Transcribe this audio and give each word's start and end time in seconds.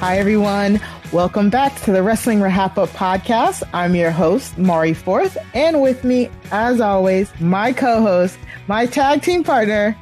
Hi, 0.00 0.16
everyone. 0.18 0.80
Welcome 1.12 1.50
back 1.50 1.74
to 1.80 1.90
the 1.90 2.04
Wrestling 2.04 2.38
RHAPup 2.38 2.86
podcast. 2.90 3.64
I'm 3.72 3.96
your 3.96 4.12
host, 4.12 4.56
Mari 4.56 4.94
Forth, 4.94 5.36
and 5.54 5.82
with 5.82 6.04
me, 6.04 6.30
as 6.52 6.80
always, 6.80 7.32
my 7.40 7.72
co-host, 7.72 8.38
my 8.68 8.86
tag 8.86 9.22
team 9.22 9.42
partner, 9.42 9.96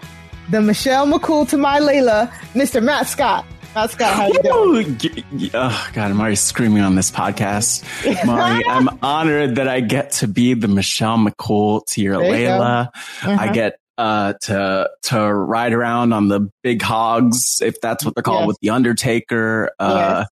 the 0.51 0.61
Michelle 0.61 1.07
McCool 1.07 1.49
to 1.49 1.57
my 1.57 1.81
Layla, 1.81 2.29
Mr. 2.53 2.83
Matt 2.83 3.07
Scott. 3.07 3.47
Matt 3.75 3.91
Scott, 3.93 4.15
how 4.15 4.27
you 4.27 4.43
doing? 4.43 5.51
Oh 5.55 5.89
God, 5.95 6.11
I'm 6.11 6.21
already 6.21 6.37
screaming 6.37 6.83
on 6.83 6.95
this 6.95 7.11
podcast. 7.11 7.83
Mari, 8.27 8.67
I'm 8.69 8.91
honored 9.03 9.57
that 9.57 9.67
I 9.67 9.81
get 9.81 10.11
to 10.13 10.29
be 10.29 10.53
the 10.53 10.69
Michelle 10.69 11.17
McCool 11.17 11.87
to 11.87 12.03
your 12.03 12.19
There 12.19 12.39
you 12.39 12.49
Layla. 12.49 12.89
Uh-huh. 12.89 13.37
I 13.41 13.51
get 13.51 13.79
uh, 13.99 14.35
to 14.43 14.91
to 15.05 15.33
ride 15.35 15.73
around 15.73 16.13
on 16.13 16.29
the 16.29 16.51
big 16.63 16.83
hogs, 16.83 17.61
if 17.63 17.81
that's 17.81 18.05
what 18.05 18.15
they're 18.15 18.23
called, 18.23 18.41
Yes. 18.43 18.47
with 18.49 18.59
the 18.61 18.71
Undertaker. 18.71 19.71
Uh, 19.79 20.25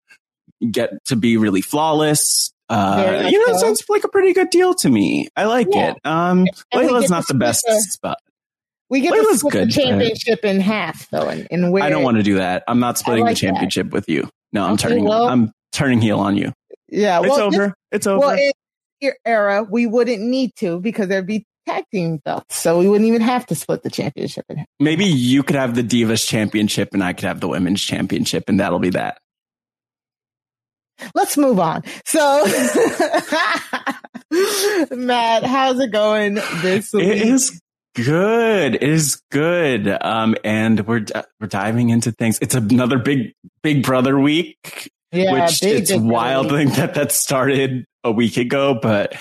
Get 0.70 0.92
to 1.06 1.16
be 1.16 1.36
really 1.36 1.60
flawless. 1.60 2.52
Uh, 2.70 3.28
you 3.30 3.38
know, 3.38 3.52
it 3.52 3.58
so. 3.60 3.66
sounds 3.66 3.84
like 3.90 4.04
a 4.04 4.08
pretty 4.08 4.32
good 4.32 4.48
deal 4.48 4.72
to 4.74 4.88
me. 4.88 5.28
I 5.36 5.44
like 5.44 5.66
Yeah. 5.70 5.90
it. 5.90 5.96
Um, 6.04 6.46
And 6.72 6.88
Layla's 6.88 7.10
not 7.10 7.26
the 7.28 7.34
best 7.34 7.64
spot. 7.92 8.16
We 8.88 9.00
get 9.00 9.12
Layla's 9.12 9.26
to 9.32 9.38
split 9.38 9.52
good, 9.52 9.68
the 9.68 9.72
championship 9.72 10.44
in 10.44 10.60
half, 10.60 11.10
though, 11.10 11.28
and, 11.28 11.46
and 11.50 11.70
where 11.72 11.82
I 11.82 11.90
don't 11.90 12.02
want 12.02 12.16
to 12.16 12.22
do 12.22 12.36
that. 12.36 12.62
I'm 12.66 12.80
not 12.80 12.96
splitting 12.96 13.24
like 13.24 13.36
the 13.36 13.40
that. 13.46 13.46
championship 13.52 13.90
with 13.90 14.08
you. 14.08 14.28
No, 14.52 14.64
I'm 14.64 14.74
Okay, 14.74 14.88
turning. 14.88 15.04
well- 15.04 15.28
I'm 15.28 15.52
turning 15.72 16.00
heel 16.00 16.20
on 16.20 16.36
you. 16.38 16.52
Yeah, 16.88 17.20
It's 17.22 17.36
over. 17.38 17.50
this- 17.66 17.72
it's 17.92 18.06
over. 18.06 18.20
well, 18.20 18.36
in 18.38 18.52
your 19.00 19.16
era, 19.26 19.64
we 19.68 19.86
wouldn't 19.86 20.22
need 20.22 20.52
to 20.56 20.80
because 20.80 21.08
there'd 21.08 21.26
be 21.26 21.44
tag 21.66 21.84
team 21.92 22.18
belts, 22.24 22.56
so 22.56 22.78
we 22.78 22.88
wouldn't 22.88 23.08
even 23.08 23.22
have 23.22 23.46
to 23.46 23.54
split 23.54 23.82
the 23.82 23.90
championship. 23.90 24.44
Maybe 24.80 25.04
you 25.04 25.42
could 25.42 25.56
have 25.56 25.74
the 25.74 25.82
Divas 25.82 26.26
Championship 26.26 26.90
and 26.92 27.02
I 27.02 27.12
could 27.12 27.24
have 27.24 27.40
the 27.40 27.48
Women's 27.48 27.82
Championship, 27.82 28.44
and 28.48 28.60
that'll 28.60 28.78
be 28.78 28.90
that. 28.90 29.18
Let's 31.14 31.36
move 31.36 31.58
on. 31.58 31.82
So, 32.04 32.46
Matt, 34.90 35.44
how's 35.44 35.80
it 35.80 35.90
going 35.90 36.34
this 36.62 36.92
week? 36.92 37.04
It 37.04 37.22
is 37.22 37.60
good. 37.94 38.76
It 38.76 38.82
is 38.82 39.20
good. 39.30 39.88
Um, 40.00 40.36
and 40.44 40.86
we're 40.86 41.04
we're 41.40 41.48
diving 41.48 41.90
into 41.90 42.12
things. 42.12 42.38
It's 42.40 42.54
another 42.54 42.98
big 42.98 43.32
Big 43.62 43.82
Brother 43.82 44.18
week, 44.18 44.90
yeah, 45.10 45.32
which 45.32 45.60
big, 45.60 45.80
it's 45.80 45.90
big 45.90 46.02
wild 46.02 46.50
think 46.50 46.74
that 46.76 46.94
that 46.94 47.12
started 47.12 47.84
a 48.02 48.12
week 48.12 48.36
ago, 48.36 48.78
but. 48.80 49.14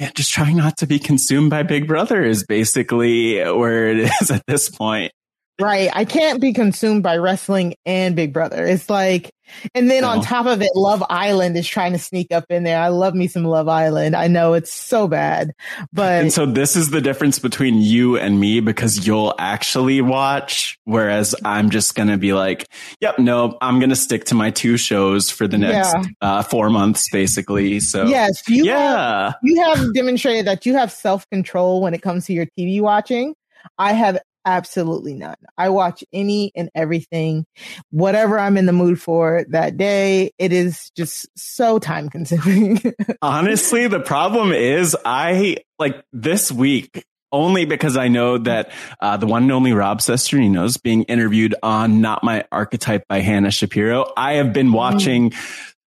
Yeah, 0.00 0.10
just 0.14 0.32
trying 0.32 0.56
not 0.56 0.78
to 0.78 0.86
be 0.86 0.98
consumed 0.98 1.50
by 1.50 1.62
Big 1.62 1.86
Brother 1.86 2.24
is 2.24 2.46
basically 2.46 3.38
where 3.38 3.88
it 3.88 4.10
is 4.22 4.30
at 4.30 4.46
this 4.46 4.70
point. 4.70 5.12
Right. 5.60 5.90
I 5.92 6.04
can't 6.04 6.40
be 6.40 6.52
consumed 6.52 7.02
by 7.02 7.16
wrestling 7.18 7.74
and 7.84 8.16
Big 8.16 8.32
Brother. 8.32 8.66
It's 8.66 8.88
like, 8.88 9.30
and 9.74 9.90
then 9.90 10.04
on 10.04 10.22
top 10.22 10.46
of 10.46 10.62
it, 10.62 10.70
Love 10.76 11.02
Island 11.10 11.56
is 11.56 11.66
trying 11.66 11.92
to 11.92 11.98
sneak 11.98 12.30
up 12.30 12.44
in 12.50 12.62
there. 12.62 12.80
I 12.80 12.86
love 12.86 13.14
me 13.16 13.26
some 13.26 13.44
Love 13.44 13.66
Island. 13.66 14.14
I 14.14 14.28
know 14.28 14.54
it's 14.54 14.72
so 14.72 15.08
bad, 15.08 15.52
but 15.92 16.22
And 16.22 16.32
so 16.32 16.46
this 16.46 16.76
is 16.76 16.90
the 16.90 17.00
difference 17.00 17.40
between 17.40 17.80
you 17.80 18.16
and 18.16 18.38
me 18.38 18.60
because 18.60 19.04
you'll 19.06 19.34
actually 19.40 20.00
watch, 20.02 20.78
whereas 20.84 21.34
I'm 21.44 21.70
just 21.70 21.96
going 21.96 22.08
to 22.10 22.16
be 22.16 22.32
like, 22.32 22.68
yep, 23.00 23.18
no, 23.18 23.58
I'm 23.60 23.80
going 23.80 23.90
to 23.90 23.96
stick 23.96 24.24
to 24.26 24.36
my 24.36 24.52
two 24.52 24.76
shows 24.76 25.30
for 25.30 25.48
the 25.48 25.58
next 25.58 25.94
Yeah. 25.94 26.02
uh, 26.20 26.42
four 26.44 26.70
months, 26.70 27.10
basically. 27.10 27.80
So 27.80 28.06
yes, 28.06 28.48
you 28.48 28.66
have, 28.66 28.66
yeah, 28.66 29.32
you 29.42 29.60
have 29.64 29.94
demonstrated 29.94 30.46
that 30.46 30.64
you 30.64 30.74
have 30.74 30.92
self 30.92 31.28
control 31.30 31.82
when 31.82 31.92
it 31.92 32.02
comes 32.02 32.26
to 32.26 32.32
your 32.32 32.46
TV 32.56 32.80
watching. 32.80 33.34
I 33.78 33.92
have 33.94 34.18
absolutely 34.44 35.14
none. 35.14 35.36
I 35.56 35.68
watch 35.68 36.04
any 36.12 36.52
and 36.54 36.70
everything, 36.74 37.46
whatever 37.90 38.38
I'm 38.38 38.56
in 38.56 38.66
the 38.66 38.72
mood 38.72 39.00
for 39.00 39.44
that 39.50 39.76
day. 39.76 40.30
It 40.38 40.52
is 40.52 40.90
just 40.96 41.28
so 41.36 41.78
time 41.78 42.08
consuming. 42.08 42.80
honestly, 43.22 43.86
the 43.86 44.00
problem 44.00 44.52
is 44.52 44.96
I 45.04 45.58
like 45.78 46.02
this 46.12 46.50
week 46.50 47.04
only 47.32 47.64
because 47.64 47.96
I 47.96 48.08
know 48.08 48.38
that 48.38 48.72
uh, 49.00 49.16
the 49.16 49.26
one 49.26 49.44
and 49.44 49.52
only 49.52 49.72
Rob 49.72 50.00
Cesternino 50.00 50.64
is 50.64 50.76
being 50.76 51.04
interviewed 51.04 51.54
on 51.62 52.00
Not 52.00 52.24
My 52.24 52.44
Archetype 52.50 53.04
by 53.08 53.20
Hannah 53.20 53.50
Shapiro. 53.50 54.12
I 54.16 54.34
have 54.34 54.52
been 54.52 54.72
watching 54.72 55.32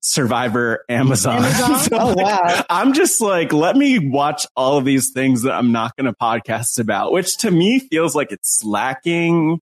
Survivor 0.04 0.84
Amazon. 0.90 1.44
Amazon? 1.46 1.80
So, 1.80 1.98
Oh, 2.00 2.08
like, 2.14 2.18
wow. 2.18 2.66
I'm 2.70 2.94
just 2.94 3.22
like, 3.22 3.54
let 3.54 3.76
me 3.76 4.00
watch 4.00 4.46
all 4.56 4.78
of 4.78 4.86
these 4.86 5.12
things 5.12 5.44
that 5.44 5.54
I'm 5.54 5.72
not 5.72 5.96
going 5.96 6.06
to 6.06 6.14
podcast 6.14 6.78
about, 6.80 7.12
which 7.14 7.38
to 7.38 7.52
me 7.52 7.80
feels 7.80 8.14
like 8.16 8.32
it's 8.32 8.60
slacking 8.60 9.60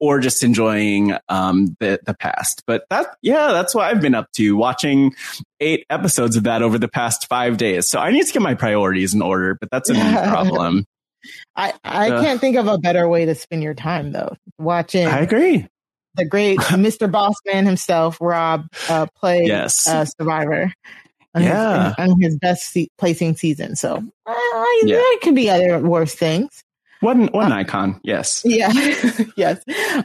or 0.00 0.18
just 0.20 0.42
enjoying 0.44 1.16
um, 1.28 1.76
the 1.80 1.98
the 2.04 2.12
past. 2.14 2.62
But 2.66 2.84
that, 2.90 3.16
yeah, 3.22 3.52
that's 3.52 3.74
what 3.74 3.84
I've 3.86 4.00
been 4.02 4.14
up 4.14 4.30
to, 4.32 4.54
watching 4.56 5.14
eight 5.60 5.86
episodes 5.88 6.36
of 6.36 6.42
that 6.42 6.60
over 6.62 6.78
the 6.78 6.88
past 6.88 7.28
five 7.28 7.56
days. 7.56 7.88
So 7.88 7.98
I 8.00 8.10
need 8.10 8.26
to 8.26 8.32
get 8.32 8.42
my 8.42 8.54
priorities 8.54 9.14
in 9.14 9.22
order, 9.22 9.56
but 9.58 9.70
that's 9.70 9.88
a 9.88 9.94
problem. 10.28 10.84
I, 11.56 11.72
I 11.84 12.10
Uh. 12.10 12.22
can't 12.22 12.40
think 12.40 12.56
of 12.56 12.66
a 12.66 12.76
better 12.76 13.08
way 13.08 13.24
to 13.24 13.34
spend 13.34 13.62
your 13.62 13.74
time 13.74 14.12
though. 14.12 14.36
Watching 14.58 15.06
I 15.06 15.20
agree. 15.20 15.66
The 16.16 16.24
great 16.24 16.58
Mr. 16.70 17.10
Bossman 17.10 17.64
himself, 17.66 18.18
Rob, 18.20 18.66
uh, 18.88 19.06
play 19.16 19.44
Yes. 19.44 19.86
uh, 19.88 20.04
Survivor. 20.04 20.72
On 21.34 21.42
Yeah. 21.42 21.88
his, 21.88 22.10
on 22.10 22.20
his 22.20 22.36
best 22.38 22.72
se- 22.72 22.88
placing 22.96 23.36
season. 23.36 23.76
So 23.76 24.02
uh, 24.26 24.34
Yeah. 24.82 24.96
there 24.96 25.18
could 25.22 25.34
be 25.34 25.50
other 25.50 25.78
worse 25.80 26.14
things. 26.14 26.62
One 27.00 27.26
one 27.26 27.52
icon, 27.52 28.00
yes. 28.02 28.40
Yeah, 28.46 28.72
yes, 29.36 29.62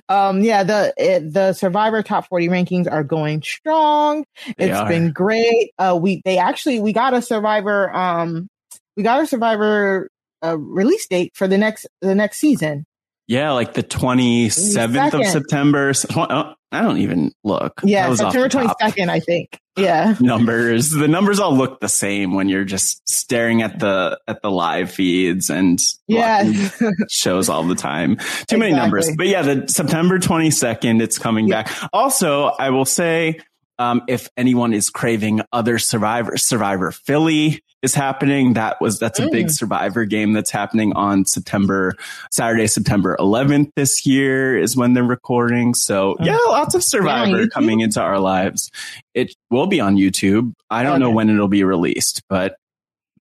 um, 0.09 0.41
yeah. 0.41 0.63
The 0.63 0.93
it, 0.97 1.31
the 1.33 1.53
Survivor 1.53 2.03
top 2.03 2.27
forty 2.27 2.49
rankings 2.49 2.91
are 2.91 3.03
going 3.05 3.41
strong. 3.43 4.25
They 4.57 4.69
It's 4.69 4.77
are. 4.77 4.89
been 4.89 5.11
great. 5.13 5.71
Uh, 5.79 5.97
we 5.99 6.21
they 6.25 6.37
actually 6.37 6.81
we 6.81 6.91
got 6.91 7.13
a 7.13 7.21
Survivor. 7.21 7.95
Um, 7.95 8.49
we 8.97 9.03
got 9.03 9.23
a 9.23 9.25
Survivor 9.25 10.09
uh, 10.43 10.57
release 10.57 11.07
date 11.07 11.31
for 11.33 11.47
the 11.47 11.57
next 11.57 11.87
the 12.01 12.13
next 12.13 12.39
season. 12.39 12.83
Yeah, 13.27 13.51
like 13.51 13.73
the 13.73 13.83
27th 13.83 15.13
of 15.13 15.25
September. 15.27 15.93
Oh, 16.15 16.53
I 16.73 16.81
don't 16.81 16.97
even 16.99 17.31
look. 17.43 17.81
Yeah, 17.83 18.03
That 18.03 18.09
was 18.09 18.21
off 18.21 18.31
September 18.33 18.47
the 18.47 18.51
twenty 18.51 18.67
top. 18.67 18.77
second, 18.81 19.09
I 19.11 19.19
think. 19.19 19.59
Yeah. 19.77 20.15
numbers 20.19 20.89
the 20.89 21.07
numbers 21.07 21.39
all 21.39 21.55
look 21.55 21.79
the 21.79 21.87
same 21.87 22.33
when 22.33 22.49
you're 22.49 22.65
just 22.65 23.01
staring 23.07 23.61
at 23.61 23.79
the 23.79 24.19
at 24.27 24.41
the 24.41 24.51
live 24.51 24.91
feeds 24.91 25.49
and 25.49 25.79
Yeah. 26.07 26.51
shows 27.09 27.47
all 27.47 27.63
the 27.63 27.75
time 27.75 28.17
too 28.47 28.57
many 28.57 28.73
numbers 28.73 29.09
but 29.15 29.27
yeah 29.27 29.43
the 29.43 29.67
september 29.69 30.19
22nd 30.19 31.01
it's 31.01 31.17
coming 31.17 31.47
Yeah. 31.47 31.63
back 31.63 31.89
also 31.93 32.47
i 32.47 32.69
will 32.69 32.83
say 32.83 33.39
Um, 33.81 34.03
if 34.07 34.29
anyone 34.37 34.73
is 34.73 34.91
craving 34.91 35.41
other 35.51 35.79
Survivor, 35.79 36.37
Survivor 36.37 36.91
Philly 36.91 37.63
is 37.81 37.95
happening. 37.95 38.53
That 38.53 38.79
was, 38.79 38.99
that's 38.99 39.19
a 39.19 39.27
big 39.27 39.47
mm. 39.47 39.51
Survivor 39.51 40.05
game 40.05 40.33
that's 40.33 40.51
happening 40.51 40.93
on 40.93 41.25
September, 41.25 41.95
Saturday, 42.29 42.67
September 42.67 43.17
11th 43.19 43.71
this 43.75 44.05
year 44.05 44.55
is 44.55 44.77
when 44.77 44.93
they're 44.93 45.03
recording. 45.03 45.73
So 45.73 46.15
oh. 46.19 46.23
yeah, 46.23 46.37
lots 46.49 46.75
of 46.75 46.83
Survivor 46.83 47.47
coming 47.47 47.79
into 47.79 47.99
our 47.99 48.19
lives. 48.19 48.69
It 49.15 49.33
will 49.49 49.65
be 49.65 49.79
on 49.79 49.95
YouTube. 49.95 50.53
I 50.69 50.83
don't 50.83 50.93
okay. 50.93 50.99
know 50.99 51.09
when 51.09 51.31
it'll 51.31 51.47
be 51.47 51.63
released, 51.63 52.21
but 52.29 52.57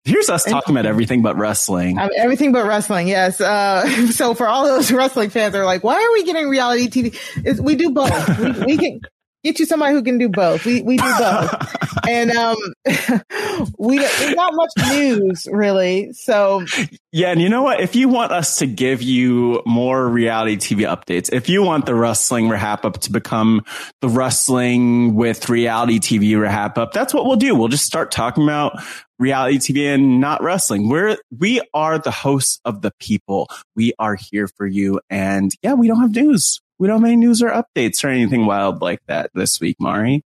Here's 0.04 0.30
us 0.30 0.44
talking 0.44 0.74
about 0.74 0.86
everything 0.86 1.20
but 1.20 1.36
wrestling. 1.36 1.98
Um, 1.98 2.08
everything 2.16 2.50
but 2.50 2.64
wrestling, 2.64 3.08
yes. 3.08 3.42
Uh, 3.42 3.86
so 4.10 4.32
for 4.32 4.48
all 4.48 4.64
those 4.64 4.90
wrestling 4.92 5.28
fans, 5.28 5.54
are 5.54 5.66
like, 5.66 5.84
why 5.84 5.96
are 5.96 6.12
we 6.14 6.24
getting 6.24 6.48
reality 6.48 6.88
TV? 6.88 7.42
It's, 7.44 7.60
we 7.60 7.76
do 7.76 7.90
both. 7.90 8.38
we, 8.38 8.52
we, 8.64 8.78
can 8.78 9.00
get 9.48 9.58
you 9.58 9.66
somebody 9.66 9.94
who 9.94 10.02
can 10.02 10.18
do 10.18 10.28
both. 10.28 10.64
We 10.64 10.82
we 10.82 10.96
do 10.96 11.14
both, 11.18 11.76
and 12.08 12.30
um, 12.30 12.56
we 13.78 13.98
there's 13.98 14.34
not 14.34 14.54
much 14.54 14.70
news 14.90 15.46
really. 15.50 16.12
So 16.12 16.64
yeah, 17.12 17.30
and 17.30 17.40
you 17.40 17.48
know 17.48 17.62
what? 17.62 17.80
If 17.80 17.96
you 17.96 18.08
want 18.08 18.32
us 18.32 18.56
to 18.56 18.66
give 18.66 19.02
you 19.02 19.62
more 19.66 20.08
reality 20.08 20.56
TV 20.56 20.80
updates, 20.80 21.32
if 21.32 21.48
you 21.48 21.62
want 21.62 21.86
the 21.86 21.94
wrestling 21.94 22.48
RHAPup 22.48 22.98
to 23.00 23.12
become 23.12 23.64
the 24.00 24.08
wrestling 24.08 25.14
with 25.14 25.48
reality 25.48 25.98
TV 25.98 26.32
RHAPup, 26.32 26.92
that's 26.92 27.14
what 27.14 27.24
we'll 27.24 27.36
do. 27.36 27.54
We'll 27.54 27.68
just 27.68 27.84
start 27.84 28.10
talking 28.10 28.44
about 28.44 28.80
reality 29.18 29.58
TV 29.58 29.94
and 29.94 30.20
not 30.20 30.42
wrestling. 30.42 30.88
We're, 30.88 31.16
we 31.36 31.60
are 31.74 31.98
the 31.98 32.10
hosts 32.10 32.60
of 32.64 32.82
the 32.82 32.92
people. 33.00 33.48
We 33.74 33.92
are 33.98 34.14
here 34.14 34.48
for 34.48 34.66
you. 34.66 35.00
And 35.10 35.52
yeah, 35.62 35.74
we 35.74 35.88
don't 35.88 36.00
have 36.00 36.14
news 36.14 36.60
we 36.78 36.88
don't 36.88 37.00
have 37.00 37.08
any 37.08 37.16
news 37.16 37.42
or 37.42 37.50
updates 37.50 38.04
or 38.04 38.08
anything 38.08 38.46
wild 38.46 38.80
like 38.80 39.00
that 39.06 39.30
this 39.34 39.60
week, 39.60 39.76
Mari. 39.80 40.22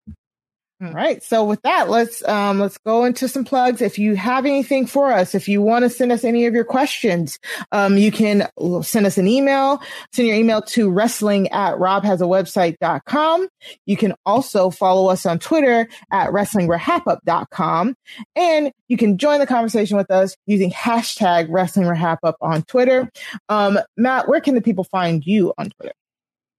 All 0.82 0.94
right. 0.94 1.22
So 1.22 1.44
with 1.44 1.62
that, 1.64 1.90
let's 1.90 2.26
um, 2.26 2.58
let's 2.58 2.78
go 2.78 3.04
into 3.04 3.28
some 3.28 3.44
plugs. 3.44 3.82
If 3.82 4.00
you 4.00 4.16
have 4.16 4.46
anything 4.46 4.86
for 4.86 5.12
us, 5.12 5.36
if 5.36 5.50
you 5.50 5.62
want 5.62 5.84
to 5.84 5.90
send 5.90 6.14
us 6.14 6.24
any 6.24 6.46
of 6.46 6.54
your 6.54 6.64
questions, 6.64 7.38
um, 7.74 7.98
you 7.98 8.14
can 8.14 8.48
send 8.82 9.06
us 9.06 9.18
an 9.18 9.28
email. 9.28 9.82
Send 10.14 10.30
your 10.30 10.38
email 10.38 10.62
to 10.62 10.90
wrestling 10.90 11.50
at 11.50 11.76
robhasawebsite.com. 11.76 13.50
You 13.88 13.98
can 13.98 14.16
also 14.26 14.70
follow 14.70 15.10
us 15.10 15.26
on 15.26 15.38
Twitter 15.40 15.90
at 16.14 16.30
WrestlingRHAPup.com. 16.30 17.96
And 18.38 18.72
you 18.88 18.96
can 18.96 19.18
join 19.18 19.40
the 19.40 19.48
conversation 19.48 19.98
with 19.98 20.10
us 20.10 20.38
using 20.46 20.72
hashtag 20.72 21.50
WrestlingRHAPup 21.50 22.36
on 22.40 22.64
Twitter. 22.64 23.12
Um, 23.50 23.80
Matt, 23.98 24.30
where 24.30 24.40
can 24.40 24.56
the 24.56 24.62
people 24.62 24.86
find 24.86 25.26
you 25.28 25.54
on 25.58 25.72
Twitter? 25.72 25.94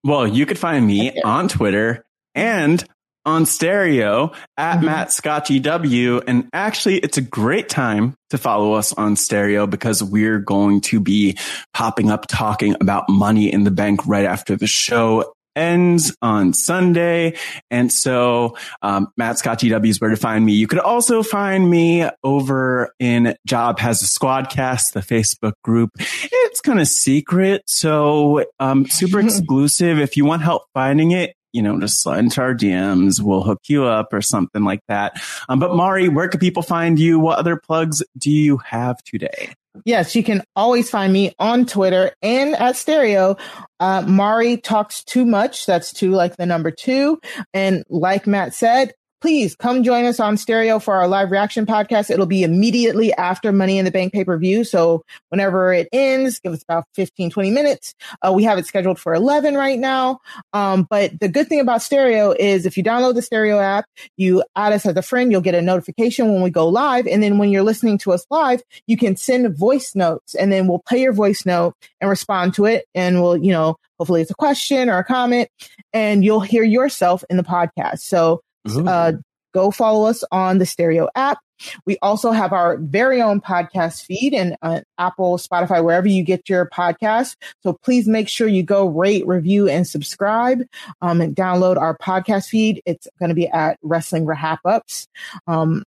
Well, 0.03 0.27
you 0.27 0.47
could 0.47 0.59
find 0.59 0.87
me 0.87 1.21
on 1.23 1.49
Twitter 1.49 2.05
and 2.35 2.83
on 3.27 3.45
stereo 3.45 4.33
at 4.57 4.77
mm-hmm. 4.77 4.87
Matt 4.87 5.13
Scott 5.13 5.47
GW. 5.47 6.25
And 6.27 6.49
actually, 6.53 6.99
it's 6.99 7.19
a 7.19 7.23
great 7.23 7.69
time 7.69 8.15
to 8.31 8.39
follow 8.39 8.73
us 8.75 8.93
on 8.93 9.17
stereo 9.17 9.67
because 9.67 10.03
we're 10.03 10.39
going 10.39 10.81
to 10.83 11.01
be 11.01 11.37
popping 11.75 12.11
up 12.11 12.27
talking 12.29 12.77
about 12.81 13.09
money 13.09 13.53
in 13.53 13.65
the 13.65 13.71
bank 13.71 14.07
right 14.07 14.25
after 14.25 14.57
the 14.57 14.67
show 14.67 15.33
ends 15.57 16.17
on 16.23 16.53
Sunday. 16.53 17.37
And 17.71 17.93
so, 17.93 18.57
um, 18.83 19.09
Matt 19.17 19.39
Scott 19.39 19.61
GW 19.61 19.89
is 19.89 20.01
where 20.01 20.11
to 20.11 20.17
find 20.17 20.45
me. 20.45 20.53
You 20.53 20.67
could 20.67 20.79
also 20.79 21.23
find 21.23 21.71
me 21.71 22.09
over 22.23 22.93
in 22.99 23.35
Rob 23.51 23.79
Has 23.79 24.03
a 24.03 24.07
Squadcast, 24.07 24.93
the 24.93 25.01
Facebook 25.01 25.55
group. 25.63 25.91
It's 25.99 26.61
kind 26.61 26.81
of 26.81 26.89
secret. 26.89 27.63
So, 27.67 28.45
um, 28.59 28.87
super 28.87 29.21
exclusive. 29.25 29.99
If 29.99 30.17
you 30.17 30.25
want 30.25 30.43
help 30.43 30.65
finding 30.75 31.11
it, 31.13 31.35
you 31.53 31.63
know, 31.63 31.79
just 31.81 32.03
slide 32.03 32.21
into 32.21 32.41
our 32.41 32.55
DMs. 32.55 33.21
We'll 33.21 33.43
hook 33.43 33.63
you 33.69 33.85
up 33.85 34.13
or 34.13 34.23
something 34.23 34.65
like 34.65 34.81
that. 34.89 35.21
Um, 35.49 35.59
but 35.59 35.75
Mari, 35.75 36.09
where 36.09 36.29
can 36.29 36.41
people 36.41 36.63
find 36.63 36.99
you? 36.99 37.19
What 37.19 37.39
other 37.39 37.57
plugs 37.57 38.03
do 38.17 38.31
you 38.31 38.59
have 38.59 39.03
today? 39.03 39.53
Yes, 39.85 40.17
you 40.17 40.25
can 40.25 40.43
always 40.57 40.91
find 40.91 41.13
me 41.13 41.33
on 41.39 41.65
Twitter 41.65 42.13
and 42.23 42.55
at 42.57 42.77
Stereo. 42.77 43.37
Uh, 43.79 44.03
Mari 44.03 44.57
talks 44.57 45.05
too 45.05 45.25
much. 45.25 45.65
That's 45.65 45.93
two, 45.93 46.11
like 46.11 46.37
the 46.37 46.47
number 46.47 46.71
two. 46.71 47.21
And 47.55 47.85
like 47.89 48.27
Matt 48.27 48.55
said, 48.55 48.93
please 49.21 49.55
come 49.55 49.83
join 49.83 50.05
us 50.05 50.19
on 50.19 50.37
stereo 50.37 50.79
for 50.79 50.95
our 50.95 51.07
live 51.07 51.31
reaction 51.31 51.67
podcast. 51.67 52.11
It'll 52.11 52.27
be 52.27 52.43
immediately 52.43 53.13
after 53.13 53.53
Money 53.53 53.79
in 53.79 53.85
the 53.85 53.91
Bank 53.91 54.13
pay 54.13 54.25
per 54.25 54.37
view. 54.39 54.65
So 54.65 55.05
whenever 55.29 55.73
it 55.73 55.89
ends, 55.93 56.41
give 56.41 56.53
us 56.53 56.63
about 56.63 56.85
15, 56.95 57.31
20 57.31 57.51
minutes. 57.51 57.95
Uh, 58.23 58.33
we 58.33 58.45
have 58.45 58.59
it 58.59 58.67
scheduled 58.67 58.99
for 58.99 59.15
11 59.15 59.55
right 59.55 59.79
now. 59.79 60.21
Um, 60.53 60.87
but 60.89 61.19
the 61.21 61.29
good 61.29 61.49
thing 61.49 61.61
about 61.61 61.83
stereo 61.83 62.35
is 62.39 62.67
if 62.67 62.77
you 62.77 62.83
download 62.83 63.15
the 63.15 63.23
stereo 63.23 63.59
app, 63.59 63.85
you 64.17 64.43
add 64.57 64.73
us 64.73 64.87
as 64.87 64.97
a 64.97 65.03
friend, 65.03 65.31
you'll 65.31 65.41
get 65.41 65.55
a 65.55 65.63
notification 65.63 66.33
when 66.33 66.43
we 66.43 66.51
go 66.51 66.69
live. 66.69 67.07
And 67.07 67.23
then 67.23 67.39
when 67.39 67.51
you're 67.51 67.63
listening 67.63 67.99
to 67.99 68.13
us 68.13 68.25
live, 68.31 68.63
you 68.87 68.97
can 68.97 69.17
send 69.17 69.57
voice 69.57 69.95
notes 69.95 70.35
and 70.35 70.51
then 70.51 70.67
we'll 70.67 70.83
play 70.87 71.03
your 71.03 71.13
voice 71.13 71.45
note 71.45 71.75
and 72.01 72.09
respond 72.09 72.55
to 72.55 72.65
it. 72.65 72.87
And 72.95 73.23
we'll, 73.23 73.37
you 73.37 73.53
know, 73.53 73.77
hopefully 73.99 74.23
it's 74.23 74.31
a 74.31 74.35
question 74.35 74.89
or 74.89 74.99
a 74.99 75.05
comment 75.05 75.49
and 75.93 76.25
you'll 76.25 76.41
hear 76.41 76.65
yourself 76.65 77.23
in 77.29 77.37
the 77.37 77.43
podcast. 77.43 78.01
So 78.01 78.41
uh, 78.67 79.13
go 79.53 79.71
follow 79.71 80.07
us 80.09 80.23
on 80.31 80.59
the 80.59 80.67
Stereo 80.67 81.09
app. 81.15 81.39
We 81.85 81.99
also 82.01 82.31
have 82.31 82.53
our 82.53 82.79
very 82.79 83.21
own 83.21 83.41
podcast 83.41 84.05
feed 84.05 84.33
and 84.33 84.57
uh, 84.63 84.81
Apple, 84.99 85.37
Spotify, 85.37 85.85
wherever 85.85 86.09
you 86.09 86.23
get 86.23 86.49
your 86.49 86.69
podcast. 86.71 87.37
So 87.63 87.75
please 87.75 88.09
make 88.09 88.29
sure 88.29 88.49
you 88.49 88.63
go 88.63 88.87
rate, 88.87 89.27
review, 89.27 89.69
and 89.69 89.87
subscribe 89.87 90.63
um, 91.03 91.21
and 91.21 91.37
download 91.37 91.77
our 91.77 91.97
podcast 91.99 92.49
feed. 92.49 92.83
It's 92.87 93.07
going 93.19 93.29
to 93.29 93.35
be 93.35 93.49
at 93.49 93.79
Wrestling 93.83 94.27
RHAPups. 94.27 95.07
Um, 95.47 95.85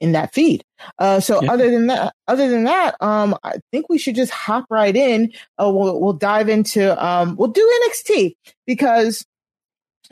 in 0.00 0.12
that 0.12 0.34
feed. 0.34 0.62
Uh, 0.98 1.18
so 1.18 1.40
yeah. 1.40 1.52
other 1.52 1.70
than 1.70 1.86
that, 1.86 2.12
other 2.28 2.50
than 2.50 2.64
that, 2.64 2.94
um, 3.00 3.38
I 3.42 3.54
think 3.72 3.88
we 3.88 3.96
should 3.96 4.16
just 4.16 4.32
hop 4.32 4.66
right 4.68 4.94
in. 4.94 5.32
Uh, 5.56 5.70
we'll, 5.72 5.98
we'll 5.98 6.12
dive 6.12 6.50
into, 6.50 7.02
um, 7.02 7.36
we'll 7.36 7.48
do 7.48 7.80
NXT 7.88 8.34
because 8.66 9.24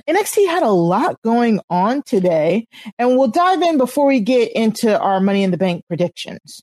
NXT 0.09 0.47
had 0.47 0.63
a 0.63 0.71
lot 0.71 1.21
going 1.23 1.61
on 1.71 2.03
today, 2.03 2.67
and 2.99 3.17
we'll 3.17 3.29
dive 3.29 3.63
in 3.63 3.79
before 3.79 4.07
we 4.07 4.21
get 4.21 4.53
into 4.53 4.99
our 4.99 5.21
Money 5.21 5.43
in 5.43 5.51
the 5.51 5.59
Bank 5.59 5.85
predictions. 5.87 6.63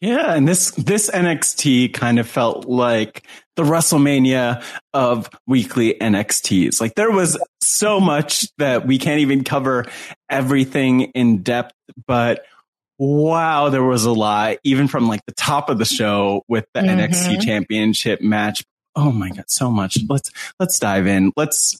Yeah, 0.00 0.34
and 0.34 0.46
this 0.46 0.72
this 0.72 1.10
NXT 1.10 1.94
kind 1.94 2.18
of 2.18 2.28
felt 2.28 2.66
like 2.66 3.26
the 3.56 3.62
WrestleMania 3.62 4.62
of 4.92 5.30
weekly 5.46 5.94
NXTs. 5.94 6.80
Like 6.80 6.94
there 6.94 7.10
was 7.10 7.38
so 7.62 7.98
much 7.98 8.46
that 8.58 8.86
we 8.86 8.98
can't 8.98 9.20
even 9.20 9.42
cover 9.42 9.86
everything 10.28 11.02
in 11.12 11.42
depth, 11.42 11.74
but 12.06 12.44
wow, 12.98 13.70
there 13.70 13.82
was 13.82 14.04
a 14.04 14.12
lot, 14.12 14.58
even 14.64 14.86
from 14.86 15.08
like 15.08 15.24
the 15.26 15.34
top 15.34 15.70
of 15.70 15.78
the 15.78 15.84
show 15.84 16.42
with 16.46 16.66
the 16.74 16.80
mm-hmm. 16.80 17.00
NXT 17.00 17.42
championship 17.42 18.20
match. 18.20 18.64
Oh 18.94 19.12
my 19.12 19.30
God, 19.30 19.44
so 19.48 19.70
much. 19.70 19.98
Let's, 20.08 20.30
let's 20.58 20.78
dive 20.78 21.06
in. 21.06 21.32
Let's 21.36 21.78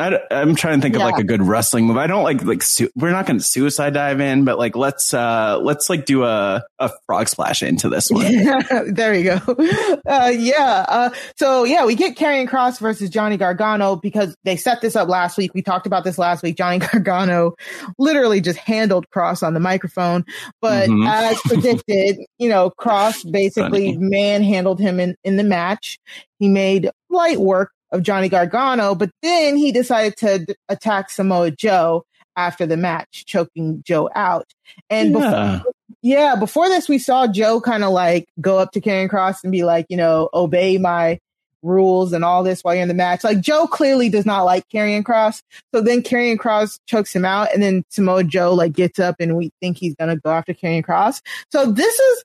I, 0.00 0.18
am 0.30 0.54
trying 0.54 0.78
to 0.78 0.82
think 0.82 0.94
yeah. 0.94 1.02
of 1.02 1.10
like 1.12 1.20
a 1.20 1.24
good 1.24 1.42
wrestling 1.42 1.86
move. 1.86 1.98
I 1.98 2.06
don't 2.06 2.24
like 2.24 2.42
like 2.42 2.62
su- 2.62 2.90
we're 2.96 3.10
not 3.10 3.26
going 3.26 3.38
to 3.38 3.44
suicide 3.44 3.94
dive 3.94 4.20
in, 4.20 4.44
but 4.44 4.58
like 4.58 4.74
let's 4.74 5.12
uh 5.12 5.58
let's 5.62 5.90
like 5.90 6.06
do 6.06 6.24
a 6.24 6.64
a 6.78 6.90
frog 7.06 7.28
splash 7.28 7.62
into 7.62 7.88
this 7.88 8.10
one. 8.10 8.24
there 8.92 9.14
you 9.14 9.24
go. 9.24 9.56
Uh, 10.06 10.32
yeah. 10.36 10.84
Uh, 10.88 11.10
so 11.36 11.64
yeah, 11.64 11.84
we 11.84 11.94
get 11.94 12.16
Karrion 12.16 12.48
Cross 12.48 12.78
versus 12.78 13.10
Johnny 13.10 13.36
Gargano 13.36 13.96
because 13.96 14.34
they 14.44 14.56
set 14.56 14.80
this 14.80 14.96
up 14.96 15.08
last 15.08 15.36
week. 15.36 15.52
We 15.54 15.62
talked 15.62 15.86
about 15.86 16.04
this 16.04 16.18
last 16.18 16.42
week. 16.42 16.56
Johnny 16.56 16.78
Gargano 16.92 17.54
literally 17.98 18.40
just 18.40 18.58
handled 18.58 19.08
Cross 19.10 19.42
on 19.42 19.54
the 19.54 19.60
microphone, 19.60 20.24
but 20.60 20.88
mm-hmm. 20.88 21.06
as 21.06 21.40
predicted, 21.42 22.18
you 22.38 22.48
know, 22.48 22.70
Cross 22.70 23.24
basically 23.24 23.94
Funny. 23.94 24.08
manhandled 24.08 24.80
him 24.80 24.98
in 24.98 25.16
in 25.22 25.36
the 25.36 25.44
match. 25.44 25.98
He 26.38 26.48
made 26.48 26.90
light 27.10 27.38
work 27.38 27.72
of 27.92 28.02
Johnny 28.02 28.28
Gargano, 28.28 28.94
but 28.94 29.10
then 29.22 29.56
he 29.56 29.72
decided 29.72 30.16
to 30.18 30.54
attack 30.68 31.10
Samoa 31.10 31.50
Joe 31.50 32.04
after 32.36 32.66
the 32.66 32.76
match, 32.76 33.24
choking 33.26 33.82
Joe 33.84 34.08
out. 34.14 34.46
And 34.88 35.12
yeah. 35.12 35.58
before, 35.58 35.72
yeah, 36.02 36.36
before 36.36 36.68
this, 36.68 36.88
we 36.88 36.98
saw 36.98 37.26
Joe 37.26 37.60
kind 37.60 37.84
of 37.84 37.90
like 37.90 38.28
go 38.40 38.58
up 38.58 38.72
to 38.72 38.80
Karrion 38.80 39.10
Cross 39.10 39.42
and 39.42 39.52
be 39.52 39.64
like, 39.64 39.86
you 39.88 39.96
know, 39.96 40.28
obey 40.32 40.78
my 40.78 41.18
rules 41.62 42.12
and 42.12 42.24
all 42.24 42.42
this 42.42 42.62
while 42.62 42.74
you're 42.74 42.82
in 42.82 42.88
the 42.88 42.94
match. 42.94 43.22
Like 43.22 43.40
Joe 43.40 43.66
clearly 43.66 44.08
does 44.08 44.24
not 44.24 44.44
like 44.44 44.68
Karrion 44.68 45.04
Cross. 45.04 45.42
So 45.74 45.80
then 45.80 46.02
Karrion 46.02 46.38
Cross 46.38 46.80
chokes 46.86 47.14
him 47.14 47.24
out 47.24 47.52
and 47.52 47.62
then 47.62 47.84
Samoa 47.90 48.24
Joe 48.24 48.54
like 48.54 48.72
gets 48.72 48.98
up 48.98 49.16
and 49.20 49.36
we 49.36 49.52
think 49.60 49.76
he's 49.76 49.94
to 49.96 50.16
go 50.16 50.30
after 50.30 50.54
Karrion 50.54 50.84
Cross. 50.84 51.20
So 51.52 51.70
this 51.70 51.98
is, 51.98 52.24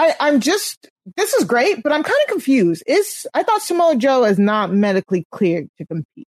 I, 0.00 0.14
I'm 0.18 0.40
just 0.40 0.88
this 1.16 1.34
is 1.34 1.44
great, 1.44 1.82
but 1.82 1.92
I'm 1.92 2.02
kind 2.02 2.16
of 2.24 2.28
confused. 2.28 2.82
Is 2.86 3.26
I 3.34 3.42
thought 3.42 3.60
Samoa 3.60 3.96
Joe 3.96 4.24
is 4.24 4.38
not 4.38 4.72
medically 4.72 5.26
cleared 5.30 5.68
to 5.76 5.86
compete. 5.86 6.26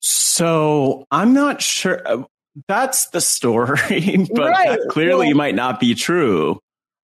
So 0.00 1.06
I'm 1.12 1.32
not 1.32 1.62
sure. 1.62 2.02
Uh, 2.04 2.24
that's 2.66 3.08
the 3.08 3.20
story, 3.20 4.26
but 4.34 4.48
right. 4.48 4.80
that 4.80 4.88
clearly 4.90 5.28
well, 5.28 5.36
might 5.36 5.54
not 5.54 5.78
be 5.78 5.94
true. 5.94 6.58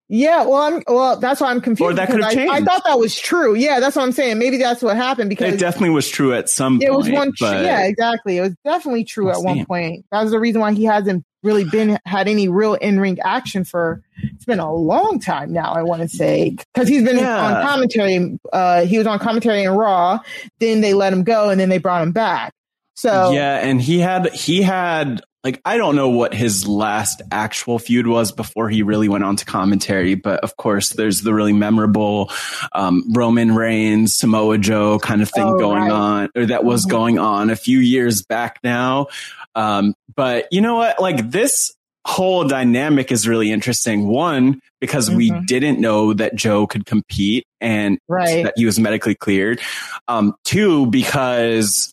Yeah, 0.08 0.44
well, 0.44 0.56
I'm 0.56 0.82
well. 0.88 1.16
That's 1.18 1.40
why 1.40 1.50
I'm 1.50 1.60
confused. 1.60 1.92
Or 1.92 1.94
that 1.94 2.10
could 2.10 2.20
have 2.20 2.32
I, 2.32 2.34
changed. 2.34 2.52
I 2.52 2.62
thought 2.62 2.82
that 2.84 2.98
was 2.98 3.16
true. 3.16 3.54
Yeah, 3.54 3.78
that's 3.78 3.94
what 3.94 4.02
I'm 4.02 4.12
saying. 4.12 4.38
Maybe 4.38 4.56
that's 4.56 4.82
what 4.82 4.96
happened 4.96 5.30
because 5.30 5.54
It 5.54 5.60
definitely 5.60 5.90
was 5.90 6.08
true 6.08 6.34
at 6.34 6.48
some 6.48 6.82
it 6.82 6.88
point. 6.88 6.98
was 6.98 7.10
one. 7.10 7.32
Yeah, 7.40 7.84
exactly. 7.86 8.38
It 8.38 8.42
was 8.42 8.56
definitely 8.64 9.04
true 9.04 9.30
at 9.30 9.40
one 9.40 9.64
point. 9.66 10.04
That 10.10 10.22
was 10.22 10.32
the 10.32 10.40
reason 10.40 10.60
why 10.60 10.72
he 10.72 10.84
hasn't 10.84 11.24
really 11.42 11.64
been 11.64 11.98
had 12.04 12.28
any 12.28 12.48
real 12.48 12.74
in 12.74 13.00
ring 13.00 13.18
action 13.24 13.64
for. 13.64 14.02
It's 14.22 14.44
been 14.44 14.60
a 14.60 14.72
long 14.72 15.18
time 15.20 15.52
now. 15.52 15.72
I 15.72 15.82
want 15.82 16.02
to 16.02 16.08
say 16.08 16.56
because 16.74 16.88
he's 16.88 17.02
been 17.02 17.18
Yeah. 17.18 17.56
on 17.56 17.62
commentary. 17.66 18.38
Uh, 18.52 18.84
he 18.84 18.98
was 18.98 19.06
on 19.06 19.18
commentary 19.18 19.64
in 19.64 19.70
Raw. 19.70 20.20
Then 20.60 20.80
they 20.80 20.94
let 20.94 21.12
him 21.12 21.24
go, 21.24 21.50
and 21.50 21.60
then 21.60 21.68
they 21.68 21.78
brought 21.78 22.02
him 22.02 22.12
back. 22.12 22.52
So 22.94 23.30
Yeah, 23.32 23.56
and 23.58 23.80
he 23.80 23.98
had 23.98 24.32
he 24.32 24.62
had 24.62 25.22
like 25.44 25.60
I 25.64 25.76
don't 25.76 25.96
know 25.96 26.10
what 26.10 26.32
his 26.34 26.68
last 26.68 27.20
actual 27.32 27.80
feud 27.80 28.06
was 28.06 28.30
before 28.30 28.68
he 28.68 28.84
really 28.84 29.08
went 29.08 29.24
on 29.24 29.34
to 29.36 29.44
commentary, 29.44 30.14
but 30.14 30.38
of 30.44 30.56
course 30.56 30.90
there's 30.90 31.22
the 31.22 31.34
really 31.34 31.52
memorable 31.52 32.30
um, 32.74 33.02
Roman 33.12 33.52
Reigns 33.56 34.14
Samoa 34.14 34.58
Joe 34.58 35.00
kind 35.00 35.20
of 35.20 35.30
thing 35.30 35.42
Oh, 35.42 35.58
going 35.58 35.82
right. 35.82 35.90
on, 35.90 36.28
or 36.36 36.46
that 36.46 36.62
was 36.64 36.86
Mhm. 36.86 36.90
going 36.90 37.18
on 37.18 37.50
a 37.50 37.56
few 37.56 37.78
years 37.80 38.22
back 38.22 38.60
now. 38.62 39.06
Um, 39.54 39.94
but 40.14 40.46
you 40.50 40.60
know 40.60 40.76
what? 40.76 41.00
Like 41.00 41.30
this 41.30 41.72
whole 42.04 42.44
dynamic 42.48 43.12
is 43.12 43.28
really 43.28 43.52
interesting. 43.52 44.08
One 44.08 44.60
because 44.80 45.08
we 45.10 45.30
Mhm. 45.30 45.46
didn't 45.46 45.80
know 45.80 46.12
that 46.14 46.34
Joe 46.34 46.66
could 46.66 46.84
compete 46.84 47.44
and 47.60 47.98
Right. 48.08 48.42
that 48.44 48.54
he 48.56 48.64
was 48.66 48.80
medically 48.80 49.14
cleared. 49.14 49.60
Um, 50.08 50.34
two, 50.44 50.86
because 50.86 51.92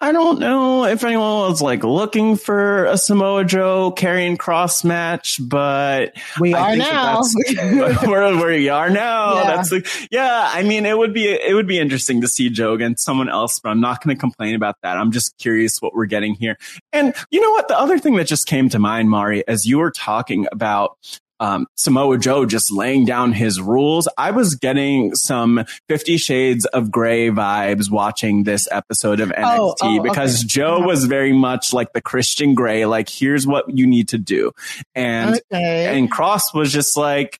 I 0.00 0.12
don't 0.12 0.38
know 0.38 0.84
if 0.84 1.02
anyone 1.04 1.48
was 1.48 1.62
like 1.62 1.82
looking 1.82 2.36
for 2.36 2.84
a 2.86 2.98
Samoa 2.98 3.44
Joe 3.44 3.94
Karrion 3.96 4.38
Cross 4.38 4.84
match, 4.84 5.40
but 5.42 6.14
we 6.38 6.52
I 6.52 6.72
are 6.72 6.76
that 6.76 7.24
now. 7.56 8.02
where, 8.10 8.36
where 8.36 8.46
we 8.58 8.68
are 8.68 8.90
now. 8.90 9.34
Yeah. 9.36 9.56
That's 9.56 9.72
like, 9.72 9.86
yeah. 10.10 10.50
I 10.52 10.62
mean, 10.62 10.84
it 10.84 10.98
would 10.98 11.14
be 11.14 11.28
it 11.28 11.54
would 11.54 11.66
be 11.66 11.78
interesting 11.78 12.20
to 12.20 12.28
see 12.28 12.50
Joe 12.50 12.74
against 12.74 13.04
someone 13.04 13.30
else, 13.30 13.60
but 13.60 13.70
I'm 13.70 13.80
not 13.80 14.02
going 14.02 14.14
to 14.14 14.20
complain 14.20 14.54
about 14.54 14.76
that. 14.82 14.98
I'm 14.98 15.12
just 15.12 15.38
curious 15.38 15.80
what 15.80 15.94
we're 15.94 16.06
getting 16.06 16.34
here. 16.34 16.58
And 16.92 17.14
you 17.30 17.40
know 17.40 17.52
what? 17.52 17.68
The 17.68 17.78
other 17.78 17.98
thing 17.98 18.16
that 18.16 18.26
just 18.26 18.46
came 18.46 18.68
to 18.70 18.78
mind, 18.78 19.08
Mari, 19.08 19.46
as 19.48 19.64
you 19.64 19.78
were 19.78 19.90
talking 19.90 20.46
about 20.52 20.98
um, 21.44 21.66
Samoa 21.76 22.16
Joe 22.16 22.46
just 22.46 22.72
laying 22.72 23.04
down 23.04 23.32
his 23.32 23.60
rules. 23.60 24.08
I 24.16 24.30
was 24.30 24.54
getting 24.54 25.14
some 25.14 25.64
Fifty 25.88 26.16
Shades 26.16 26.64
of 26.66 26.90
Grey 26.90 27.28
vibes 27.28 27.90
watching 27.90 28.44
this 28.44 28.66
episode 28.70 29.20
of 29.20 29.28
NXT 29.28 29.58
Oh, 29.58 29.74
oh, 29.82 30.02
because 30.02 30.40
okay. 30.40 30.48
Joe 30.48 30.80
was 30.80 31.04
very 31.04 31.32
much 31.32 31.72
like 31.72 31.92
the 31.92 32.00
Christian 32.00 32.54
Grey, 32.54 32.86
like 32.86 33.08
here's 33.08 33.46
what 33.46 33.66
you 33.68 33.86
need 33.86 34.08
to 34.08 34.18
do, 34.18 34.52
and 34.94 35.40
okay. 35.52 35.98
and 35.98 36.10
Cross 36.10 36.54
was 36.54 36.72
just 36.72 36.96
like, 36.96 37.38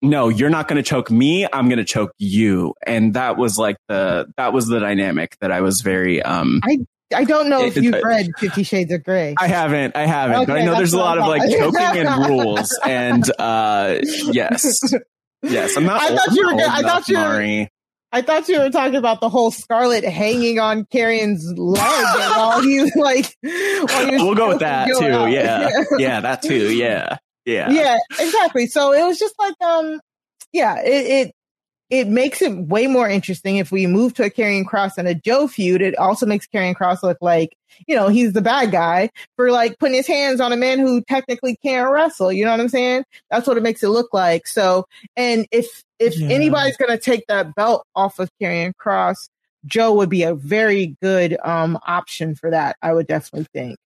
no, 0.00 0.28
you're 0.28 0.50
not 0.50 0.66
going 0.66 0.82
to 0.82 0.88
choke 0.88 1.10
me. 1.10 1.46
I'm 1.52 1.68
going 1.68 1.78
to 1.78 1.84
choke 1.84 2.12
you. 2.18 2.74
And 2.86 3.14
that 3.14 3.36
was 3.36 3.58
like 3.58 3.76
the, 3.88 4.32
that 4.36 4.52
was 4.52 4.66
the 4.66 4.80
dynamic 4.80 5.36
that 5.40 5.52
I 5.52 5.60
was 5.60 5.82
very, 5.82 6.22
um, 6.22 6.60
I 6.64 6.78
don't 7.24 7.48
know 7.48 7.64
if 7.64 7.76
you've 7.76 8.02
read 8.02 8.28
Fifty 8.38 8.62
Shades 8.62 8.92
of 8.92 9.02
Grey. 9.04 9.34
I 9.38 9.48
haven't, 9.48 9.96
I 9.96 10.06
haven't, 10.06 10.46
but 10.46 10.56
I 10.58 10.64
know 10.64 10.74
there's 10.76 10.92
a 10.92 10.98
lot 10.98 11.18
of 11.18 11.26
like 11.26 11.42
thought. 11.42 11.58
choking 11.74 12.06
and 12.06 12.26
rules. 12.28 12.78
And, 12.86 13.30
uh, 13.38 13.98
yes, 14.02 14.82
yes, 15.42 15.76
I'm 15.76 15.84
not, 15.84 16.00
I 16.02 16.08
thought 16.16 16.28
I'm 16.28 16.34
you 16.36 16.42
not 16.42 16.54
were- 16.56 16.60
old 16.62 16.70
I 16.70 16.82
thought 16.82 17.08
you 17.08 17.16
were- 17.18 17.22
Mari. 17.24 17.68
I 18.12 18.22
thought 18.22 18.48
you 18.48 18.58
were 18.58 18.70
talking 18.70 18.96
about 18.96 19.20
the 19.20 19.28
whole 19.28 19.52
Scarlett 19.52 20.02
hanging 20.04 20.58
on 20.58 20.84
Karrion's 20.86 21.44
leg 21.56 21.80
while 21.80 22.60
he 22.60 22.80
was 22.80 22.92
like. 22.96 23.36
while 23.40 24.06
he 24.10 24.16
We'll 24.16 24.34
go 24.34 24.48
with 24.48 24.58
that 24.60 24.88
too. 24.98 25.04
out. 25.06 25.30
Yeah. 25.30 25.68
Yeah. 25.96 26.20
That 26.20 26.42
too. 26.42 26.72
Yeah. 26.74 27.18
Yeah. 27.46 27.70
yeah, 27.70 27.98
exactly. 28.18 28.66
So 28.66 28.92
it 28.92 29.04
was 29.06 29.16
just 29.18 29.34
like, 29.38 29.54
um, 29.64 30.00
yeah, 30.52 30.80
it, 30.82 31.28
it 31.28 31.34
it 31.90 32.06
makes 32.08 32.40
it 32.40 32.56
way 32.56 32.86
more 32.86 33.08
interesting 33.08 33.56
if 33.56 33.70
we 33.72 33.86
move 33.86 34.14
to 34.14 34.24
a 34.24 34.30
Karrion 34.30 34.64
Cross 34.66 34.96
and 34.96 35.08
a 35.08 35.14
Joe 35.14 35.46
feud. 35.48 35.82
It 35.82 35.96
also 35.98 36.24
makes 36.24 36.46
Karrion 36.46 36.74
Cross 36.74 37.02
look 37.02 37.18
like 37.20 37.56
you 37.86 37.94
know 37.96 38.08
he's 38.08 38.32
the 38.32 38.40
bad 38.42 38.70
guy 38.70 39.10
for 39.36 39.50
like 39.50 39.78
putting 39.78 39.94
his 39.96 40.06
hands 40.06 40.40
on 40.40 40.52
a 40.52 40.56
man 40.56 40.78
who 40.78 41.02
technically 41.02 41.56
can't 41.62 41.90
wrestle. 41.90 42.32
You 42.32 42.44
know 42.44 42.50
what 42.52 42.60
I'm 42.60 42.68
saying? 42.68 43.04
That's 43.30 43.46
what 43.46 43.56
it 43.56 43.62
makes 43.62 43.82
it 43.82 43.88
look 43.88 44.12
like. 44.12 44.46
So, 44.46 44.86
and 45.16 45.46
if 45.50 45.82
if 45.98 46.18
Yeah. 46.18 46.28
anybody's 46.28 46.76
gonna 46.76 46.98
take 46.98 47.26
that 47.28 47.54
belt 47.54 47.84
off 47.94 48.18
of 48.18 48.30
Karrion 48.40 48.72
Cross, 48.78 49.28
Joe 49.66 49.92
would 49.94 50.08
be 50.10 50.22
a 50.22 50.34
very 50.34 50.96
good 51.02 51.36
um 51.44 51.78
option 51.86 52.34
for 52.34 52.50
that. 52.50 52.76
I 52.82 52.92
would 52.92 53.06
definitely 53.06 53.46
think, 53.52 53.78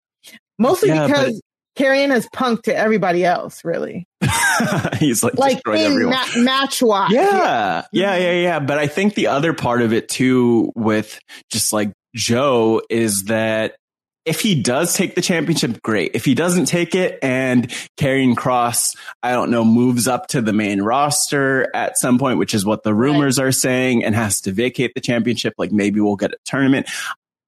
mostly 0.59 0.91
Yeah, 0.91 1.07
but- 1.09 1.09
because. 1.09 1.43
Karrion 1.77 2.11
has 2.11 2.29
punked 2.29 2.63
to 2.63 2.77
everybody 2.77 3.25
else, 3.25 3.65
really 3.65 4.07
He's 4.99 5.23
like, 5.23 5.35
like 5.39 5.55
destroyed 5.57 5.79
everyone. 5.81 6.17
ma- 6.37 6.43
match 6.43 6.83
watch. 6.83 7.11
Yeah, 7.13 7.85
yeah, 7.93 8.17
yeah, 8.17 8.19
mm-hmm. 8.19 8.43
yeah. 8.45 8.61
But 8.61 8.79
I 8.79 8.87
think 8.87 9.15
the 9.15 9.29
other 9.29 9.53
part 9.53 9.83
of 9.83 9.93
it 9.93 10.09
too, 10.09 10.73
with 10.75 11.19
just 11.51 11.73
like 11.73 11.93
Joe, 12.15 12.83
is 12.91 13.25
that 13.25 13.77
if 14.25 14.41
he 14.41 14.63
does 14.63 14.95
take 14.95 15.15
the 15.15 15.21
championship, 15.21 15.83
great. 15.83 16.13
If 16.15 16.25
he 16.25 16.35
doesn't 16.35 16.65
take 16.65 16.95
it 16.95 17.19
and 17.23 17.69
Karrion 17.99 18.35
Cross, 18.37 18.95
I 19.23 19.33
don't 19.33 19.51
know, 19.51 19.65
moves 19.67 20.09
up 20.09 20.29
to 20.29 20.41
the 20.41 20.53
main 20.55 20.81
roster 20.81 21.69
at 21.77 21.99
some 21.99 22.19
point, 22.19 22.39
which 22.39 22.55
is 22.55 22.65
what 22.65 22.85
the 22.85 22.95
rumors 22.95 23.39
are 23.39 23.53
saying, 23.53 24.03
and 24.03 24.15
has 24.15 24.41
to 24.43 24.53
vacate 24.53 24.93
the 24.95 25.03
championship, 25.03 25.53
like 25.59 25.73
maybe 25.73 26.01
we'll 26.01 26.17
get 26.17 26.33
a 26.33 26.37
tournament. 26.47 26.89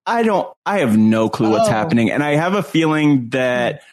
I 0.05 0.23
don't, 0.23 0.49
I 0.67 0.81
have 0.81 0.97
no 0.99 1.29
clue 1.31 1.51
what's 1.51 1.69
Oh. 1.69 1.73
happening. 1.73 2.11
And 2.11 2.23
I 2.23 2.37
have 2.37 2.55
a 2.55 2.63
feeling 2.63 3.31
that 3.31 3.77
mm-hmm. 3.77 3.87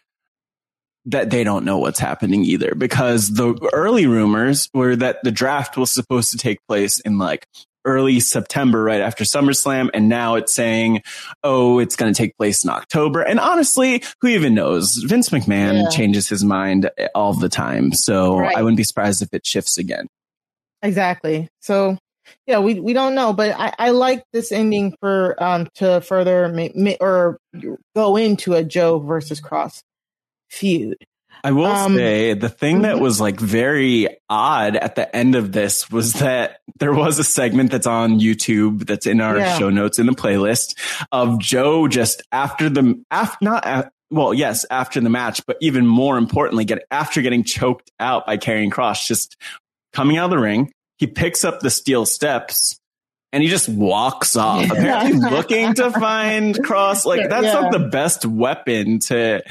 That 1.05 1.29
they 1.29 1.43
don't 1.43 1.65
know 1.65 1.79
what's 1.79 2.00
happening 2.00 2.43
either 2.45 2.75
because 2.75 3.27
the 3.29 3.69
early 3.74 4.07
rumors 4.07 4.69
were 4.74 4.95
that 4.95 5.17
the 5.24 5.31
draft 5.31 5.75
was 5.77 5.91
supposed 5.91 6.31
to 6.31 6.38
take 6.38 6.60
place 6.67 7.00
in 7.01 7.17
like 7.17 7.45
early 7.86 8.22
September, 8.22 8.81
right 8.81 9.01
after 9.01 9.25
SummerSlam. 9.25 9.89
And 9.93 10.07
now 10.07 10.36
it's 10.36 10.53
saying, 10.55 11.01
oh, 11.43 11.79
it's 11.79 11.98
going 11.98 12.13
to 12.13 12.17
take 12.17 12.38
place 12.38 12.63
in 12.63 12.69
October. 12.69 13.22
And 13.22 13.41
honestly, 13.41 14.01
who 14.22 14.29
even 14.29 14.53
knows? 14.53 14.95
Vince 15.05 15.27
McMahon 15.29 15.83
Yeah. 15.83 15.89
changes 15.89 16.29
his 16.29 16.45
mind 16.45 16.89
all 17.13 17.33
the 17.33 17.50
time. 17.50 17.91
So 17.91 18.38
Right. 18.39 18.55
I 18.55 18.62
wouldn't 18.63 18.77
be 18.77 18.86
surprised 18.86 19.22
if 19.22 19.27
it 19.33 19.45
shifts 19.45 19.77
again. 19.77 20.07
exactly. 20.81 21.50
So 21.62 21.98
yeah, 22.48 22.60
we 22.60 22.79
we 22.79 22.93
don't 22.93 23.15
know, 23.15 23.33
but 23.33 23.53
I, 23.60 23.74
I 23.77 23.89
like 23.89 24.24
this 24.31 24.51
ending 24.53 24.95
for 25.01 25.36
um 25.43 25.67
to 25.75 26.00
further 26.01 26.48
ma- 26.48 26.69
ma- 26.74 26.95
or 27.01 27.38
go 27.95 28.15
into 28.15 28.53
a 28.53 28.63
Joe 28.63 29.00
versus 29.00 29.39
Cross 29.41 29.81
feud. 30.53 30.98
I 31.45 31.51
will 31.51 31.65
Um, 31.65 31.95
say 31.98 32.33
the 32.36 32.48
thing 32.48 32.83
that 32.83 32.95
mhm. 32.95 33.01
was 33.01 33.19
like 33.19 33.38
very 33.39 34.07
odd 34.29 34.77
at 34.77 34.95
the 34.95 35.13
end 35.13 35.36
of 35.36 35.51
this 35.51 35.91
was 35.91 36.13
that 36.13 36.60
there 36.79 36.93
was 36.93 37.19
a 37.19 37.24
segment 37.24 37.69
that's 37.72 37.88
on 37.88 38.19
YouTube 38.22 38.86
that's 38.88 39.05
in 39.05 39.19
our 39.19 39.38
Yeah. 39.38 39.57
show 39.57 39.69
notes 39.69 40.00
in 40.00 40.05
the 40.05 40.13
playlist 40.13 40.77
of 41.12 41.39
Joe 41.39 41.89
just 41.89 42.22
after 42.31 42.69
the 42.69 43.03
after 43.12 43.38
not 43.41 43.91
well 44.10 44.33
yes 44.33 44.65
after 44.72 45.01
the 45.01 45.10
match 45.10 45.41
but 45.45 45.57
even 45.60 45.86
more 45.86 46.17
importantly 46.17 46.63
get 46.63 46.83
after 46.91 47.22
getting 47.22 47.43
choked 47.43 47.91
out 48.00 48.25
by 48.25 48.38
Karrion 48.38 48.72
Cross 48.72 49.05
just 49.07 49.36
coming 49.91 50.17
out 50.17 50.25
of 50.25 50.31
the 50.31 50.39
ring 50.39 50.72
he 50.98 51.07
picks 51.07 51.43
up 51.43 51.60
the 51.60 51.69
steel 51.69 52.05
steps 52.05 52.79
and 53.33 53.43
he 53.43 53.50
just 53.50 53.67
walks 53.67 54.38
off 54.38 54.69
apparently 54.72 55.19
looking 55.29 55.74
to 55.74 55.91
find 55.91 56.63
cross 56.63 57.05
like 57.05 57.27
that's 57.29 57.48
Yeah. 57.48 57.60
like 57.60 57.72
the 57.74 57.79
best 57.89 58.25
weapon 58.25 59.00
to 59.07 59.41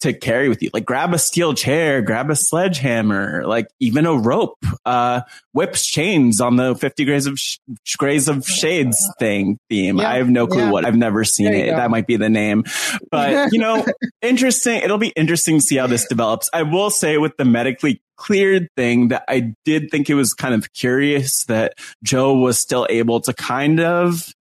to 0.00 0.12
carry 0.12 0.48
with 0.48 0.62
you. 0.62 0.70
Like 0.72 0.84
grab 0.84 1.14
a 1.14 1.18
steel 1.18 1.54
chair, 1.54 2.02
grab 2.02 2.30
a 2.30 2.36
sledgehammer, 2.36 3.46
like 3.46 3.66
even 3.80 4.06
a 4.06 4.14
rope, 4.14 4.58
uh, 4.84 5.22
whips 5.52 5.86
chains 5.86 6.40
on 6.40 6.56
the 6.56 6.74
50 6.74 7.04
grays 7.04 7.26
of, 7.26 7.38
sh- 7.38 7.58
grays 7.96 8.28
of 8.28 8.46
shades 8.46 8.98
thing 9.18 9.58
theme. 9.68 9.98
Yeah, 9.98 10.10
I 10.10 10.16
have 10.16 10.28
no 10.28 10.46
clue 10.46 10.58
yeah. 10.58 10.70
what 10.70 10.84
I've 10.84 10.96
never 10.96 11.24
seen 11.24 11.48
it. 11.48 11.70
go. 11.70 11.76
That 11.76 11.90
might 11.90 12.06
be 12.06 12.16
the 12.16 12.28
name, 12.28 12.64
but 13.10 13.48
you 13.52 13.58
know, 13.58 13.84
interesting. 14.22 14.82
It'll 14.82 14.98
be 14.98 15.12
interesting 15.16 15.60
to 15.60 15.62
see 15.62 15.76
how 15.76 15.86
this 15.86 16.06
develops. 16.06 16.50
I 16.52 16.62
will 16.62 16.90
say 16.90 17.18
with 17.18 17.36
the 17.36 17.44
medically 17.44 18.02
cleared 18.16 18.68
thing 18.76 19.08
that 19.08 19.24
I 19.28 19.54
did 19.64 19.90
think 19.90 20.10
it 20.10 20.14
was 20.14 20.34
kind 20.34 20.54
of 20.54 20.72
curious 20.72 21.44
that 21.44 21.74
Joe 22.02 22.34
was 22.34 22.58
still 22.58 22.86
able 22.90 23.20
to 23.20 23.32
kind 23.32 23.80
of 23.80 24.32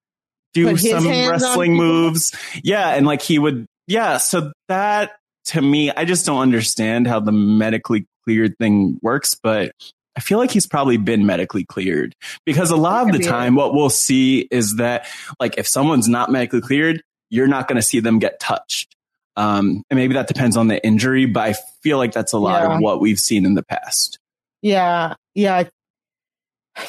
do 0.54 0.78
some 0.78 1.06
wrestling 1.06 1.76
moves. 1.76 2.36
Yeah. 2.64 2.90
And 2.90 3.06
like 3.06 3.22
he 3.22 3.38
would, 3.38 3.66
yeah. 3.88 4.18
So 4.18 4.52
that 4.70 5.12
to 5.46 5.62
me, 5.62 5.92
I 5.92 6.06
just 6.06 6.25
don't 6.25 6.42
understand 6.42 7.08
how 7.08 7.20
the 7.20 7.32
medically 7.32 8.08
cleared 8.24 8.58
thing 8.58 9.00
works, 9.02 9.36
but 9.36 9.72
I 10.16 10.22
feel 10.22 10.38
like 10.38 10.52
he's 10.52 10.66
probably 10.68 10.98
been 10.98 11.25
medically 11.25 11.66
cleared 11.66 12.16
because 12.46 12.72
a 12.72 12.78
lot 12.78 13.08
of 13.08 13.14
the 13.16 13.24
time, 13.24 13.56
what 13.56 13.74
we'll 13.74 13.90
see 13.90 14.48
is 14.50 14.78
that 14.78 15.08
like 15.40 15.58
if 15.58 15.68
someone's 15.68 16.08
not 16.08 16.32
medically 16.32 16.62
cleared, 16.62 17.04
you're 17.30 17.48
not 17.48 17.68
going 17.68 17.75
to 17.75 17.82
see 17.82 18.00
them 18.00 18.20
get 18.20 18.40
touched. 18.40 18.96
Um, 19.36 19.84
and 19.90 19.98
maybe 20.00 20.14
that 20.14 20.28
depends 20.28 20.56
on 20.56 20.70
the 20.70 20.84
injury, 20.86 21.25
but 21.25 21.42
I 21.44 21.56
feel 21.84 21.98
like 21.98 22.14
that's 22.14 22.32
a 22.32 22.38
lot 22.38 22.64
Yeah. 22.64 22.75
of 22.75 22.82
what 22.82 23.02
we've 23.02 23.20
seen 23.20 23.46
in 23.46 23.54
the 23.56 23.64
past. 23.64 24.18
Yeah, 24.62 25.16
yeah, 25.34 25.66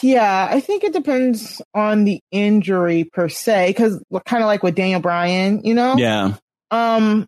yeah. 0.01 0.49
I 0.51 0.61
think 0.61 0.85
it 0.85 0.93
depends 0.93 1.61
on 1.75 2.05
the 2.05 2.21
injury 2.31 3.05
per 3.13 3.29
se, 3.29 3.71
because 3.71 4.01
kind 4.25 4.43
of 4.43 4.47
like 4.47 4.63
with 4.63 4.77
Daniel 4.77 5.01
Bryan, 5.01 5.63
you 5.65 5.75
know. 5.75 5.97
Yeah. 5.97 6.35
Um. 6.71 7.27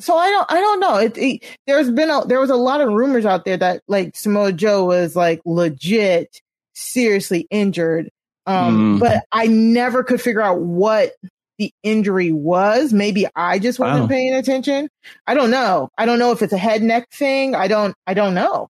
So 0.00 0.16
I 0.16 0.30
don't, 0.30 0.46
I 0.50 0.60
don't 0.60 0.80
know. 0.80 0.96
It, 0.96 1.16
it, 1.18 1.44
there's 1.66 1.90
been 1.90 2.10
a, 2.10 2.24
there 2.26 2.40
was 2.40 2.50
a 2.50 2.56
lot 2.56 2.80
of 2.80 2.88
rumors 2.92 3.24
out 3.26 3.44
there 3.44 3.56
that 3.58 3.82
like 3.86 4.16
Samoa 4.16 4.52
Joe 4.52 4.84
was 4.86 5.14
like 5.14 5.40
legit 5.44 6.40
seriously 6.74 7.46
injured. 7.50 8.10
Um, 8.46 8.96
Mm. 8.96 9.00
but 9.00 9.24
I 9.30 9.46
never 9.46 10.02
could 10.02 10.20
figure 10.20 10.40
out 10.40 10.60
what 10.60 11.12
the 11.58 11.70
injury 11.82 12.32
was. 12.32 12.92
Maybe 12.92 13.26
I 13.36 13.58
just 13.58 13.78
wasn't 13.78 14.02
Wow. 14.02 14.08
paying 14.08 14.34
attention. 14.34 14.88
I 15.26 15.34
don't 15.34 15.50
know. 15.50 15.90
I 15.98 16.06
don't 16.06 16.18
know 16.18 16.32
if 16.32 16.40
it's 16.42 16.54
a 16.54 16.58
head 16.58 16.82
neck 16.82 17.08
thing. 17.12 17.54
I 17.54 17.68
don't, 17.68 17.94
I 18.06 18.14
don't 18.14 18.34
know. 18.34 18.68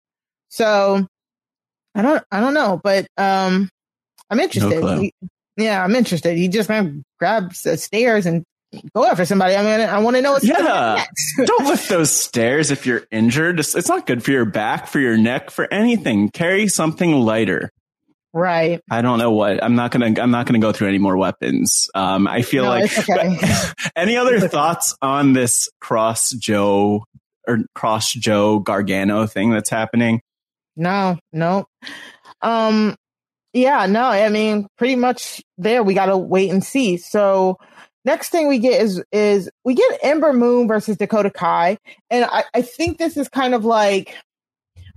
So 0.50 1.06
I 1.96 2.02
don't, 2.02 2.24
I 2.32 2.40
don't 2.40 2.56
know, 2.56 2.82
but, 2.84 3.06
um, 3.18 3.70
I'm 4.32 4.40
interested. 4.40 4.80
clue. 4.82 5.00
He- 5.02 5.14
yeah, 5.58 5.84
I'm 5.84 5.96
interested. 5.96 6.38
He 6.38 6.48
just 6.48 6.68
kind 6.70 6.88
of 6.88 7.04
grabs 7.20 7.64
the 7.64 7.78
stairs 7.78 8.26
and 8.26 8.44
go 8.96 9.06
after 9.06 9.26
somebody. 9.26 9.56
I 9.56 9.62
mean, 9.64 9.88
I 9.88 10.00
want 10.00 10.16
to 10.16 10.22
know 10.22 10.34
what's 10.34 10.46
Yeah. 10.46 11.04
Don't 11.46 11.66
lift 11.66 11.90
those 11.90 12.12
stairs 12.12 12.72
if 12.72 12.86
you're 12.86 13.04
injured. 13.12 13.60
It's, 13.60 13.76
it's 13.76 13.90
not 13.90 14.06
good 14.06 14.24
for 14.24 14.32
your 14.32 14.46
back, 14.46 14.88
for 14.88 15.00
your 15.00 15.18
neck, 15.18 15.50
for 15.52 15.72
anything. 15.74 16.30
Carry 16.30 16.68
something 16.68 17.12
lighter. 17.14 17.72
right. 18.34 18.82
I 18.92 19.02
don't 19.02 19.18
know 19.20 19.32
what. 19.32 19.64
I'm 19.64 19.76
not 19.76 19.92
gonna. 19.92 20.14
I'm 20.22 20.32
not 20.32 20.46
gonna 20.46 20.60
go 20.60 20.72
through 20.72 20.90
any 20.90 21.00
more 21.00 21.18
weapons. 21.18 21.90
Um, 21.96 22.28
I 22.28 22.42
feel 22.44 22.64
No, 22.66 22.70
like. 22.70 22.98
okay. 22.98 23.38
any 23.96 24.18
other 24.18 24.40
thoughts 24.48 24.96
on 25.02 25.34
this 25.34 25.68
cross 25.82 26.30
Joe 26.32 27.06
or 27.48 27.60
cross 27.74 28.12
Joe 28.14 28.60
Gargano 28.60 29.26
thing 29.26 29.50
that's 29.52 29.70
happening? 29.72 30.22
No, 30.76 31.18
no. 31.34 31.66
Um, 32.42 32.96
yeah, 33.52 33.88
no, 33.88 34.04
I 34.04 34.30
mean, 34.30 34.68
pretty 34.78 34.96
much 34.96 35.42
there. 35.58 35.82
We 35.84 35.96
got 35.96 36.06
to 36.06 36.18
wait 36.18 36.52
and 36.52 36.64
see. 36.64 36.98
So 36.98 37.58
next 38.06 38.30
thing 38.30 38.48
we 38.48 38.60
get 38.60 38.82
is, 38.82 39.04
is 39.12 39.50
we 39.64 39.76
get 39.76 40.00
Ember 40.04 40.34
Moon 40.34 40.68
versus 40.68 40.98
Dakota 40.98 41.30
Kai. 41.30 41.78
And 42.10 42.26
I, 42.26 42.44
I 42.54 42.62
think 42.62 42.98
this 42.98 43.18
is 43.18 43.30
kind 43.30 43.54
of 43.54 43.66
like, 43.66 44.16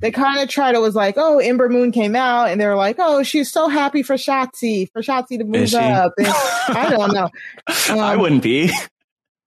they 0.01 0.11
kind 0.11 0.41
of 0.41 0.49
tried 0.49 0.73
to 0.73 0.81
was 0.81 0.97
like, 0.97 1.15
oh, 1.17 1.39
Ember 1.39 1.69
Moon 1.69 1.93
came 1.93 2.17
out 2.17 2.49
and 2.49 2.61
they're 2.61 2.75
like, 2.75 2.97
oh, 2.99 3.23
she's 3.23 3.53
so 3.53 3.69
happy 3.69 4.03
for 4.03 4.17
Shotzi, 4.17 4.91
for 4.93 5.01
Shotzi 5.01 5.39
to 5.39 5.45
move 5.45 5.73
up. 5.75 6.13
And 6.19 6.27
I 6.29 6.91
don't 6.91 7.15
know. 7.15 7.29
I 7.69 8.15
Um, 8.15 8.21
wouldn't 8.21 8.43
be. 8.43 8.73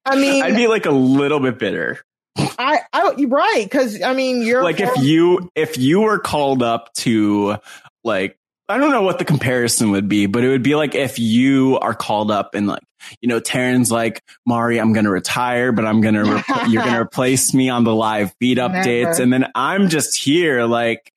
I 0.06 0.16
mean, 0.16 0.44
I'd 0.44 0.56
be 0.56 0.68
like 0.68 0.86
a 0.86 0.92
little 0.92 1.40
bit 1.42 1.60
bitter. 1.60 2.00
I, 2.38 2.80
I, 2.94 3.14
you're 3.18 3.30
right. 3.30 3.70
Cause 3.70 4.02
I 4.02 4.14
mean, 4.14 4.44
you're 4.44 4.64
Like 4.64 4.80
if 4.80 4.96
you 4.98 5.50
if 5.56 5.78
you 5.78 6.02
were 6.02 6.20
called 6.20 6.64
up 6.64 6.94
to 6.96 7.58
like 8.04 8.38
I 8.68 8.78
don't 8.78 8.92
know 8.92 9.04
what 9.04 9.20
the 9.20 9.26
comparison 9.26 9.92
would 9.92 10.08
be, 10.08 10.26
but 10.26 10.44
it 10.44 10.50
would 10.50 10.64
be 10.64 10.76
like 10.76 10.96
if 10.96 11.20
you 11.20 11.78
are 11.82 11.94
called 11.94 12.32
up 12.32 12.56
and 12.56 12.66
like 12.68 12.82
you 13.22 13.30
know 13.30 13.40
Taryn's 13.40 13.92
like 13.92 14.24
Mari, 14.46 14.80
I'm 14.80 14.92
gonna 14.94 15.12
retire, 15.12 15.72
but 15.72 15.86
I'm 15.86 16.02
gonna 16.02 16.24
repl- 16.24 16.72
you're 16.72 16.84
gonna 16.84 17.02
replace 17.04 17.54
me 17.54 17.70
on 17.70 17.84
the 17.84 17.94
live 17.94 18.34
feed 18.40 18.58
updates, 18.58 19.04
Never. 19.04 19.22
and 19.24 19.34
then 19.34 19.46
I'm 19.54 19.90
just 19.90 20.18
here 20.18 20.64
like 20.66 21.14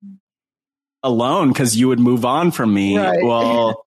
alone 1.02 1.48
because 1.48 1.76
you 1.76 1.88
would 1.88 2.00
move 2.00 2.24
on 2.24 2.50
from 2.50 2.72
me. 2.74 2.98
Right. 2.98 3.22
Well, 3.22 3.86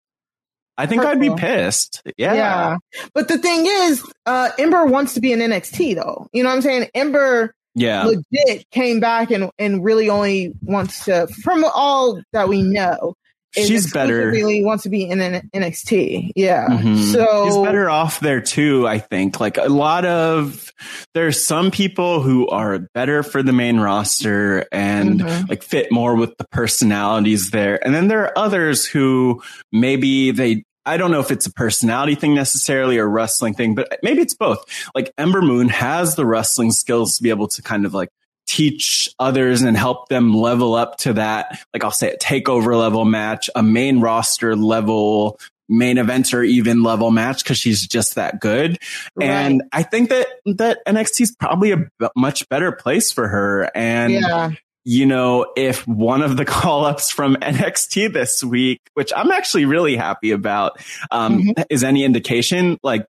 I 0.77 0.87
think 0.87 1.03
I'd 1.03 1.19
be 1.19 1.29
pissed. 1.35 2.01
Yeah. 2.17 2.33
Yeah. 2.33 2.77
But 3.13 3.27
the 3.27 3.37
thing 3.37 3.65
is, 3.67 4.03
uh, 4.25 4.49
Ember 4.57 4.85
wants 4.85 5.13
to 5.13 5.19
be 5.21 5.31
in 5.31 5.39
NXT 5.39 5.95
though. 5.95 6.27
You 6.33 6.41
know 6.43 6.49
what 6.49 6.55
I'm 6.55 6.61
saying? 6.63 6.89
Ember 6.95 7.53
Yeah. 7.75 8.05
legit 8.05 8.67
came 8.71 8.99
back 8.99 9.29
and, 9.29 9.51
and 9.59 9.83
really 9.83 10.09
only 10.09 10.53
wants 10.63 11.05
to, 11.05 11.27
from 11.43 11.63
all 11.65 12.19
that 12.33 12.49
we 12.49 12.63
know, 12.63 13.13
She's 13.53 13.91
better. 13.91 14.29
Really 14.29 14.63
wants 14.63 14.83
to 14.83 14.89
be 14.89 15.03
in 15.09 15.19
an 15.19 15.49
NXT. 15.53 16.31
Yeah. 16.35 16.67
Mhm. 16.69 17.11
So 17.11 17.45
She's 17.45 17.57
better 17.57 17.89
off 17.89 18.19
there 18.21 18.39
too, 18.41 18.87
I 18.87 18.99
think. 18.99 19.39
Like 19.39 19.57
a 19.57 19.67
lot 19.69 20.05
of 20.05 20.71
there's 21.13 21.45
some 21.45 21.69
people 21.71 22.21
who 22.21 22.47
are 22.47 22.79
better 22.93 23.23
for 23.23 23.43
the 23.43 23.51
main 23.53 23.79
roster 23.79 24.65
and 24.71 25.19
Mhm. 25.21 25.49
like 25.49 25.63
fit 25.63 25.91
more 25.91 26.15
with 26.15 26.37
the 26.37 26.45
personalities 26.51 27.51
there. 27.51 27.83
And 27.85 27.93
then 27.93 28.07
there 28.07 28.21
are 28.23 28.37
others 28.37 28.85
who 28.85 29.41
maybe 29.71 30.31
they 30.31 30.63
I 30.83 30.97
don't 30.97 31.11
know 31.11 31.19
if 31.19 31.29
it's 31.29 31.45
a 31.45 31.53
personality 31.53 32.15
thing 32.15 32.33
necessarily 32.33 32.97
or 32.97 33.07
wrestling 33.07 33.53
thing, 33.53 33.75
but 33.75 33.99
maybe 34.01 34.19
it's 34.21 34.33
both. 34.33 34.65
Like 34.95 35.11
Ember 35.15 35.43
Moon 35.43 35.69
has 35.69 36.15
the 36.15 36.25
wrestling 36.25 36.71
skills 36.71 37.17
to 37.17 37.23
be 37.23 37.29
able 37.29 37.47
to 37.49 37.61
kind 37.61 37.85
of 37.85 37.93
like 37.93 38.09
teach 38.51 39.09
others 39.17 39.61
and 39.61 39.77
help 39.77 40.09
them 40.09 40.33
level 40.33 40.75
up 40.75 40.97
to 40.97 41.13
that, 41.13 41.57
like 41.73 41.83
I'll 41.83 41.91
say 41.91 42.11
a 42.11 42.17
takeover 42.17 42.77
level 42.77 43.05
match, 43.05 43.49
a 43.55 43.63
main 43.63 44.01
roster 44.01 44.55
level 44.55 45.39
main 45.69 45.95
eventer 45.95 46.45
even 46.45 46.83
level 46.83 47.11
match 47.11 47.43
because 47.43 47.57
she's 47.57 47.87
just 47.87 48.15
that 48.15 48.41
good. 48.41 48.77
And 49.21 49.63
I 49.71 49.83
think 49.83 50.09
that 50.09 50.27
that 50.57 50.79
NXT 50.85 51.21
is 51.21 51.35
probably 51.39 51.71
a 51.71 51.77
b- 51.77 52.07
much 52.13 52.47
better 52.49 52.73
place 52.73 53.13
for 53.13 53.25
her. 53.29 53.71
And 53.73 54.11
yeah. 54.11 54.51
you 54.83 55.05
know, 55.05 55.53
if 55.55 55.87
one 55.87 56.23
of 56.23 56.35
the 56.35 56.43
call 56.57 56.83
ups 56.83 57.09
from 57.09 57.35
NXT 57.37 58.11
this 58.11 58.43
week, 58.43 58.81
which 58.95 59.13
I'm 59.15 59.31
actually 59.31 59.63
really 59.63 59.95
happy 59.95 60.31
about, 60.31 60.77
um, 61.09 61.41
Mhm. 61.41 61.63
is 61.69 61.85
any 61.85 62.03
indication, 62.03 62.77
like 62.83 63.05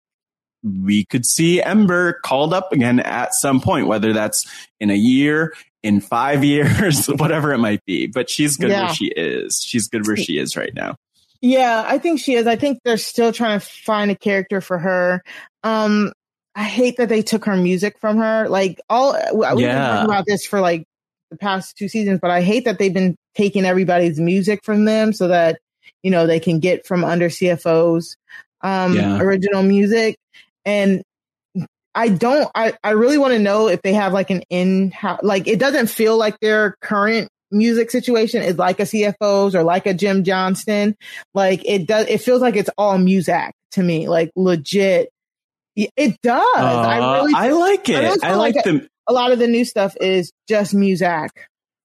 we 0.63 1.05
could 1.07 1.27
see 1.27 1.63
Ember 1.63 2.15
called 2.25 2.55
up 2.55 2.73
again 2.73 3.01
at 3.01 3.35
some 3.35 3.61
point, 3.61 3.87
whether 3.87 4.13
that's 4.13 4.47
in 4.81 4.91
a 4.91 4.95
year, 4.97 5.55
in 5.83 6.01
five 6.01 6.45
years, 6.45 7.07
whatever 7.17 7.53
it 7.53 7.59
might 7.59 7.85
be. 7.85 8.07
But 8.07 8.31
she's 8.31 8.57
good 8.57 8.71
Yeah. 8.71 8.87
where 8.87 8.95
she 8.95 9.07
is. 9.07 9.63
She's 9.65 9.89
good 9.89 10.07
where 10.07 10.17
she 10.17 10.39
is 10.39 10.57
right 10.57 10.73
now. 10.75 10.97
Yeah, 11.41 11.85
I 11.87 11.99
think 11.99 12.21
she 12.21 12.35
is. 12.35 12.47
I 12.47 12.55
think 12.55 12.79
they're 12.85 12.97
still 12.97 13.33
trying 13.33 13.59
to 13.59 13.67
find 13.67 14.11
a 14.13 14.17
character 14.17 14.61
for 14.61 14.79
her. 14.79 15.23
Um, 15.65 16.13
I 16.55 16.63
hate 16.65 16.99
that 16.99 17.09
they 17.09 17.23
took 17.23 17.45
her 17.47 17.57
music 17.57 17.99
from 17.99 18.19
her. 18.19 18.49
Like 18.49 18.81
all, 18.89 19.15
we've 19.35 19.49
been 19.57 19.75
talking 19.75 20.05
about 20.05 20.25
this 20.27 20.47
for 20.47 20.61
like 20.61 20.85
the 21.33 21.37
past 21.39 21.77
two 21.77 21.89
seasons, 21.89 22.21
but 22.23 22.31
I 22.31 22.43
hate 22.43 22.65
that 22.67 22.79
they've 22.79 22.93
been 22.95 23.17
taking 23.35 23.65
everybody's 23.65 24.21
music 24.21 24.61
from 24.63 24.85
them 24.85 25.13
so 25.13 25.29
that 25.29 25.59
you 26.05 26.11
know 26.13 26.27
they 26.29 26.39
can 26.39 26.61
get 26.61 26.87
from 26.87 27.03
under 27.05 27.29
CFO's 27.29 28.17
um, 28.61 28.95
Yeah. 28.95 29.19
original 29.19 29.63
music. 29.65 30.15
And 30.65 31.03
I 31.95 32.09
don't. 32.09 32.49
I 32.55 32.75
I 32.83 32.91
really 32.91 33.19
want 33.19 33.35
to 33.35 33.39
know 33.39 33.69
if 33.69 33.83
they 33.83 33.93
have 33.93 34.13
like 34.13 34.31
an 34.31 34.43
in 34.49 34.91
house 34.91 35.21
like 35.23 35.47
it 35.47 35.59
doesn't 35.59 35.89
feel 35.89 36.17
like 36.17 36.39
their 36.41 36.77
current 36.81 37.29
music 37.51 37.91
situation 37.91 38.43
is 38.43 38.57
like 38.57 38.81
a 38.81 38.85
CFO's 38.85 39.55
or 39.55 39.63
like 39.63 39.87
a 39.87 39.95
Jim 39.95 40.25
Johnston. 40.25 40.97
Like 41.35 41.63
it 41.67 41.87
does. 41.87 42.07
It 42.09 42.19
feels 42.23 42.41
like 42.41 42.57
it's 42.57 42.71
all 42.79 42.99
music 42.99 43.53
to 43.73 43.83
me. 43.83 44.09
Like 44.09 44.31
legit. 44.37 45.11
It 45.77 46.17
does. 46.23 46.43
I 46.47 46.99
Uh, 47.01 47.15
really. 47.17 47.35
I 47.35 47.51
like 47.51 47.89
I 47.91 47.93
really 47.93 48.07
it. 48.07 48.25
I, 48.25 48.29
feel 48.29 48.39
like 48.39 48.55
like 48.57 48.65
the. 48.65 48.89
a 49.07 49.13
lot 49.13 49.33
of 49.33 49.39
the 49.39 49.47
new 49.47 49.65
stuff 49.65 49.97
is 50.01 50.33
just 50.49 50.75
music. 50.75 51.31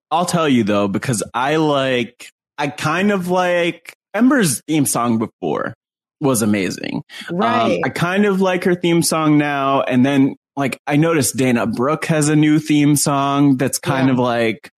I'll 0.09 0.25
tell 0.25 0.47
you 0.47 0.63
though, 0.63 0.87
because 0.87 1.21
I 1.33 1.57
like, 1.57 2.29
I 2.57 2.69
kind 2.69 3.11
of 3.11 3.29
like 3.29 3.93
Ember's 4.13 4.61
theme 4.67 4.85
song 4.85 5.19
before 5.19 5.73
was 6.19 6.41
amazing. 6.41 7.03
Right. 7.31 7.75
Um, 7.75 7.79
I 7.85 7.89
kind 7.89 8.25
of 8.25 8.41
like 8.41 8.63
her 8.63 8.75
theme 8.75 9.01
song 9.01 9.37
now. 9.37 9.81
And 9.81 10.05
then 10.05 10.35
like 10.55 10.79
I 10.87 10.95
noticed 10.95 11.37
Dana 11.37 11.67
Brooke 11.67 12.05
has 12.05 12.29
a 12.29 12.35
new 12.35 12.59
theme 12.59 12.95
song 12.95 13.57
that's 13.57 13.79
kind 13.79 14.07
Yeah. 14.07 14.13
of 14.13 14.19
like 14.19 14.71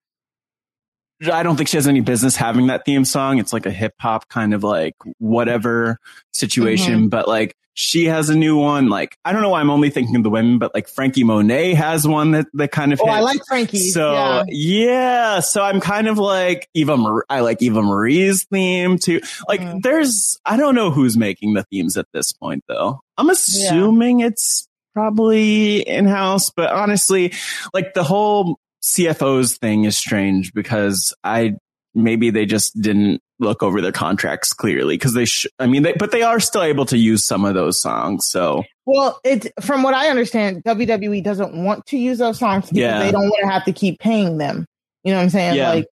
I 1.31 1.43
don't 1.43 1.57
think 1.57 1.67
she 1.67 1.75
has 1.77 1.87
any 1.87 1.99
business 1.99 2.35
having 2.37 2.67
that 2.67 2.85
theme 2.85 3.03
song. 3.03 3.39
It's 3.39 3.51
like 3.51 3.65
a 3.65 3.71
hip 3.71 3.93
hop 3.99 4.29
kind 4.29 4.53
of 4.53 4.63
like 4.63 4.95
whatever 5.17 5.97
situation, 6.33 6.93
Mm-hmm. 6.95 7.07
but 7.09 7.27
like 7.27 7.55
she 7.73 8.05
has 8.05 8.29
a 8.29 8.35
new 8.35 8.57
one. 8.57 8.89
Like 8.89 9.15
I 9.23 9.31
don't 9.31 9.41
know 9.41 9.49
why 9.49 9.59
I'm 9.61 9.69
only 9.69 9.89
thinking 9.89 10.15
of 10.15 10.23
the 10.23 10.29
women, 10.29 10.59
but 10.59 10.73
like 10.73 10.87
Franky 10.89 11.23
Monet 11.23 11.73
has 11.75 12.07
one 12.07 12.31
that 12.31 12.47
that 12.53 12.71
kind 12.71 12.91
of 12.93 12.99
oh, 13.01 13.07
I 13.07 13.21
like 13.21 13.39
Franky. 13.47 13.89
So 13.89 14.11
yeah. 14.13 14.43
yeah. 14.47 15.39
so 15.39 15.63
I'm 15.63 15.79
kind 15.79 16.07
of 16.07 16.17
like 16.17 16.67
Eva. 16.73 16.97
Mar- 16.97 17.25
I 17.29 17.39
like 17.41 17.61
Eva 17.61 17.81
Marie's 17.81 18.45
theme 18.51 18.97
too. 18.97 19.21
Like, 19.47 19.61
Mhm. 19.61 19.81
there's 19.81 20.37
I 20.45 20.57
don't 20.57 20.75
know 20.75 20.91
who's 20.91 21.17
making 21.17 21.53
the 21.53 21.63
themes 21.71 21.95
at 21.97 22.07
this 22.13 22.33
point 22.33 22.63
though. 22.67 23.01
I'm 23.17 23.29
assuming 23.29 24.19
it's 24.21 24.67
probably 24.93 25.81
in 25.87 26.05
house, 26.05 26.49
but 26.49 26.71
honestly, 26.71 27.33
like 27.73 27.93
the 27.93 28.03
whole 28.03 28.59
CFOs 28.83 29.57
thing 29.57 29.85
is 29.85 29.97
strange 29.97 30.53
because 30.53 31.13
I 31.23 31.55
maybe 31.95 32.29
they 32.29 32.45
just 32.45 32.79
didn't 32.81 33.21
look 33.39 33.63
over 33.63 33.79
their 33.81 33.91
contracts 33.91 34.53
clearly 34.53 34.95
because 34.95 35.13
they. 35.13 35.25
Sh- 35.25 35.47
I 35.59 35.67
mean, 35.67 35.83
they, 35.83 35.93
but 35.93 36.11
they 36.11 36.21
are 36.23 36.39
still 36.39 36.63
able 36.63 36.85
to 36.87 36.97
use 36.97 37.25
some 37.25 37.45
of 37.45 37.53
those 37.53 37.81
songs. 37.81 38.27
So 38.29 38.63
Well, 38.85 39.19
it 39.23 39.51
from 39.61 39.83
what 39.83 39.93
I 39.93 40.09
understand, 40.09 40.63
WWE 40.65 41.23
doesn't 41.23 41.53
want 41.53 41.85
to 41.87 41.97
use 41.97 42.17
those 42.17 42.39
songs 42.39 42.65
because 42.65 42.77
Yeah. 42.77 42.99
they 42.99 43.11
don't 43.11 43.29
want 43.29 43.41
to 43.43 43.49
have 43.49 43.65
to 43.65 43.71
keep 43.73 43.99
paying 43.99 44.37
them. 44.37 44.65
You 45.03 45.11
know 45.13 45.17
what 45.19 45.23
I'm 45.23 45.29
saying? 45.29 45.55
Yeah. 45.55 45.69
Like, 45.69 45.87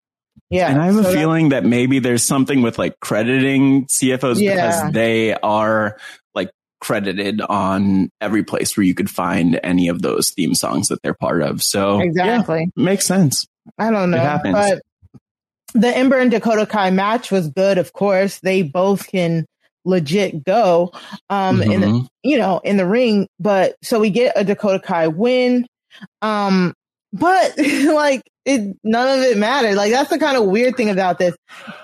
yeah. 0.49 0.69
And 0.69 0.81
I 0.81 0.85
have 0.87 0.95
a 0.97 1.03
so 1.03 1.09
that- 1.11 1.15
feeling 1.17 1.49
that 1.49 1.63
maybe 1.65 1.99
there's 1.99 2.23
something 2.23 2.61
with 2.61 2.77
like 2.79 2.99
crediting 2.99 3.85
CFOs 3.87 4.39
Yeah. 4.41 4.55
because 4.55 4.93
they 4.93 5.33
are 5.35 5.97
like 6.33 6.49
credited 6.81 7.41
on 7.41 8.09
every 8.21 8.43
place 8.43 8.75
where 8.75 8.83
you 8.83 8.95
could 8.95 9.09
find 9.09 9.59
any 9.63 9.87
of 9.87 10.01
those 10.01 10.31
theme 10.31 10.55
songs 10.55 10.87
that 10.87 11.01
they're 11.03 11.13
part 11.13 11.41
of. 11.43 11.61
So 11.63 11.99
exactly. 11.99 12.71
yeah, 12.75 12.83
makes 12.83 13.05
sense. 13.05 13.45
I 13.77 13.91
don't 13.91 14.09
know, 14.11 14.17
happens. 14.17 14.53
but 14.55 14.81
the 15.75 15.95
Ember 15.95 16.17
and 16.17 16.31
Dakota 16.31 16.65
Kai 16.65 16.89
match 16.89 17.31
was 17.31 17.49
good. 17.49 17.77
Of 17.77 17.93
course, 17.93 18.39
they 18.39 18.63
both 18.63 19.07
can 19.07 19.45
legit 19.83 20.43
go, 20.43 20.91
um, 21.29 21.61
in 21.61 21.81
the, 21.81 21.87
Mhm. 21.87 22.07
you 22.23 22.37
know, 22.39 22.59
in 22.63 22.77
the 22.77 22.87
ring. 22.87 23.27
But 23.39 23.75
so 23.83 23.99
we 23.99 24.09
get 24.09 24.33
a 24.35 24.43
Dakota 24.43 24.79
Kai 24.79 25.07
win. 25.09 25.67
Um, 26.23 26.73
but 27.13 27.53
like 27.93 28.23
it, 28.45 28.75
none 28.83 29.19
of 29.19 29.23
it 29.25 29.37
mattered. 29.37 29.75
Like 29.75 29.91
that's 29.91 30.09
the 30.09 30.17
kind 30.17 30.37
of 30.37 30.45
weird 30.45 30.75
thing 30.75 30.89
about 30.89 31.19
this. 31.19 31.35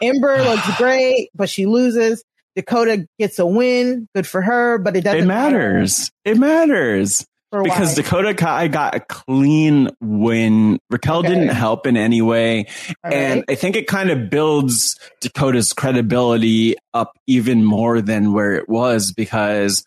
Ember 0.01 0.37
looks 0.43 0.77
great, 0.77 1.29
but 1.35 1.49
she 1.49 1.65
loses. 1.67 2.23
Dakota 2.55 3.05
gets 3.19 3.39
a 3.39 3.45
win. 3.45 4.07
Good 4.15 4.27
for 4.27 4.41
her, 4.41 4.77
but 4.77 4.95
it 4.97 5.03
doesn't. 5.03 5.21
It 5.21 5.25
matters. 5.25 6.11
Matter. 6.25 6.35
It 6.35 6.39
matters 6.39 7.25
because 7.51 7.89
why? 7.89 8.03
Dakota 8.03 8.33
Kai 8.33 8.67
got 8.67 8.95
a 8.95 8.99
clean 8.99 9.89
win. 9.99 10.79
Raquel 10.89 11.19
okay. 11.19 11.29
didn't 11.29 11.49
help 11.49 11.85
in 11.85 11.97
any 11.97 12.21
way. 12.21 12.67
All 13.03 13.13
and 13.13 13.39
right. 13.39 13.51
I 13.51 13.55
think 13.55 13.75
it 13.75 13.87
kind 13.87 14.09
of 14.09 14.29
builds 14.29 14.97
Dakota's 15.19 15.73
credibility 15.73 16.75
up 16.93 17.11
even 17.27 17.63
more 17.63 18.01
than 18.01 18.33
where 18.33 18.53
it 18.53 18.69
was 18.69 19.11
because 19.11 19.83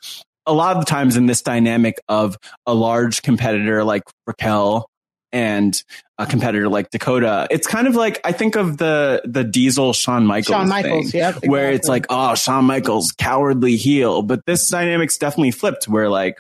a 0.47 0.53
lot 0.53 0.77
of 0.77 0.85
the 0.85 0.91
times 0.91 1.17
in 1.17 1.27
this 1.27 1.43
dynamic 1.43 1.97
of 2.09 2.37
a 2.67 2.75
large 2.75 3.23
competitor 3.23 3.83
like 3.83 4.03
Raquel 4.27 4.87
and 5.33 5.83
a 6.17 6.27
competitor 6.27 6.69
like 6.69 6.91
Dakota, 6.91 7.49
it's 7.51 7.67
kind 7.67 7.89
of 7.89 7.97
like 7.97 8.21
I 8.25 8.31
think 8.33 8.55
of 8.55 8.79
the 8.79 9.21
the 9.25 9.43
Diesel 9.43 9.93
Shawn 9.93 10.27
Michaels, 10.27 10.55
Shawn 10.55 10.69
Michaels 10.69 11.11
thing, 11.11 11.21
yeah, 11.21 11.29
exactly. 11.31 11.49
where 11.49 11.73
it's 11.73 11.89
like, 11.89 12.07
oh, 12.09 12.37
Shawn 12.37 12.67
Michaels 12.67 13.13
cowardly 13.19 13.77
heel, 13.77 14.23
but 14.23 14.47
this 14.47 14.69
dynamic's 14.69 15.19
definitely 15.19 15.51
flipped, 15.51 15.89
where 15.89 16.09
like 16.09 16.39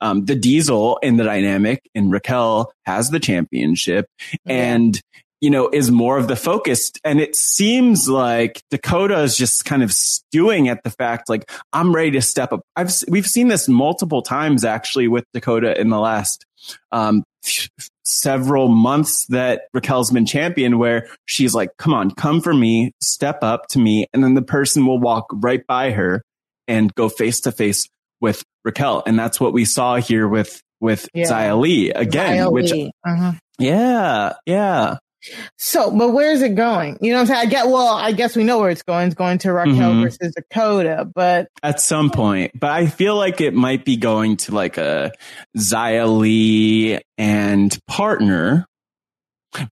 um, 0.00 0.24
the 0.24 0.34
Diesel 0.34 0.98
in 1.02 1.16
the 1.16 1.24
dynamic 1.24 1.82
and 1.94 2.10
Raquel 2.10 2.72
has 2.84 3.10
the 3.10 3.20
championship 3.20 4.06
and 4.44 5.00
you 5.40 5.50
know, 5.50 5.68
is 5.68 5.90
more 5.90 6.16
of 6.16 6.28
the 6.28 6.36
focus. 6.36 6.90
And 7.04 7.20
it 7.20 7.36
seems 7.36 8.08
like 8.08 8.62
Dakota 8.70 9.20
is 9.20 9.36
just 9.36 9.64
kind 9.64 9.82
of 9.82 9.92
stewing 9.92 10.68
at 10.68 10.82
the 10.82 10.90
fact, 10.90 11.28
like, 11.28 11.50
I'm 11.72 11.94
ready 11.94 12.12
to 12.12 12.22
step 12.22 12.52
up. 12.52 12.62
I've, 12.74 12.90
we've 13.06 13.26
seen 13.26 13.48
this 13.48 13.68
multiple 13.68 14.22
times 14.22 14.64
actually 14.64 15.08
with 15.08 15.24
Dakota 15.34 15.78
in 15.78 15.90
the 15.90 15.98
last, 15.98 16.46
um, 16.90 17.22
several 18.04 18.68
months 18.68 19.26
that 19.26 19.62
Raquel's 19.74 20.10
been 20.10 20.26
champion 20.26 20.78
where 20.78 21.08
she's 21.26 21.54
like, 21.54 21.70
come 21.76 21.92
on, 21.92 22.12
come 22.12 22.40
for 22.40 22.54
me, 22.54 22.92
step 23.02 23.38
up 23.42 23.66
to 23.68 23.78
me. 23.78 24.06
And 24.12 24.24
then 24.24 24.34
the 24.34 24.42
person 24.42 24.86
will 24.86 24.98
walk 24.98 25.26
right 25.32 25.64
by 25.66 25.90
her 25.90 26.22
and 26.66 26.94
go 26.94 27.08
face 27.08 27.40
to 27.40 27.52
face 27.52 27.88
with 28.20 28.42
Raquel. 28.66 29.02
And 29.06 29.18
that's 29.18 29.40
what 29.40 29.54
we 29.54 29.64
saw 29.64 29.96
here 29.96 30.28
with, 30.28 30.62
with 30.80 31.08
yeah. 31.14 31.24
Xia 31.24 31.58
Li 31.58 31.90
again, 31.90 32.36
Xia 32.36 32.52
which, 32.52 32.72
uh-huh. 32.72 33.32
yeah, 33.58 34.34
yeah. 34.44 34.98
So, 35.58 35.90
but 35.90 36.10
where's 36.10 36.42
it 36.42 36.54
going? 36.54 36.98
You 37.00 37.10
know 37.10 37.16
what 37.16 37.20
I'm 37.22 37.26
saying? 37.26 37.40
I 37.40 37.46
get, 37.46 37.66
well, 37.66 37.88
I 37.88 38.12
guess 38.12 38.36
we 38.36 38.44
know 38.44 38.58
where 38.58 38.70
it's 38.70 38.82
going. 38.82 39.06
It's 39.06 39.14
going 39.14 39.38
to 39.38 39.52
Raquel 39.52 39.74
mm-hmm. 39.74 40.02
versus 40.02 40.34
Dakota, 40.34 41.08
but 41.12 41.48
at 41.62 41.80
some 41.80 42.10
point, 42.10 42.52
but 42.58 42.70
I 42.70 42.86
feel 42.86 43.16
like 43.16 43.40
it 43.40 43.54
might 43.54 43.84
be 43.84 43.96
going 43.96 44.36
to 44.38 44.54
like 44.54 44.78
a 44.78 45.12
Xia 45.56 46.18
Li 46.18 47.00
and 47.18 47.76
partner 47.86 48.66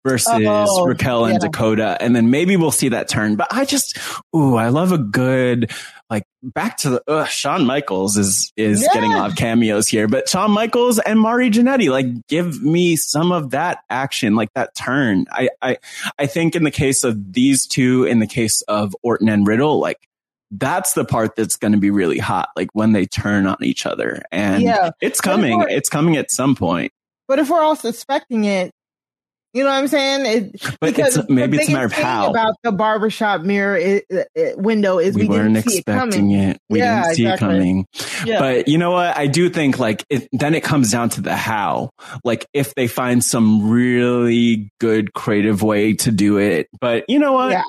versus 0.04 0.28
oh, 0.46 0.86
Raquel 0.86 1.24
and 1.24 1.34
yeah. 1.34 1.48
Dakota. 1.48 1.96
And 2.00 2.14
then 2.14 2.30
maybe 2.30 2.56
we'll 2.56 2.70
see 2.70 2.90
that 2.90 3.08
turn. 3.08 3.36
But 3.36 3.48
I 3.50 3.64
just, 3.64 3.98
ooh, 4.34 4.56
I 4.56 4.68
love 4.68 4.92
a 4.92 4.98
good, 4.98 5.70
like 6.10 6.24
back 6.42 6.76
to 6.78 6.90
the, 6.90 7.02
uh, 7.10 7.24
Shawn 7.24 7.64
Michaels 7.64 8.16
is, 8.16 8.52
is 8.56 8.82
yeah. 8.82 8.88
getting 8.92 9.12
a 9.12 9.16
lot 9.16 9.30
of 9.30 9.36
cameos 9.36 9.88
here, 9.88 10.06
but 10.06 10.28
Shawn 10.28 10.50
Michaels 10.50 10.98
and 10.98 11.18
Marty 11.18 11.50
Jannetty, 11.50 11.90
like 11.90 12.06
give 12.28 12.62
me 12.62 12.96
some 12.96 13.32
of 13.32 13.50
that 13.50 13.78
action, 13.90 14.36
like 14.36 14.52
that 14.54 14.74
turn. 14.74 15.26
I, 15.30 15.48
I, 15.62 15.78
I 16.18 16.26
think 16.26 16.54
in 16.54 16.64
the 16.64 16.70
case 16.70 17.04
of 17.04 17.32
these 17.32 17.66
two, 17.66 18.04
in 18.04 18.18
the 18.18 18.26
case 18.26 18.62
of 18.62 18.94
Orton 19.02 19.28
and 19.28 19.46
Riddle, 19.46 19.80
like 19.80 19.98
that's 20.50 20.92
the 20.92 21.04
part 21.04 21.34
that's 21.34 21.56
going 21.56 21.72
to 21.72 21.78
be 21.78 21.90
really 21.90 22.18
hot, 22.18 22.50
like 22.54 22.68
when 22.74 22.92
they 22.92 23.06
turn 23.06 23.46
on 23.46 23.56
each 23.62 23.86
other. 23.86 24.22
And 24.30 24.62
yeah. 24.62 24.90
it's 25.00 25.20
coming. 25.20 25.64
It's 25.68 25.88
coming 25.88 26.16
at 26.16 26.30
some 26.30 26.54
point. 26.54 26.92
But 27.26 27.40
if 27.40 27.50
we're 27.50 27.62
all 27.62 27.74
suspecting 27.74 28.44
it, 28.44 28.70
you 29.54 29.62
know 29.62 29.70
what 29.70 29.76
I'm 29.76 29.88
saying? 29.88 30.26
It, 30.26 30.62
but 30.80 30.94
because 30.94 31.28
maybe 31.28 31.58
it's 31.58 31.68
a 31.68 31.72
matter 31.72 31.86
of 31.86 31.92
how. 31.92 32.30
About 32.30 32.56
the 32.64 32.72
barbershop 32.72 33.42
mirror 33.42 33.76
it, 33.76 34.04
it, 34.34 34.58
window 34.58 34.98
is 34.98 35.14
we, 35.14 35.22
we 35.22 35.28
weren't 35.28 35.56
expecting 35.56 36.32
it, 36.32 36.56
it. 36.56 36.60
We 36.68 36.80
yeah, 36.80 37.02
didn't 37.02 37.14
see 37.14 37.22
exactly. 37.22 37.46
it 37.46 37.58
coming. 37.58 37.86
Yeah. 38.24 38.40
But 38.40 38.68
you 38.68 38.78
know 38.78 38.90
what? 38.90 39.16
I 39.16 39.28
do 39.28 39.48
think 39.48 39.78
like 39.78 40.04
then 40.32 40.54
it 40.54 40.64
comes 40.64 40.90
down 40.90 41.10
to 41.10 41.20
the 41.20 41.36
how. 41.36 41.90
Like 42.24 42.46
if 42.52 42.74
they 42.74 42.88
find 42.88 43.22
some 43.22 43.70
really 43.70 44.72
good 44.80 45.14
creative 45.14 45.62
way 45.62 45.94
to 45.94 46.10
do 46.10 46.38
it. 46.38 46.68
But 46.80 47.04
you 47.08 47.20
know 47.20 47.32
what? 47.32 47.52
Yeah. 47.52 47.62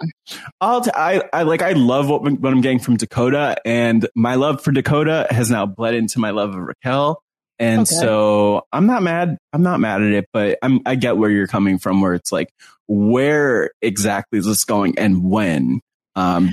I'll 0.60 0.82
t- 0.82 0.92
I, 0.94 1.22
I 1.32 1.44
like 1.44 1.62
I 1.62 1.74
love 1.74 2.10
what, 2.10 2.24
what 2.24 2.52
I'm 2.52 2.62
getting 2.62 2.80
from 2.80 2.98
Dakota, 2.98 3.58
and 3.64 4.08
my 4.16 4.36
love 4.36 4.64
for 4.64 4.72
Dakota 4.72 5.28
has 5.30 5.52
now 5.52 5.68
bled 5.68 5.94
into 5.94 6.20
my 6.20 6.32
love 6.32 6.56
of 6.56 6.62
Raquel. 6.62 7.22
And 7.58 7.82
okay. 7.82 7.96
so 7.96 8.64
I'm 8.72 8.86
not 8.86 9.02
mad. 9.02 9.38
I'm 9.54 9.64
not 9.64 9.80
mad 9.80 10.02
at 10.02 10.12
it, 10.12 10.26
but 10.34 10.58
I'm, 10.62 10.82
I 10.86 10.96
get 10.96 11.18
where 11.18 11.30
you're 11.30 11.48
coming 11.48 11.80
from, 11.80 12.02
where 12.02 12.14
it's 12.14 12.32
like, 12.32 12.50
where 12.88 13.72
exactly 13.82 14.40
is 14.40 14.46
this 14.46 14.64
going 14.66 15.00
and 15.00 15.24
when? 15.24 15.80
Um, 16.16 16.52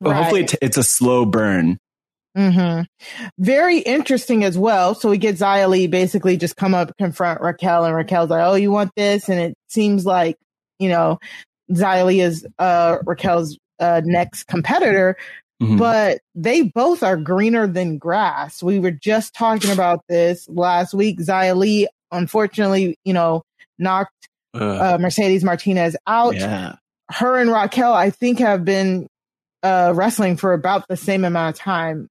right. 0.00 0.16
hopefully 0.16 0.48
it's 0.62 0.76
a 0.76 0.82
slow 0.82 1.24
burn. 1.24 1.78
Mm-hmm. 2.36 2.82
Very 3.38 3.78
interesting 3.78 4.44
as 4.44 4.58
well. 4.58 4.94
So 4.94 5.08
we 5.08 5.16
get 5.16 5.40
Li 5.40 5.86
basically 5.86 6.36
just 6.36 6.56
come 6.56 6.74
up, 6.74 6.92
confront 6.98 7.40
Raquel, 7.40 7.84
and 7.84 7.94
Raquel's 7.94 8.28
like, 8.28 8.42
"Oh, 8.44 8.54
you 8.54 8.70
want 8.70 8.90
this?" 8.94 9.30
And 9.30 9.40
it 9.40 9.54
seems 9.68 10.04
like 10.04 10.36
you 10.78 10.90
know 10.90 11.18
Li 11.70 12.20
is 12.20 12.46
uh, 12.58 12.98
Raquel's 13.06 13.58
uh, 13.80 14.02
next 14.04 14.44
competitor, 14.48 15.16
Mm-hmm. 15.62 15.78
But 15.78 16.20
they 16.34 16.62
both 16.62 17.02
are 17.02 17.16
greener 17.16 17.66
than 17.66 17.98
grass. 17.98 18.62
We 18.62 18.78
were 18.78 18.90
just 18.90 19.34
talking 19.34 19.70
about 19.70 20.04
this 20.08 20.46
last 20.48 20.92
week. 20.92 21.18
Xia 21.18 21.56
Li, 21.56 21.88
unfortunately, 22.12 22.98
you 23.04 23.14
know, 23.14 23.42
knocked 23.78 24.28
uh, 24.54 24.98
Mercedes 25.00 25.44
Martinez 25.44 25.96
out. 26.06 26.36
Yeah. 26.36 26.76
Her 27.10 27.38
and 27.38 27.50
Raquel, 27.50 27.94
I 27.94 28.10
think, 28.10 28.38
have 28.40 28.64
been 28.64 29.06
uh, 29.62 29.92
wrestling 29.94 30.36
for 30.36 30.52
about 30.52 30.88
the 30.88 30.96
same 30.96 31.24
amount 31.24 31.56
of 31.56 31.60
time, 31.60 32.08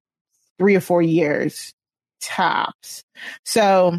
three 0.58 0.74
or 0.74 0.80
four 0.80 1.02
years 1.02 1.72
tops. 2.20 3.04
So 3.44 3.96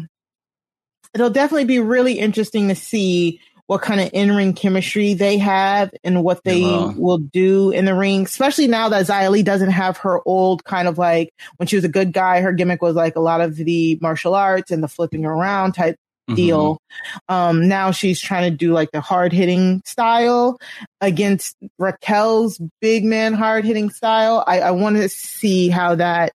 it'll 1.14 1.30
definitely 1.30 1.64
be 1.64 1.80
really 1.80 2.18
interesting 2.18 2.68
to 2.68 2.74
see 2.74 3.40
what 3.68 3.82
kind 3.82 4.00
of 4.00 4.08
in 4.14 4.34
ring 4.34 4.54
chemistry 4.54 5.12
they 5.12 5.36
have 5.36 5.90
and 6.02 6.24
what 6.24 6.42
they 6.42 6.62
will 6.96 7.18
do 7.18 7.70
in 7.70 7.84
the 7.84 7.94
ring, 7.94 8.22
especially 8.22 8.66
now 8.66 8.88
that 8.88 9.04
Xia 9.04 9.30
Li 9.30 9.42
doesn't 9.42 9.70
have 9.70 9.98
her 9.98 10.20
old 10.26 10.64
kind 10.64 10.88
of 10.88 10.96
like 10.96 11.34
when 11.58 11.66
she 11.66 11.76
was 11.76 11.84
a 11.84 11.88
good 11.88 12.14
guy, 12.14 12.40
her 12.40 12.54
gimmick 12.54 12.80
was 12.80 12.96
like 12.96 13.14
a 13.14 13.20
lot 13.20 13.42
of 13.42 13.56
the 13.56 13.98
martial 14.00 14.34
arts 14.34 14.70
and 14.70 14.82
the 14.82 14.88
flipping 14.88 15.26
around 15.26 15.72
type 15.72 15.96
mm-hmm. 16.28 16.36
deal. 16.36 16.80
Um, 17.28 17.68
now 17.68 17.90
she's 17.90 18.18
trying 18.18 18.50
to 18.50 18.56
do 18.56 18.72
like 18.72 18.90
the 18.90 19.02
hard 19.02 19.34
hitting 19.34 19.82
style 19.84 20.58
against 21.02 21.54
Raquel's 21.78 22.58
big 22.80 23.04
man 23.04 23.34
hard 23.34 23.66
hitting 23.66 23.90
style. 23.90 24.44
I, 24.46 24.60
I 24.60 24.70
want 24.70 24.96
to 24.96 25.10
see 25.10 25.68
how 25.68 25.94
that 25.96 26.32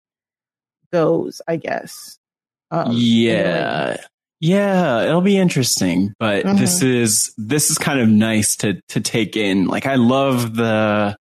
goes, 0.92 1.42
I 1.48 1.56
guess. 1.56 2.20
Um, 2.70 2.92
yeah. 2.92 3.98
Yeah, 4.44 5.04
it'll 5.04 5.22
be 5.22 5.38
interesting, 5.38 6.14
but 6.20 6.44
mm-hmm. 6.44 6.58
this 6.58 6.82
is 6.82 7.34
this 7.38 7.72
is 7.72 7.78
kind 7.78 8.02
of 8.02 8.10
nice 8.10 8.58
to 8.58 8.78
to 8.90 9.00
take 9.00 9.38
in. 9.38 9.68
Like 9.68 9.86
I 9.86 9.96
love 9.96 10.54
the 10.54 11.16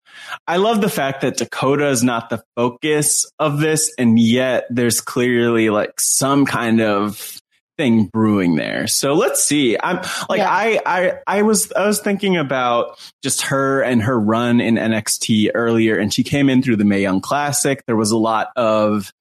I 0.48 0.56
love 0.56 0.80
the 0.80 0.88
fact 0.88 1.20
that 1.20 1.36
Dakota 1.36 1.86
is 1.90 2.02
not 2.02 2.30
the 2.30 2.42
focus 2.56 3.24
of 3.38 3.60
this 3.60 3.94
and 3.96 4.18
yet 4.18 4.64
there's 4.70 5.00
clearly 5.00 5.70
like 5.70 6.00
some 6.00 6.46
kind 6.46 6.80
of 6.80 7.38
thing 7.78 8.06
brewing 8.06 8.56
there. 8.56 8.88
So 8.88 9.14
let's 9.14 9.44
see. 9.44 9.78
I'm 9.80 9.98
like 10.28 10.38
yeah. 10.38 10.50
I 10.50 10.80
I 10.84 11.12
I 11.24 11.42
was 11.42 11.72
I 11.74 11.86
was 11.86 12.00
thinking 12.00 12.36
about 12.36 12.98
just 13.22 13.42
her 13.42 13.82
and 13.82 14.02
her 14.02 14.18
run 14.18 14.60
in 14.60 14.74
NXT 14.74 15.52
earlier 15.54 15.96
and 15.96 16.12
she 16.12 16.24
came 16.24 16.48
in 16.48 16.60
through 16.60 16.74
the 16.74 16.84
Mae 16.84 17.02
Young 17.02 17.20
Classic. 17.20 17.84
There 17.86 17.94
was 17.94 18.10
a 18.10 18.18
lot 18.18 18.48
of 18.56 19.12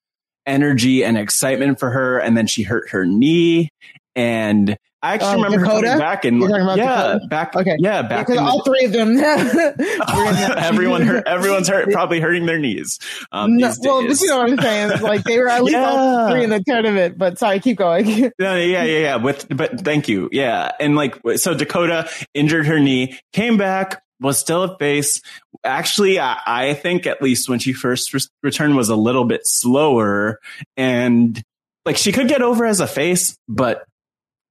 energy 0.46 1.04
and 1.04 1.18
excitement 1.18 1.80
for 1.80 1.90
her. 1.90 2.20
And 2.20 2.38
then 2.38 2.48
she 2.48 2.64
hurt 2.64 2.90
her 2.90 3.06
knee. 3.06 3.70
And 4.16 4.78
I 5.04 5.16
actually 5.16 5.30
um, 5.30 5.44
remember 5.44 5.66
Dakota? 5.66 5.88
coming 5.88 6.00
back 6.00 6.26
and 6.26 6.42
yeah, 6.42 6.48
Dakota? 6.48 7.20
back 7.28 7.56
okay, 7.56 7.76
yeah, 7.80 8.04
back 8.04 8.28
because 8.28 8.40
all 8.40 8.64
three 8.64 8.86
of 8.86 8.92
them. 8.92 9.18
everyone 10.60 11.02
hurt. 11.02 11.26
Everyone's 11.26 11.68
hurt. 11.68 11.90
Probably 11.92 12.20
hurting 12.20 12.46
their 12.46 12.60
knees. 12.60 13.00
Um, 13.32 13.58
no, 13.58 13.74
well, 13.80 14.08
but 14.08 14.22
you 14.22 14.28
know 14.28 14.38
what 14.38 14.52
I'm 14.52 14.60
saying? 14.60 15.02
Like 15.02 15.24
they 15.24 15.40
were 15.40 15.48
at 15.48 15.64
least 15.64 15.74
yeah. 15.74 15.90
all 15.90 16.30
three 16.30 16.44
in 16.44 16.52
the 16.52 16.64
tournament. 16.68 17.18
But 17.18 17.40
sorry, 17.40 17.60
keep 17.60 17.78
going. 17.78 18.32
no, 18.38 18.56
yeah, 18.56 18.84
yeah, 18.84 19.00
yeah. 19.00 19.16
With 19.16 19.48
but 19.50 19.82
thank 19.82 20.08
you. 20.08 20.30
Yeah, 20.32 20.72
and 20.80 20.96
like 20.96 21.18
so, 21.38 21.56
Dakota 21.56 22.08
injured 22.36 22.68
her 22.68 22.80
knee, 22.80 23.20
came 23.34 23.58
back, 23.58 24.04
was 24.20 24.38
still 24.38 24.62
a 24.62 24.78
face. 24.78 25.22
Actually, 25.64 26.20
I, 26.20 26.40
I 26.46 26.74
think 26.74 27.06
at 27.06 27.22
least 27.22 27.48
when 27.48 27.60
she 27.60 27.74
first 27.74 28.14
re- 28.14 28.20
returned 28.42 28.76
was 28.76 28.90
a 28.90 28.96
little 28.96 29.26
bit 29.26 29.42
slower 29.46 30.40
and 30.76 31.42
like 31.86 31.98
she 31.98 32.12
could 32.12 32.28
get 32.28 32.42
over 32.42 32.66
as 32.66 32.80
a 32.80 32.88
face, 32.88 33.36
but 33.48 33.86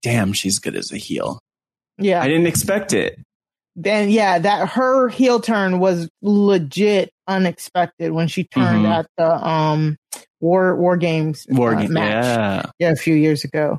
damn, 0.03 0.33
she's 0.33 0.59
good 0.59 0.77
as 0.77 0.93
a 0.93 0.97
heel. 0.97 1.41
Yeah. 1.99 2.23
I 2.23 2.29
didn't 2.29 2.47
expect 2.47 2.93
it. 2.93 3.19
Then 3.77 4.11
yeah, 4.11 4.39
that 4.39 4.69
her 4.71 5.09
heel 5.09 5.41
turn 5.41 5.79
was 5.79 6.09
legit 6.23 7.11
unexpected 7.27 8.13
when 8.13 8.29
she 8.29 8.45
turned 8.45 8.85
mm-hmm. 8.85 8.93
at 8.93 9.07
the 9.17 9.49
um 9.49 9.97
war 10.41 10.75
war 10.75 10.97
games 10.97 11.47
war 11.49 11.75
uh, 11.75 11.83
game, 11.83 11.93
match. 11.93 12.25
Yeah. 12.25 12.63
Yeah, 12.79 12.91
a 12.91 12.97
few 12.97 13.15
years 13.15 13.45
ago. 13.45 13.79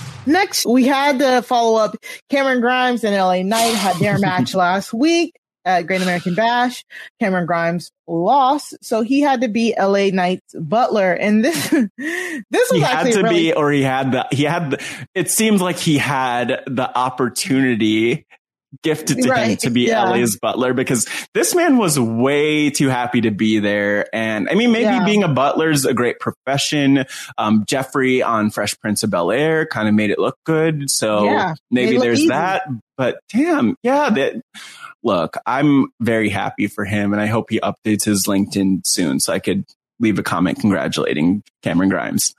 Next, 0.25 0.65
we 0.65 0.85
had 0.85 1.19
to 1.19 1.41
follow 1.41 1.79
up 1.79 1.95
Cameron 2.29 2.61
Grimes 2.61 3.03
and 3.03 3.15
LA 3.15 3.43
Knight 3.43 3.73
had 3.73 3.97
their 3.97 4.19
match 4.19 4.53
last 4.53 4.93
week 4.93 5.35
at 5.65 5.87
Great 5.87 6.01
American 6.01 6.35
Bash. 6.35 6.83
Cameron 7.19 7.45
Grimes 7.45 7.91
lost, 8.07 8.77
so 8.81 9.01
he 9.01 9.21
had 9.21 9.41
to 9.41 9.47
be 9.47 9.73
LA 9.77 10.09
Knight's 10.11 10.55
butler. 10.55 11.13
And 11.13 11.43
this, 11.43 11.69
this 11.69 11.89
was 12.51 12.71
he 12.71 12.79
had 12.79 13.11
to 13.11 13.21
really, 13.21 13.35
be, 13.35 13.53
or 13.53 13.71
he 13.71 13.81
had 13.81 14.11
the, 14.11 14.27
he 14.31 14.43
had 14.43 14.71
the, 14.71 15.07
it 15.15 15.29
seems 15.29 15.61
like 15.61 15.77
he 15.77 15.97
had 15.97 16.63
the 16.67 16.89
opportunity 16.97 18.25
gifted 18.83 19.17
to 19.21 19.33
him 19.33 19.57
to 19.57 19.69
be 19.69 19.81
yeah. 19.87 20.09
LA's 20.09 20.37
butler 20.37 20.73
because 20.73 21.07
this 21.33 21.53
man 21.53 21.77
was 21.77 21.99
way 21.99 22.69
too 22.69 22.87
happy 22.87 23.21
to 23.21 23.31
be 23.31 23.59
there. 23.59 24.07
And 24.15 24.47
I 24.49 24.55
mean, 24.55 24.71
maybe 24.71 24.85
Yeah. 24.85 25.05
being 25.05 25.23
a 25.23 25.27
butler 25.27 25.69
is 25.69 25.85
a 25.85 25.93
great 25.93 26.19
profession. 26.19 27.05
Um, 27.37 27.65
Geoffrey 27.67 28.21
on 28.21 28.49
Fresh 28.49 28.79
Prince 28.79 29.03
of 29.03 29.09
Bel 29.09 29.31
Air 29.31 29.65
kind 29.65 29.87
of 29.87 29.93
made 29.93 30.09
it 30.09 30.19
look 30.19 30.37
good. 30.45 30.89
So 30.89 31.25
Yeah, 31.25 31.53
maybe 31.69 31.85
made 31.85 31.91
it 31.91 31.97
look 31.97 32.03
there's 32.05 32.19
easy. 32.19 32.29
that, 32.29 32.63
but 32.97 33.19
damn, 33.33 33.75
yeah, 33.83 34.09
that, 34.09 34.41
look, 35.03 35.35
I'm 35.45 35.87
very 35.99 36.29
happy 36.29 36.67
for 36.67 36.85
him 36.85 37.11
and 37.13 37.21
I 37.21 37.25
hope 37.27 37.49
he 37.49 37.59
updates 37.59 38.05
his 38.05 38.25
LinkedIn 38.27 38.81
soon 38.85 39.19
so 39.19 39.33
I 39.33 39.39
could 39.39 39.65
leave 39.99 40.17
a 40.17 40.23
comment 40.23 40.59
congratulating 40.59 41.43
Cameron 41.61 41.89
Grimes. 41.89 42.33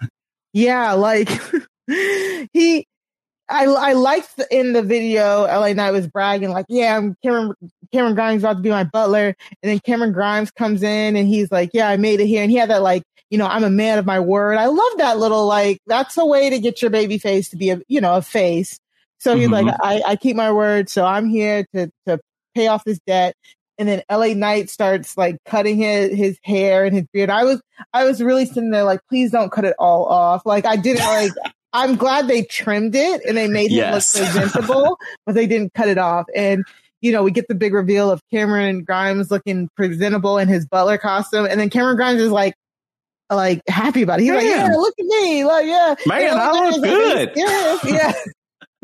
Yeah, 0.55 0.93
like 0.93 1.29
he, 2.53 2.87
I 3.53 3.65
I 3.65 3.93
liked 3.93 4.37
the- 4.37 4.49
in 4.57 4.73
the 4.73 4.83
video. 4.83 5.43
LA 5.45 5.73
Knight 5.75 5.91
was 5.93 6.07
bragging 6.07 6.51
like, 6.51 6.67
"Yeah, 6.69 6.97
I'm 6.97 7.17
Cameron 7.23 7.55
Cameron 7.93 8.15
Grimes 8.15 8.43
about 8.43 8.55
to 8.57 8.63
be 8.63 8.71
my 8.71 8.85
butler," 8.85 9.35
and 9.63 9.71
then 9.71 9.79
Cameron 9.81 10.13
Grimes 10.13 10.51
comes 10.51 10.83
in 10.83 11.17
and 11.17 11.29
he's 11.29 11.51
like, 11.53 11.71
"Yeah, 11.73 11.89
I 11.89 11.97
made 11.97 12.21
it 12.21 12.27
here," 12.27 12.43
and 12.43 12.51
he 12.51 12.57
had 12.57 12.71
that 12.71 12.83
like, 12.83 13.03
you 13.31 13.39
know, 13.39 13.47
I'm 13.47 13.65
a 13.65 13.71
man 13.71 13.99
of 13.99 14.07
my 14.07 14.21
word. 14.21 14.57
I 14.59 14.67
love 14.67 14.93
that 14.99 15.19
little 15.19 15.47
like. 15.47 15.79
That's 15.87 16.17
a 16.19 16.25
way 16.27 16.51
to 16.51 16.59
get 16.59 16.83
your 16.83 16.91
baby 16.91 17.19
face 17.19 17.51
to 17.51 17.57
be 17.57 17.71
a 17.71 17.81
you 17.89 18.01
know 18.01 18.15
a 18.17 18.23
face. 18.23 18.79
So 19.21 19.37
he's 19.37 19.49
Mhm. 19.49 19.67
like, 19.67 19.77
I, 19.83 20.03
I 20.05 20.17
keep 20.17 20.35
my 20.37 20.51
word, 20.51 20.89
so 20.89 21.05
I'm 21.05 21.29
here 21.29 21.65
to 21.75 21.91
to 22.07 22.19
pay 22.55 22.67
off 22.69 22.85
this 22.85 22.99
debt. 23.07 23.35
And 23.79 23.89
then 23.89 24.03
LA 24.11 24.35
Knight 24.35 24.69
starts 24.71 25.17
like 25.17 25.37
cutting 25.47 25.77
his, 25.79 26.17
his 26.17 26.39
hair 26.45 26.85
and 26.85 26.95
his 26.95 27.05
beard. 27.13 27.31
I 27.31 27.45
was 27.45 27.61
I 27.93 28.05
was 28.05 28.23
really 28.23 28.47
sitting 28.47 28.71
there 28.71 28.85
like, 28.85 29.01
please 29.09 29.31
don't 29.31 29.51
cut 29.51 29.65
it 29.65 29.75
all 29.79 30.05
off. 30.07 30.45
Like 30.47 30.67
I 30.67 30.77
didn't 30.77 31.07
like 31.07 31.33
I'm 31.73 31.97
glad 31.97 32.29
they 32.29 32.43
trimmed 32.45 32.95
it 32.95 33.23
and 33.27 33.37
they 33.37 33.49
made 33.49 33.71
him 33.71 33.93
look 33.93 34.05
presentable, 34.13 34.99
but 35.27 35.35
they 35.35 35.47
didn't 35.47 35.75
cut 35.75 35.89
it 35.89 35.99
off. 35.99 36.27
And 36.35 36.65
you 37.01 37.11
know, 37.11 37.23
we 37.25 37.33
get 37.33 37.49
the 37.49 37.55
big 37.55 37.75
reveal 37.75 38.11
of 38.11 38.21
Cameron 38.31 38.85
Grimes 38.85 39.31
looking 39.31 39.69
presentable 39.77 40.39
in 40.39 40.47
his 40.49 40.67
butler 40.67 40.99
costume, 40.99 41.47
and 41.47 41.59
then 41.59 41.69
Cameron 41.69 41.97
Grimes 41.97 42.21
is 42.21 42.31
like 42.31 42.55
like 43.31 43.63
happy 43.69 44.03
about 44.03 44.21
it. 44.21 44.25
He's 44.25 44.33
like, 44.33 44.45
Yeah, 44.45 44.69
look 44.75 44.95
at 44.99 45.07
me. 45.07 45.45
Like, 45.45 45.67
yeah. 45.67 45.95
Man, 46.07 46.31
And 46.33 46.41
I 46.41 46.53
look 46.53 46.81
like, 46.81 46.91
good." 46.91 47.35
serious?" 47.35 47.85
Yeah. 47.85 48.13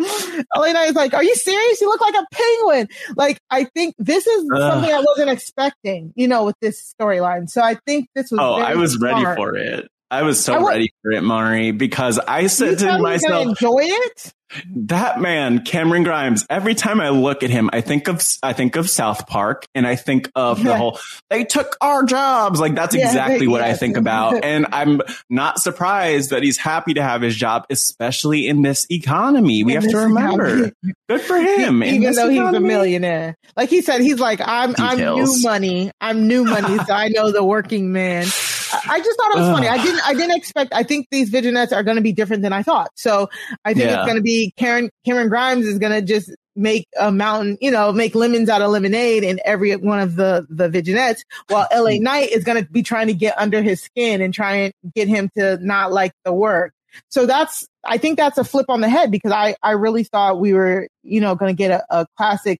Elena 0.57 0.81
is 0.81 0.95
like, 0.95 1.15
Are 1.15 1.23
you 1.25 1.35
serious? 1.35 1.81
You 1.81 1.89
look 1.89 2.01
like 2.01 2.15
a 2.15 2.27
penguin. 2.33 2.89
Like, 3.17 3.39
I 3.51 3.65
think 3.65 3.95
this 3.99 4.27
is 4.27 4.49
Ugh. 4.55 4.59
something 4.73 4.93
I 4.93 5.01
wasn't 5.01 5.31
expecting, 5.31 6.13
you 6.17 6.29
know, 6.29 6.45
with 6.45 6.57
this 6.61 6.95
storyline. 6.99 7.49
So 7.49 7.63
I 7.63 7.77
think 7.87 8.09
this 8.15 8.31
was 8.31 8.41
Oh, 8.41 8.55
I 8.55 8.75
was 8.75 8.99
ready 8.99 9.25
for 9.37 9.55
it. 9.57 9.89
I 10.11 10.23
was 10.23 10.43
so 10.43 10.55
I 10.55 10.59
wa- 10.59 10.69
ready 10.71 10.91
for 11.03 11.13
it, 11.13 11.23
Mari, 11.23 11.71
because 11.73 12.19
I 12.19 12.41
You 12.41 12.49
said 12.49 12.79
to 12.79 12.87
thought 12.87 12.97
he 12.99 13.03
was 13.03 13.23
gonna 13.23 13.35
myself, 13.35 13.47
enjoy 13.49 13.81
it? 13.85 14.33
that 14.77 15.21
man, 15.21 15.63
Cameron 15.63 16.05
Grimes, 16.05 16.47
every 16.49 16.75
time 16.75 17.03
I 17.03 17.11
look 17.11 17.43
at 17.43 17.51
him, 17.51 17.69
I 17.71 17.83
think 17.83 18.09
of, 18.09 18.23
I 18.43 18.55
think 18.55 18.77
of 18.77 18.89
South 18.89 19.27
Park 19.27 19.67
and 19.75 19.87
I 19.87 19.95
think 19.95 20.31
of 20.35 20.65
the 20.65 20.75
whole, 20.75 20.99
they 21.29 21.45
took 21.45 21.77
our 21.83 22.05
jobs. 22.05 22.59
Like 22.59 22.75
that's 22.75 22.95
Yeah, 22.95 23.09
exactly 23.09 23.47
what 23.47 23.61
I 23.61 23.75
think 23.75 23.99
about. 23.99 24.43
And 24.49 24.67
I'm 24.73 25.03
not 25.29 25.59
surprised 25.61 26.31
that 26.31 26.43
he's 26.43 26.57
happy 26.57 26.95
to 26.95 27.03
have 27.03 27.21
his 27.21 27.37
job, 27.37 27.67
especially 27.69 28.47
in 28.49 28.63
this 28.63 28.87
economy. 28.91 29.65
We 29.65 29.75
In 29.77 29.83
have 29.83 29.91
to 29.91 29.99
remember. 29.99 30.47
economy. 30.47 30.73
Good 31.11 31.21
for 31.21 31.37
him. 31.37 31.83
In 31.83 31.89
Even 31.97 32.01
this 32.09 32.17
though 32.17 32.31
he's 32.31 32.41
a 32.41 32.61
millionaire. 32.61 33.35
Like 33.55 33.69
he 33.69 33.83
said, 33.83 34.01
he's 34.01 34.19
like, 34.19 34.41
I'm 34.43 34.75
I'm 34.79 34.97
new 34.99 35.43
money. 35.43 35.91
I'm 36.01 36.27
new 36.27 36.45
money, 36.45 36.79
so 36.87 36.93
I 36.95 37.09
know 37.09 37.33
the 37.33 37.45
working 37.45 37.93
man. 37.93 38.25
I 38.73 38.99
just 39.01 39.19
thought 39.19 39.33
it 39.35 39.39
was 39.39 39.49
funny. 39.49 39.69
I 39.69 39.83
didn't 39.83 40.01
I 40.07 40.15
didn't 40.15 40.37
expect 40.37 40.73
I 40.73 40.83
think 40.83 41.09
these 41.11 41.29
vignettes 41.31 41.73
are 41.73 41.83
gonna 41.83 42.01
be 42.01 42.13
different 42.13 42.43
than 42.43 42.53
I 42.53 42.63
thought. 42.63 42.91
So 42.97 43.29
I 43.65 43.75
think 43.75 43.87
Yeah. 43.91 43.99
it's 43.99 44.07
gonna 44.07 44.21
be 44.23 44.53
Karen 44.57 44.91
Cameron 45.05 45.29
Grimes 45.29 45.67
is 45.67 45.79
gonna 45.79 46.03
just 46.03 46.31
make 46.57 46.87
a 46.99 47.13
mountain, 47.13 47.57
you 47.61 47.71
know, 47.71 47.93
make 47.93 48.15
lemons 48.15 48.49
out 48.49 48.63
of 48.63 48.71
lemonade 48.71 49.23
in 49.23 49.39
every 49.45 49.75
one 49.77 50.01
of 50.01 50.17
the 50.17 50.47
the 50.51 50.69
vignettes, 50.69 51.25
while 51.49 51.67
LA 51.73 51.99
Knight 51.99 52.31
is 52.31 52.45
gonna 52.45 52.65
be 52.65 52.83
trying 52.83 53.07
to 53.07 53.15
get 53.15 53.39
under 53.39 53.63
his 53.63 53.81
skin 53.83 54.21
and 54.21 54.35
try 54.35 54.55
and 54.57 54.73
get 54.95 55.09
him 55.09 55.31
to 55.37 55.59
not 55.65 55.93
like 55.93 56.13
the 56.25 56.33
work. 56.33 56.73
So 57.11 57.27
that's 57.27 57.67
I 57.85 57.99
think 57.99 58.17
that's 58.19 58.39
a 58.39 58.45
flip 58.45 58.67
on 58.69 58.81
the 58.81 58.89
head 58.89 59.11
because 59.11 59.33
I 59.33 59.55
I 59.63 59.73
really 59.73 60.05
thought 60.05 60.41
we 60.41 60.53
were 60.53 60.89
you 61.03 61.21
know 61.21 61.35
going 61.35 61.55
to 61.55 61.57
get 61.57 61.71
a, 61.71 62.01
a 62.01 62.07
classic, 62.17 62.59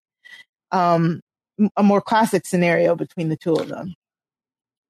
um, 0.71 1.19
a 1.75 1.83
more 1.83 2.01
classic 2.01 2.45
scenario 2.45 2.95
between 2.95 3.29
the 3.29 3.35
two 3.37 3.53
of 3.53 3.67
them. 3.67 3.95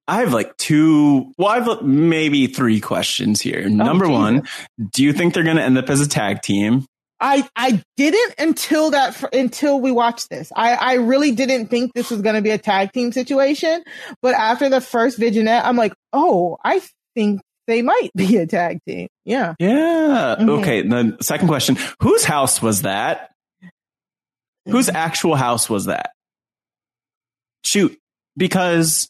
I 0.10 0.20
have 0.20 0.34
like 0.34 0.58
two, 0.58 1.32
well, 1.38 1.48
I 1.50 1.60
have 1.60 1.82
maybe 1.82 2.48
three 2.48 2.80
questions 2.80 3.42
here. 3.42 3.70
Number 3.70 4.06
Jesus. 4.06 4.20
one, 4.20 4.48
do 4.94 5.04
you 5.04 5.14
think 5.14 5.34
they're 5.34 5.44
going 5.44 5.58
to 5.58 5.64
end 5.64 5.78
up 5.78 5.90
as 5.90 6.02
a 6.02 6.08
tag 6.08 6.42
team? 6.42 6.86
I 7.22 7.48
I 7.56 7.84
didn't 7.98 8.36
until 8.40 8.92
that 8.92 9.34
until 9.34 9.82
we 9.82 9.92
watched 9.92 10.30
this. 10.30 10.54
I 10.56 10.74
I 10.76 10.94
really 10.94 11.32
didn't 11.32 11.68
think 11.68 11.92
this 11.94 12.10
was 12.10 12.22
going 12.22 12.36
to 12.36 12.42
be 12.42 12.52
a 12.52 12.58
tag 12.58 12.94
team 12.94 13.12
situation, 13.12 13.84
but 14.22 14.36
after 14.36 14.70
the 14.70 14.80
first 14.80 15.18
vignette, 15.18 15.66
I'm 15.66 15.76
like, 15.76 15.94
oh, 16.14 16.58
I 16.64 16.82
think 17.16 17.42
they 17.68 17.82
might 17.82 18.10
be 18.16 18.38
a 18.38 18.48
tag 18.48 18.80
team. 18.88 19.10
Yeah. 19.26 19.54
Yeah. 19.60 20.38
Mhm. 20.40 20.60
Okay. 20.62 20.82
The 20.88 21.18
second 21.22 21.50
question, 21.50 21.78
whose 22.02 22.24
house 22.24 22.62
was 22.62 22.84
that? 22.84 23.32
Whose 24.66 24.88
actual 24.88 25.36
house 25.36 25.70
was 25.70 25.86
that? 25.86 26.12
Shoot, 27.64 27.98
because 28.38 29.10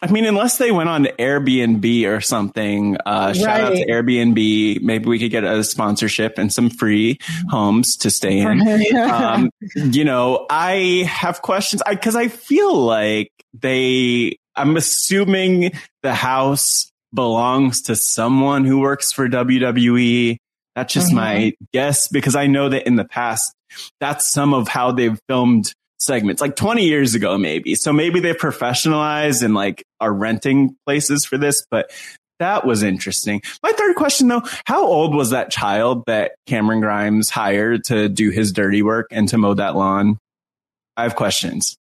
I 0.00 0.10
mean, 0.10 0.26
unless 0.26 0.58
they 0.58 0.70
went 0.70 0.88
on 0.88 1.04
to 1.04 1.12
Airbnb 1.14 2.06
or 2.08 2.20
something, 2.20 2.96
uh, 3.04 3.32
shout 3.32 3.60
out 3.60 3.72
to 3.74 3.86
Airbnb. 3.86 4.80
Maybe 4.80 5.06
we 5.06 5.18
could 5.18 5.32
get 5.32 5.42
a 5.42 5.64
sponsorship 5.64 6.38
and 6.38 6.52
some 6.52 6.70
free 6.70 7.18
homes 7.48 7.96
to 7.98 8.10
stay 8.10 8.38
in. 8.38 8.62
um, 8.96 9.50
you 9.74 10.04
know, 10.04 10.46
I 10.48 11.04
have 11.08 11.42
questions 11.42 11.82
I 11.84 11.94
because 11.94 12.16
I 12.16 12.28
feel 12.28 12.74
like 12.74 13.32
they. 13.54 14.38
I'm 14.54 14.76
assuming 14.76 15.72
the 16.02 16.14
house 16.14 16.90
belongs 17.14 17.82
to 17.82 17.96
someone 17.96 18.64
who 18.64 18.80
works 18.80 19.12
for 19.12 19.28
WWE. 19.28 20.36
That's 20.74 20.92
just 20.92 21.08
mm-hmm. 21.08 21.16
my 21.16 21.52
guess 21.72 22.08
because 22.08 22.36
I 22.36 22.46
know 22.46 22.68
that 22.68 22.86
in 22.86 22.96
the 22.96 23.04
past, 23.04 23.52
that's 24.00 24.30
some 24.30 24.54
of 24.54 24.68
how 24.68 24.92
they've 24.92 25.18
filmed 25.28 25.72
segments, 25.98 26.40
like 26.40 26.56
20 26.56 26.84
years 26.84 27.14
ago, 27.14 27.36
maybe. 27.38 27.74
So 27.74 27.92
maybe 27.92 28.20
they 28.20 28.32
professionalized 28.34 29.42
and 29.42 29.54
like 29.54 29.84
are 30.00 30.12
renting 30.12 30.76
places 30.86 31.24
for 31.24 31.38
this, 31.38 31.64
but 31.70 31.90
that 32.38 32.64
was 32.64 32.82
interesting. 32.82 33.42
My 33.62 33.72
third 33.72 33.96
question 33.96 34.28
though, 34.28 34.42
how 34.64 34.86
old 34.86 35.14
was 35.14 35.30
that 35.30 35.50
child 35.50 36.04
that 36.06 36.32
Cameron 36.46 36.80
Grimes 36.80 37.30
hired 37.30 37.84
to 37.84 38.08
do 38.08 38.30
his 38.30 38.52
dirty 38.52 38.82
work 38.82 39.08
and 39.10 39.28
to 39.28 39.38
mow 39.38 39.54
that 39.54 39.74
lawn? 39.74 40.18
I 40.96 41.02
have 41.02 41.16
questions. 41.16 41.76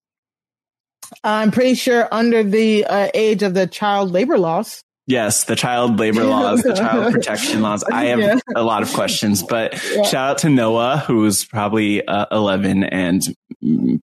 I'm 1.23 1.51
pretty 1.51 1.75
sure 1.75 2.07
under 2.11 2.43
the 2.43 2.85
uh, 2.85 3.09
age 3.13 3.43
of 3.43 3.53
the 3.53 3.67
child 3.67 4.11
labor 4.11 4.37
laws. 4.37 4.81
Yes, 5.07 5.43
the 5.43 5.55
child 5.55 5.99
labor 5.99 6.23
laws, 6.23 6.63
the 6.63 6.73
child 6.73 7.13
protection 7.13 7.61
laws. 7.61 7.83
I 7.83 8.05
have 8.05 8.19
yeah. 8.19 8.39
a 8.55 8.63
lot 8.63 8.81
of 8.81 8.91
questions, 8.91 9.43
but 9.43 9.73
yeah. 9.93 10.01
shout 10.03 10.31
out 10.31 10.37
to 10.39 10.49
Noah, 10.49 11.03
who's 11.05 11.45
probably 11.45 12.05
uh, 12.05 12.25
11 12.31 12.83
and 12.83 13.23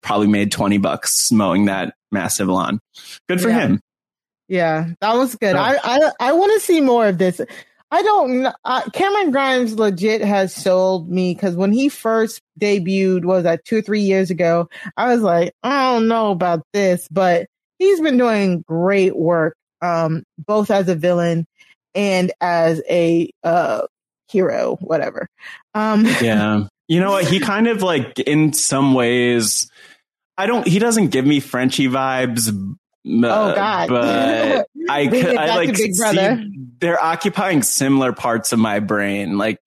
probably 0.01 0.29
made 0.29 0.53
20 0.53 0.79
bucks 0.79 1.33
mowing 1.33 1.65
that 1.65 1.95
massive 2.13 2.47
lawn. 2.47 2.79
Good 3.29 3.41
for 3.41 3.49
yeah. 3.49 3.61
him. 3.61 3.81
Yeah, 4.49 4.91
that 5.01 5.15
was 5.15 5.35
good. 5.35 5.57
I 5.57 5.77
I, 5.83 6.11
I 6.21 6.33
want 6.33 6.53
to 6.53 6.61
see 6.61 6.81
more 6.81 7.09
of 7.09 7.19
this. 7.19 7.41
I 7.91 8.03
don't. 8.03 8.47
Uh, 8.65 8.91
Cameron 8.93 9.31
Grimes 9.33 9.75
legit 9.75 10.23
has 10.23 10.55
sold 10.55 11.11
me 11.11 11.35
because 11.35 11.57
when 11.57 11.73
he 11.73 11.89
first 11.89 12.41
debuted, 12.61 13.25
was 13.25 13.45
that 13.45 13.65
two 13.65 13.79
or 13.79 13.83
three 13.83 14.01
years 14.01 14.31
ago? 14.31 14.69
I 14.97 15.13
was 15.13 15.23
like, 15.23 15.53
I 15.63 15.93
don't 15.93 16.09
know 16.09 16.31
about 16.31 16.63
this, 16.73 17.09
but 17.11 17.47
he's 17.79 18.01
been 18.01 18.19
doing 18.19 18.63
great 18.67 19.17
work 19.17 19.57
um, 19.83 20.23
both 20.39 20.71
as 20.71 20.89
a 20.89 20.95
villain 20.95 21.47
and 21.95 22.33
as 22.41 22.81
a 22.89 23.31
uh, 23.45 23.83
hero, 24.29 24.77
whatever. 24.81 25.29
Um, 25.75 26.07
yeah. 26.23 26.65
You 26.89 27.01
know 27.01 27.11
what? 27.11 27.27
He 27.27 27.41
kind 27.41 27.69
of 27.69 27.83
like, 27.83 28.19
in 28.21 28.53
some 28.53 28.95
ways, 28.95 29.71
I 30.39 30.47
don't, 30.47 30.67
he 30.67 30.79
doesn't 30.79 31.09
give 31.09 31.27
me 31.27 31.41
Frenchy 31.41 31.89
vibes. 31.89 32.49
oh 32.49 33.55
God! 33.55 33.89
But 33.89 34.69
I, 34.89 35.37
I 35.39 35.57
like 35.57 35.77
see 35.77 35.93
they're 36.81 37.03
occupying 37.03 37.63
similar 37.63 38.13
parts 38.13 38.53
of 38.53 38.59
my 38.59 38.81
brain. 38.81 39.37
Like, 39.37 39.59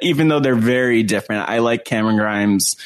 even 0.00 0.28
though 0.28 0.40
they're 0.40 0.54
very 0.54 1.02
different, 1.02 1.48
I 1.48 1.58
like 1.58 1.84
Cameron 1.84 2.16
Grimes. 2.16 2.76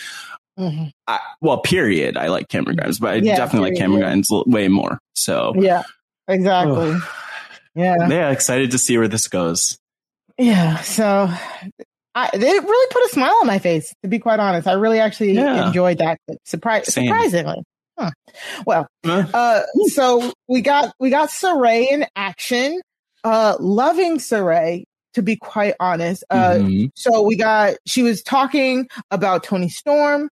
Mm-hmm. 0.58 0.88
I, 1.06 1.20
well, 1.40 1.58
period. 1.58 2.18
I 2.18 2.28
like 2.28 2.48
Cameron 2.48 2.76
Grimes, 2.76 2.98
but 2.98 3.10
I 3.10 3.14
yeah, 3.16 3.36
definitely 3.36 3.70
period, 3.70 3.80
like 3.80 4.00
Cameron. 4.00 4.22
Grimes 4.22 4.28
way 4.46 4.68
more. 4.68 4.98
So 5.14 5.54
yeah, 5.56 5.84
Exactly. 6.30 6.96
Yeah. 7.74 8.08
Yeah. 8.08 8.30
Excited 8.30 8.70
to 8.70 8.78
see 8.78 8.96
where 8.98 9.08
this 9.08 9.28
goes. 9.28 9.78
Yeah. 10.38 10.78
So 10.78 11.28
I, 12.14 12.30
it 12.32 12.40
really 12.40 12.86
put 12.90 13.04
a 13.04 13.08
smile 13.10 13.36
on 13.40 13.46
my 13.46 13.58
face, 13.58 13.94
to 14.02 14.08
be 14.08 14.18
quite 14.18 14.40
honest. 14.40 14.66
I 14.66 14.72
really 14.72 14.98
actually 14.98 15.32
yeah. 15.32 15.66
enjoyed 15.68 15.98
that. 15.98 16.18
Surpri- 16.46 16.84
surprisingly. 16.84 17.62
Huh. 17.98 18.10
Well, 18.66 18.86
uh, 19.04 19.62
so 19.88 20.32
we 20.48 20.62
got, 20.62 20.94
we 20.98 21.10
got 21.10 21.28
Sarray 21.28 21.90
in 21.90 22.06
action, 22.16 22.80
uh, 23.24 23.56
loving 23.60 24.18
Sarray, 24.18 24.84
to 25.14 25.22
be 25.22 25.36
quite 25.36 25.74
honest. 25.78 26.24
Uh, 26.30 26.52
mm-hmm. 26.52 26.86
so 26.94 27.22
we 27.22 27.36
got, 27.36 27.74
she 27.86 28.02
was 28.02 28.22
talking 28.22 28.88
about 29.10 29.44
Toni 29.44 29.68
Storm, 29.68 30.30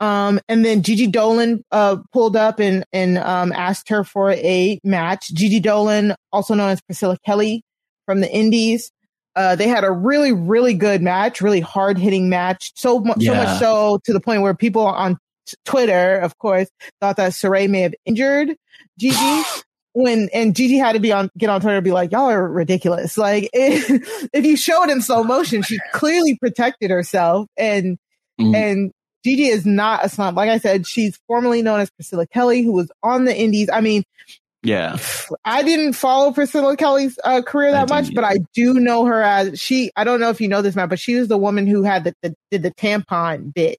um, 0.00 0.40
and 0.48 0.64
then 0.64 0.82
Gigi 0.82 1.08
Dolin 1.08 1.62
uh, 1.72 1.96
pulled 2.12 2.36
up 2.36 2.60
and 2.60 2.84
and 2.92 3.18
um, 3.18 3.52
asked 3.52 3.88
her 3.88 4.04
for 4.04 4.30
a 4.32 4.80
match. 4.84 5.28
Gigi 5.34 5.60
Dolin, 5.60 6.14
also 6.32 6.54
known 6.54 6.70
as 6.70 6.80
Priscilla 6.80 7.18
Kelly 7.26 7.62
from 8.06 8.20
the 8.20 8.30
Indies, 8.30 8.90
uh, 9.34 9.56
they 9.56 9.68
had 9.68 9.84
a 9.84 9.90
really 9.90 10.32
really 10.32 10.74
good 10.74 11.02
match, 11.02 11.40
really 11.40 11.60
hard 11.60 11.98
hitting 11.98 12.28
match. 12.28 12.72
So 12.76 13.00
much, 13.00 13.18
yeah. 13.20 13.32
so 13.32 13.36
much 13.36 13.58
so 13.58 14.00
to 14.04 14.12
the 14.12 14.20
point 14.20 14.42
where 14.42 14.54
people 14.54 14.86
on 14.86 15.18
t- 15.46 15.56
Twitter, 15.64 16.18
of 16.18 16.38
course, 16.38 16.68
thought 17.00 17.16
that 17.16 17.32
Sarray 17.32 17.68
may 17.68 17.80
have 17.80 17.94
injured 18.04 18.56
Gigi. 18.98 19.42
when 19.94 20.28
and 20.32 20.54
Gigi 20.54 20.76
had 20.76 20.92
to 20.92 21.00
be 21.00 21.12
on 21.12 21.28
get 21.36 21.50
on 21.50 21.60
Twitter 21.60 21.78
and 21.78 21.84
be 21.84 21.90
like, 21.90 22.12
y'all 22.12 22.30
are 22.30 22.46
ridiculous. 22.46 23.18
Like 23.18 23.50
if, 23.52 24.28
if 24.32 24.44
you 24.44 24.56
show 24.56 24.84
it 24.84 24.90
in 24.90 25.02
slow 25.02 25.24
motion, 25.24 25.62
she 25.62 25.80
clearly 25.92 26.38
protected 26.38 26.92
herself 26.92 27.48
and 27.56 27.98
mm. 28.40 28.54
and 28.54 28.92
Gigi 29.28 29.48
is 29.48 29.66
not 29.66 30.04
a 30.04 30.08
slump. 30.08 30.38
Like 30.38 30.48
I 30.48 30.56
said, 30.56 30.86
she's 30.86 31.18
formerly 31.26 31.60
known 31.60 31.80
as 31.80 31.90
Priscilla 31.90 32.26
Kelly, 32.26 32.62
who 32.62 32.72
was 32.72 32.90
on 33.02 33.26
the 33.26 33.36
Indies. 33.36 33.68
I 33.70 33.82
mean, 33.82 34.04
yeah, 34.62 34.96
I 35.44 35.62
didn't 35.62 35.92
follow 35.92 36.32
Priscilla 36.32 36.76
Kelly's 36.78 37.18
uh, 37.22 37.42
career 37.42 37.72
that 37.72 37.90
much, 37.90 38.14
but 38.14 38.24
I 38.24 38.38
do 38.54 38.74
know 38.74 39.04
her 39.04 39.22
as 39.22 39.60
she. 39.60 39.90
I 39.96 40.04
don't 40.04 40.18
know 40.18 40.30
if 40.30 40.40
you 40.40 40.48
know 40.48 40.62
this, 40.62 40.74
man, 40.74 40.88
but 40.88 40.98
she 40.98 41.16
was 41.16 41.28
the 41.28 41.36
woman 41.36 41.66
who 41.66 41.82
had 41.82 42.04
the, 42.04 42.14
the 42.22 42.34
did 42.50 42.62
the 42.62 42.70
tampon 42.70 43.52
bit. 43.52 43.78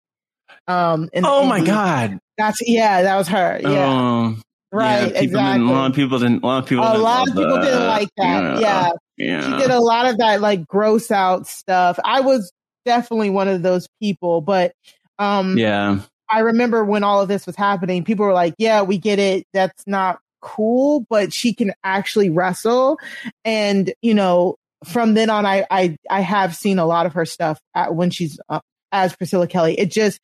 Um. 0.68 1.10
oh 1.16 1.46
my 1.46 1.66
god, 1.66 2.20
that's 2.38 2.60
yeah, 2.62 3.02
that 3.02 3.16
was 3.16 3.28
her. 3.30 3.60
Yeah. 3.60 3.88
Um, 3.88 4.44
right. 4.72 5.12
Yeah, 5.12 5.20
exactly. 5.20 5.66
a 5.66 5.72
lot 5.72 5.90
of 5.90 5.96
people 5.96 6.20
didn't. 6.20 6.44
A 6.44 6.46
lot 6.46 6.64
of 6.64 6.70
people. 6.70 6.84
A 6.84 6.94
lot 6.98 7.28
of 7.28 7.34
people 7.34 7.56
that. 7.56 7.66
didn't 7.66 7.88
like 7.88 8.10
that. 8.18 8.62
Yeah. 8.62 8.92
Yeah. 9.18 9.42
She 9.42 9.64
did 9.64 9.72
a 9.72 9.80
lot 9.80 10.06
of 10.06 10.20
that 10.20 10.42
like 10.42 10.68
gross 10.68 11.10
out 11.10 11.48
stuff. 11.48 11.98
I 12.06 12.22
was 12.22 12.52
definitely 12.86 13.32
one 13.32 13.48
of 13.48 13.64
those 13.64 13.88
people, 14.00 14.42
but 14.42 14.74
um, 15.20 15.58
yeah. 15.58 16.00
I 16.30 16.40
remember 16.40 16.84
when 16.84 17.04
all 17.04 17.22
of 17.22 17.28
this 17.28 17.46
was 17.46 17.56
happening, 17.56 18.04
people 18.04 18.26
were 18.26 18.34
like, 18.34 18.56
yeah, 18.58 18.82
we 18.82 18.98
get 18.98 19.20
it. 19.20 19.46
That's 19.54 19.86
not 19.86 20.20
cool, 20.42 21.06
but 21.10 21.34
she 21.34 21.54
can 21.54 21.74
actually 21.84 22.30
wrestle. 22.30 22.98
And, 23.44 23.94
you 24.02 24.14
know, 24.14 24.56
from 24.86 25.14
then 25.14 25.30
on, 25.30 25.46
I, 25.46 25.66
I, 25.70 25.98
I 26.10 26.22
have 26.22 26.56
seen 26.56 26.80
a 26.80 26.86
lot 26.86 27.06
of 27.06 27.14
her 27.14 27.26
stuff 27.26 27.60
at, 27.76 27.94
when 27.94 28.10
she's 28.10 28.40
uh, 28.50 28.62
as 28.92 29.16
Priscilla 29.16 29.48
Kelly. 29.48 29.78
It 29.80 29.92
just, 29.92 30.20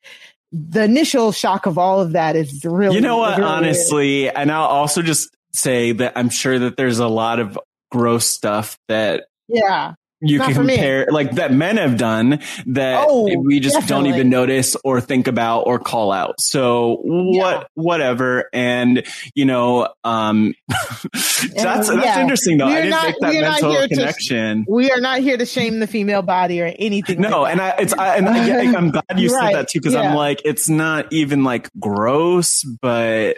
the 0.52 0.84
initial 0.84 1.32
shock 1.32 1.66
of 1.66 1.76
all 1.76 2.00
of 2.00 2.12
that 2.12 2.36
is 2.36 2.64
really, 2.64 2.94
you 2.94 3.00
know 3.00 3.18
what, 3.18 3.36
really 3.36 3.50
honestly, 3.50 4.22
weird. 4.22 4.34
and 4.36 4.50
I'll 4.50 4.64
also 4.64 5.02
just 5.02 5.36
say 5.52 5.92
that 5.92 6.12
I'm 6.16 6.30
sure 6.30 6.58
that 6.58 6.76
there's 6.76 6.98
a 6.98 7.08
lot 7.08 7.40
of 7.40 7.58
gross 7.90 8.26
stuff 8.26 8.78
that 8.88 9.26
yeah 9.48 9.94
you 10.20 10.40
can 10.40 10.54
compare 10.54 11.06
like 11.10 11.32
that 11.32 11.52
men 11.52 11.76
have 11.76 11.98
done 11.98 12.40
that 12.66 13.06
oh, 13.08 13.38
we 13.38 13.60
just 13.60 13.74
definitely. 13.74 14.10
don't 14.10 14.14
even 14.18 14.30
notice 14.30 14.74
or 14.82 15.00
think 15.00 15.28
about 15.28 15.62
or 15.62 15.78
call 15.78 16.10
out. 16.10 16.40
So 16.40 17.00
what, 17.02 17.60
yeah. 17.60 17.64
whatever. 17.74 18.48
And 18.52 19.06
you 19.34 19.44
know, 19.44 19.88
um, 20.04 20.54
that's, 21.12 21.48
that's 21.54 21.90
yeah. 21.90 22.20
interesting 22.20 22.56
though. 22.58 22.66
We're 22.66 22.72
I 22.72 22.82
didn't 22.82 22.90
not, 22.90 23.06
make 23.06 23.16
that 23.20 23.32
mental 23.32 23.88
connection. 23.88 24.64
To, 24.64 24.72
we 24.72 24.90
are 24.90 25.00
not 25.00 25.20
here 25.20 25.36
to 25.36 25.44
shame 25.44 25.80
the 25.80 25.86
female 25.86 26.22
body 26.22 26.62
or 26.62 26.72
anything. 26.78 27.20
No. 27.20 27.42
Like 27.42 27.52
and 27.52 27.60
I, 27.60 27.68
it's, 27.78 27.92
I, 27.92 28.16
and 28.16 28.28
I, 28.28 28.38
am 28.38 28.90
glad 28.90 29.04
you 29.16 29.28
right. 29.34 29.52
said 29.52 29.60
that 29.60 29.68
too. 29.68 29.80
Cause 29.80 29.92
yeah. 29.92 30.00
I'm 30.00 30.14
like, 30.14 30.40
it's 30.44 30.68
not 30.68 31.12
even 31.12 31.44
like 31.44 31.70
gross, 31.78 32.62
but 32.64 33.36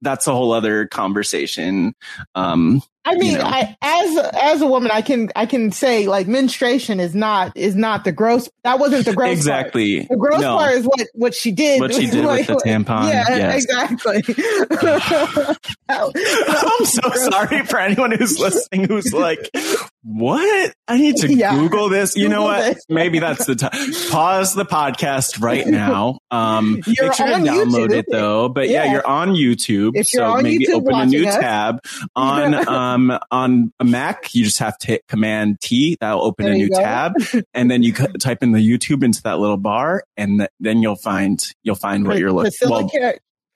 that's 0.00 0.26
a 0.26 0.32
whole 0.32 0.52
other 0.52 0.86
conversation. 0.86 1.94
Um, 2.34 2.82
I 3.04 3.14
mean, 3.14 3.32
you 3.32 3.38
know. 3.38 3.44
I, 3.44 3.76
as 3.80 4.16
as 4.34 4.60
a 4.60 4.66
woman, 4.66 4.90
I 4.90 5.00
can 5.00 5.30
I 5.34 5.46
can 5.46 5.72
say 5.72 6.06
like 6.06 6.26
menstruation 6.26 7.00
is 7.00 7.14
not 7.14 7.56
is 7.56 7.74
not 7.74 8.04
the 8.04 8.12
gross. 8.12 8.50
That 8.64 8.78
wasn't 8.78 9.06
the 9.06 9.14
gross. 9.14 9.32
Exactly. 9.32 10.00
Part. 10.00 10.08
The 10.10 10.16
gross 10.16 10.40
no. 10.40 10.56
part 10.58 10.74
is 10.74 10.84
what 10.84 11.06
what 11.14 11.34
she 11.34 11.52
did. 11.52 11.80
What 11.80 11.94
she 11.94 12.06
did 12.06 12.24
like, 12.24 12.48
with 12.48 12.58
the 12.58 12.64
tampon. 12.68 13.08
Yeah, 13.08 13.24
yes. 13.28 13.64
exactly. 13.64 14.22
I'm 15.88 16.84
so 16.84 17.30
sorry 17.30 17.64
for 17.64 17.78
anyone 17.78 18.10
who's 18.10 18.38
listening 18.38 18.84
who's 18.84 19.12
like, 19.12 19.50
what? 20.02 20.74
I 20.86 20.98
need 20.98 21.16
to 21.16 21.32
yeah. 21.32 21.54
Google 21.54 21.88
this. 21.88 22.16
You 22.16 22.28
Google 22.28 22.38
know 22.38 22.44
what? 22.44 22.74
This. 22.74 22.84
Maybe 22.88 23.18
that's 23.20 23.46
the 23.46 23.54
time. 23.54 23.70
Pause 24.10 24.54
the 24.54 24.64
podcast 24.64 25.40
right 25.40 25.66
now. 25.68 26.18
Um, 26.30 26.82
you're 26.86 27.06
make 27.06 27.14
sure 27.14 27.26
to 27.26 27.34
download 27.34 27.88
YouTube. 27.88 27.92
it 27.92 28.06
though. 28.10 28.48
But 28.48 28.68
yeah. 28.68 28.84
yeah. 28.84 28.92
you're 28.92 29.06
on 29.06 29.30
YouTube. 29.30 29.92
If 29.94 30.08
so 30.08 30.36
maybe 30.42 30.66
YouTube 30.66 30.74
open 30.74 30.94
a 30.94 31.06
new 31.06 31.26
us. 31.26 31.36
tab 31.36 31.80
on. 32.14 32.54
Um, 32.68 32.97
um, 32.98 33.18
on 33.30 33.72
a 33.80 33.84
Mac, 33.84 34.34
you 34.34 34.44
just 34.44 34.58
have 34.58 34.76
to 34.78 34.86
hit 34.86 35.06
Command 35.06 35.60
T. 35.60 35.96
That'll 36.00 36.22
open 36.22 36.46
there 36.46 36.54
a 36.54 36.56
new 36.56 36.68
tab, 36.68 37.12
and 37.54 37.70
then 37.70 37.82
you 37.82 37.92
type 37.92 38.42
in 38.42 38.52
the 38.52 38.58
YouTube 38.58 39.02
into 39.02 39.22
that 39.22 39.38
little 39.38 39.56
bar, 39.56 40.04
and 40.16 40.40
th- 40.40 40.50
then 40.60 40.82
you'll 40.82 40.96
find 40.96 41.40
you'll 41.62 41.74
find 41.74 42.06
what 42.06 42.18
you're 42.18 42.32
looking. 42.32 42.52
Well, 42.68 42.90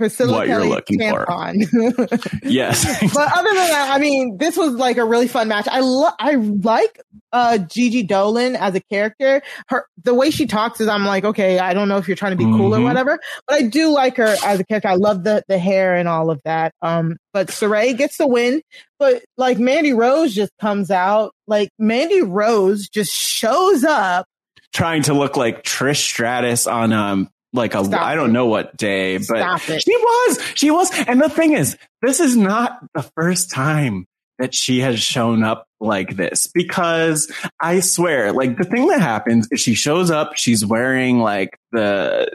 Priscilla 0.03 0.39
what 0.39 0.49
you're 0.49 0.65
looking 0.65 0.99
tampon. 0.99 1.65
for. 1.69 2.39
yes. 2.49 2.85
but 3.15 3.33
other 3.39 3.49
than 3.49 3.69
that, 3.69 3.91
I 3.93 4.01
mean, 4.01 4.37
this 4.37 4.57
was 4.57 4.75
like 4.75 4.97
a 4.97 5.05
really 5.05 5.29
fun 5.29 5.47
match. 5.47 5.69
I 5.71 5.79
lo- 5.79 6.11
I 6.19 6.35
like 6.35 7.01
uh 7.31 7.59
Gigi 7.59 8.05
Dolin 8.05 8.57
as 8.57 8.75
a 8.75 8.81
character. 8.81 9.43
Her 9.69 9.87
the 10.03 10.13
way 10.13 10.31
she 10.33 10.47
talks 10.47 10.81
is 10.81 10.89
I'm 10.89 11.07
like, 11.07 11.25
okay, 11.25 11.61
I 11.61 11.73
don't 11.73 11.89
know 11.89 11.99
if 11.99 12.09
you're 12.09 12.17
trying 12.17 12.33
to 12.33 12.37
be 12.37 12.43
cool 12.43 12.71
mm-hmm. 12.71 12.83
or 12.83 12.85
whatever, 12.85 13.21
but 13.47 13.55
I 13.55 13.63
do 13.63 13.91
like 13.91 14.17
her 14.17 14.35
as 14.45 14.59
a 14.59 14.65
character. 14.65 14.89
I 14.89 14.97
love 14.97 15.23
the 15.23 15.45
the 15.47 15.59
hair 15.59 15.95
and 15.95 16.09
all 16.09 16.31
of 16.31 16.41
that. 16.45 16.75
Um, 16.83 17.17
but 17.33 17.47
Sarray 17.47 17.97
gets 17.97 18.17
the 18.17 18.27
win. 18.27 18.61
But 18.99 19.23
like 19.37 19.61
Mandy 19.61 19.93
Rose 19.93 20.35
just 20.35 20.51
comes 20.61 20.91
out, 20.91 21.33
like 21.47 21.71
Mandy 21.79 22.23
Rose 22.23 22.89
just 22.89 23.15
shows 23.15 23.85
up 23.85 24.27
trying 24.73 25.03
to 25.03 25.15
look 25.15 25.37
like 25.37 25.63
Trish 25.63 26.03
Stratus 26.03 26.67
on 26.67 26.93
um 26.93 27.29
like 27.53 27.75
a 27.75 27.85
Stop 27.85 28.03
I 28.03 28.15
don't 28.15 28.31
it. 28.31 28.33
know 28.33 28.47
what 28.47 28.77
day, 28.77 29.19
but 29.19 29.59
she 29.61 29.97
was, 29.97 30.39
she 30.55 30.71
was. 30.71 30.91
And 31.07 31.21
the 31.21 31.29
thing 31.29 31.53
is, 31.53 31.77
this 32.01 32.21
is 32.21 32.37
not 32.37 32.79
the 32.95 33.03
first 33.17 33.51
time 33.51 34.07
that 34.39 34.55
she 34.55 34.81
has 34.81 34.99
shown 35.01 35.45
up 35.45 35.67
like 35.79 36.17
this 36.17 36.47
because 36.47 37.31
I 37.61 37.81
swear, 37.81 38.33
like 38.33 38.57
the 38.57 38.65
thing 38.65 38.89
that 38.89 39.01
happens 39.01 39.47
is 39.53 39.61
she 39.61 39.75
shows 39.75 40.11
up, 40.11 40.37
she's 40.37 40.65
wearing 40.65 41.19
like 41.19 41.59
the 41.71 42.29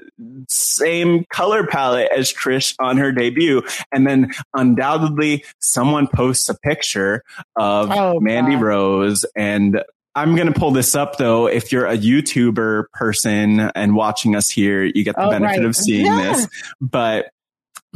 same 0.47 1.25
color 1.29 1.65
palette 1.65 2.09
as 2.15 2.31
Trish 2.31 2.75
on 2.79 2.97
her 2.97 3.11
debut. 3.11 3.61
And 3.91 4.05
then 4.07 4.31
undoubtedly 4.53 5.43
someone 5.59 6.07
posts 6.07 6.47
a 6.49 6.57
picture 6.59 7.23
of 7.55 7.89
Oh, 7.91 8.19
Mandy 8.19 8.53
God. 8.53 8.61
Rose 8.61 9.25
and 9.35 9.81
I'm 10.17 10.35
going 10.35 10.51
to 10.51 10.59
pull 10.59 10.71
this 10.71 10.95
up 10.95 11.17
though. 11.17 11.47
If 11.47 11.71
you're 11.71 11.85
a 11.85 11.97
YouTuber 11.97 12.85
person 12.93 13.59
and 13.59 13.95
watching 13.95 14.35
us 14.35 14.49
here, 14.49 14.83
you 14.83 15.03
get 15.03 15.15
the 15.15 15.25
Oh, 15.27 15.29
benefit 15.29 15.57
right. 15.59 15.65
of 15.65 15.75
seeing 15.75 16.05
Yeah. 16.07 16.33
this. 16.33 16.47
But 16.81 17.29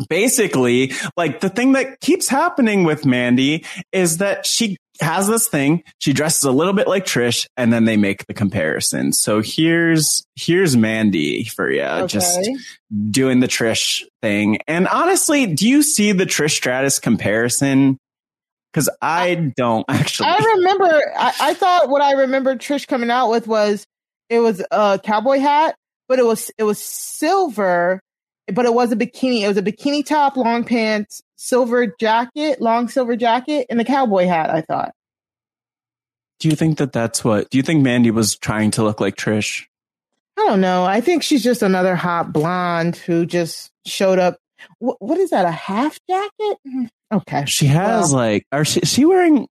basically, 0.10 0.94
like 1.18 1.40
the 1.42 1.50
thing 1.50 1.74
that 1.74 2.00
keeps 2.00 2.28
happening 2.30 2.84
with 2.84 3.06
Mandy 3.06 3.66
is 3.92 4.18
that 4.18 4.46
she 4.46 4.78
has 5.02 5.28
this 5.28 5.48
thing. 5.48 5.84
She 5.98 6.14
dresses 6.14 6.44
a 6.44 6.52
little 6.52 6.74
bit 6.74 6.88
like 6.88 7.06
Trish 7.06 7.48
and 7.58 7.74
then 7.74 7.86
they 7.86 7.98
make 7.98 8.26
the 8.28 8.34
comparison. 8.36 9.14
So 9.14 9.42
here's, 9.44 10.24
here's 10.36 10.78
Mandy 10.78 11.46
for 11.46 11.72
you, 11.72 12.08
just 12.08 12.40
doing 13.10 13.40
the 13.40 13.48
Trish 13.48 14.04
thing. 14.22 14.60
And 14.68 14.88
honestly, 14.88 15.48
do 15.48 15.68
you 15.68 15.82
see 15.82 16.12
the 16.12 16.26
Trish 16.26 16.52
Stratus 16.52 17.00
comparison? 17.00 17.98
Cause 18.74 18.90
I 19.02 19.52
don't 19.58 19.86
actually. 19.90 20.30
I 20.30 20.38
remember. 20.56 21.14
I, 21.18 21.34
I 21.42 21.54
thought 21.54 21.90
what 21.90 22.02
I 22.02 22.14
remember 22.14 22.56
Trish 22.56 22.88
coming 22.88 23.12
out 23.12 23.30
with 23.30 23.48
was 23.48 23.86
it 24.30 24.40
was 24.40 24.64
a 24.72 25.00
cowboy 25.04 25.40
hat, 25.40 25.76
but 26.08 26.20
it 26.20 26.26
was 26.26 26.52
it 26.58 26.64
was 26.64 26.80
silver, 26.80 28.00
but 28.48 28.66
it 28.66 28.74
was 28.74 28.92
a 28.92 28.96
bikini. 28.96 29.42
It 29.42 29.48
was 29.50 29.58
a 29.58 29.62
bikini 29.62 30.06
top, 30.06 30.38
long 30.38 30.64
pants, 30.64 31.22
silver 31.36 31.88
jacket, 32.00 32.62
long 32.62 32.88
silver 32.88 33.18
jacket, 33.18 33.68
and 33.70 33.80
the 33.80 33.86
cowboy 33.86 34.26
hat. 34.26 34.50
I 34.50 34.62
thought. 34.62 34.94
Do 36.40 36.50
you 36.50 36.56
think 36.56 36.78
that 36.80 36.94
that's 36.94 37.24
what? 37.24 37.50
Do 37.50 37.58
you 37.58 37.64
think 37.64 37.84
Mandy 37.84 38.10
was 38.10 38.36
trying 38.36 38.72
to 38.72 38.84
look 38.84 39.00
like 39.00 39.16
Trish? 39.16 39.66
I 40.38 40.48
don't 40.48 40.62
know. 40.62 40.86
I 40.86 41.02
think 41.02 41.24
she's 41.24 41.44
just 41.44 41.62
another 41.62 41.96
hot 41.96 42.34
blonde 42.34 42.96
who 42.96 43.26
just 43.26 43.70
showed 43.86 44.18
up. 44.18 44.38
What, 44.80 44.98
what 45.00 45.18
is 45.20 45.30
that? 45.32 45.46
A 45.46 45.52
half 45.52 46.00
jacket? 46.10 46.58
Okay. 47.12 47.46
She 47.46 47.66
has 47.68 48.10
Well, 48.12 48.18
like, 48.22 48.46
are 48.52 48.64
she, 48.66 48.80
is 48.82 48.92
she 48.92 49.06
wearing? 49.06 49.48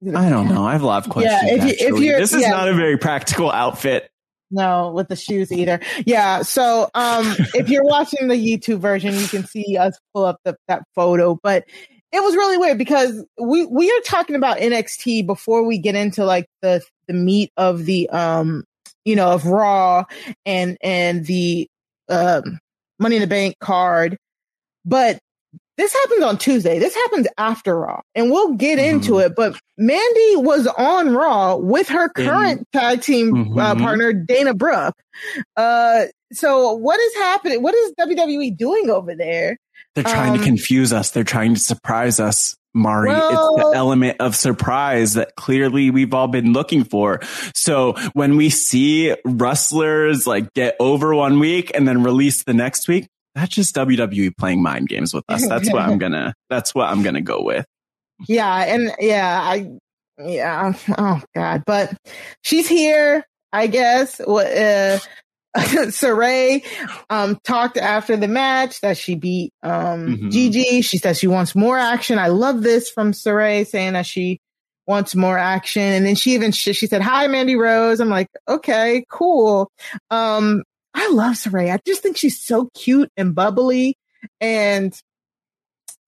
is 0.00 0.08
it 0.08 0.14
a 0.14 0.18
I 0.18 0.28
don't 0.28 0.48
know. 0.48 0.64
I 0.64 0.72
have 0.72 0.82
a 0.82 0.86
lot 0.86 1.04
of 1.04 1.10
questions. 1.10 1.34
Yeah, 1.44 1.54
if 1.54 1.64
you- 1.64 1.86
if 1.88 2.02
you're- 2.02 2.20
this 2.20 2.32
is 2.32 2.42
yeah. 2.42 2.50
not 2.50 2.68
a 2.68 2.74
very 2.74 2.96
practical 2.98 3.50
outfit. 3.50 4.10
No, 4.50 4.92
with 4.92 5.08
the 5.08 5.16
shoes 5.16 5.50
either. 5.50 5.80
Yeah. 6.06 6.42
So, 6.42 6.88
um, 6.94 7.26
if 7.54 7.68
you're 7.68 7.84
watching 7.84 8.28
the 8.28 8.34
YouTube 8.36 8.78
version, 8.78 9.14
you 9.14 9.26
can 9.26 9.44
see 9.46 9.76
us 9.76 9.98
pull 10.14 10.24
up 10.24 10.38
the, 10.44 10.56
that 10.68 10.82
photo, 10.94 11.38
but 11.42 11.64
it 12.12 12.22
was 12.22 12.36
really 12.36 12.58
weird 12.58 12.78
because 12.78 13.24
we, 13.40 13.66
we 13.66 13.90
are 13.90 14.00
talking 14.04 14.36
about 14.36 14.58
NXT 14.58 15.26
before 15.26 15.64
we 15.64 15.78
get 15.78 15.96
into 15.96 16.24
like 16.24 16.46
the, 16.62 16.82
the 17.08 17.14
meat 17.14 17.50
of 17.56 17.84
the, 17.84 18.08
um, 18.10 18.64
you 19.04 19.16
know, 19.16 19.32
of 19.32 19.44
Raw 19.46 20.04
and, 20.46 20.76
and 20.80 21.26
the, 21.26 21.66
um, 22.08 22.60
Money 23.00 23.16
in 23.16 23.22
the 23.22 23.26
Bank 23.26 23.56
card. 23.58 24.16
But 24.84 25.18
this 25.76 25.92
happens 25.92 26.22
on 26.22 26.38
Tuesday. 26.38 26.78
This 26.78 26.94
happens 26.94 27.26
after 27.38 27.78
Raw, 27.78 28.00
and 28.14 28.30
we'll 28.30 28.54
get 28.54 28.78
into 28.78 29.18
it. 29.18 29.34
But 29.36 29.58
Mandy 29.76 30.36
was 30.36 30.66
on 30.66 31.14
Raw 31.14 31.56
with 31.56 31.88
her 31.88 32.08
current 32.08 32.66
tag 32.72 33.02
team 33.02 33.58
uh, 33.58 33.74
Mhm. 33.74 33.80
partner, 33.80 34.12
Dana 34.12 34.54
Brooke. 34.54 34.94
Uh, 35.56 36.04
so 36.32 36.72
what 36.74 37.00
is 37.00 37.14
happening? 37.16 37.62
What 37.62 37.74
is 37.74 37.92
WWE 37.98 38.50
doing 38.56 38.90
over 38.90 39.14
there? 39.14 39.56
They're 39.94 40.04
trying 40.04 40.32
Um, 40.32 40.38
to 40.38 40.44
confuse 40.44 40.92
us. 40.92 41.10
They're 41.10 41.22
trying 41.24 41.54
to 41.54 41.60
surprise 41.60 42.18
us, 42.18 42.56
Mari. 42.74 43.12
it's 43.12 43.20
the 43.20 43.72
element 43.74 44.16
of 44.20 44.34
surprise 44.34 45.14
that 45.14 45.36
clearly 45.36 45.90
we've 45.90 46.12
all 46.12 46.26
been 46.26 46.52
looking 46.52 46.82
for. 46.82 47.20
So 47.54 47.94
when 48.12 48.36
we 48.36 48.50
see 48.50 49.14
wrestlers 49.24 50.26
like 50.26 50.52
get 50.54 50.74
over 50.80 51.14
one 51.14 51.38
week 51.38 51.70
and 51.74 51.86
then 51.86 52.02
release 52.02 52.42
the 52.42 52.54
next 52.54 52.88
week, 52.88 53.06
that's 53.34 53.54
just 53.54 53.74
WWE 53.74 54.36
playing 54.36 54.62
mind 54.62 54.88
games 54.88 55.12
with 55.14 55.24
us. 55.28 55.46
That's 55.48 55.72
what 55.72 55.82
I'm 55.82 55.98
gonna, 56.04 56.34
that's 56.50 56.74
what 56.74 56.88
I'm 56.88 57.02
gonna 57.02 57.20
go 57.20 57.42
with. 57.42 57.66
Yeah, 58.28 58.54
and 58.64 58.92
yeah, 59.00 59.40
I 59.42 59.70
yeah, 60.18 60.72
oh 60.96 61.20
god, 61.34 61.64
but 61.66 61.92
she's 62.42 62.68
here, 62.68 63.24
I 63.52 63.66
guess. 63.66 64.18
What 64.18 64.46
uh 64.46 64.98
Sarray 65.56 66.64
um 67.10 67.38
talked 67.44 67.76
after 67.76 68.16
the 68.16 68.28
match 68.28 68.80
that 68.80 68.96
she 68.96 69.14
beat 69.14 69.52
um 69.62 70.16
Mhm. 70.16 70.30
Gigi. 70.30 70.82
She 70.82 70.98
says 70.98 71.18
she 71.18 71.26
wants 71.26 71.54
more 71.54 71.78
action. 71.78 72.18
I 72.18 72.28
love 72.28 72.62
this 72.62 72.90
from 72.90 73.12
Sarray 73.12 73.66
saying 73.66 73.92
that 73.94 74.06
she 74.06 74.38
wants 74.86 75.14
more 75.14 75.38
action. 75.38 75.82
And 75.82 76.04
then 76.06 76.14
she 76.14 76.32
even 76.34 76.52
she, 76.52 76.72
she 76.72 76.86
said, 76.86 77.02
"Hi 77.02 77.26
Mandy 77.28 77.56
Rose." 77.56 78.00
I'm 78.00 78.08
like, 78.10 78.28
"Okay, 78.48 79.04
cool." 79.10 79.70
Um 80.10 80.62
I 80.94 81.10
love 81.10 81.34
Sarray. 81.34 81.72
I 81.72 81.80
just 81.84 82.02
think 82.02 82.16
she's 82.16 82.40
so 82.40 82.68
cute 82.74 83.10
and 83.16 83.34
bubbly 83.34 83.96
and 84.40 84.98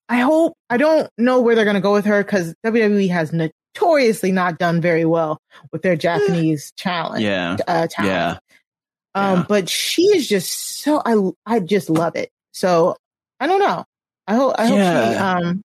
I 0.08 0.18
hope 0.18 0.54
I 0.70 0.76
don't 0.76 1.10
know 1.18 1.40
where 1.40 1.54
they're 1.54 1.64
going 1.64 1.74
to 1.74 1.80
go 1.80 1.92
with 1.92 2.04
her 2.04 2.22
because 2.22 2.54
WWE 2.64 3.10
has 3.10 3.32
notoriously 3.32 4.30
not 4.32 4.58
done 4.58 4.80
very 4.80 5.04
well 5.04 5.40
with 5.72 5.82
their 5.82 5.96
Japanese 5.96 6.72
talent. 6.76 7.22
Yeah. 7.22 7.56
uh, 7.66 7.88
talent. 7.88 8.12
Yeah. 8.12 8.38
Um, 9.14 9.38
Yeah. 9.40 9.44
but 9.48 9.68
she 9.68 10.02
is 10.16 10.28
just 10.28 10.50
so 10.80 11.02
I 11.04 11.16
I 11.44 11.60
just 11.60 11.90
love 11.90 12.14
it. 12.14 12.30
So 12.52 12.96
I 13.40 13.46
don't 13.48 13.58
know. 13.60 13.84
I 14.28 14.34
hope 14.34 14.54
I 14.58 14.66
hope 14.66 14.78
she 14.78 15.16
um 15.18 15.62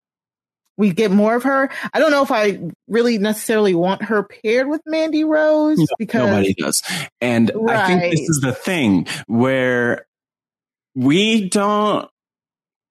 we 0.80 0.94
get 0.94 1.12
more 1.12 1.36
of 1.36 1.44
her. 1.44 1.70
I 1.94 2.00
don't 2.00 2.10
know 2.10 2.24
if 2.24 2.32
I 2.32 2.58
really 2.88 3.18
necessarily 3.18 3.76
want 3.76 4.02
her 4.04 4.24
paired 4.24 4.70
with 4.70 4.82
Mandy 4.86 5.26
Rose 5.26 5.78
because 6.00 6.30
Nobody 6.30 6.54
does. 6.54 6.82
And 7.20 7.52
I 7.68 7.86
think 7.86 8.12
this 8.14 8.22
is 8.22 8.40
the 8.42 8.54
thing 8.54 9.06
where 9.28 10.08
we 10.96 11.50
don't, 11.50 12.10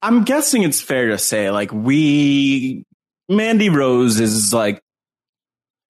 I'm 0.03 0.24
guessing 0.24 0.64
it's 0.64 0.82
fair 0.82 1.09
to 1.09 1.18
say, 1.18 1.51
like, 1.51 1.72
we, 1.72 2.84
Mandy 3.26 3.70
Rose 3.70 4.20
is 4.20 4.53
like, 4.53 4.82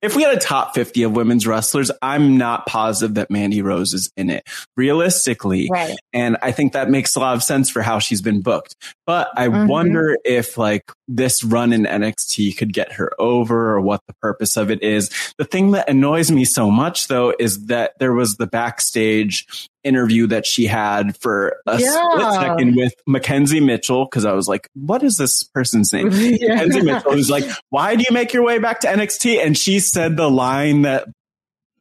if 0.02 0.14
we 0.14 0.22
had 0.22 0.34
a 0.36 0.40
top 0.40 0.74
50 0.74 1.02
of 1.02 1.12
women's 1.12 1.46
wrestlers, 1.46 1.90
I'm 2.02 2.38
not 2.38 2.66
positive 2.66 3.14
that 3.14 3.30
Mandy 3.30 3.62
Rose 3.62 3.94
is 3.94 4.10
in 4.16 4.30
it 4.30 4.44
realistically. 4.76 5.68
right. 5.70 5.96
And 6.12 6.36
I 6.42 6.52
think 6.52 6.72
that 6.72 6.90
makes 6.90 7.16
a 7.16 7.20
lot 7.20 7.34
of 7.36 7.42
sense 7.42 7.68
for 7.70 7.82
how 7.82 7.98
she's 7.98 8.22
been 8.22 8.40
booked. 8.40 8.74
But 9.06 9.28
I 9.36 9.48
Mhm. 9.48 9.66
wonder 9.68 10.16
if 10.24 10.56
like 10.58 10.84
this 11.08 11.42
run 11.42 11.72
in 11.72 11.86
NXT 11.86 12.52
could 12.56 12.72
get 12.72 12.92
her 12.92 13.10
over 13.18 13.70
or 13.74 13.80
what 13.80 14.00
the 14.06 14.14
purpose 14.22 14.56
of 14.56 14.70
it 14.70 14.82
is. 14.82 15.10
The 15.38 15.44
thing 15.44 15.72
that 15.72 15.88
annoys 15.88 16.30
me 16.30 16.44
so 16.44 16.70
much 16.70 17.08
though 17.08 17.34
is 17.38 17.66
that 17.66 17.92
there 17.98 18.12
was 18.12 18.34
the 18.36 18.46
backstage 18.46 19.46
interview 19.84 20.26
that 20.26 20.44
she 20.46 20.66
had 20.66 21.16
for 21.18 21.56
a 21.66 21.78
Yeah. 21.80 21.90
split 21.90 22.32
second 22.34 22.76
with 22.76 22.94
Mackenzie 23.06 23.60
Mitchell. 23.60 24.06
Cause 24.08 24.24
I 24.24 24.32
was 24.32 24.48
like, 24.48 24.68
what 24.74 25.02
is 25.02 25.16
this 25.16 25.44
person's 25.44 25.92
name? 25.92 26.10
Yeah. 26.12 26.54
Mackenzie 26.54 26.82
Mitchell 26.82 27.12
who's 27.12 27.30
like, 27.30 27.44
why 27.70 27.94
do 27.96 28.04
you 28.08 28.12
make 28.14 28.32
your 28.32 28.42
way 28.42 28.58
back 28.58 28.80
to 28.80 28.88
NXT? 28.88 29.44
And 29.44 29.56
she 29.56 29.78
said 29.80 30.16
the 30.16 30.30
line 30.30 30.82
that 30.82 31.06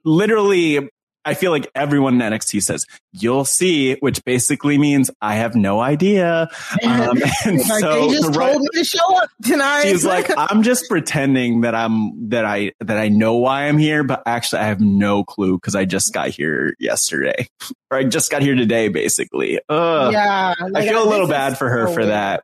literally 0.04 0.90
I 1.28 1.34
feel 1.34 1.52
like 1.52 1.70
everyone 1.76 2.20
in 2.22 2.32
NXT 2.34 2.64
says, 2.64 2.86
you'll 3.12 3.46
see, 3.46 3.96
which 4.00 4.24
basically 4.24 4.78
means 4.78 5.12
I 5.22 5.36
have 5.36 5.56
no 5.56 5.80
idea. 5.80 6.50
Um, 6.84 7.18
and 7.46 7.58
Like, 7.58 7.80
so 7.82 8.08
they 8.08 8.14
just 8.16 8.36
right- 8.36 8.52
told 8.54 8.62
me 8.62 8.68
to 8.76 8.84
show 8.84 9.18
up 9.18 9.30
tonight. 9.44 9.82
she's 9.84 10.06
like, 10.06 10.30
I'm 10.38 10.64
just 10.64 10.88
pretending 10.90 11.62
that 11.62 11.76
I'm, 11.76 12.30
that 12.30 12.46
I, 12.46 12.72
that 12.80 12.98
I 12.98 13.10
know 13.10 13.36
why 13.36 13.68
I'm 13.68 13.78
here, 13.78 14.04
but 14.04 14.24
actually 14.26 14.62
I 14.62 14.66
have 14.68 14.80
no 14.80 15.24
clue 15.24 15.58
because 15.58 15.76
I 15.76 15.86
just 15.86 16.14
got 16.14 16.30
here 16.30 16.76
yesterday 16.80 17.48
or 17.92 17.98
I 17.98 18.04
just 18.06 18.32
got 18.32 18.42
here 18.42 18.56
today, 18.56 18.88
basically. 18.88 19.60
Ugh. 19.70 20.14
yeah, 20.14 20.54
I 20.76 20.88
feel 20.88 21.04
a 21.04 21.10
little 21.10 21.28
bad 21.28 21.58
for 21.58 21.70
her 21.70 21.88
so 21.88 21.94
for 21.94 22.00
weird. 22.02 22.12
that. 22.12 22.44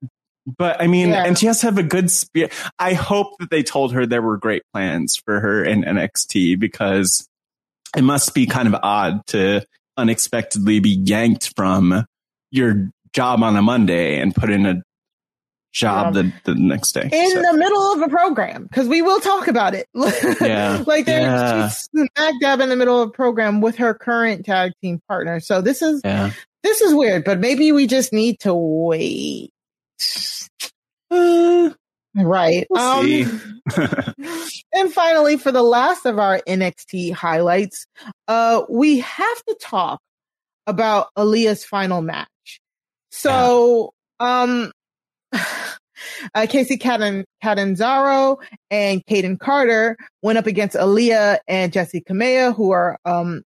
But 0.58 0.82
I 0.82 0.88
mean, 0.88 1.10
Yeah. 1.10 1.24
and 1.26 1.38
she 1.40 1.46
has 1.46 1.62
to 1.62 1.68
have 1.68 1.78
a 1.78 1.84
good 1.84 2.12
spirit. 2.12 2.52
I 2.80 2.94
hope 2.94 3.38
that 3.40 3.50
they 3.50 3.64
told 3.64 3.94
her 3.94 4.06
there 4.06 4.22
were 4.22 4.38
great 4.38 4.64
plans 4.74 5.16
for 5.24 5.40
her 5.40 5.64
in 5.64 5.84
NXT 5.84 6.60
because 6.60 7.30
it 7.96 8.04
must 8.04 8.34
be 8.34 8.46
kind 8.46 8.68
of 8.68 8.76
odd 8.82 9.26
to 9.28 9.66
unexpectedly 9.98 10.80
be 10.80 10.90
yanked 10.90 11.54
from 11.56 12.06
your 12.52 12.90
job 13.14 13.44
on 13.44 13.56
a 13.56 13.62
Monday 13.62 14.20
and 14.20 14.34
put 14.34 14.50
in 14.50 14.66
a 14.66 14.82
job 15.72 16.14
the, 16.14 16.32
the 16.44 16.54
next 16.56 16.92
day. 16.92 17.10
in 17.12 17.32
So, 17.32 17.42
the 17.42 17.58
middle 17.58 17.94
of 17.94 18.02
a 18.02 18.08
program 18.08 18.64
because 18.64 18.88
we 18.88 19.02
will 19.02 19.20
talk 19.20 19.48
about 19.48 19.74
it. 19.74 19.88
Yeah. 20.42 20.84
like 20.86 21.06
they're 21.06 21.22
Yeah. 21.22 21.70
she's 21.70 21.90
smack 22.16 22.34
dab 22.42 22.60
in 22.60 22.70
the 22.70 22.76
middle 22.76 23.02
of 23.02 23.10
a 23.10 23.12
program 23.12 23.60
with 23.62 23.78
her 23.78 23.94
current 23.94 24.46
tag 24.46 24.74
team 24.82 25.00
partner. 25.08 25.40
So 25.40 25.62
this 25.62 25.82
is 25.82 26.02
yeah. 26.06 26.32
this 26.64 26.82
is 26.82 26.94
weird, 26.94 27.24
but 27.24 27.40
maybe 27.40 27.72
we 27.72 27.88
just 27.88 28.14
need 28.14 28.40
to 28.42 28.54
wait. 28.54 29.52
Uh, 31.10 31.70
Right. 32.16 32.68
We'll 32.70 32.82
um, 32.82 33.64
and 34.74 34.94
finally, 34.94 35.38
for 35.38 35.52
the 35.52 35.64
last 35.64 36.06
of 36.06 36.20
our 36.20 36.42
NXT 36.48 37.14
highlights, 37.14 37.88
uh, 38.28 38.64
we 38.70 39.00
have 39.00 39.44
to 39.48 39.58
talk 39.60 40.00
about 40.68 41.08
Aaliyah's 41.18 41.66
final 41.66 42.02
match. 42.02 42.28
So, 43.10 43.94
um, 44.20 44.72
uh, 45.34 46.48
Casey 46.48 46.78
Caden- 46.78 47.26
Catanzaro 47.44 48.38
and 48.70 49.04
Kayden 49.06 49.40
Carter 49.40 49.98
went 50.22 50.38
up 50.38 50.48
against 50.48 50.76
Aaliyah 50.76 51.40
and 51.48 51.72
Jessi 51.72 52.04
Kamea, 52.04 52.56
who 52.56 52.72
are 52.72 52.98
um, 53.06 53.42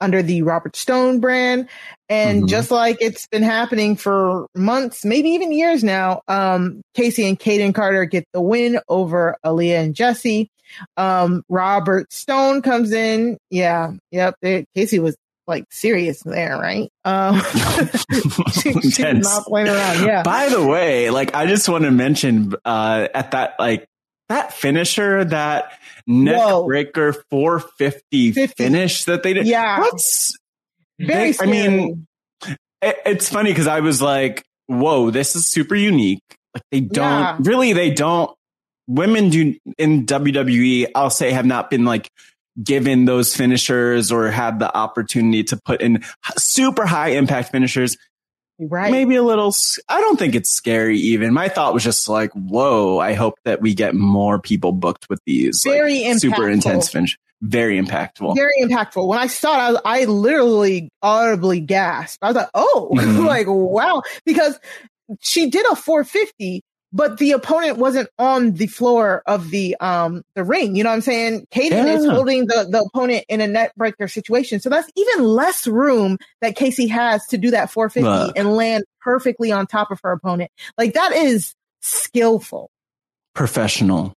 under 0.00 0.22
the 0.22 0.42
Robert 0.42 0.76
Stone 0.76 1.20
brand. 1.20 1.68
And 2.08 2.38
Mm-hmm. 2.40 2.46
just 2.48 2.70
like 2.70 2.98
it's 3.00 3.26
been 3.28 3.42
happening 3.44 3.94
for 3.96 4.46
months, 4.56 5.04
maybe 5.04 5.30
even 5.30 5.52
years 5.52 5.84
now, 5.84 6.22
um, 6.28 6.82
Casey 6.94 7.26
and 7.28 7.38
Kayden 7.38 7.74
Carter 7.74 8.04
get 8.04 8.24
the 8.32 8.40
win 8.40 8.80
over 8.88 9.36
Aaliyah 9.44 9.84
and 9.84 9.94
Jessi. 9.94 10.48
Um, 10.96 11.42
Robert 11.48 12.12
Stone 12.12 12.62
comes 12.62 12.92
in. 12.92 13.38
Yeah. 13.50 13.92
Yep. 14.10 14.34
They, 14.42 14.64
Casey 14.74 14.98
was 14.98 15.16
like 15.46 15.64
serious 15.70 16.20
there, 16.24 16.56
right? 16.58 16.88
Um, 17.04 17.40
she, 18.52 18.70
Intense. 18.70 19.24
not 19.26 19.44
playing 19.46 19.68
around. 19.68 20.04
Yeah. 20.04 20.22
By 20.22 20.48
the 20.48 20.64
way, 20.64 21.10
like 21.10 21.34
I 21.34 21.46
just 21.46 21.68
want 21.68 21.84
to 21.84 21.90
mention 21.90 22.54
uh 22.64 23.08
at 23.14 23.32
that 23.32 23.54
like 23.58 23.86
that 24.30 24.54
finisher 24.54 25.24
that 25.26 25.72
neck 26.06 26.64
breaker 26.66 27.12
450 27.30 28.32
50. 28.32 28.54
finish 28.64 29.04
that 29.04 29.22
they 29.22 29.34
did. 29.34 29.46
Yeah. 29.46 29.80
What's 29.80 30.34
Very 30.98 31.32
they- 31.32 31.38
I 31.40 31.46
mean, 31.46 32.06
it, 32.82 32.96
it's 33.04 33.28
funny 33.28 33.50
because 33.50 33.66
I 33.66 33.80
was 33.80 34.00
like, 34.00 34.44
whoa, 34.66 35.10
this 35.10 35.36
is 35.36 35.50
super 35.50 35.74
unique. 35.74 36.22
Like 36.54 36.62
they 36.70 36.80
don't 36.80 37.04
Yeah. 37.04 37.36
really, 37.40 37.72
they 37.74 37.90
don't. 37.90 38.30
Women 38.88 39.30
do 39.30 39.54
in 39.78 40.04
WWE, 40.06 40.86
I'll 40.96 41.10
say, 41.10 41.30
have 41.30 41.46
not 41.46 41.70
been 41.70 41.84
like 41.84 42.08
given 42.62 43.04
those 43.04 43.36
finishers 43.36 44.10
or 44.10 44.28
had 44.30 44.58
the 44.58 44.74
opportunity 44.76 45.44
to 45.44 45.56
put 45.64 45.80
in 45.80 46.02
super 46.38 46.84
high 46.86 47.10
impact 47.10 47.52
finishers. 47.52 47.96
Right. 48.60 48.90
Maybe 48.92 49.16
a 49.16 49.22
little. 49.22 49.54
I 49.88 50.00
don't 50.00 50.18
think 50.18 50.34
it's 50.34 50.52
scary. 50.52 50.98
Even 50.98 51.32
my 51.32 51.48
thought 51.48 51.74
was 51.74 51.82
just 51.84 52.08
like, 52.08 52.30
whoa. 52.32 52.98
I 52.98 53.14
hope 53.14 53.34
that 53.44 53.60
we 53.60 53.74
get 53.74 53.94
more 53.94 54.38
people 54.38 54.72
booked 54.72 55.08
with 55.08 55.20
these 55.26 55.64
like, 55.66 55.74
Very 55.76 56.14
super 56.18 56.48
intense 56.48 56.88
finish. 56.90 57.18
Very 57.42 57.80
impactful. 57.80 58.34
very 58.36 58.52
impactful. 58.60 59.06
When 59.08 59.18
I 59.18 59.26
saw 59.26 59.70
it, 59.72 59.80
I, 59.84 60.02
I 60.02 60.04
literally 60.04 60.90
audibly 61.02 61.60
gasped. 61.60 62.18
I 62.22 62.26
was 62.26 62.36
like, 62.36 62.50
"Oh, 62.52 62.90
Mhm. 62.94 63.24
like 63.24 63.46
wow!" 63.48 64.02
Because 64.26 64.58
she 65.20 65.48
did 65.48 65.64
a 65.72 65.74
450, 65.74 66.62
but 66.92 67.18
the 67.18 67.32
opponent 67.32 67.78
wasn't 67.78 68.08
on 68.18 68.52
the 68.52 68.66
floor 68.66 69.22
of 69.26 69.50
the 69.50 69.76
um 69.80 70.22
the 70.34 70.44
ring. 70.44 70.74
You 70.76 70.84
know 70.84 70.90
what 70.90 70.96
I'm 70.96 71.00
saying? 71.02 71.46
Kayden 71.52 71.86
is 71.96 72.06
holding 72.06 72.46
the 72.46 72.66
the 72.70 72.82
opponent 72.82 73.24
in 73.28 73.40
a 73.40 73.46
neck 73.46 73.74
breaker 73.76 74.08
situation, 74.08 74.60
so 74.60 74.68
that's 74.70 74.90
even 74.96 75.24
less 75.24 75.66
room 75.66 76.18
that 76.40 76.56
Casey 76.56 76.86
has 76.88 77.26
to 77.28 77.38
do 77.38 77.50
that 77.52 77.70
450 77.70 78.02
Look. 78.26 78.36
and 78.38 78.52
land 78.56 78.84
perfectly 79.00 79.52
on 79.52 79.66
top 79.66 79.90
of 79.90 80.00
her 80.02 80.12
opponent. 80.12 80.50
Like 80.76 80.94
that 80.94 81.12
is 81.12 81.54
skillful. 81.80 82.70
Professional. 83.34 84.12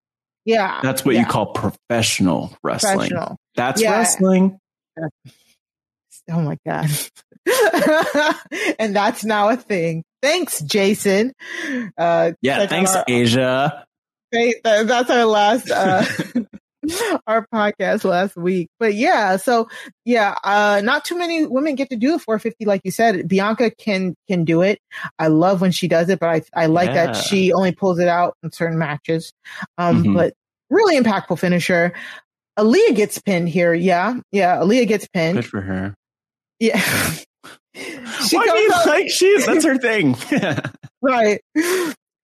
Yeah, 0.46 0.80
That's 0.82 1.04
what 1.04 1.14
yeah. 1.14 1.20
you 1.20 1.26
call 1.26 1.52
professional 1.52 2.56
wrestling. 2.62 2.94
Professional. 3.10 3.36
That's 3.56 3.82
Yeah. 3.82 3.98
wrestling. 3.98 4.58
Oh 6.30 6.40
my 6.40 6.56
God. 6.66 6.88
and 8.78 8.94
that's 8.94 9.24
now 9.24 9.48
a 9.48 9.56
thing. 9.56 10.04
Thanks, 10.22 10.60
Jason. 10.60 11.32
Uh, 11.96 12.32
Yeah. 12.42 12.66
Thanks, 12.66 12.94
our- 12.94 13.04
Asia. 13.08 13.84
That's 14.32 15.10
our 15.10 15.24
last, 15.24 15.70
uh, 15.70 16.04
our 17.26 17.46
podcast 17.52 18.04
last 18.04 18.36
week. 18.36 18.68
But 18.78 18.94
yeah, 18.94 19.36
so 19.38 19.68
yeah, 20.04 20.36
uh, 20.44 20.80
not 20.84 21.04
too 21.04 21.18
many 21.18 21.46
women 21.46 21.74
get 21.74 21.90
to 21.90 21.96
do 21.96 22.14
a 22.14 22.18
450, 22.18 22.64
like 22.64 22.82
you 22.84 22.90
said. 22.92 23.26
Bianca 23.26 23.70
can, 23.72 24.14
can 24.28 24.44
do 24.44 24.62
it. 24.62 24.78
I 25.18 25.26
love 25.28 25.60
when 25.60 25.72
she 25.72 25.88
does 25.88 26.08
it, 26.10 26.20
but 26.20 26.28
I, 26.28 26.42
I 26.54 26.66
like 26.66 26.90
Yeah. 26.90 27.06
that 27.06 27.16
she 27.16 27.52
only 27.52 27.72
pulls 27.72 27.98
it 27.98 28.08
out 28.08 28.34
in 28.42 28.52
certain 28.52 28.78
matches. 28.78 29.32
Um, 29.78 30.04
Mhm. 30.04 30.14
but 30.14 30.34
really 30.68 30.96
impactful 31.00 31.38
finisher. 31.38 31.92
Aaliyah 32.58 32.94
gets 32.94 33.18
pinned 33.20 33.48
here. 33.48 33.74
Yeah. 33.74 34.14
Yeah. 34.32 34.56
Aaliyah 34.58 34.86
gets 34.86 35.08
pinned. 35.08 35.36
Good 35.38 35.46
for 35.46 35.60
her. 35.62 35.94
Yeah. 36.60 36.78
she 37.74 38.36
Well, 38.36 38.44
I 38.48 38.54
mean, 38.54 38.72
out- 38.72 38.86
like 38.86 39.10
she's 39.10 39.46
that's 39.46 39.64
her 39.64 39.78
thing. 39.78 40.16
right. 41.02 41.40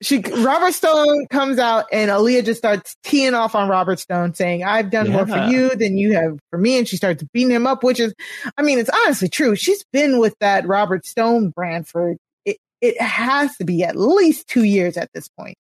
She 0.03 0.19
Robert 0.19 0.75
Stone 0.75 1.27
comes 1.29 1.59
out 1.59 1.87
and 1.91 2.11
Aaliyah 2.11 2.45
just 2.45 2.59
starts 2.59 2.95
teeing 3.03 3.33
off 3.33 3.55
on 3.55 3.69
Robert 3.71 3.99
Stone, 3.99 4.35
saying, 4.35 4.63
"I've 4.63 4.91
done 4.91 5.11
more 5.11 5.27
for 5.27 5.47
you 5.47 5.75
than 5.75 5.97
you 5.97 6.13
have 6.13 6.39
for 6.51 6.59
me," 6.59 6.77
and 6.77 6.87
she 6.87 6.99
starts 6.99 7.25
beating 7.33 7.51
him 7.51 7.67
up. 7.67 7.83
Which 7.83 7.99
is, 7.99 8.15
I 8.59 8.63
mean, 8.63 8.79
it's 8.79 8.91
honestly 8.91 9.29
true. 9.31 9.57
She's 9.57 9.83
been 9.95 10.19
with 10.19 10.35
that 10.41 10.67
Robert 10.67 11.07
Stone 11.07 11.49
brand 11.51 11.89
for 11.89 12.11
it. 12.45 12.59
It 12.83 13.01
has 13.01 13.57
to 13.57 13.65
be 13.65 13.85
at 13.85 13.97
least 13.97 14.49
two 14.49 14.65
years 14.65 14.99
at 14.99 15.09
this 15.15 15.29
point. 15.29 15.57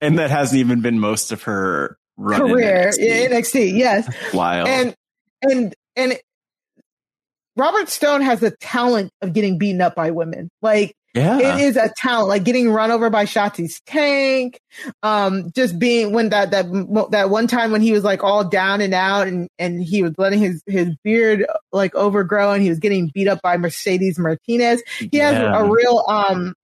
and 0.00 0.18
that 0.18 0.30
hasn't 0.30 0.58
even 0.58 0.80
been 0.80 0.98
most 0.98 1.30
of 1.30 1.42
her 1.42 1.98
run 2.16 2.40
in 2.40 2.48
Career 2.48 2.90
NXT. 2.90 2.98
in 2.98 3.32
NXT, 3.32 3.78
yes. 3.78 4.14
Wild. 4.32 4.66
and 4.66 4.94
and 5.42 5.74
and 5.94 6.18
Robert 7.56 7.88
Stone 7.88 8.22
has 8.22 8.40
the 8.40 8.50
talent 8.60 9.10
of 9.20 9.32
getting 9.32 9.58
beaten 9.58 9.80
up 9.80 9.94
by 9.94 10.10
women. 10.10 10.48
Like 10.62 10.94
yeah. 11.14 11.38
it 11.38 11.60
is 11.60 11.76
a 11.76 11.92
talent, 11.96 12.28
like 12.28 12.44
getting 12.44 12.70
run 12.70 12.90
over 12.90 13.10
by 13.10 13.24
Shotzi's 13.24 13.80
tank. 13.86 14.58
Um, 15.02 15.50
just 15.54 15.78
being 15.78 16.12
when 16.12 16.30
that 16.30 16.50
that 16.52 16.66
that 17.10 17.28
one 17.30 17.46
time 17.46 17.70
when 17.72 17.82
he 17.82 17.92
was 17.92 18.04
like 18.04 18.24
all 18.24 18.44
down 18.48 18.80
and 18.80 18.94
out, 18.94 19.28
and 19.28 19.48
and 19.58 19.82
he 19.82 20.02
was 20.02 20.14
letting 20.16 20.40
his 20.40 20.62
his 20.66 20.88
beard 21.04 21.44
like 21.72 21.94
overgrow, 21.94 22.52
and 22.52 22.62
he 22.62 22.70
was 22.70 22.78
getting 22.78 23.10
beat 23.12 23.28
up 23.28 23.42
by 23.42 23.56
Mercedes 23.58 24.18
Martinez. 24.18 24.82
He 24.98 25.18
has 25.18 25.34
Yeah. 25.34 25.58
a 25.58 25.70
real 25.70 26.04
um. 26.08 26.54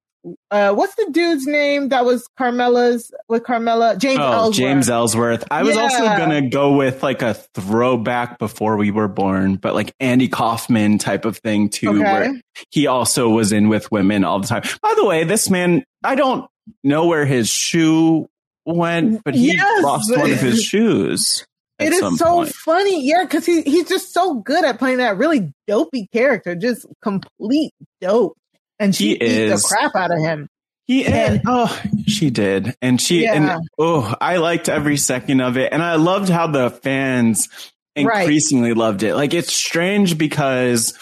Uh, 0.51 0.73
what's 0.75 0.95
the 0.95 1.09
dude's 1.13 1.47
name 1.47 1.89
that 1.91 2.05
was 2.05 2.29
Carmella's 2.39 3.13
with 3.29 3.43
Carmella? 3.45 3.99
James 3.99 4.19
Oh, 4.21 4.33
Ellsworth. 4.33 4.57
James 4.57 4.91
Ellsworth. 4.91 5.45
I 5.51 5.63
was 5.63 5.77
also 5.77 5.99
gonna 6.05 6.49
go 6.49 6.77
with 6.77 7.03
like 7.03 7.23
a 7.23 7.35
throwback 7.35 8.39
before 8.39 8.77
we 8.77 8.91
were 8.91 9.09
born, 9.09 9.57
but 9.57 9.75
like 9.75 9.93
Andy 10.01 10.29
Kaufman 10.29 10.99
type 10.99 11.25
of 11.25 11.37
thing 11.39 11.69
too, 11.69 11.91
Okay. 11.91 11.99
where 12.03 12.41
he 12.71 12.87
also 12.87 13.29
was 13.29 13.53
in 13.53 13.69
with 13.69 13.91
women 13.93 14.25
all 14.25 14.41
the 14.41 14.47
time. 14.49 14.63
By 14.83 14.95
the 14.97 15.05
way, 15.05 15.25
this 15.25 15.49
man, 15.51 15.85
I 16.03 16.15
don't 16.15 16.47
know 16.83 17.07
where 17.07 17.25
his 17.27 17.49
shoe 17.49 18.29
went, 18.67 19.23
but 19.25 19.35
he 19.35 19.53
Yes. 19.55 19.83
lost 19.83 20.11
one 20.17 20.31
of 20.31 20.41
his 20.41 20.63
shoes. 20.63 21.45
It 21.79 21.93
is 21.93 22.19
so 22.19 22.25
point. 22.39 22.53
funny, 22.55 23.07
yeah, 23.07 23.23
because 23.23 23.47
he 23.47 23.63
he's 23.63 23.89
just 23.89 24.13
so 24.13 24.35
good 24.35 24.65
at 24.65 24.79
playing 24.81 24.99
that 24.99 25.17
really 25.17 25.53
dopey 25.69 26.09
character, 26.13 26.57
just 26.57 26.85
complete 27.03 27.71
dope. 28.01 28.37
And 28.79 28.95
she 28.95 29.09
He 29.11 29.15
beat 29.19 29.23
is. 29.23 29.63
the 29.63 29.69
crap 29.69 29.95
out 29.97 30.11
of 30.13 30.19
him. 30.21 30.49
He 30.87 31.05
And- 31.05 31.43
oh, 31.47 31.81
she 32.07 32.31
did, 32.31 32.75
and 32.81 33.01
she 33.01 33.25
Yeah. 33.25 33.35
and 33.35 33.69
oh, 33.79 34.15
I 34.21 34.37
liked 34.39 34.69
every 34.71 34.97
second 34.97 35.41
of 35.41 35.57
it, 35.59 35.73
and 35.73 35.83
I 35.83 35.97
loved 35.97 36.29
how 36.31 36.47
the 36.47 36.71
fans 36.71 37.49
Right. 37.97 38.21
increasingly 38.23 38.73
loved 38.75 39.03
it. 39.03 39.15
Like 39.15 39.35
it's 39.35 39.53
strange 39.53 40.17
because 40.17 40.95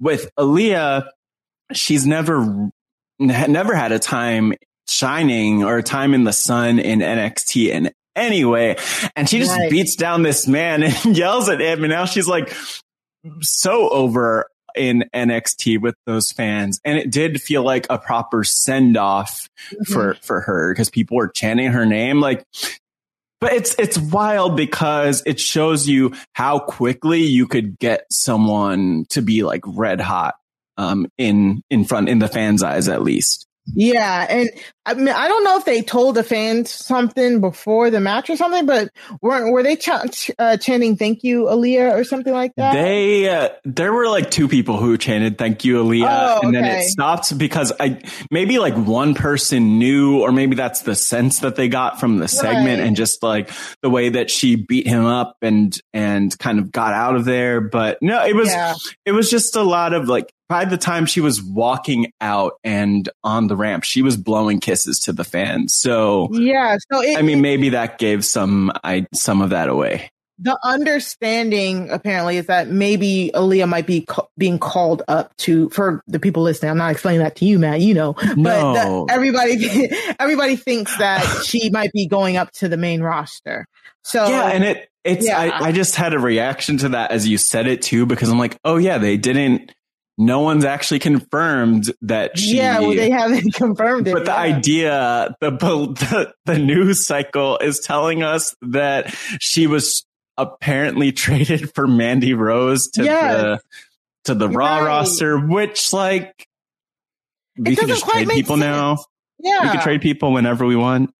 with 0.00 0.28
Aaliyah, 0.38 1.04
she's 1.72 2.06
never 2.06 2.70
never 3.20 3.74
had 3.76 3.92
a 3.92 3.98
time 3.98 4.54
shining 4.88 5.62
or 5.64 5.76
a 5.78 5.82
time 5.82 6.14
in 6.14 6.24
the 6.24 6.32
sun 6.32 6.78
in 6.78 7.00
NXT 7.00 7.70
in 7.70 7.90
any 8.16 8.44
way, 8.44 8.76
and 9.14 9.28
she 9.28 9.38
just 9.38 9.50
Right. 9.52 9.70
beats 9.70 9.94
down 9.94 10.22
this 10.22 10.48
man 10.48 10.82
and 11.04 11.16
yells 11.16 11.48
at 11.48 11.60
him, 11.60 11.84
and 11.84 11.92
now 11.92 12.06
she's 12.06 12.26
like 12.26 12.52
so 13.42 13.88
over 13.90 14.48
in 14.78 15.04
NXT 15.14 15.80
with 15.80 15.94
those 16.06 16.32
fans. 16.32 16.80
And 16.84 16.98
it 16.98 17.10
did 17.10 17.42
feel 17.42 17.62
like 17.62 17.86
a 17.90 17.98
proper 17.98 18.44
send 18.44 18.96
off 18.96 19.48
for, 19.86 20.14
for 20.22 20.40
her 20.42 20.72
because 20.72 20.90
people 20.90 21.16
were 21.16 21.28
chanting 21.28 21.72
her 21.72 21.84
name. 21.84 22.20
Like, 22.20 22.44
but 23.40 23.52
it's, 23.52 23.74
it's 23.78 23.98
wild 23.98 24.56
because 24.56 25.22
it 25.26 25.40
shows 25.40 25.88
you 25.88 26.14
how 26.32 26.58
quickly 26.60 27.22
you 27.22 27.46
could 27.46 27.78
get 27.78 28.06
someone 28.10 29.06
to 29.10 29.22
be 29.22 29.42
like 29.42 29.62
red 29.66 30.00
hot, 30.00 30.34
um, 30.76 31.06
in, 31.18 31.62
in 31.70 31.84
front, 31.84 32.08
in 32.08 32.20
the 32.20 32.28
fans' 32.28 32.62
eyes 32.62 32.88
at 32.88 33.02
least. 33.02 33.47
Yeah, 33.74 34.26
and 34.28 34.50
I 34.86 34.94
mean, 34.94 35.08
I 35.08 35.28
don't 35.28 35.44
know 35.44 35.58
if 35.58 35.64
they 35.64 35.82
told 35.82 36.14
the 36.14 36.24
fans 36.24 36.70
something 36.70 37.40
before 37.40 37.90
the 37.90 38.00
match 38.00 38.30
or 38.30 38.36
something, 38.36 38.64
but 38.66 38.90
were 39.20 39.50
were 39.52 39.62
they 39.62 39.76
ch- 39.76 39.90
ch- 40.10 40.30
uh, 40.38 40.56
chanting 40.56 40.96
"Thank 40.96 41.22
you, 41.24 41.44
Aaliyah" 41.44 41.94
or 41.94 42.04
something 42.04 42.32
like 42.32 42.52
that? 42.56 42.72
They 42.72 43.28
uh, 43.28 43.50
there 43.64 43.92
were 43.92 44.08
like 44.08 44.30
two 44.30 44.48
people 44.48 44.78
who 44.78 44.96
chanted 44.96 45.36
"Thank 45.38 45.64
you, 45.64 45.82
Aaliyah," 45.84 46.38
Oh, 46.42 46.46
and 46.46 46.54
then 46.54 46.64
it 46.64 46.84
stopped 46.84 47.36
because 47.36 47.72
I 47.78 48.00
maybe 48.30 48.58
like 48.58 48.74
one 48.76 49.14
person 49.14 49.78
knew, 49.78 50.20
or 50.20 50.32
maybe 50.32 50.56
that's 50.56 50.82
the 50.82 50.94
sense 50.94 51.40
that 51.40 51.56
they 51.56 51.68
got 51.68 52.00
from 52.00 52.18
the 52.18 52.28
segment, 52.28 52.78
Right. 52.80 52.86
and 52.86 52.96
just 52.96 53.22
like 53.22 53.50
the 53.82 53.90
way 53.90 54.08
that 54.10 54.30
she 54.30 54.56
beat 54.56 54.86
him 54.86 55.04
up 55.04 55.36
and 55.42 55.78
and 55.92 56.36
kind 56.38 56.58
of 56.58 56.72
got 56.72 56.94
out 56.94 57.14
of 57.16 57.24
there. 57.24 57.60
But 57.60 57.98
no, 58.00 58.24
it 58.24 58.34
was 58.34 58.48
Yeah. 58.48 58.74
it 59.04 59.12
was 59.12 59.30
just 59.30 59.54
a 59.56 59.62
lot 59.62 59.92
of 59.92 60.08
like. 60.08 60.32
By 60.48 60.64
the 60.64 60.78
time 60.78 61.04
she 61.06 61.20
was 61.20 61.42
walking 61.42 62.12
out 62.20 62.54
and 62.64 63.08
on 63.22 63.48
the 63.48 63.56
ramp, 63.56 63.84
she 63.84 64.00
was 64.02 64.16
blowing 64.16 64.60
kisses 64.60 64.98
to 65.00 65.12
the 65.12 65.24
fans. 65.24 65.74
So 65.74 66.28
yeah. 66.32 66.76
So 66.90 67.02
it, 67.02 67.18
I 67.18 67.22
mean, 67.22 67.40
maybe 67.42 67.68
that 67.70 67.98
gave 67.98 68.24
some 68.24 68.72
I 68.82 69.06
some 69.12 69.42
of 69.42 69.50
that 69.50 69.68
away. 69.68 70.10
the 70.38 70.58
understanding 71.08 71.90
apparently 71.90 72.36
is 72.36 72.46
that 72.46 72.68
maybe 72.68 73.30
Aaliyah 73.34 73.68
might 73.68 73.86
be 73.86 74.02
ca- 74.02 74.26
being 74.36 74.58
called 74.58 75.02
up 75.08 75.36
to 75.38 75.68
for 75.70 76.02
the 76.06 76.18
people 76.18 76.42
listening. 76.42 76.70
I'm 76.70 76.78
not 76.78 76.92
explaining 76.92 77.20
that 77.20 77.36
to 77.36 77.44
you, 77.44 77.58
Matt. 77.58 77.80
You 77.80 77.94
know, 77.94 78.12
but 78.14 78.36
No. 78.36 79.06
the, 79.06 79.12
everybody 79.12 79.88
everybody 80.18 80.56
thinks 80.56 80.96
that 80.98 81.42
she 81.44 81.70
might 81.70 81.92
be 81.92 82.06
going 82.06 82.36
up 82.36 82.50
to 82.52 82.68
the 82.68 82.76
main 82.76 83.02
roster. 83.02 83.66
So 84.04 84.26
yeah, 84.28 84.46
and 84.48 84.64
it 84.64 84.88
it's 85.04 85.26
yeah. 85.26 85.38
I, 85.38 85.66
I 85.68 85.72
just 85.72 85.94
had 85.96 86.14
a 86.14 86.18
reaction 86.18 86.78
to 86.78 86.90
that 86.90 87.10
as 87.10 87.26
you 87.28 87.36
said 87.38 87.66
it 87.66 87.82
too 87.82 88.06
because 88.06 88.28
I'm 88.30 88.38
like, 88.38 88.56
oh 88.64 88.76
yeah, 88.76 88.98
they 88.98 89.16
didn't. 89.16 89.72
No 90.20 90.40
one's 90.40 90.64
actually 90.64 90.98
confirmed 90.98 91.92
that 92.02 92.36
she. 92.36 92.56
yeah, 92.56 92.80
well, 92.80 92.90
they 92.90 93.08
haven't 93.10 93.54
confirmed 93.54 94.08
it. 94.08 94.12
but 94.14 94.24
the 94.24 94.32
yeah. 94.32 94.36
idea, 94.36 95.36
the, 95.40 95.50
the 95.52 96.34
the 96.44 96.58
news 96.58 97.06
cycle 97.06 97.56
is 97.58 97.78
telling 97.78 98.24
us 98.24 98.56
that 98.62 99.14
she 99.40 99.66
was 99.68 100.04
apparently 100.36 101.12
traded 101.24 101.72
for 101.74 101.86
Mandy 101.86 102.34
Rose 102.34 102.88
to 102.94 103.04
Yes. 103.04 103.40
the 103.42 103.60
to 104.24 104.34
the 104.34 104.48
Raw 104.48 104.78
Right. 104.78 104.86
roster, 104.86 105.38
which 105.38 105.92
like 105.92 106.46
we 107.56 107.76
can 107.76 107.86
just 107.88 108.04
trade 108.08 108.28
people 108.28 108.56
now. 108.56 108.98
yeah, 109.38 109.62
We 109.62 109.68
can 109.70 109.80
trade 109.82 110.00
people 110.02 110.32
whenever 110.32 110.66
we 110.66 110.74
want. 110.76 111.14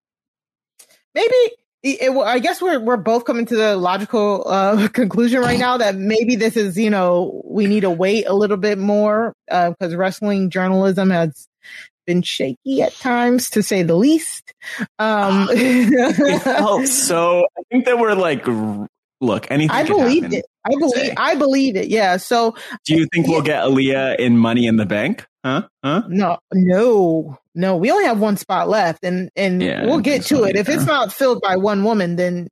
maybe 1.14 1.34
it, 1.82 2.02
it- 2.02 2.16
I 2.16 2.38
guess 2.38 2.60
we're 2.60 2.80
we're 2.80 2.96
both 2.96 3.24
coming 3.24 3.46
to 3.46 3.56
the 3.56 3.76
logical 3.76 4.44
uh, 4.48 4.88
conclusion 4.92 5.40
right 5.40 5.58
now 5.58 5.76
that 5.78 5.96
maybe 5.96 6.36
this 6.36 6.56
is 6.56 6.76
you 6.76 6.90
know 6.90 7.42
we 7.44 7.66
need 7.66 7.80
to 7.80 7.90
wait 7.90 8.26
a 8.26 8.34
little 8.34 8.56
bit 8.56 8.78
more 8.78 9.34
because 9.48 9.94
wrestling 9.94 10.50
journalism 10.50 11.10
has 11.10 11.46
been 12.06 12.22
shaky 12.22 12.80
at 12.82 12.94
times 12.94 13.50
to 13.50 13.62
say 13.62 13.82
the 13.82 13.94
least. 13.94 14.54
Um, 14.98 15.46
It 15.50 16.40
felt 16.42 16.86
so. 16.88 17.46
I 17.58 17.62
think 17.70 17.84
that 17.84 17.98
we're 17.98 18.14
like, 18.14 18.46
look, 19.20 19.50
anything. 19.50 19.70
I 19.76 19.84
could 19.84 19.96
believe 19.96 20.22
happen. 20.24 20.38
it. 20.38 20.44
I 20.64 20.70
believe. 20.78 20.94
Say. 20.94 21.14
I 21.16 21.34
believe 21.34 21.76
it. 21.76 21.88
Yeah. 21.88 22.16
So 22.18 22.54
Do 22.84 22.94
you 22.94 23.06
think 23.12 23.26
we'll 23.26 23.42
get 23.42 23.62
Aaliyah 23.64 24.16
in 24.18 24.36
Money 24.38 24.66
in 24.66 24.76
the 24.76 24.86
Bank? 24.86 25.26
Huh? 25.44 25.62
Huh? 25.84 26.02
no, 26.08 26.38
no, 26.52 27.38
no. 27.54 27.76
We 27.76 27.90
only 27.90 28.04
have 28.04 28.18
one 28.20 28.36
spot 28.36 28.68
left, 28.68 29.04
and 29.04 29.30
and 29.36 29.62
Yeah, 29.62 29.86
we'll 29.86 30.00
get 30.00 30.22
to 30.26 30.44
it. 30.44 30.56
If 30.56 30.68
it's 30.68 30.84
not 30.84 31.12
filled 31.12 31.40
by 31.42 31.56
one 31.56 31.84
woman, 31.84 32.16
then 32.16 32.48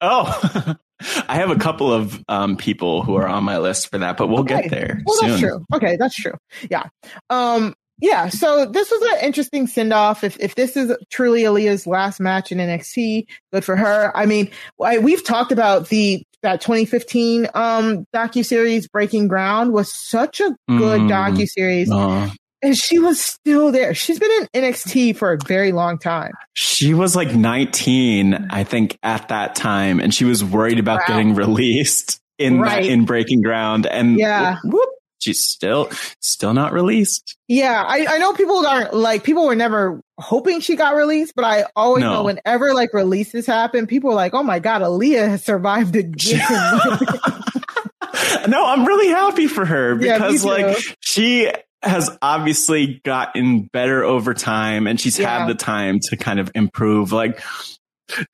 Oh, 0.00 0.76
I 1.28 1.34
have 1.34 1.50
a 1.50 1.56
couple 1.56 1.92
of 1.92 2.22
um, 2.28 2.56
people 2.56 3.02
who 3.02 3.16
are 3.16 3.26
on 3.26 3.44
my 3.44 3.58
list 3.58 3.90
for 3.90 3.98
that, 3.98 4.16
but 4.16 4.28
we'll 4.28 4.40
Okay. 4.40 4.62
get 4.62 4.70
there 4.70 5.02
Well, 5.04 5.16
soon. 5.18 5.28
that's 5.28 5.40
true. 5.40 5.64
Okay, 5.74 5.96
that's 5.96 6.14
true. 6.14 6.34
Yeah. 6.70 6.84
Um, 7.30 7.74
yeah. 8.00 8.28
So 8.28 8.64
this 8.66 8.90
was 8.90 9.02
an 9.02 9.24
interesting 9.26 9.66
send 9.66 9.92
off. 9.92 10.24
If 10.24 10.38
if 10.40 10.54
this 10.54 10.76
is 10.76 10.96
truly 11.10 11.42
Aaliyah's 11.42 11.86
last 11.86 12.20
match 12.20 12.52
in 12.52 12.58
NXT, 12.58 13.26
good 13.52 13.64
for 13.64 13.76
her. 13.76 14.10
I 14.16 14.26
mean, 14.26 14.50
I, 14.82 14.98
we've 14.98 15.24
talked 15.24 15.52
about 15.52 15.88
the 15.88 16.22
that 16.42 16.60
2015 16.60 17.48
um 17.54 18.04
docu 18.14 18.44
series 18.44 18.86
Breaking 18.88 19.26
Ground 19.28 19.72
was 19.72 19.92
such 19.92 20.40
a 20.40 20.50
good 20.68 21.00
Mm. 21.02 21.08
docu 21.10 21.46
series, 21.48 21.90
Uh, 21.90 22.30
and 22.62 22.76
she 22.76 22.98
was 23.00 23.20
still 23.20 23.72
there. 23.72 23.92
She's 23.94 24.18
been 24.20 24.30
in 24.52 24.62
NXT 24.62 25.16
for 25.16 25.32
a 25.32 25.38
very 25.46 25.72
long 25.72 25.98
time. 25.98 26.32
she 26.54 26.94
was 26.94 27.14
like 27.16 27.34
19, 27.34 28.48
I 28.50 28.64
think, 28.64 28.98
at 29.02 29.28
that 29.28 29.54
time, 29.56 30.00
and 30.00 30.12
she 30.14 30.24
was 30.24 30.44
worried 30.44 30.78
about 30.78 31.00
Wow. 31.00 31.04
getting 31.08 31.34
released 31.34 32.18
in 32.38 32.60
Right. 32.60 32.84
that, 32.84 32.90
in 32.90 33.04
Breaking 33.04 33.42
Ground, 33.42 33.86
and 33.86 34.16
Yeah. 34.18 34.56
whoop, 34.64 34.72
whoop, 34.74 34.88
she's 35.18 35.44
still 35.44 35.90
still 36.20 36.54
not 36.54 36.72
released. 36.72 37.36
Yeah, 37.48 37.82
I, 37.86 38.06
I 38.08 38.18
know 38.18 38.32
people 38.34 38.64
aren't 38.66 38.94
like 38.94 39.24
people 39.24 39.46
were 39.46 39.54
never 39.56 40.00
hoping 40.18 40.60
she 40.60 40.76
got 40.76 40.96
released, 40.96 41.34
but 41.36 41.44
I 41.44 41.64
always 41.76 42.02
No. 42.02 42.12
know 42.14 42.22
whenever 42.24 42.74
like 42.74 42.92
releases 42.92 43.46
happen, 43.46 43.86
people 43.86 44.10
are 44.10 44.14
like, 44.14 44.34
"Oh 44.34 44.42
my 44.42 44.58
god, 44.58 44.82
Aaliyah 44.82 45.28
has 45.28 45.44
survived 45.44 45.94
again." 45.96 46.40
no, 48.48 48.66
I'm 48.66 48.84
really 48.86 49.08
happy 49.08 49.46
for 49.46 49.64
her 49.64 49.94
because 49.94 50.42
too. 50.42 50.48
like 50.48 50.76
she 51.00 51.50
has 51.82 52.10
obviously 52.20 53.00
gotten 53.04 53.62
better 53.72 54.04
over 54.04 54.34
time 54.34 54.86
and 54.86 55.00
she's 55.00 55.18
Yeah. 55.18 55.40
had 55.40 55.48
the 55.48 55.54
time 55.54 56.00
to 56.10 56.16
kind 56.16 56.40
of 56.40 56.50
improve. 56.54 57.12
Like 57.12 57.40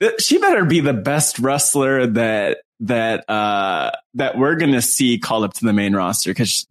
th- 0.00 0.20
she 0.20 0.38
better 0.38 0.64
be 0.64 0.80
the 0.80 0.94
best 0.94 1.38
wrestler 1.38 2.06
that 2.06 2.58
that 2.80 3.28
uh 3.30 3.90
that 4.14 4.36
we're 4.38 4.56
going 4.56 4.72
to 4.72 4.82
see 4.82 5.18
called 5.18 5.44
up 5.44 5.54
to 5.54 5.64
the 5.64 5.72
main 5.72 5.94
roster 5.94 6.32
cuz 6.34 6.66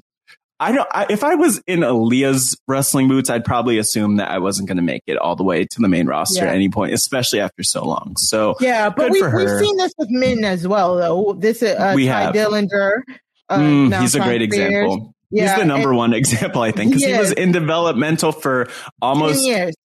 I 0.64 0.72
don't 0.72 0.88
I, 0.91 1.05
if 1.09 1.24
I 1.24 1.36
was 1.36 1.61
in 1.68 1.82
Aaliyah's 1.82 2.57
wrestling 2.68 3.07
boots, 3.07 3.30
I'd 3.30 3.45
probably 3.45 3.78
assume 3.78 4.18
that 4.18 4.30
I 4.32 4.39
wasn't 4.39 4.68
going 4.68 4.78
to 4.78 4.84
make 4.84 5.03
it 5.07 5.18
all 5.18 5.36
the 5.36 5.43
way 5.43 5.66
to 5.66 5.82
the 5.82 5.88
main 5.89 6.07
roster 6.07 6.43
Yeah. 6.43 6.49
at 6.49 6.55
any 6.55 6.70
point, 6.70 6.93
especially 6.93 7.39
after 7.39 7.64
so 7.64 7.86
long. 7.86 8.16
So 8.18 8.55
yeah, 8.59 8.89
but 8.89 9.11
we, 9.11 9.22
we've 9.22 9.59
seen 9.59 9.78
this 9.78 9.93
with 9.97 10.09
men 10.09 10.43
as 10.43 10.68
well, 10.68 10.95
though. 10.95 11.34
This 11.34 11.61
is 11.61 11.76
uh, 11.76 11.93
We 11.95 12.07
Tye 12.07 12.22
have. 12.24 12.34
Dillinger. 12.36 13.01
Uh, 13.49 13.57
Mm, 13.59 14.01
he's 14.01 14.16
a 14.16 14.20
great 14.20 14.41
Spears. 14.41 14.70
example. 14.70 15.14
Yeah, 15.30 15.49
he's 15.49 15.59
the 15.59 15.66
number 15.66 15.89
and 15.89 15.97
one 15.97 16.14
example, 16.22 16.61
I 16.61 16.72
think, 16.72 16.91
because 16.91 17.03
He 17.03 17.11
he, 17.11 17.18
was 17.20 17.32
in 17.34 17.51
developmental 17.51 18.32
for 18.32 18.66
10 18.66 18.74
almost, 19.01 19.45
years, 19.45 19.76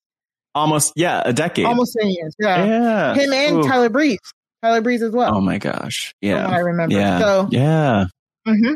almost, 0.55 0.93
yeah, 0.97 1.23
a 1.25 1.33
decade. 1.33 1.65
almost 1.67 1.97
ten 2.01 2.09
years. 2.11 2.35
Yeah, 2.39 2.65
yeah. 2.65 3.15
him 3.15 3.33
and 3.33 3.57
Ooh. 3.57 3.63
Tyler 3.69 3.89
Breeze. 3.89 4.19
Tyler 4.63 4.81
Breeze 4.81 5.03
as 5.03 5.13
well. 5.13 5.35
Oh 5.35 5.41
my 5.41 5.59
gosh. 5.59 6.15
Yeah, 6.21 6.47
I 6.47 6.59
remember. 6.59 6.95
Yeah. 6.95 7.19
So 7.19 7.49
yeah. 7.51 8.05
hmm 8.47 8.75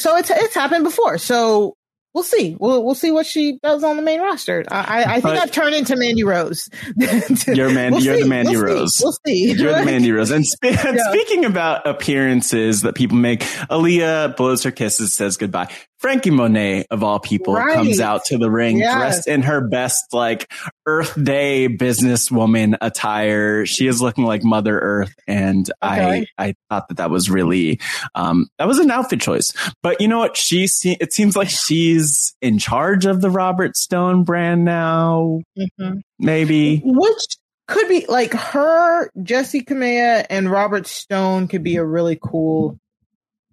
So 0.00 0.16
it's 0.16 0.30
it's 0.30 0.54
happened 0.54 0.84
before. 0.84 1.18
So 1.18 1.76
we'll 2.14 2.24
see. 2.24 2.56
We'll 2.58 2.84
we'll 2.84 2.94
see 2.94 3.10
what 3.10 3.26
she 3.26 3.58
does 3.62 3.84
on 3.84 3.96
the 3.96 4.02
main 4.02 4.20
roster. 4.20 4.64
I 4.70 4.80
I, 4.80 5.14
I 5.16 5.20
think 5.20 5.38
I've 5.38 5.52
turned 5.52 5.74
into 5.74 5.96
Mandy 5.96 6.24
Rose. 6.24 6.68
You're 7.46 7.72
Man- 7.72 7.92
We'll 7.92 8.02
you're 8.02 8.18
the. 8.20 8.26
Mandy 8.26 8.56
We'll 8.56 8.66
see. 8.66 8.72
Rose. 8.74 9.00
We'll 9.02 9.18
see. 9.26 9.52
You're 9.52 9.74
the 9.78 9.84
Mandy 9.84 10.12
Rose. 10.12 10.30
And, 10.30 10.44
spe- 10.46 10.64
Yeah. 10.64 10.96
speaking 11.10 11.44
about 11.44 11.86
appearances 11.86 12.82
that 12.82 12.94
people 12.94 13.16
make, 13.16 13.40
Aaliyah 13.70 14.36
blows 14.36 14.62
her 14.64 14.70
kisses, 14.70 15.12
says 15.12 15.36
goodbye. 15.36 15.68
Franky 15.98 16.30
Monet, 16.30 16.86
of 16.90 17.02
all 17.04 17.20
people, 17.20 17.52
Right. 17.54 17.74
comes 17.74 18.00
out 18.00 18.24
to 18.26 18.38
the 18.38 18.50
ring 18.50 18.78
Yes. 18.78 18.96
dressed 18.96 19.28
in 19.28 19.42
her 19.42 19.60
best, 19.68 20.14
like, 20.14 20.50
Earth 20.86 21.12
Day 21.22 21.68
businesswoman 21.68 22.76
attire. 22.80 23.66
She 23.66 23.86
is 23.86 24.00
looking 24.00 24.24
like 24.24 24.42
Mother 24.42 24.78
Earth. 24.78 25.14
And 25.26 25.70
Okay. 25.84 26.26
I, 26.38 26.46
I 26.46 26.54
thought 26.70 26.88
that 26.88 26.96
that 26.96 27.10
was 27.10 27.28
really, 27.28 27.80
um, 28.14 28.48
that 28.58 28.66
was 28.66 28.78
an 28.78 28.90
outfit 28.90 29.20
choice. 29.20 29.52
But 29.82 30.00
you 30.00 30.08
know 30.08 30.18
what? 30.18 30.38
She, 30.38 30.66
se- 30.66 30.96
it 31.00 31.12
seems 31.12 31.36
like 31.36 31.50
she's 31.50 31.99
in 32.40 32.58
charge 32.58 33.06
of 33.06 33.20
the 33.20 33.30
Robert 33.30 33.76
Stone 33.76 34.24
brand 34.24 34.64
now. 34.64 35.40
Mhm. 35.58 36.00
Maybe. 36.18 36.80
Which 36.84 37.36
could 37.68 37.88
be 37.88 38.04
like 38.08 38.32
her, 38.32 39.10
Jessi 39.18 39.64
Kamea, 39.64 40.26
and 40.28 40.50
Robert 40.50 40.86
Stone 40.86 41.48
could 41.48 41.62
be 41.62 41.76
a 41.76 41.84
really 41.84 42.18
cool 42.22 42.78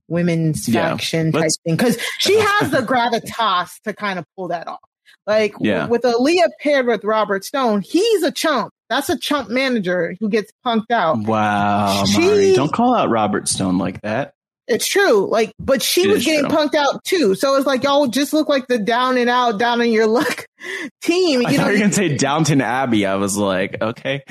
women's 0.08 0.68
Yeah. 0.68 0.90
faction 0.92 1.32
type 1.32 1.42
Let's- 1.42 1.58
thing 1.66 1.76
because 1.76 1.98
she 2.20 2.38
has 2.40 2.72
the 2.72 2.80
gravitas 2.82 3.80
to 3.84 3.94
kind 3.94 4.18
of 4.20 4.26
pull 4.36 4.48
that 4.50 4.68
off. 4.68 4.80
Like 5.26 5.54
w- 5.54 5.72
Yeah. 5.72 5.88
with 5.88 6.04
Aaliyah 6.04 6.50
paired 6.62 6.88
with 6.88 7.04
Robert 7.04 7.44
Stone, 7.44 7.82
he's 7.82 8.24
a 8.24 8.32
chump. 8.32 8.72
That's 8.90 9.10
a 9.10 9.18
chump 9.20 9.50
manager 9.50 10.16
who 10.22 10.30
gets 10.30 10.52
punked 10.66 10.92
out. 10.92 11.18
Wow, 11.20 12.06
She- 12.06 12.22
Mari, 12.22 12.54
don't 12.56 12.72
call 12.72 12.96
out 12.96 13.10
Robert 13.10 13.50
Stone 13.50 13.78
like 13.78 14.02
that. 14.02 14.34
It's 14.68 14.88
true. 14.88 15.28
Like, 15.30 15.54
but 15.60 15.82
she 15.82 16.04
It 16.04 16.10
was 16.10 16.26
getting 16.26 16.50
true. 16.50 16.58
punked 16.58 16.76
out 16.76 17.04
too. 17.04 17.36
So 17.36 17.56
it's 17.56 17.66
like 17.66 17.84
y'all 17.84 18.08
just 18.08 18.34
look 18.34 18.50
like 18.50 18.68
the 18.68 18.78
down 18.78 19.18
and 19.18 19.30
out, 19.30 19.60
down 19.60 19.80
on 19.82 19.90
your 19.92 20.08
luck 20.08 20.46
team. 21.02 21.42
You 21.42 21.48
thought 21.48 21.58
know, 21.58 21.68
you 21.68 21.74
were 21.74 21.80
gonna 21.80 21.94
say 21.94 22.18
Downton 22.18 22.62
Abbey. 22.62 23.06
I 23.06 23.16
was 23.16 23.38
like, 23.38 23.82
okay, 23.82 24.24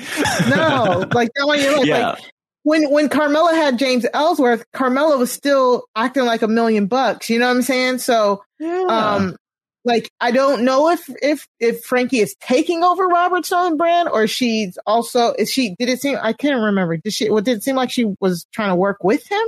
no, 0.49 1.05
like 1.13 1.29
down 1.33 1.49
on 1.49 1.59
your 1.61 1.77
luck. 1.77 1.85
yeah, 1.85 2.09
Like 2.09 2.19
when 2.63 2.91
when 2.91 3.09
Carmella 3.09 3.53
had 3.53 3.79
James 3.79 4.05
Ellsworth, 4.13 4.63
Carmella 4.75 5.17
was 5.17 5.31
still 5.31 5.85
acting 5.95 6.25
like 6.25 6.41
a 6.41 6.47
million 6.47 6.87
bucks. 6.87 7.29
You 7.29 7.39
know 7.39 7.47
what 7.47 7.55
I'm 7.55 7.61
saying? 7.63 7.97
So, 7.99 8.43
um, 8.61 9.35
like 9.85 10.09
I 10.19 10.31
don't 10.31 10.63
know 10.65 10.89
if 10.91 11.09
if 11.21 11.47
if 11.59 11.83
Franky 11.83 12.19
is 12.19 12.35
taking 12.41 12.83
over 12.83 13.07
Robert 13.07 13.45
Stone 13.45 13.77
brand 13.77 14.09
or 14.09 14.27
she's 14.27 14.77
also 14.85 15.33
is 15.33 15.49
she 15.51 15.75
did 15.79 15.87
it 15.89 16.01
seem 16.01 16.17
I 16.21 16.33
can't 16.33 16.61
remember. 16.61 16.97
Did 16.97 17.13
she 17.13 17.29
what 17.29 17.45
did 17.45 17.57
it 17.57 17.63
seem 17.63 17.75
like 17.75 17.89
she 17.89 18.13
was 18.19 18.45
trying 18.51 18.69
to 18.69 18.75
work 18.75 19.03
with 19.03 19.25
him? 19.31 19.41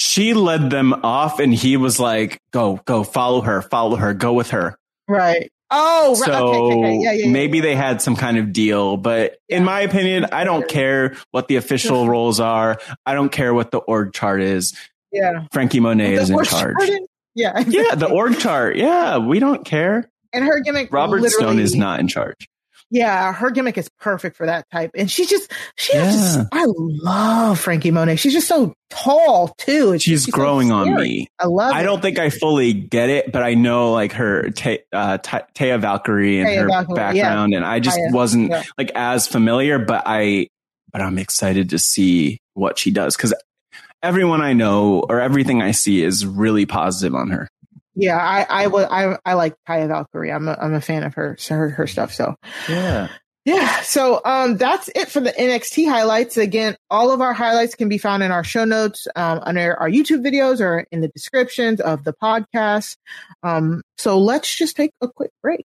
She 0.00 0.32
led 0.32 0.70
them 0.70 0.92
off, 1.02 1.40
and 1.40 1.52
he 1.52 1.76
was 1.76 1.98
like, 1.98 2.38
"Go, 2.52 2.80
go, 2.84 3.02
follow 3.02 3.40
her, 3.40 3.62
follow 3.62 3.96
her, 3.96 4.14
go 4.14 4.32
with 4.32 4.50
her." 4.50 4.78
Right. 5.08 5.50
Oh, 5.72 6.10
right. 6.10 6.16
So 6.24 6.32
okay, 6.46 6.58
okay, 6.58 6.74
okay. 6.78 6.98
Yeah, 7.02 7.12
yeah, 7.12 7.24
yeah. 7.24 7.30
maybe 7.32 7.58
they 7.58 7.74
had 7.74 8.00
some 8.00 8.14
kind 8.14 8.38
of 8.38 8.52
deal, 8.52 8.96
but 8.96 9.38
in 9.48 9.64
my 9.64 9.80
opinion, 9.80 10.26
I 10.30 10.44
don't 10.44 10.68
care 10.68 11.16
what 11.32 11.48
the 11.48 11.56
official 11.56 12.08
roles 12.08 12.38
are. 12.38 12.78
I 13.04 13.14
don't 13.14 13.30
care 13.32 13.52
what 13.52 13.72
the 13.72 13.78
org 13.78 14.12
chart 14.12 14.40
is. 14.40 14.72
Yeah. 15.10 15.46
Franky 15.50 15.80
Monet 15.80 16.12
is 16.14 16.30
in 16.30 16.36
charge. 16.44 16.76
part 16.76 16.88
is- 16.88 17.00
Yeah. 17.34 17.58
Yeah, 17.66 17.96
the 17.96 18.08
org 18.08 18.38
chart. 18.38 18.76
Yeah, 18.76 19.18
we 19.18 19.40
don't 19.40 19.64
care. 19.64 20.08
And 20.32 20.44
her 20.44 20.60
gimmick. 20.60 20.92
Robert 20.92 21.24
Stone 21.28 21.58
is 21.58 21.74
not 21.74 21.98
in 21.98 22.06
charge. 22.06 22.48
Yeah, 22.90 23.32
her 23.34 23.50
gimmick 23.50 23.76
is 23.76 23.88
perfect 24.00 24.36
for 24.36 24.46
that 24.46 24.64
type. 24.72 24.92
And 24.94 25.10
she 25.10 25.26
just, 25.26 25.52
she 25.76 25.94
Yeah. 25.94 26.04
just, 26.10 26.38
I 26.52 26.64
love 26.66 27.60
Franky 27.60 27.90
Monet. 27.90 28.16
She's 28.16 28.32
just 28.32 28.48
so 28.48 28.72
tall 28.90 29.48
too. 29.58 29.88
It's- 29.88 30.02
She's 30.02 30.24
so 30.24 30.32
growing 30.32 30.72
on 30.72 30.94
me. 30.94 31.28
I 31.38 31.46
love 31.46 31.74
I 31.74 31.80
it. 31.82 31.84
don't 31.84 32.00
think 32.00 32.18
I 32.18 32.30
fully 32.30 32.72
get 32.72 33.10
it, 33.10 33.30
but 33.30 33.42
I 33.42 33.54
know 33.54 33.92
like 33.92 34.12
her 34.12 34.46
uh, 34.92 35.18
Ta- 35.18 35.46
Taya 35.54 35.78
Valkyrie 35.80 36.40
and 36.40 36.48
Taya 36.48 36.60
her 36.62 36.68
Valkyrie, 36.68 36.94
background, 36.96 37.52
and 37.54 37.64
I 37.64 37.78
just 37.80 37.98
Taya, 37.98 38.12
wasn't 38.12 38.50
yeah. 38.50 38.62
like 38.78 38.90
as 38.94 39.26
familiar. 39.26 39.78
But 39.78 40.04
I, 40.06 40.48
but 40.90 41.02
I'm 41.02 41.18
excited 41.18 41.70
to 41.70 41.78
see 41.78 42.38
what 42.54 42.78
she 42.78 42.90
does 42.90 43.16
because 43.16 43.34
everyone 44.02 44.40
I 44.40 44.54
know 44.54 45.00
or 45.08 45.20
everything 45.20 45.60
I 45.60 45.72
see 45.72 46.02
is 46.02 46.24
really 46.24 46.64
positive 46.64 47.14
on 47.14 47.30
her. 47.30 47.48
Yeah, 48.00 48.16
I 48.16 48.46
I 48.48 48.66
was 48.68 48.86
I 48.88 49.18
I 49.24 49.34
like 49.34 49.56
Taya 49.68 49.88
Valkyrie. 49.88 50.30
I'm 50.30 50.46
a 50.46 50.56
I'm 50.60 50.72
a 50.72 50.80
fan 50.80 51.02
of 51.02 51.14
her 51.14 51.36
her 51.48 51.70
her 51.70 51.86
stuff. 51.88 52.14
So 52.14 52.36
yeah. 52.68 53.08
Yeah, 53.44 53.80
so 53.80 54.20
um, 54.26 54.58
that's 54.58 54.90
it 54.94 55.08
for 55.08 55.20
the 55.20 55.32
NXT 55.32 55.88
highlights. 55.88 56.36
Again, 56.36 56.76
all 56.90 57.10
of 57.10 57.22
our 57.22 57.32
highlights 57.32 57.74
can 57.76 57.88
be 57.88 57.96
found 57.96 58.22
in 58.22 58.30
our 58.30 58.44
show 58.44 58.66
notes 58.66 59.08
um, 59.16 59.40
under 59.42 59.74
our 59.74 59.88
YouTube 59.88 60.22
videos 60.22 60.60
or 60.60 60.86
in 60.92 61.00
the 61.00 61.08
descriptions 61.08 61.80
of 61.80 62.04
the 62.04 62.12
podcast. 62.12 62.98
Um, 63.42 63.80
so 63.96 64.18
let's 64.18 64.54
just 64.54 64.76
take 64.76 64.92
a 65.00 65.08
quick 65.08 65.30
break. 65.42 65.64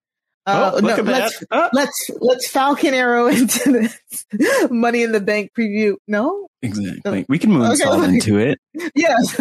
Uh, 0.45 0.71
Oh, 0.73 0.89
at 0.89 1.05
let's. 1.05 1.43
Ah. 1.51 1.69
let's 1.71 2.09
let's 2.19 2.47
Falcon 2.47 2.93
Arrow 2.93 3.27
into 3.29 3.71
this 3.71 4.25
Money 4.71 5.03
in 5.03 5.11
the 5.11 5.19
Bank 5.19 5.51
preview. 5.57 5.95
No, 6.07 6.47
Exactly. 6.63 7.25
We 7.29 7.37
can 7.39 7.51
move 7.51 7.69
Okay, 7.79 8.05
into 8.15 8.37
it. 8.39 8.59
yes. 8.95 9.35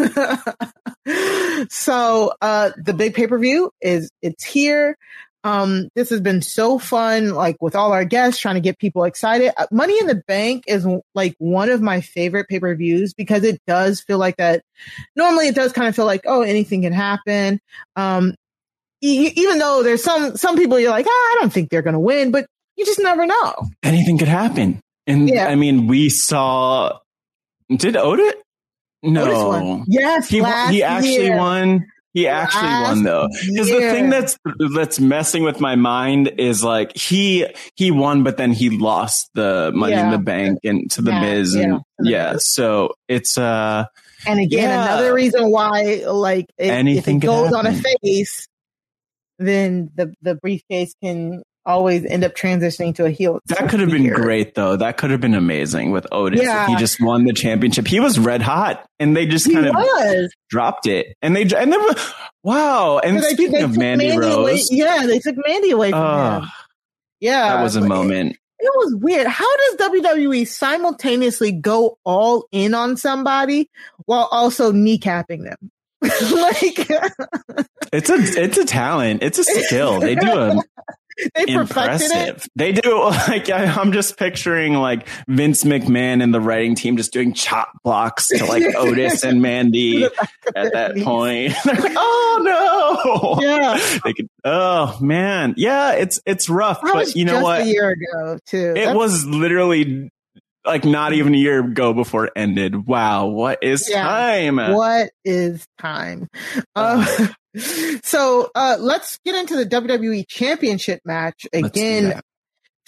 so 1.74 2.32
uh 2.40 2.70
the 2.76 2.92
big 2.94 3.14
pay 3.14 3.26
per 3.26 3.38
view 3.38 3.70
is 3.80 4.10
it's 4.22 4.44
here. 4.44 4.96
Um, 5.42 5.88
this 5.94 6.10
has 6.10 6.20
been 6.20 6.42
so 6.42 6.78
fun, 6.78 7.30
like 7.30 7.56
with 7.62 7.74
all 7.74 7.92
our 7.92 8.04
guests, 8.04 8.38
trying 8.38 8.56
to 8.56 8.60
get 8.60 8.78
people 8.78 9.04
excited. 9.04 9.52
Uh, 9.56 9.66
Money 9.72 9.98
in 9.98 10.06
the 10.06 10.22
Bank 10.28 10.64
is 10.66 10.86
like 11.14 11.34
one 11.38 11.70
of 11.70 11.80
my 11.80 12.02
favorite 12.02 12.46
pay 12.46 12.60
per 12.60 12.74
views 12.74 13.14
because 13.14 13.42
it 13.42 13.58
does 13.66 14.02
feel 14.02 14.18
like 14.18 14.36
that. 14.36 14.62
Normally, 15.16 15.48
it 15.48 15.54
does 15.54 15.72
kind 15.72 15.88
of 15.88 15.96
feel 15.96 16.04
like, 16.04 16.20
oh, 16.26 16.42
anything 16.42 16.82
can 16.82 16.92
happen. 16.92 17.58
Um, 17.96 18.34
even 19.00 19.58
though 19.58 19.82
there's 19.82 20.02
some 20.02 20.36
some 20.36 20.56
people 20.56 20.78
you're 20.78 20.90
like, 20.90 21.06
ah, 21.06 21.10
I 21.10 21.36
don't 21.40 21.52
think 21.52 21.70
they're 21.70 21.82
going 21.82 21.94
to 21.94 22.00
win, 22.00 22.30
but 22.30 22.46
you 22.76 22.84
just 22.84 23.00
never 23.00 23.26
know. 23.26 23.54
Anything 23.82 24.18
could 24.18 24.28
happen. 24.28 24.80
And 25.06 25.28
Yeah. 25.28 25.46
I 25.48 25.54
mean, 25.54 25.86
we 25.86 26.08
saw. 26.08 26.98
Did 27.74 27.96
Otis? 27.96 28.34
No. 29.02 29.84
Yes, 29.86 30.28
he 30.28 30.40
won- 30.40 30.72
he 30.72 30.82
actually 30.82 31.24
year. 31.26 31.36
won. 31.36 31.86
He 32.12 32.26
actually 32.26 32.62
Last 32.64 32.88
won 32.96 33.02
though. 33.04 33.28
Because 33.52 33.68
the 33.70 33.78
thing 33.80 34.10
that's 34.10 34.36
that's 34.74 34.98
messing 34.98 35.44
with 35.44 35.60
my 35.60 35.76
mind 35.76 36.32
is 36.38 36.62
like 36.64 36.94
he 36.96 37.46
he 37.76 37.92
won, 37.92 38.24
but 38.24 38.36
then 38.36 38.52
he 38.52 38.68
lost 38.68 39.30
the 39.34 39.70
money 39.74 39.94
in 39.94 40.10
the 40.10 40.18
bank 40.18 40.58
and 40.64 40.90
to 40.90 41.02
the 41.02 41.12
Yeah, 41.12 41.20
Miz, 41.20 41.54
and 41.54 41.80
the 42.00 42.10
yeah. 42.10 42.34
So 42.38 42.94
it's 43.08 43.38
uh 43.38 43.84
And 44.26 44.40
again, 44.40 44.68
Yeah. 44.68 44.84
another 44.86 45.14
reason 45.14 45.50
why, 45.50 46.02
like, 46.06 46.46
if, 46.58 46.66
if 46.66 46.70
Anything 46.72 47.18
it 47.18 47.26
goes 47.26 47.52
on 47.52 47.66
a 47.66 47.72
face, 48.02 48.48
then 49.40 49.90
the 49.94 50.14
the 50.22 50.34
briefcase 50.36 50.94
can 51.02 51.42
always 51.66 52.04
end 52.06 52.24
up 52.24 52.34
transitioning 52.34 52.94
to 52.94 53.04
a 53.04 53.10
heel. 53.10 53.38
that 53.46 53.68
could 53.68 53.80
have 53.80 53.90
been 53.90 54.08
great 54.08 54.54
though. 54.54 54.76
That 54.76 54.96
could 54.96 55.10
have 55.10 55.20
been 55.20 55.34
amazing 55.34 55.90
with 55.90 56.06
Otis 56.10 56.40
Yeah. 56.42 56.66
he 56.66 56.76
just 56.76 57.00
won 57.02 57.24
the 57.24 57.32
championship. 57.34 57.86
He 57.86 58.00
was 58.00 58.18
red 58.18 58.40
hot, 58.42 58.86
and 58.98 59.14
they 59.16 59.26
just 59.26 59.46
He 59.46 59.52
kind 59.54 59.66
of 59.66 59.74
was. 59.74 60.32
dropped 60.48 60.86
it. 60.86 61.14
And 61.22 61.36
they 61.36 61.42
and 61.42 61.72
they 61.72 61.76
were 61.76 61.94
wow. 62.44 62.98
And 62.98 63.18
They- 63.18 63.22
speaking 63.22 63.52
they 63.52 63.62
of 63.62 63.70
took 63.72 63.78
Mandy, 63.78 64.08
away- 64.10 64.16
Rose, 64.52 64.68
yeah, 64.70 65.06
they 65.06 65.18
took 65.18 65.36
Mandy 65.46 65.70
away 65.70 65.90
from 65.90 66.00
oh, 66.00 66.40
him. 66.40 66.48
Yeah, 67.20 67.56
that 67.56 67.62
was 67.62 67.76
a 67.76 67.82
moment. 67.82 68.32
It, 68.32 68.36
it 68.64 68.72
was 68.76 68.94
weird. 68.96 69.26
How 69.26 69.56
does 69.56 69.76
WWE 69.90 70.46
simultaneously 70.46 71.52
go 71.52 71.98
all 72.04 72.46
in 72.52 72.72
on 72.74 72.96
somebody 72.96 73.68
while 74.06 74.28
also 74.32 74.72
kneecapping 74.72 75.44
them? 75.44 75.70
like 76.32 76.90
It's 77.92 78.08
a 78.10 78.14
it's 78.18 78.58
a 78.58 78.64
talent. 78.64 79.22
It's 79.22 79.38
a 79.38 79.44
skill. 79.44 80.00
They 80.00 80.14
do 80.14 80.30
a 80.30 80.62
they 81.34 81.52
impressive. 81.52 82.46
They 82.56 82.72
do 82.72 83.04
like 83.28 83.50
I, 83.50 83.64
I'm 83.66 83.92
just 83.92 84.16
picturing 84.16 84.74
like 84.74 85.06
Vince 85.28 85.64
McMahon 85.64 86.22
and 86.22 86.32
the 86.32 86.40
writing 86.40 86.74
team 86.74 86.96
just 86.96 87.12
doing 87.12 87.34
chop 87.34 87.70
blocks 87.84 88.28
to 88.28 88.44
like 88.46 88.62
Otis 88.74 89.24
and 89.24 89.42
Mandy 89.42 90.04
at 90.04 90.72
that 90.72 90.96
point. 91.02 91.52
They're 91.64 91.74
like, 91.74 91.92
oh 91.96 93.36
no, 93.38 93.42
Yeah. 93.42 93.78
They 94.04 94.12
could. 94.14 94.28
Oh 94.44 94.96
man, 95.02 95.54
yeah. 95.58 95.92
It's 95.92 96.20
it's 96.24 96.48
rough, 96.48 96.80
That 96.80 96.92
but 96.94 97.14
you 97.14 97.24
know 97.26 97.32
just 97.34 97.44
what? 97.44 97.60
A 97.62 97.66
year 97.66 97.90
ago, 97.90 98.38
too. 98.46 98.70
It 98.70 98.74
That's- 98.76 98.96
was 98.96 99.26
literally 99.26 100.10
like 100.64 100.84
not 100.84 101.12
even 101.12 101.34
a 101.34 101.38
year 101.38 101.60
ago 101.60 101.92
before 101.92 102.26
it 102.26 102.32
ended. 102.36 102.86
Wow, 102.86 103.26
what 103.26 103.58
is 103.62 103.88
Yeah. 103.88 104.02
time? 104.02 104.56
What 104.56 105.10
is 105.24 105.66
time? 105.78 106.28
Uh, 106.76 107.28
so 108.02 108.50
uh, 108.54 108.76
let's 108.78 109.18
get 109.24 109.34
into 109.34 109.56
the 109.56 109.66
WWE 109.66 110.26
Championship 110.28 111.00
match 111.04 111.46
again. 111.52 112.20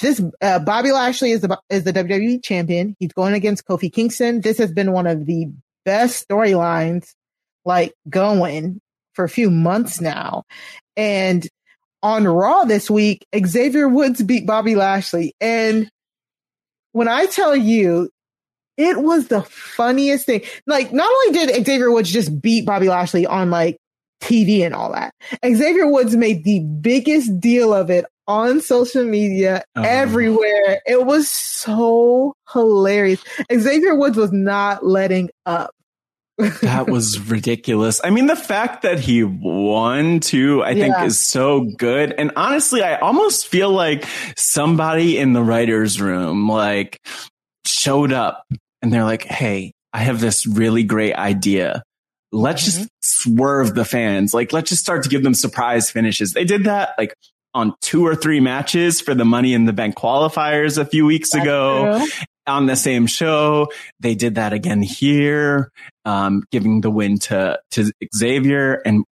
This 0.00 0.20
uh, 0.40 0.58
Bobby 0.58 0.90
Lashley 0.90 1.30
is 1.30 1.42
the 1.42 1.58
is 1.70 1.84
the 1.84 1.92
WWE 1.92 2.42
champion. 2.42 2.96
He's 2.98 3.12
going 3.12 3.34
against 3.34 3.64
Kofi 3.66 3.92
Kingston. 3.92 4.40
This 4.40 4.58
has 4.58 4.72
been 4.72 4.92
one 4.92 5.06
of 5.06 5.26
the 5.26 5.46
best 5.84 6.28
storylines 6.28 7.12
like 7.64 7.92
going 8.08 8.80
for 9.14 9.24
a 9.24 9.28
few 9.28 9.50
months 9.50 10.00
now. 10.00 10.42
And 10.96 11.46
on 12.02 12.26
Raw 12.26 12.64
this 12.64 12.90
week, 12.90 13.24
Xavier 13.46 13.88
Woods 13.88 14.22
beat 14.22 14.44
Bobby 14.46 14.74
Lashley. 14.74 15.34
And 15.40 15.88
when 16.92 17.08
I 17.08 17.26
tell 17.26 17.54
you, 17.56 18.08
it 18.76 18.98
was 19.02 19.28
the 19.28 19.42
funniest 19.42 20.26
thing. 20.26 20.42
Like, 20.66 20.92
not 20.92 21.10
only 21.10 21.38
did 21.46 21.66
Xavier 21.66 21.90
Woods 21.90 22.10
just 22.10 22.40
beat 22.40 22.64
Bobby 22.66 22.88
Lashley 22.88 23.26
on 23.26 23.50
like 23.50 23.76
TV 24.22 24.64
and 24.64 24.74
all 24.74 24.92
that, 24.92 25.12
Xavier 25.44 25.86
Woods 25.90 26.16
made 26.16 26.44
the 26.44 26.60
biggest 26.60 27.38
deal 27.40 27.74
of 27.74 27.90
it 27.90 28.06
on 28.26 28.60
social 28.60 29.04
media 29.04 29.62
Oh. 29.76 29.82
everywhere. 29.82 30.80
It 30.86 31.04
was 31.04 31.28
so 31.28 32.34
hilarious. 32.52 33.22
Xavier 33.52 33.94
Woods 33.94 34.16
was 34.16 34.32
not 34.32 34.86
letting 34.86 35.28
up. 35.44 35.70
That 36.62 36.88
was 36.88 37.18
ridiculous. 37.18 38.00
I 38.02 38.10
mean, 38.10 38.26
the 38.26 38.36
fact 38.36 38.82
that 38.82 38.98
he 38.98 39.22
won 39.24 40.20
too, 40.20 40.62
I 40.62 40.74
think 40.74 40.98
is 41.00 41.18
so 41.18 41.60
good. 41.60 42.12
And 42.12 42.32
honestly, 42.36 42.82
I 42.82 42.96
almost 42.96 43.46
feel 43.46 43.70
like 43.70 44.06
somebody 44.36 45.18
in 45.18 45.32
the 45.32 45.42
writer's 45.42 46.00
room, 46.00 46.48
like 46.48 47.00
showed 47.66 48.12
up 48.12 48.46
and 48.80 48.92
they're 48.92 49.04
like, 49.04 49.24
Hey, 49.24 49.72
I 49.92 50.00
have 50.00 50.20
this 50.20 50.46
really 50.46 50.82
great 50.82 51.14
idea. 51.14 51.82
Let's 52.32 52.64
just 52.64 52.78
mm-hmm. 52.78 52.86
swerve 53.02 53.74
the 53.74 53.84
fans. 53.84 54.32
Like, 54.32 54.52
let's 54.52 54.70
just 54.70 54.82
start 54.82 55.02
to 55.02 55.10
give 55.10 55.22
them 55.22 55.34
surprise 55.34 55.90
finishes. 55.90 56.32
They 56.32 56.44
did 56.44 56.64
that 56.64 56.94
like 56.96 57.14
on 57.54 57.74
two 57.82 58.06
or 58.06 58.14
three 58.14 58.40
matches 58.40 59.00
for 59.00 59.14
the 59.14 59.24
money 59.24 59.52
in 59.52 59.66
the 59.66 59.72
bank 59.72 59.94
qualifiers 59.96 60.78
a 60.78 60.84
few 60.84 61.04
weeks 61.04 61.34
ago 61.34 61.98
True. 61.98 62.24
On 62.46 62.66
the 62.66 62.76
same 62.76 63.06
show. 63.06 63.68
They 64.00 64.14
did 64.14 64.36
that 64.36 64.52
again 64.52 64.82
here, 64.82 65.70
um, 66.04 66.44
giving 66.50 66.80
the 66.80 66.90
win 66.90 67.18
to, 67.20 67.60
to 67.72 67.92
Xavier. 68.14 68.82
And 68.84 69.04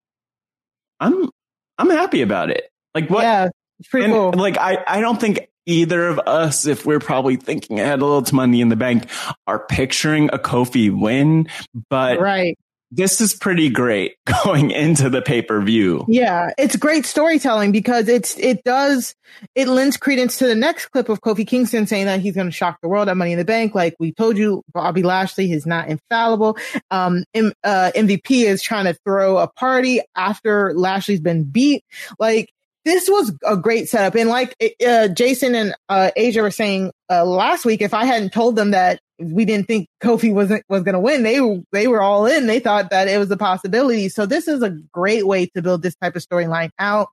I'm, 0.99 1.29
I'm 1.77 1.89
happy 1.89 2.21
about 2.21 2.49
it. 2.49 2.69
Like 2.93 3.09
what? 3.09 3.23
Yeah, 3.23 3.49
it's 3.79 3.89
pretty 3.89 4.05
and, 4.05 4.13
cool. 4.13 4.31
Like 4.31 4.57
I, 4.57 4.83
I 4.87 5.01
don't 5.01 5.19
think 5.19 5.47
either 5.65 6.07
of 6.07 6.19
us, 6.19 6.65
if 6.65 6.85
we're 6.85 6.99
probably 6.99 7.35
thinking 7.35 7.79
ahead 7.79 8.01
a 8.01 8.05
little 8.05 8.23
to 8.23 8.35
money 8.35 8.61
in 8.61 8.69
the 8.69 8.75
bank, 8.75 9.05
are 9.45 9.59
picturing 9.59 10.29
a 10.33 10.39
Kofi 10.39 10.89
win, 10.89 11.47
but 11.89 12.19
right. 12.19 12.57
This 12.91 13.21
is 13.21 13.33
pretty 13.33 13.69
great 13.69 14.15
going 14.43 14.71
into 14.71 15.09
the 15.09 15.21
pay 15.21 15.41
per 15.41 15.61
view. 15.61 16.05
Yeah, 16.07 16.51
it's 16.57 16.75
great 16.75 17.05
storytelling 17.05 17.71
because 17.71 18.07
it's 18.07 18.37
it 18.37 18.63
does 18.63 19.15
it 19.55 19.67
lends 19.67 19.97
credence 19.97 20.37
to 20.39 20.47
the 20.47 20.55
next 20.55 20.87
clip 20.87 21.09
of 21.09 21.21
Kofi 21.21 21.45
Kingston 21.47 21.87
saying 21.87 22.05
that 22.05 22.19
he's 22.19 22.35
going 22.35 22.47
to 22.47 22.51
shock 22.51 22.79
the 22.81 22.87
world 22.87 23.09
at 23.09 23.17
Money 23.17 23.33
in 23.33 23.37
the 23.37 23.45
Bank. 23.45 23.75
Like 23.75 23.95
we 23.99 24.11
told 24.11 24.37
you, 24.37 24.63
Bobby 24.73 25.03
Lashley 25.03 25.51
is 25.51 25.65
not 25.65 25.87
infallible. 25.87 26.57
Um, 26.91 27.23
M- 27.33 27.53
uh, 27.63 27.91
MVP 27.95 28.45
is 28.45 28.61
trying 28.61 28.85
to 28.85 28.93
throw 29.05 29.37
a 29.37 29.47
party 29.47 30.01
after 30.15 30.73
Lashley's 30.73 31.21
been 31.21 31.43
beat. 31.43 31.83
Like 32.17 32.49
this 32.85 33.09
was 33.09 33.31
a 33.45 33.57
great 33.57 33.89
setup. 33.89 34.15
And 34.15 34.29
like 34.29 34.55
uh, 34.85 35.09
Jason 35.09 35.53
and 35.53 35.75
uh, 35.89 36.11
Asia 36.15 36.41
were 36.41 36.51
saying 36.51 36.91
uh, 37.09 37.25
last 37.25 37.65
week, 37.65 37.81
if 37.81 37.93
I 37.93 38.05
hadn't 38.05 38.33
told 38.33 38.55
them 38.55 38.71
that 38.71 38.99
we 39.19 39.45
didn't 39.45 39.67
think 39.67 39.87
Kofi 40.01 40.33
wasn't 40.33 40.63
was 40.69 40.83
going 40.83 40.93
to 40.93 40.99
win, 40.99 41.23
they 41.23 41.39
they 41.71 41.87
were 41.87 42.01
all 42.01 42.25
in. 42.25 42.47
They 42.47 42.59
thought 42.59 42.89
that 42.91 43.07
it 43.07 43.17
was 43.17 43.29
a 43.31 43.37
possibility. 43.37 44.09
So 44.09 44.25
this 44.25 44.47
is 44.47 44.63
a 44.63 44.69
great 44.69 45.27
way 45.27 45.47
to 45.47 45.61
build 45.61 45.81
this 45.81 45.95
type 45.95 46.15
of 46.15 46.25
storyline 46.25 46.69
out. 46.79 47.09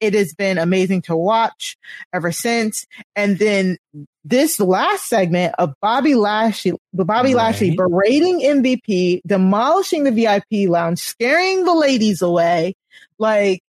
It 0.00 0.14
has 0.14 0.34
been 0.34 0.58
amazing 0.58 1.02
to 1.02 1.16
watch 1.16 1.76
ever 2.12 2.32
since. 2.32 2.86
And 3.16 3.38
then 3.38 3.78
this 4.24 4.60
last 4.60 5.06
segment 5.06 5.54
of 5.58 5.74
Bobby 5.80 6.14
Lashley, 6.14 6.74
Bobby 6.92 7.34
right. 7.34 7.36
Lashley 7.36 7.74
berating 7.74 8.40
MVP, 8.40 9.22
demolishing 9.26 10.04
the 10.04 10.12
VIP 10.12 10.68
lounge, 10.68 10.98
scaring 11.00 11.64
the 11.64 11.74
ladies 11.74 12.22
away. 12.22 12.74
Like, 13.18 13.60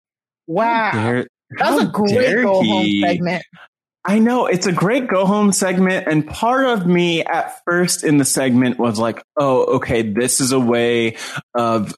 wow. 0.48 1.24
That 1.58 1.74
was 1.74 1.86
a 1.86 1.88
great 1.88 2.44
go 2.44 2.62
home 2.62 2.88
segment. 3.02 3.44
I 4.10 4.18
know 4.18 4.48
it's 4.48 4.66
a 4.66 4.72
great 4.72 5.08
go 5.08 5.28
home 5.28 5.52
segment. 5.52 6.08
And 6.08 6.26
part 6.26 6.66
of 6.66 6.88
me 6.88 7.24
at 7.24 7.64
first 7.64 8.04
in 8.04 8.18
the 8.18 8.26
segment 8.26 8.80
was 8.80 8.98
like, 8.98 9.22
oh, 9.38 9.76
okay, 9.76 10.02
this 10.02 10.42
is 10.42 10.52
a 10.52 10.60
way 10.60 11.18
of 11.54 11.94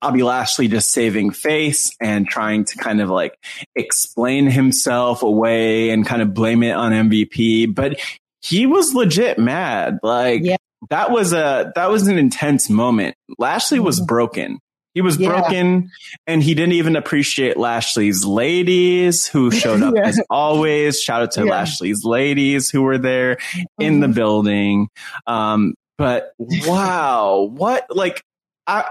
Bobby 0.00 0.24
Lashley 0.24 0.66
just 0.66 0.90
saving 0.90 1.30
face 1.30 1.94
and 2.00 2.26
trying 2.26 2.64
to 2.64 2.76
kind 2.78 3.00
of 3.00 3.08
like 3.08 3.38
explain 3.76 4.48
himself 4.48 5.22
away 5.22 5.90
and 5.90 6.04
kind 6.04 6.22
of 6.22 6.34
blame 6.34 6.64
it 6.64 6.72
on 6.72 6.90
MVP. 6.90 7.72
But 7.72 8.00
he 8.40 8.66
was 8.66 8.92
legit 8.92 9.38
mad. 9.38 10.00
Like 10.02 10.40
yeah. 10.42 10.56
that 10.90 11.12
was 11.12 11.32
a, 11.32 11.70
that 11.76 11.88
was 11.88 12.08
an 12.08 12.18
intense 12.18 12.68
moment. 12.68 13.14
Lashley 13.38 13.78
was 13.78 13.98
mm-hmm. 13.98 14.06
broken. 14.06 14.58
He 14.94 15.00
was 15.00 15.18
yeah. 15.18 15.28
broken 15.28 15.90
and 16.26 16.42
he 16.42 16.54
didn't 16.54 16.72
even 16.72 16.96
appreciate 16.96 17.56
Lashley's 17.56 18.24
ladies 18.24 19.26
who 19.26 19.50
showed 19.52 19.82
up 19.82 19.94
yeah. 19.94 20.06
as 20.06 20.20
always. 20.30 21.00
Shout 21.00 21.22
out 21.22 21.30
to 21.32 21.44
yeah. 21.44 21.50
Lashley's 21.50 22.04
ladies 22.04 22.70
who 22.70 22.82
were 22.82 22.98
there 22.98 23.36
mm-hmm. 23.36 23.82
in 23.82 24.00
the 24.00 24.08
building. 24.08 24.88
Um, 25.26 25.74
but 25.96 26.32
wow, 26.38 27.50
what 27.52 27.86
like 27.90 28.22
I 28.66 28.84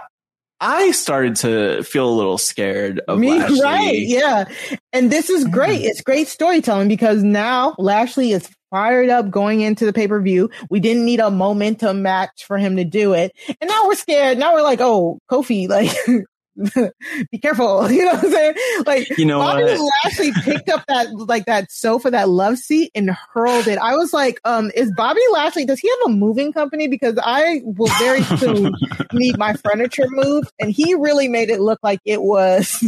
I 0.59 0.91
started 0.91 1.35
to 1.37 1.83
feel 1.83 2.09
a 2.09 2.11
little 2.11 2.37
scared 2.37 2.99
of 3.07 3.19
Me, 3.19 3.29
Lashley. 3.39 3.61
Right, 3.61 3.99
yeah. 3.99 4.45
And 4.91 5.11
this 5.11 5.29
is 5.29 5.45
great. 5.45 5.81
Mm. 5.81 5.85
It's 5.85 6.01
great 6.01 6.27
storytelling 6.27 6.87
because 6.87 7.23
now 7.23 7.75
Lashley 7.77 8.31
is 8.31 8.49
fired 8.69 9.09
up 9.09 9.29
going 9.29 9.61
into 9.61 9.85
the 9.85 9.93
pay 9.93 10.07
per 10.07 10.21
view. 10.21 10.49
We 10.69 10.79
didn't 10.79 11.05
need 11.05 11.19
a 11.19 11.31
momentum 11.31 12.01
match 12.01 12.45
for 12.45 12.57
him 12.57 12.77
to 12.77 12.83
do 12.83 13.13
it. 13.13 13.33
And 13.61 13.69
now 13.69 13.87
we're 13.87 13.95
scared. 13.95 14.37
Now 14.37 14.53
we're 14.53 14.61
like, 14.61 14.81
oh, 14.81 15.19
Kofi, 15.29 15.67
like, 15.67 15.91
be 17.31 17.37
careful. 17.37 17.87
You 17.97 18.05
know 18.05 18.13
what 18.13 18.25
I'm 18.25 18.31
saying? 18.31 18.53
Like, 18.85 19.17
you 19.17 19.25
know, 19.25 19.39
Bobby 19.39 19.63
what? 19.63 19.91
Lashley 20.03 20.31
picked 20.43 20.69
up 20.69 20.85
that, 20.87 21.13
like, 21.13 21.45
that 21.45 21.71
sofa, 21.71 22.11
that 22.11 22.29
love 22.29 22.57
seat 22.57 22.91
and 22.93 23.09
hurled 23.33 23.67
it. 23.67 23.79
I 23.79 23.95
was 23.95 24.13
like, 24.13 24.39
um, 24.45 24.71
is 24.75 24.91
Bobby 24.95 25.21
Lashley, 25.31 25.65
does 25.65 25.79
he 25.79 25.89
have 25.89 26.11
a 26.11 26.15
moving 26.15 26.53
company? 26.53 26.87
Because 26.87 27.17
I 27.23 27.61
will 27.63 27.89
very 27.97 28.21
soon 28.21 28.75
need 29.13 29.37
my 29.37 29.53
furniture 29.53 30.05
moved. 30.09 30.51
And 30.59 30.69
he 30.69 30.93
really 30.93 31.27
made 31.27 31.49
it 31.49 31.59
look 31.59 31.79
like 31.81 31.99
it 32.05 32.21
was 32.21 32.83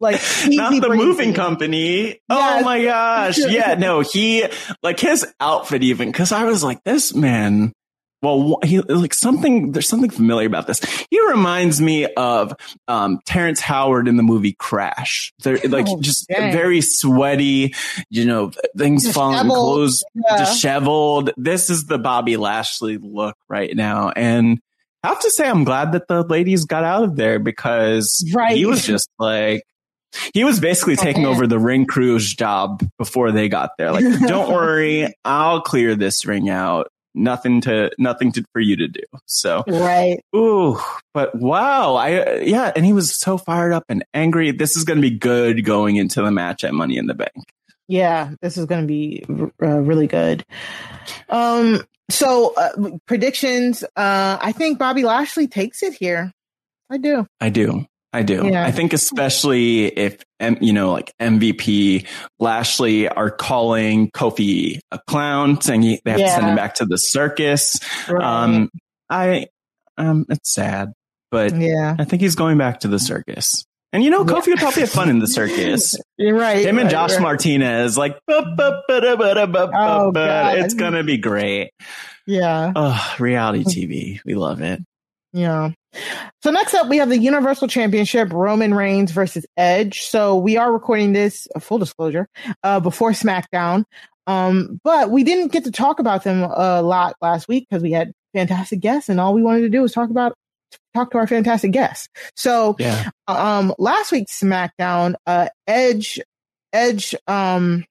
like, 0.00 0.20
not 0.46 0.80
the 0.80 0.94
moving 0.94 1.34
company. 1.34 2.20
Oh 2.30 2.62
my 2.62 2.82
gosh. 2.82 3.38
Yeah. 3.38 3.74
No, 3.74 4.00
he, 4.00 4.46
like, 4.82 4.98
his 5.00 5.26
outfit 5.40 5.82
even, 5.82 6.12
cause 6.12 6.32
I 6.32 6.44
was 6.44 6.64
like, 6.64 6.82
this 6.84 7.14
man, 7.14 7.72
well, 8.20 8.58
he 8.64 8.80
like 8.80 9.14
something. 9.14 9.72
There's 9.72 9.88
something 9.88 10.10
familiar 10.10 10.46
about 10.46 10.66
this. 10.66 10.80
He 11.10 11.24
reminds 11.28 11.80
me 11.80 12.06
of 12.14 12.52
um, 12.88 13.20
Terrence 13.26 13.60
Howard 13.60 14.08
in 14.08 14.16
the 14.16 14.22
movie 14.22 14.54
Crash. 14.54 15.32
They're 15.42 15.58
like 15.68 15.86
oh, 15.88 16.00
just 16.00 16.26
dang. 16.28 16.52
very 16.52 16.80
sweaty. 16.80 17.74
You 18.10 18.24
know, 18.24 18.50
things 18.76 19.10
falling, 19.12 19.46
clothes 19.46 20.04
yeah. 20.14 20.38
disheveled. 20.38 21.30
This 21.36 21.70
is 21.70 21.86
the 21.86 21.98
Bobby 21.98 22.36
Lashley 22.36 22.98
look 22.98 23.36
right 23.48 23.74
now, 23.74 24.10
and 24.10 24.60
I 25.04 25.08
have 25.08 25.20
to 25.20 25.30
say, 25.30 25.48
I'm 25.48 25.62
glad 25.62 25.92
that 25.92 26.08
the 26.08 26.24
ladies 26.24 26.64
got 26.64 26.82
out 26.82 27.04
of 27.04 27.14
there 27.14 27.38
because 27.38 28.28
right. 28.34 28.56
he 28.56 28.66
was 28.66 28.84
just 28.84 29.08
like 29.18 29.62
he 30.34 30.42
was 30.42 30.58
basically 30.58 30.96
oh, 30.98 31.02
taking 31.02 31.24
over 31.24 31.46
the 31.46 31.58
ring 31.58 31.86
crew's 31.86 32.34
job 32.34 32.82
before 32.98 33.30
they 33.30 33.48
got 33.48 33.70
there. 33.78 33.92
Like, 33.92 34.04
don't 34.26 34.52
worry, 34.52 35.14
I'll 35.24 35.60
clear 35.60 35.94
this 35.94 36.26
ring 36.26 36.48
out 36.48 36.90
nothing 37.14 37.60
to 37.62 37.90
nothing 37.98 38.32
to 38.32 38.44
for 38.52 38.60
you 38.60 38.76
to 38.76 38.88
do. 38.88 39.02
So 39.26 39.64
right. 39.66 40.20
Ooh, 40.34 40.78
but 41.14 41.34
wow, 41.34 41.94
I 41.94 42.40
yeah, 42.40 42.72
and 42.74 42.84
he 42.84 42.92
was 42.92 43.18
so 43.18 43.38
fired 43.38 43.72
up 43.72 43.84
and 43.88 44.04
angry. 44.14 44.50
This 44.52 44.76
is 44.76 44.84
going 44.84 44.98
to 44.98 45.02
be 45.02 45.16
good 45.16 45.64
going 45.64 45.96
into 45.96 46.22
the 46.22 46.30
match 46.30 46.64
at 46.64 46.74
Money 46.74 46.96
in 46.96 47.06
the 47.06 47.14
Bank. 47.14 47.44
Yeah, 47.88 48.32
this 48.42 48.58
is 48.58 48.66
going 48.66 48.82
to 48.82 48.86
be 48.86 49.24
uh, 49.62 49.80
really 49.80 50.06
good. 50.06 50.44
Um, 51.30 51.82
so 52.10 52.54
uh, 52.54 52.98
predictions. 53.06 53.82
Uh, 53.82 54.38
I 54.40 54.52
think 54.52 54.78
Bobby 54.78 55.04
Lashley 55.04 55.48
takes 55.48 55.82
it 55.82 55.94
here. 55.94 56.32
I 56.90 56.98
do. 56.98 57.26
I 57.40 57.50
do. 57.50 57.86
I 58.12 58.22
do. 58.22 58.46
Yeah. 58.46 58.64
I 58.64 58.70
think 58.70 58.92
especially 58.92 59.86
if 59.86 60.22
you 60.60 60.72
know, 60.72 60.92
like 60.92 61.12
MVP 61.20 62.06
Lashley 62.38 63.08
are 63.08 63.30
calling 63.30 64.10
Kofi 64.10 64.80
a 64.90 64.98
clown, 65.06 65.60
saying 65.60 65.82
he, 65.82 66.00
they 66.04 66.12
have 66.12 66.20
yeah. 66.20 66.26
to 66.26 66.32
send 66.32 66.46
him 66.46 66.56
back 66.56 66.76
to 66.76 66.86
the 66.86 66.96
circus. 66.96 67.78
Right. 68.08 68.24
Um, 68.24 68.70
I, 69.10 69.46
um, 69.98 70.24
it's 70.28 70.52
sad, 70.52 70.92
but 71.30 71.54
yeah, 71.54 71.96
I 71.98 72.04
think 72.04 72.22
he's 72.22 72.34
going 72.34 72.56
back 72.56 72.80
to 72.80 72.88
the 72.88 72.98
circus. 72.98 73.64
And 73.92 74.02
you 74.02 74.10
know, 74.10 74.24
Kofi 74.24 74.46
yeah. 74.46 74.52
would 74.52 74.58
probably 74.58 74.82
have 74.82 74.90
fun 74.90 75.10
in 75.10 75.18
the 75.18 75.26
circus. 75.26 75.96
You're 76.18 76.36
right. 76.36 76.64
Him 76.64 76.78
and 76.78 76.86
right, 76.86 76.90
Josh 76.90 77.12
right. 77.12 77.22
Martinez, 77.22 77.96
like, 77.96 78.18
oh, 78.28 80.12
it's 80.56 80.74
gonna 80.74 81.04
be 81.04 81.18
great. 81.18 81.70
Yeah. 82.26 82.72
Oh, 82.74 83.16
reality 83.18 83.64
TV. 83.66 84.20
We 84.24 84.34
love 84.34 84.60
it. 84.60 84.80
Yeah. 85.32 85.70
So 86.42 86.50
next 86.50 86.74
up, 86.74 86.88
we 86.88 86.98
have 86.98 87.08
the 87.08 87.18
Universal 87.18 87.68
Championship, 87.68 88.32
Roman 88.32 88.74
Reigns 88.74 89.10
versus 89.10 89.46
Edge. 89.56 90.02
So 90.02 90.36
we 90.36 90.56
are 90.56 90.72
recording 90.72 91.12
this, 91.12 91.48
full 91.60 91.78
disclosure, 91.78 92.28
uh, 92.62 92.80
before 92.80 93.12
SmackDown. 93.12 93.84
Um, 94.26 94.80
but 94.84 95.10
we 95.10 95.24
didn't 95.24 95.52
get 95.52 95.64
to 95.64 95.70
talk 95.70 95.98
about 95.98 96.22
them 96.22 96.42
a 96.42 96.82
lot 96.82 97.16
last 97.22 97.48
week 97.48 97.66
because 97.68 97.82
we 97.82 97.92
had 97.92 98.12
fantastic 98.34 98.80
guests 98.80 99.08
and 99.08 99.18
all 99.18 99.32
we 99.32 99.42
wanted 99.42 99.62
to 99.62 99.70
do 99.70 99.80
was 99.80 99.92
talk 99.92 100.10
about 100.10 100.34
talk 100.94 101.10
to 101.12 101.18
our 101.18 101.26
fantastic 101.26 101.72
guests. 101.72 102.08
So, 102.36 102.76
yeah. 102.78 103.08
um, 103.26 103.74
last 103.78 104.12
week's 104.12 104.38
SmackDown, 104.38 105.14
uh, 105.26 105.48
Edge, 105.66 106.20
Edge, 106.72 107.14
um, 107.26 107.84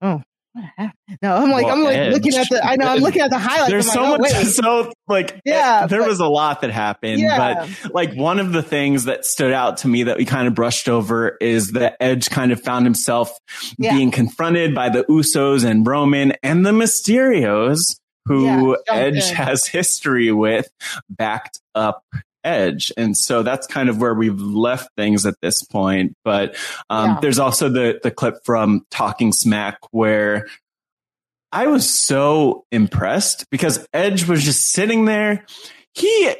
oh, 0.00 0.22
no, 0.54 1.34
I'm 1.36 1.50
like, 1.50 1.64
well, 1.64 1.76
I'm 1.76 1.82
like 1.82 2.12
looking 2.12 2.34
at 2.34 2.48
the, 2.50 2.64
I 2.64 2.76
know 2.76 2.88
I'm 2.88 2.98
looking 3.02 3.22
at 3.22 3.30
the 3.30 3.38
highlights. 3.38 3.70
There's 3.70 3.88
I'm 3.88 3.94
so 3.94 4.04
oh, 4.04 4.10
like, 4.10 4.20
much, 4.20 4.32
oh, 4.34 4.44
so 4.44 4.92
like, 5.08 5.40
yeah, 5.44 5.86
there 5.86 6.00
but, 6.00 6.08
was 6.08 6.20
a 6.20 6.26
lot 6.26 6.60
that 6.60 6.70
happened, 6.70 7.20
yeah. 7.20 7.66
but 7.82 7.94
like 7.94 8.14
one 8.14 8.38
of 8.38 8.52
the 8.52 8.62
things 8.62 9.04
that 9.04 9.24
stood 9.24 9.52
out 9.52 9.78
to 9.78 9.88
me 9.88 10.04
that 10.04 10.18
we 10.18 10.24
kind 10.24 10.46
of 10.46 10.54
brushed 10.54 10.88
over 10.88 11.36
is 11.40 11.72
that 11.72 11.96
Edge 12.00 12.28
kind 12.28 12.52
of 12.52 12.60
found 12.60 12.84
himself 12.84 13.32
yeah. 13.78 13.96
being 13.96 14.10
confronted 14.10 14.74
by 14.74 14.90
the 14.90 15.04
Usos 15.04 15.64
and 15.64 15.86
Roman 15.86 16.34
and 16.42 16.66
the 16.66 16.72
Mysterios, 16.72 17.96
who 18.26 18.76
yeah, 18.86 18.94
Edge 18.94 19.30
has 19.30 19.66
history 19.66 20.32
with, 20.32 20.68
backed 21.08 21.60
up 21.74 22.04
edge. 22.44 22.92
And 22.96 23.16
so 23.16 23.42
that's 23.42 23.66
kind 23.66 23.88
of 23.88 24.00
where 24.00 24.14
we've 24.14 24.40
left 24.40 24.90
things 24.96 25.26
at 25.26 25.34
this 25.42 25.62
point. 25.62 26.14
But 26.24 26.56
um, 26.90 27.10
yeah. 27.10 27.18
there's 27.20 27.38
also 27.38 27.68
the 27.68 28.00
the 28.02 28.10
clip 28.10 28.44
from 28.44 28.86
Talking 28.90 29.32
Smack 29.32 29.78
where 29.90 30.46
I 31.50 31.66
was 31.66 31.88
so 31.88 32.64
impressed 32.72 33.48
because 33.50 33.86
Edge 33.92 34.26
was 34.26 34.42
just 34.44 34.70
sitting 34.70 35.04
there. 35.04 35.44
He 35.94 36.34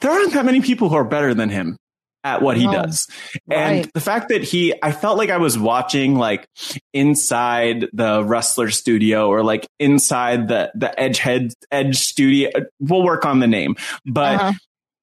there 0.00 0.10
aren't 0.10 0.32
that 0.34 0.44
many 0.44 0.60
people 0.60 0.88
who 0.88 0.94
are 0.94 1.04
better 1.04 1.34
than 1.34 1.48
him 1.48 1.76
at 2.26 2.42
what 2.42 2.56
he 2.56 2.64
does. 2.66 3.06
Right. 3.46 3.56
And 3.56 3.90
the 3.94 4.00
fact 4.00 4.30
that 4.30 4.42
he, 4.42 4.74
I 4.82 4.90
felt 4.90 5.16
like 5.16 5.30
I 5.30 5.36
was 5.36 5.56
watching 5.56 6.16
like 6.16 6.48
inside 6.92 7.86
the 7.92 8.24
wrestler 8.24 8.70
studio 8.70 9.28
or 9.28 9.44
like 9.44 9.68
inside 9.78 10.48
the, 10.48 10.72
the 10.74 10.98
edge 11.00 11.18
head, 11.18 11.52
edge 11.70 11.96
studio. 11.96 12.50
We'll 12.80 13.04
work 13.04 13.24
on 13.24 13.38
the 13.38 13.46
name, 13.46 13.76
but 14.04 14.40
uh-huh 14.40 14.52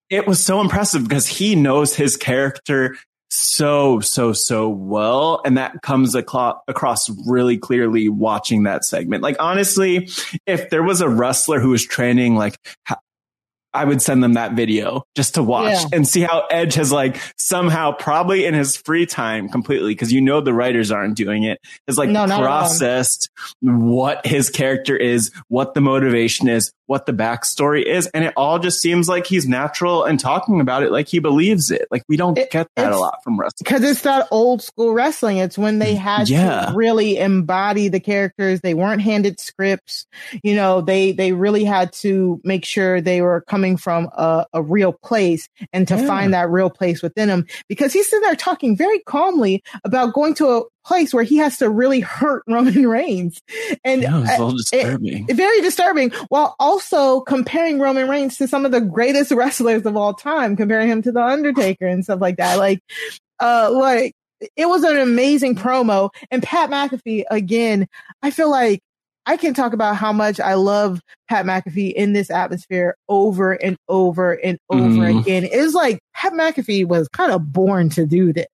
it 0.10 0.28
was 0.28 0.44
so 0.44 0.62
impressive 0.62 1.04
because 1.04 1.28
he 1.28 1.56
knows 1.56 1.96
his 1.96 2.18
character 2.18 2.96
so, 3.36 4.00
so, 4.00 4.32
so 4.32 4.70
well. 4.70 5.42
And 5.44 5.58
that 5.58 5.82
comes 5.82 6.14
across 6.14 7.10
really 7.28 7.58
clearly 7.58 8.08
watching 8.10 8.64
that 8.64 8.86
segment. 8.86 9.24
Like, 9.24 9.38
honestly, 9.40 10.10
if 10.46 10.70
there 10.70 10.84
was 10.84 11.02
a 11.02 11.10
wrestler 11.10 11.60
who 11.60 11.70
was 11.70 11.84
training 11.84 12.36
like 12.36 12.56
I 13.74 13.86
would 13.86 14.02
send 14.02 14.24
them 14.24 14.34
that 14.34 14.54
video 14.54 15.04
just 15.16 15.36
to 15.36 15.44
watch 15.44 15.72
Yeah. 15.72 15.86
and 15.94 16.08
see 16.08 16.22
how 16.22 16.44
Edge 16.52 16.76
has 16.76 16.92
like 16.92 17.18
somehow 17.38 17.92
probably 17.94 18.46
in 18.46 18.54
his 18.54 18.78
free 18.78 19.06
time 19.06 19.50
completely 19.50 19.94
because 19.94 20.12
you 20.12 20.22
know 20.22 20.42
the 20.42 20.54
writers 20.54 20.92
aren't 20.92 21.16
doing 21.18 21.44
it 21.44 21.60
has 21.88 21.98
like 21.98 22.10
No, 22.10 22.26
not 22.26 22.32
at 22.32 22.40
all. 22.40 22.46
processed 22.46 23.30
what 23.62 24.26
his 24.26 24.50
character 24.50 24.96
is, 24.96 25.32
what 25.48 25.74
the 25.74 25.82
motivation 25.82 26.48
is, 26.48 26.72
what 26.88 27.06
the 27.06 27.14
backstory 27.14 27.84
is, 27.86 28.08
and 28.08 28.26
it 28.26 28.34
all 28.36 28.60
just 28.60 28.82
seems 28.82 29.08
like 29.08 29.26
he's 29.26 29.48
natural 29.48 30.04
and 30.04 30.20
talking 30.20 30.60
about 30.60 30.84
it 30.84 30.92
like 30.92 31.08
he 31.08 31.20
believes 31.20 31.72
it. 31.72 31.88
Like 31.90 32.04
we 32.10 32.18
don't 32.18 32.36
get 32.36 32.68
that 32.76 32.92
a 32.92 32.98
lot 32.98 33.24
from 33.24 33.40
wrestling. 33.40 33.64
because 33.64 33.84
it's 33.84 34.02
that 34.02 34.28
old 34.32 34.62
school 34.62 34.94
wrestling. 34.94 35.38
It's 35.38 35.58
when 35.58 35.80
they 35.80 35.96
had 35.96 36.30
Yeah. 36.30 36.68
to 36.68 36.74
really 36.76 37.18
embody 37.18 37.88
the 37.88 38.00
characters. 38.02 38.60
They 38.62 38.74
weren't 38.74 39.02
handed 39.02 39.40
scripts. 39.40 40.06
You 40.44 40.56
know, 40.56 40.82
they 40.82 41.14
they 41.14 41.32
really 41.32 41.64
had 41.64 41.94
to 41.94 42.42
make 42.44 42.66
sure 42.66 43.00
they 43.02 43.22
were 43.22 43.42
coming 43.42 43.63
from 43.78 44.10
a, 44.14 44.46
a 44.54 44.62
real 44.62 44.94
place 45.04 45.48
and 45.72 45.88
to 45.88 45.96
Yeah. 45.96 46.08
find 46.08 46.34
that 46.34 46.50
real 46.50 46.70
place 46.70 47.02
within 47.02 47.30
him. 47.30 47.46
Because 47.70 47.94
he's 47.94 48.10
sitting 48.10 48.22
there 48.22 48.36
talking 48.36 48.76
very 48.78 49.00
calmly 49.00 49.64
about 49.84 50.14
going 50.14 50.34
to 50.36 50.50
a 50.50 50.64
place 50.86 51.14
where 51.14 51.24
he 51.24 51.38
has 51.38 51.58
to 51.58 51.70
really 51.70 52.02
hurt 52.02 52.44
Roman 52.48 52.86
Reigns, 52.88 53.42
and 53.86 54.02
Yeah, 54.02 54.24
it's 54.28 54.40
all 54.40 54.52
disturbing. 54.52 55.26
it- 55.30 55.36
very 55.36 55.62
disturbing. 55.62 56.12
While 56.30 56.56
also 56.60 57.22
comparing 57.22 57.80
Roman 57.80 58.10
Reigns 58.10 58.38
to 58.38 58.48
some 58.48 58.66
of 58.66 58.72
the 58.72 58.82
greatest 58.82 59.32
wrestlers 59.40 59.86
of 59.86 59.96
all 59.96 60.14
time, 60.14 60.56
comparing 60.58 60.90
him 60.90 61.02
to 61.04 61.12
the 61.12 61.24
Undertaker 61.24 61.88
and 61.88 62.04
stuff 62.04 62.20
like 62.22 62.38
that. 62.38 62.58
Like, 62.58 62.80
uh, 63.40 63.70
like 63.72 64.14
it 64.58 64.66
was 64.68 64.84
an 64.84 64.98
amazing 65.00 65.56
promo. 65.56 66.10
And 66.30 66.44
Pat 66.44 66.70
McAfee 66.70 67.24
again, 67.32 67.88
I 68.22 68.30
feel 68.32 68.52
like 68.52 68.82
I 69.26 69.38
can 69.38 69.54
talk 69.54 69.74
about 69.74 69.96
how 69.96 70.12
much 70.12 70.40
I 70.40 70.56
love 70.56 71.00
Pat 71.30 71.46
McAfee 71.46 71.94
in 71.94 72.14
this 72.14 72.30
atmosphere 72.30 72.96
over 73.08 73.54
and 73.54 73.78
over 73.88 74.34
and 74.34 74.58
over 74.70 74.84
Mhm. 74.86 75.22
again. 75.22 75.44
It 75.46 75.62
was 75.62 75.74
like 75.74 76.00
Pat 76.14 76.34
McAfee 76.34 76.86
was 76.86 77.08
kind 77.10 77.32
of 77.32 77.52
born 77.54 77.90
to 77.92 78.06
do 78.06 78.34
this. 78.34 78.48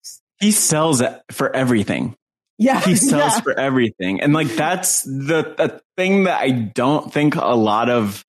He 0.40 0.50
sells 0.50 1.00
it 1.00 1.20
for 1.30 1.54
everything. 1.54 2.14
Yeah, 2.58 2.80
he 2.80 2.96
sells 2.96 3.34
yeah. 3.34 3.40
for 3.40 3.52
everything 3.58 4.20
and 4.22 4.32
like 4.32 4.48
that's 4.48 5.02
the, 5.02 5.54
the 5.58 5.80
thing 5.98 6.24
that 6.24 6.40
i 6.40 6.50
don't 6.50 7.12
think 7.12 7.34
a 7.36 7.54
lot 7.54 7.90
of 7.90 8.24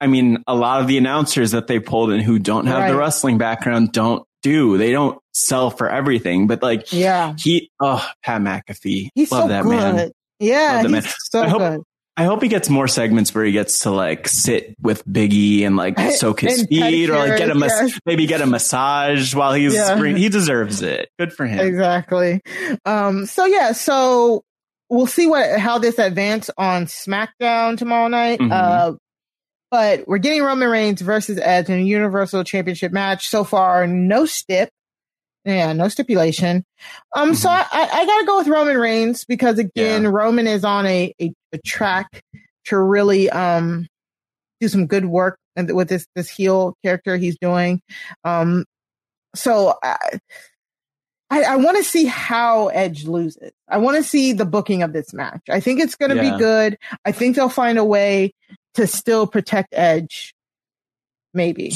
i 0.00 0.08
mean 0.08 0.42
a 0.48 0.54
lot 0.56 0.80
of 0.80 0.88
the 0.88 0.98
announcers 0.98 1.52
that 1.52 1.68
they 1.68 1.78
pulled 1.78 2.10
in 2.10 2.18
who 2.20 2.40
don't 2.40 2.66
have 2.66 2.90
the 2.90 2.96
wrestling 2.96 3.38
background 3.38 3.92
don't 3.92 4.24
do 4.42 4.78
they 4.78 4.90
don't 4.90 5.20
sell 5.32 5.70
for 5.70 5.88
everything 5.88 6.48
but 6.48 6.60
like 6.60 6.92
Yeah. 6.92 7.34
he 7.38 7.70
oh 7.80 8.04
pat 8.24 8.40
mcafee 8.42 9.10
He's 9.14 9.30
love 9.30 9.42
so 9.44 9.48
that 9.48 9.62
good. 9.62 9.70
man 9.70 10.10
Yeah, 10.40 10.82
that 10.82 10.82
he's 10.84 10.90
man. 10.92 11.02
so 11.30 11.42
I 11.42 11.48
hope, 11.48 11.58
good. 11.58 11.80
I 12.16 12.24
hope 12.24 12.42
he 12.42 12.48
gets 12.48 12.68
more 12.68 12.88
segments 12.88 13.34
where 13.34 13.44
he 13.44 13.52
gets 13.52 13.80
to 13.80 13.90
like 13.90 14.26
sit 14.28 14.74
with 14.80 15.04
Biggie 15.06 15.62
and 15.62 15.76
like 15.76 15.98
soak 16.12 16.40
his 16.40 16.60
And 16.60 16.68
feet 16.68 17.10
or 17.10 17.16
like 17.16 17.38
get 17.38 17.50
a 17.50 17.54
mas- 17.54 17.72
yes. 17.80 17.98
maybe 18.06 18.26
get 18.26 18.40
a 18.40 18.46
massage 18.46 19.34
while 19.34 19.52
he's 19.52 19.74
Yeah. 19.74 19.96
screen- 19.96 20.16
he 20.16 20.28
deserves 20.28 20.82
it. 20.82 21.08
Good 21.18 21.32
for 21.32 21.46
him. 21.46 21.60
Exactly. 21.66 22.40
Um, 22.84 23.26
so 23.26 23.44
yeah, 23.46 23.72
so 23.72 24.42
we'll 24.90 25.06
see 25.06 25.26
what 25.26 25.58
how 25.60 25.78
this 25.78 25.98
advance 25.98 26.50
on 26.58 26.86
SmackDown 26.86 27.76
tomorrow 27.78 28.08
night. 28.08 28.40
Mhm. 28.40 28.50
Uh, 28.52 28.92
but 29.70 30.08
we're 30.08 30.18
getting 30.18 30.42
Roman 30.42 30.70
Reigns 30.70 31.00
versus 31.02 31.38
Edge 31.42 31.68
in 31.68 31.78
a 31.78 31.82
Universal 31.82 32.42
Championship 32.44 32.90
match. 32.90 33.28
So 33.28 33.44
far, 33.44 33.86
no 33.86 34.24
stip. 34.24 34.70
Yeah, 35.48 35.72
no 35.72 35.88
stipulation. 35.88 36.62
Um, 37.16 37.34
so 37.34 37.48
I, 37.48 37.64
I, 37.72 38.04
gotta 38.04 38.26
go 38.26 38.36
with 38.36 38.48
Roman 38.48 38.76
Reigns 38.76 39.24
because 39.24 39.58
again, 39.58 40.06
Roman 40.06 40.46
is 40.46 40.62
on 40.62 40.84
a, 40.84 41.14
a, 41.18 41.32
a 41.54 41.58
track 41.64 42.22
to 42.66 42.78
really 42.78 43.30
um 43.30 43.86
do 44.60 44.68
some 44.68 44.86
good 44.86 45.06
work 45.06 45.38
and 45.56 45.74
with 45.74 45.88
this 45.88 46.06
this 46.14 46.28
heel 46.28 46.74
character 46.84 47.16
he's 47.16 47.38
doing. 47.40 47.80
Um, 48.24 48.66
so 49.34 49.78
I 49.82 50.18
I, 51.30 51.42
I 51.44 51.56
want 51.56 51.78
to 51.78 51.84
see 51.84 52.04
how 52.04 52.68
Edge 52.68 53.06
loses. 53.06 53.52
I 53.70 53.78
want 53.78 53.96
to 53.96 54.02
see 54.02 54.34
the 54.34 54.44
booking 54.44 54.82
of 54.82 54.92
this 54.92 55.14
match. 55.14 55.42
I 55.48 55.60
think 55.60 55.80
it's 55.80 55.94
going 55.94 56.10
to 56.10 56.22
Yeah. 56.22 56.32
be 56.32 56.38
good. 56.38 56.78
I 57.06 57.12
think 57.12 57.36
they'll 57.36 57.48
find 57.48 57.78
a 57.78 57.84
way 57.84 58.32
to 58.74 58.86
still 58.86 59.26
protect 59.26 59.68
Edge. 59.72 60.34
Maybe. 61.32 61.72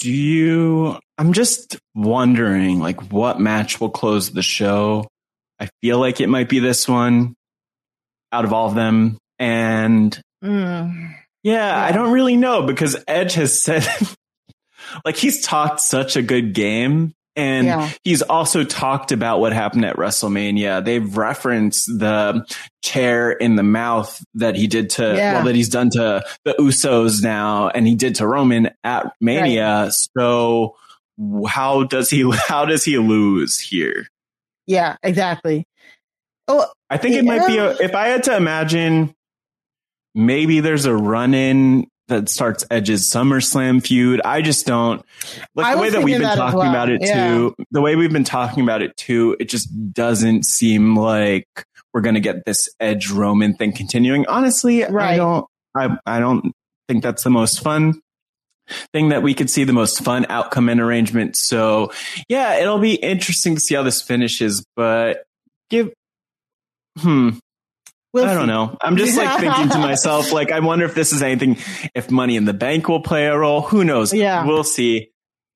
Do 0.00 0.10
you? 0.12 0.98
I'm 1.18 1.32
just 1.32 1.78
wondering, 1.94 2.80
like, 2.80 3.12
what 3.12 3.40
match 3.40 3.80
will 3.80 3.90
close 3.90 4.30
the 4.30 4.42
show? 4.42 5.06
I 5.60 5.68
feel 5.80 5.98
like 5.98 6.20
it 6.20 6.28
might 6.28 6.48
be 6.48 6.58
this 6.58 6.88
one 6.88 7.34
out 8.32 8.44
of 8.44 8.52
all 8.52 8.68
of 8.68 8.74
them. 8.74 9.18
And 9.38 10.20
Mm. 10.42 11.14
yeah, 11.42 11.74
I 11.82 11.92
don't 11.92 12.12
really 12.12 12.36
know 12.36 12.62
because 12.66 12.96
Edge 13.08 13.34
has 13.34 13.58
said, 13.60 13.86
like, 15.04 15.16
he's 15.16 15.40
talked 15.42 15.80
such 15.80 16.16
a 16.16 16.22
good 16.22 16.52
game. 16.52 17.12
And 17.36 17.66
Yeah. 17.66 17.90
he's 18.04 18.22
also 18.22 18.62
talked 18.64 19.10
about 19.10 19.40
what 19.40 19.52
happened 19.52 19.84
at 19.84 19.96
WrestleMania. 19.96 20.84
They've 20.84 21.16
referenced 21.16 21.86
the 21.86 22.46
chair 22.82 23.32
in 23.32 23.56
the 23.56 23.62
mouth 23.64 24.22
that 24.34 24.54
he 24.56 24.66
did 24.68 24.90
to, 24.90 25.14
Yeah. 25.16 25.34
well, 25.34 25.44
that 25.44 25.54
he's 25.54 25.68
done 25.68 25.90
to 25.90 26.22
the 26.44 26.54
Usos 26.60 27.22
now, 27.22 27.68
and 27.68 27.86
he 27.88 27.94
did 27.96 28.16
to 28.16 28.26
Roman 28.26 28.70
at 28.84 29.12
Mania. 29.20 29.90
So 30.16 30.76
how 31.48 31.84
does 31.84 32.10
he, 32.10 32.30
how 32.48 32.64
does 32.66 32.84
he 32.84 32.98
lose 32.98 33.58
here? 33.58 34.06
Yeah, 34.66 34.96
exactly. 35.02 35.66
Oh, 36.46 36.66
I 36.90 36.98
think 36.98 37.16
it 37.16 37.24
might 37.24 37.46
be 37.46 37.58
a, 37.58 37.70
if 37.78 37.94
I 37.94 38.08
had 38.08 38.24
to 38.24 38.36
imagine, 38.36 39.14
maybe 40.14 40.60
there's 40.60 40.84
a 40.86 40.94
run 40.94 41.34
in 41.34 41.88
that 42.08 42.28
starts 42.28 42.64
Edge's 42.70 43.10
SummerSlam 43.10 43.84
feud. 43.84 44.20
I 44.24 44.42
just 44.42 44.66
don't 44.66 45.04
like 45.54 45.74
the 45.74 45.80
way 45.80 45.90
that 45.90 46.02
we've 46.02 46.18
been 46.18 46.36
talking 46.36 46.58
well. 46.58 46.70
about 46.70 46.90
it 46.90 47.00
Yeah. 47.02 47.28
too. 47.28 47.54
The 47.70 47.80
way 47.80 47.96
we've 47.96 48.12
been 48.12 48.24
talking 48.24 48.62
about 48.62 48.82
it 48.82 48.96
too, 48.96 49.36
it 49.40 49.48
just 49.48 49.68
doesn't 49.92 50.44
seem 50.44 50.96
like 50.96 51.46
we're 51.92 52.02
going 52.02 52.14
to 52.14 52.20
get 52.20 52.44
this 52.44 52.68
Edge 52.80 53.10
Roman 53.10 53.54
thing 53.54 53.72
continuing. 53.72 54.26
Honestly, 54.26 54.84
I 54.84 55.16
don't, 55.16 55.46
I, 55.74 55.96
I 56.04 56.20
don't 56.20 56.52
think 56.88 57.02
that's 57.02 57.22
the 57.22 57.30
most 57.30 57.60
fun 57.62 58.00
thing 58.92 59.10
that 59.10 59.22
we 59.22 59.34
could 59.34 59.50
see 59.50 59.64
the 59.64 59.72
most 59.72 60.02
fun 60.02 60.26
outcome 60.28 60.68
and 60.68 60.80
arrangement. 60.80 61.36
So 61.36 61.92
yeah, 62.28 62.56
it'll 62.56 62.78
be 62.78 62.94
interesting 62.94 63.54
to 63.54 63.60
see 63.60 63.74
how 63.74 63.82
this 63.82 64.02
finishes, 64.02 64.64
but 64.76 65.24
give, 65.70 65.92
hmm. 66.98 67.30
We'll 68.14 68.24
I 68.26 68.32
don't 68.34 68.44
see. 68.44 68.46
know. 68.46 68.76
I'm 68.80 68.96
just 68.96 69.18
like 69.18 69.40
thinking 69.40 69.68
to 69.70 69.78
myself, 69.90 70.32
like, 70.32 70.50
I 70.52 70.60
wonder 70.60 70.84
if 70.86 70.94
this 70.94 71.12
is 71.12 71.20
anything, 71.22 71.58
if 71.94 72.10
money 72.10 72.36
in 72.36 72.44
the 72.46 72.54
bank 72.54 72.88
will 72.88 73.02
play 73.02 73.26
a 73.26 73.36
role. 73.36 73.60
Who 73.60 73.84
knows? 73.84 74.14
Yeah. 74.14 74.46
We'll 74.46 74.64
see. 74.64 75.10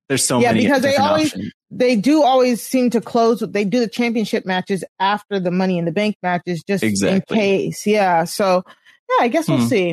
There's 0.09 0.25
so 0.25 0.41
yeah, 0.41 0.53
many 0.53 0.65
because 0.65 0.83
they 0.83 0.97
always 0.97 1.33
options. 1.33 1.53
they 1.71 1.95
do 1.97 2.23
always 2.23 2.61
seem 2.63 2.91
to 2.91 3.01
close. 3.01 3.41
They 3.41 3.65
do 3.65 3.79
the 3.81 3.89
championship 3.89 4.45
matches 4.45 4.83
after 4.99 5.39
the 5.39 5.51
Money 5.51 5.79
in 5.79 5.85
the 5.85 5.93
Bank 5.93 6.17
matches, 6.23 6.63
just 6.67 6.83
Exactly. 6.83 7.37
in 7.37 7.43
case. 7.43 7.87
Yeah. 7.87 8.25
So 8.25 8.65
yeah, 8.67 9.25
I 9.25 9.29
guess 9.29 9.49
we'll 9.49 9.59
Hmm. 9.59 9.67
see. 9.67 9.91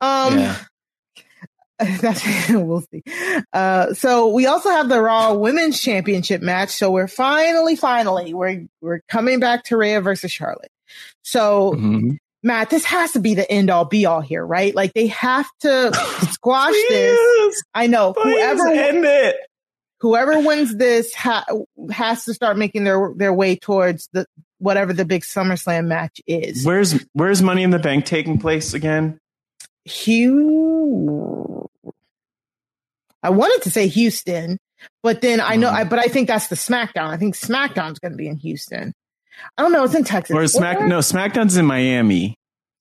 Um, 0.00 0.38
Yeah. 0.38 0.56
that's 2.00 2.24
we'll 2.50 2.82
see. 2.92 3.02
Uh, 3.52 3.92
so 3.94 4.28
we 4.28 4.46
also 4.46 4.70
have 4.70 4.88
the 4.88 5.00
Raw 5.02 5.34
Women's 5.34 5.80
Championship 5.80 6.40
match. 6.40 6.70
So 6.70 6.90
we're 6.90 7.08
finally, 7.08 7.76
finally, 7.76 8.32
we're 8.34 8.66
we're 8.80 9.00
coming 9.08 9.38
back 9.40 9.64
to 9.64 9.76
Rhea 9.76 10.00
versus 10.00 10.30
Charlotte. 10.32 10.70
So 11.22 11.72
Mhm. 11.76 12.18
Matt, 12.42 12.70
this 12.70 12.84
has 12.86 13.12
to 13.12 13.20
be 13.20 13.34
the 13.34 13.48
end 13.50 13.70
all 13.70 13.84
be 13.84 14.04
all 14.06 14.20
here, 14.20 14.44
right? 14.44 14.74
Like 14.74 14.92
they 14.94 15.06
have 15.08 15.46
to 15.60 15.92
squash 16.32 16.74
this. 16.88 17.62
I 17.74 17.86
know 17.86 18.12
whoever 18.14 18.66
end 18.68 19.04
it. 19.04 19.36
whoever 20.00 20.40
wins 20.40 20.74
this 20.76 21.14
ha- 21.14 21.44
has 21.92 22.24
to 22.24 22.34
start 22.34 22.56
making 22.58 22.82
their 22.84 23.12
their 23.16 23.32
way 23.32 23.54
towards 23.56 24.08
the 24.12 24.26
whatever 24.58 24.92
the 24.92 25.04
big 25.04 25.22
SummerSlam 25.22 25.86
match 25.86 26.20
is. 26.26 26.64
Where's 26.64 27.04
Where's 27.12 27.42
Money 27.42 27.62
in 27.62 27.70
the 27.70 27.78
Bank 27.78 28.04
taking 28.06 28.38
place 28.38 28.74
again? 28.74 29.18
Hugh. 29.84 31.68
I 33.22 33.30
wanted 33.30 33.62
to 33.62 33.70
say 33.70 33.86
Houston, 33.86 34.58
but 35.02 35.20
then 35.20 35.40
I 35.40 35.54
know, 35.56 35.68
Mm. 35.70 35.74
I, 35.74 35.84
but 35.84 35.98
I 36.00 36.06
think 36.06 36.26
that's 36.28 36.48
the 36.48 36.56
SmackDown. 36.56 37.08
I 37.08 37.16
think 37.16 37.36
SmackDown's 37.36 38.00
going 38.00 38.12
to 38.12 38.16
be 38.18 38.26
in 38.26 38.36
Houston. 38.38 38.92
I 39.56 39.62
don't 39.62 39.72
know. 39.72 39.84
It's 39.84 39.94
in 39.94 40.04
Texas. 40.04 40.34
Or 40.36 40.46
Smack? 40.46 40.80
No, 40.82 40.98
SmackDown's 40.98 41.56
in 41.56 41.66
Miami. 41.66 42.36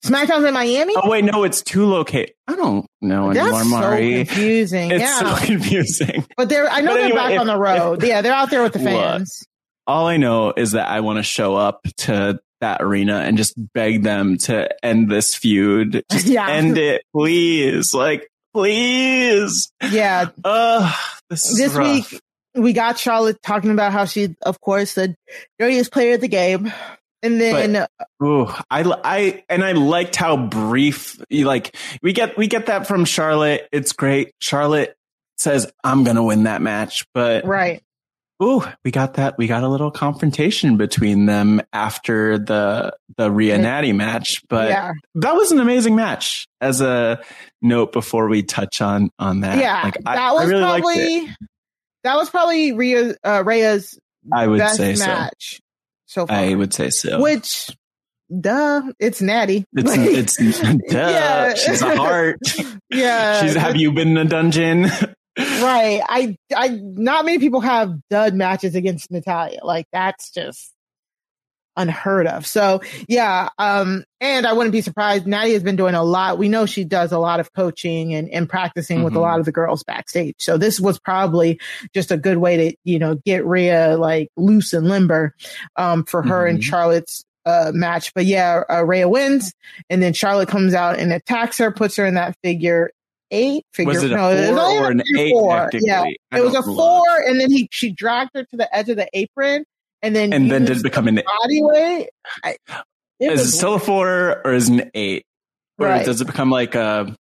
SmackDown's 0.05 0.45
in 0.45 0.53
Miami. 0.53 0.93
Oh 0.97 1.09
wait, 1.09 1.23
no, 1.23 1.43
it's 1.43 1.61
two 1.61 1.85
locate. 1.85 2.33
I 2.47 2.55
don't 2.55 2.85
know 3.01 3.33
that's 3.33 3.55
anymore, 3.61 3.81
so 3.83 3.97
confusing. 3.97 4.91
It's 4.91 5.01
yeah, 5.01 5.19
so 5.37 5.45
confusing. 5.45 6.25
but 6.35 6.49
they're. 6.49 6.67
I 6.69 6.81
know 6.81 6.87
But 6.87 6.93
they're 6.95 7.03
anyway, 7.03 7.17
back 7.17 7.31
if- 7.33 7.39
on 7.39 7.47
the 7.47 7.57
road. 7.57 8.03
yeah, 8.03 8.21
they're 8.21 8.33
out 8.33 8.49
there 8.49 8.63
with 8.63 8.73
the 8.73 8.79
Look, 8.79 8.87
fans. 8.89 9.43
all 9.85 10.07
I 10.07 10.17
know 10.17 10.53
is 10.57 10.71
that 10.71 10.87
I 10.87 11.01
want 11.01 11.17
to 11.17 11.23
show 11.23 11.55
up 11.55 11.81
to 11.97 12.39
that 12.61 12.81
arena 12.81 13.17
and 13.19 13.37
just 13.37 13.53
beg 13.73 14.01
them 14.03 14.37
to 14.39 14.69
end 14.85 15.09
this 15.09 15.35
feud. 15.35 16.03
Just 16.11 16.27
Yeah. 16.27 16.47
end 16.49 16.77
it, 16.77 17.03
please. 17.15 17.91
Like, 17.93 18.27
please. 18.53 19.71
Yeah, 19.91 20.27
Uh, 20.43 20.93
this 21.29 21.47
is 21.49 21.57
this 21.57 21.75
week 21.75 22.21
we 22.55 22.73
got 22.73 22.97
Charlotte 22.97 23.41
talking 23.41 23.71
about 23.71 23.91
how 23.91 24.05
she, 24.05 24.35
of 24.43 24.59
course, 24.61 24.93
the 24.95 25.15
dirtiest 25.59 25.91
player 25.91 26.15
of 26.15 26.21
the 26.21 26.27
game. 26.27 26.71
And 27.23 27.39
then, 27.39 27.87
But, 28.19 28.25
ooh, 28.27 28.47
I, 28.71 28.83
I, 29.03 29.43
and 29.47 29.63
I 29.63 29.73
liked 29.73 30.15
how 30.15 30.37
brief, 30.37 31.17
you 31.29 31.45
like, 31.45 31.75
we 32.01 32.13
get, 32.13 32.35
we 32.35 32.47
get 32.47 32.65
that 32.65 32.87
from 32.87 33.05
Charlotte. 33.05 33.67
It's 33.71 33.93
great. 33.93 34.33
Charlotte 34.41 34.95
says, 35.37 35.71
I'm 35.83 36.03
going 36.03 36.15
to 36.15 36.23
win 36.23 36.43
that 36.43 36.61
match, 36.61 37.05
but 37.13 37.45
right. 37.45 37.81
Ooh, 38.43 38.63
we 38.83 38.89
got 38.89 39.13
that. 39.15 39.37
We 39.37 39.45
got 39.45 39.61
a 39.61 39.67
little 39.67 39.91
confrontation 39.91 40.75
between 40.75 41.27
them 41.27 41.61
after 41.73 42.39
the 42.39 42.91
the 43.15 43.29
Rhea 43.29 43.59
Natty 43.59 43.93
match, 43.93 44.41
but 44.49 44.69
Yeah. 44.69 44.93
that 45.13 45.35
was 45.35 45.51
an 45.51 45.59
amazing 45.59 45.95
match. 45.95 46.47
As 46.59 46.81
a 46.81 47.21
note 47.61 47.91
before 47.91 48.27
we 48.27 48.41
touch 48.41 48.81
on 48.81 49.11
on 49.19 49.41
that, 49.41 49.59
yeah, 49.59 49.81
like, 49.83 49.97
I, 50.07 50.15
that 50.15 50.33
was 50.33 50.43
I 50.45 50.47
really 50.47 50.61
liked 50.61 50.85
it. 50.89 51.29
That 52.03 52.15
was 52.15 52.29
probably 52.29 52.73
Rhea, 52.73 53.15
uh, 53.23 53.43
Rhea's 53.45 53.99
I 54.31 54.47
would 54.47 54.59
best 54.59 54.77
say 54.77 54.95
so. 54.95 55.05
match 55.05 55.61
so 56.05 56.27
far. 56.27 56.35
I 56.35 56.53
would 56.53 56.73
say 56.73 56.89
so. 56.89 57.21
Which, 57.21 57.69
duh, 58.39 58.81
it's 58.99 59.21
Natty. 59.21 59.65
it's 59.73 59.87
Like, 59.87 59.99
it's 59.99 60.37
duh. 60.37 60.77
Yeah. 60.89 61.53
She's 61.53 61.81
a 61.81 61.95
heart. 61.95 62.39
yeah, 62.89 63.41
She's 63.41 63.55
have 63.55 63.75
you 63.75 63.91
been 63.91 64.09
in 64.09 64.17
a 64.17 64.25
dungeon? 64.25 64.83
right. 65.37 66.01
I, 66.07 66.35
I, 66.55 66.79
not 66.81 67.25
many 67.25 67.39
people 67.39 67.61
have 67.61 67.93
dud 68.09 68.33
matches 68.33 68.75
against 68.75 69.11
Natalya. 69.11 69.59
Like 69.63 69.85
that's 69.93 70.31
just 70.31 70.71
unheard 71.77 72.27
of. 72.27 72.45
So 72.45 72.81
yeah, 73.07 73.49
um, 73.57 74.03
and 74.19 74.45
I 74.45 74.53
wouldn't 74.53 74.73
be 74.73 74.81
surprised. 74.81 75.25
Natty 75.25 75.53
has 75.53 75.63
been 75.63 75.75
doing 75.75 75.95
a 75.95 76.03
lot. 76.03 76.37
We 76.37 76.49
know 76.49 76.65
she 76.65 76.83
does 76.83 77.11
a 77.11 77.17
lot 77.19 77.39
of 77.39 77.53
coaching 77.53 78.13
and, 78.13 78.29
and 78.29 78.47
practicing 78.49 79.03
with 79.03 79.13
a 79.13 79.17
Mhm. 79.17 79.21
lot 79.21 79.39
of 79.39 79.45
the 79.45 79.51
girls 79.51 79.83
backstage. 79.83 80.35
So 80.39 80.57
this 80.57 80.79
was 80.79 80.99
probably 80.99 81.59
just 81.93 82.11
a 82.11 82.17
good 82.17 82.37
way 82.37 82.57
to, 82.57 82.75
you 82.83 82.99
know, 82.99 83.15
get 83.25 83.45
Rhea 83.45 83.97
like 83.97 84.29
loose 84.37 84.73
and 84.73 84.87
limber, 84.87 85.33
um, 85.77 86.03
for 86.03 86.21
her 86.21 86.45
and 86.45 86.59
Mhm. 86.59 86.63
Charlotte's, 86.63 87.23
uh, 87.45 87.71
match. 87.73 88.13
But 88.13 88.25
yeah, 88.25 88.63
uh, 88.69 88.83
Rhea 88.85 89.07
wins 89.09 89.53
and 89.89 90.01
then 90.03 90.13
Charlotte 90.13 90.49
comes 90.49 90.73
out 90.73 90.99
and 90.99 91.11
attacks 91.13 91.57
her, 91.57 91.71
puts 91.71 91.95
her 91.95 92.05
in 92.05 92.13
that 92.15 92.35
figure 92.43 92.91
eight 93.31 93.63
figure. 93.73 93.93
Was 93.93 94.03
it 94.03 94.11
a 94.11 94.15
no, 94.15 94.27
was 94.29 94.49
four 94.49 94.59
only 94.59 94.77
or 94.77 94.91
an 94.91 95.03
eight, 95.17 95.31
four. 95.31 95.69
Yeah, 95.73 96.01
I 96.33 96.37
it 96.37 96.43
was 96.43 96.53
a 96.53 96.61
four, 96.61 97.01
and 97.25 97.39
then 97.39 97.49
he 97.49 97.69
she 97.71 97.89
dragged 97.89 98.31
her 98.35 98.43
to 98.43 98.57
the 98.57 98.75
edge 98.75 98.89
of 98.89 98.97
the 98.97 99.07
apron, 99.13 99.63
and 100.01 100.15
then 100.15 100.33
and 100.33 100.51
then 100.51 100.65
did 100.65 100.77
it 100.77 100.83
become 100.83 101.07
an 101.07 101.15
body 101.15 101.61
weight. 101.61 102.09
I, 102.43 102.55
it 103.19 103.33
is 103.33 103.41
it 103.41 103.51
still 103.51 103.75
a 103.75 103.79
four 103.79 104.41
or 104.45 104.53
is 104.53 104.69
it 104.69 104.81
an 104.81 104.91
eight? 104.93 105.25
Or 105.77 105.87
Right. 105.87 106.05
does 106.05 106.21
it 106.21 106.25
become 106.25 106.49
like 106.49 106.75
a 106.75 107.15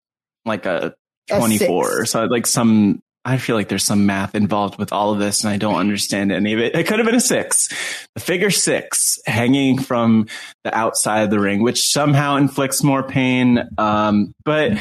like 0.45 0.65
a 0.65 0.93
twenty 1.29 1.57
four 1.57 2.05
so 2.05 2.25
like 2.25 2.45
some 2.47 2.99
I 3.25 3.37
feel 3.37 3.55
like 3.57 3.67
there's 3.67 3.83
some 3.83 4.05
math 4.05 4.33
involved 4.33 4.79
with 4.79 4.91
all 4.93 5.11
of 5.11 5.19
this 5.19 5.43
and 5.43 5.51
I 5.53 5.57
don't 5.57 5.75
understand 5.75 6.31
any 6.31 6.53
of 6.53 6.59
it. 6.59 6.73
It 6.73 6.87
could 6.87 6.99
have 6.99 7.05
been 7.05 7.15
a 7.15 7.21
six. 7.21 7.67
The 8.15 8.21
figure 8.21 8.49
six 8.49 9.19
hanging 9.25 9.77
from 9.77 10.27
the 10.63 10.75
outside 10.75 11.23
of 11.23 11.29
the 11.29 11.39
ring, 11.39 11.61
which 11.61 11.89
somehow 11.89 12.37
inflicts 12.37 12.81
more 12.81 13.03
pain. 13.03 13.61
Um, 13.77 14.33
but 14.45 14.71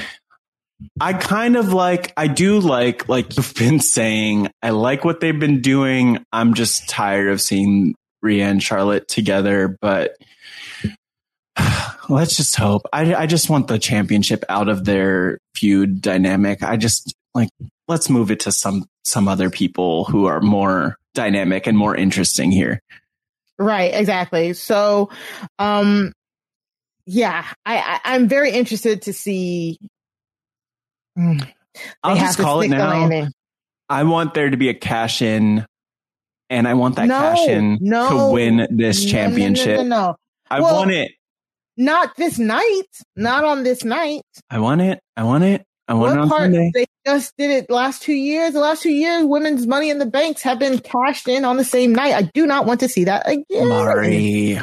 I 1.00 1.12
kind 1.12 1.56
of 1.56 1.72
like, 1.72 2.12
I 2.16 2.28
do 2.28 2.60
like, 2.60 3.08
like 3.08 3.36
you've 3.36 3.54
been 3.54 3.80
saying, 3.80 4.48
I 4.62 4.70
like 4.70 5.04
what 5.04 5.20
they've 5.20 5.38
been 5.38 5.60
doing. 5.60 6.24
I'm 6.32 6.54
just 6.54 6.88
tired 6.88 7.28
of 7.28 7.40
seeing 7.40 7.94
Rhea 8.22 8.46
and 8.46 8.62
Charlotte 8.62 9.08
together, 9.08 9.76
but 9.80 10.16
let's 12.08 12.36
just 12.36 12.54
hope. 12.56 12.82
I, 12.92 13.14
I 13.14 13.26
just 13.26 13.50
want 13.50 13.68
the 13.68 13.78
championship 13.78 14.44
out 14.48 14.68
of 14.68 14.84
their 14.84 15.38
feud 15.54 16.00
dynamic. 16.00 16.62
I 16.62 16.76
just 16.76 17.14
like, 17.34 17.50
let's 17.88 18.08
move 18.08 18.30
it 18.30 18.40
to 18.40 18.52
some, 18.52 18.86
some 19.04 19.28
other 19.28 19.50
people 19.50 20.04
who 20.04 20.26
are 20.26 20.40
more 20.40 20.96
dynamic 21.14 21.66
and 21.66 21.76
more 21.76 21.96
interesting 21.96 22.50
here. 22.50 22.80
Right, 23.58 23.92
exactly. 23.92 24.52
So, 24.52 25.10
um, 25.58 26.12
yeah, 27.06 27.44
I, 27.64 27.78
I 27.78 28.00
I'm 28.04 28.28
very 28.28 28.52
interested 28.52 29.02
to 29.02 29.12
see. 29.12 29.78
Mm, 31.18 31.46
I'll 32.02 32.16
just 32.16 32.38
call 32.38 32.60
it 32.60 32.68
now. 32.68 33.28
I 33.88 34.04
want 34.04 34.34
there 34.34 34.50
to 34.50 34.56
be 34.56 34.68
a 34.68 34.74
cash 34.74 35.22
in 35.22 35.66
and 36.50 36.68
I 36.68 36.74
want 36.74 36.96
that 36.96 37.08
No, 37.08 37.18
cash 37.18 37.48
in 37.48 37.78
no, 37.80 38.08
to 38.28 38.32
win 38.32 38.66
this 38.70 39.04
championship. 39.04 39.78
No, 39.78 39.82
no. 39.84 40.16
I 40.50 40.60
Well, 40.60 40.76
want 40.76 40.90
it. 40.90 41.12
Not 41.76 42.16
this 42.16 42.38
night. 42.38 42.82
Not 43.16 43.44
on 43.44 43.62
this 43.62 43.84
night. 43.84 44.22
I 44.50 44.58
want 44.58 44.80
it. 44.80 45.00
I 45.16 45.24
want 45.24 45.44
it. 45.44 45.64
I 45.86 45.94
want 45.94 46.16
it 46.16 46.20
on 46.20 46.28
part? 46.28 46.42
Sunday. 46.42 46.70
They 46.74 46.86
just 47.06 47.34
did 47.38 47.50
it 47.50 47.70
last 47.70 48.02
two 48.02 48.12
years. 48.12 48.52
The 48.52 48.60
last 48.60 48.82
two 48.82 48.90
years, 48.92 49.24
women's 49.24 49.66
money 49.66 49.88
in 49.88 49.98
the 49.98 50.06
banks 50.06 50.42
have 50.42 50.58
been 50.58 50.78
cashed 50.80 51.28
in 51.28 51.44
on 51.44 51.56
the 51.56 51.64
same 51.64 51.94
night. 51.94 52.14
I 52.14 52.22
do 52.34 52.46
not 52.46 52.66
want 52.66 52.80
to 52.80 52.88
see 52.88 53.04
that 53.04 53.26
again. 53.28 53.68
Mari, 53.68 54.60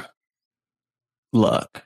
look, 1.33 1.81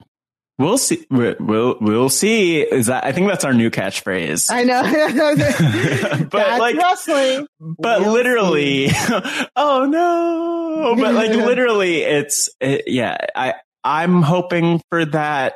we'll 0.60 0.78
see. 0.78 1.06
We'll 1.10 1.78
we'll, 1.80 2.10
see. 2.10 2.62
Is 2.62 2.86
that? 2.88 3.06
I 3.06 3.12
think 3.12 3.28
that's 3.28 3.46
our 3.46 3.54
new 3.54 3.72
catchphrase. 3.72 4.52
I 4.52 4.64
know. 4.64 4.84
but 6.30 6.32
That's 6.32 6.60
like, 6.60 6.76
wrestling. 6.76 7.48
but 7.60 8.02
We'll 8.02 8.12
literally, 8.14 8.90
oh 9.56 9.86
no! 9.90 10.96
But 11.02 11.16
like, 11.16 11.32
literally, 11.32 12.02
it's 12.04 12.50
it, 12.60 12.84
yeah. 12.88 13.18
I 13.36 13.56
I'm 13.84 14.22
hoping 14.22 14.82
for 14.90 15.06
that 15.06 15.56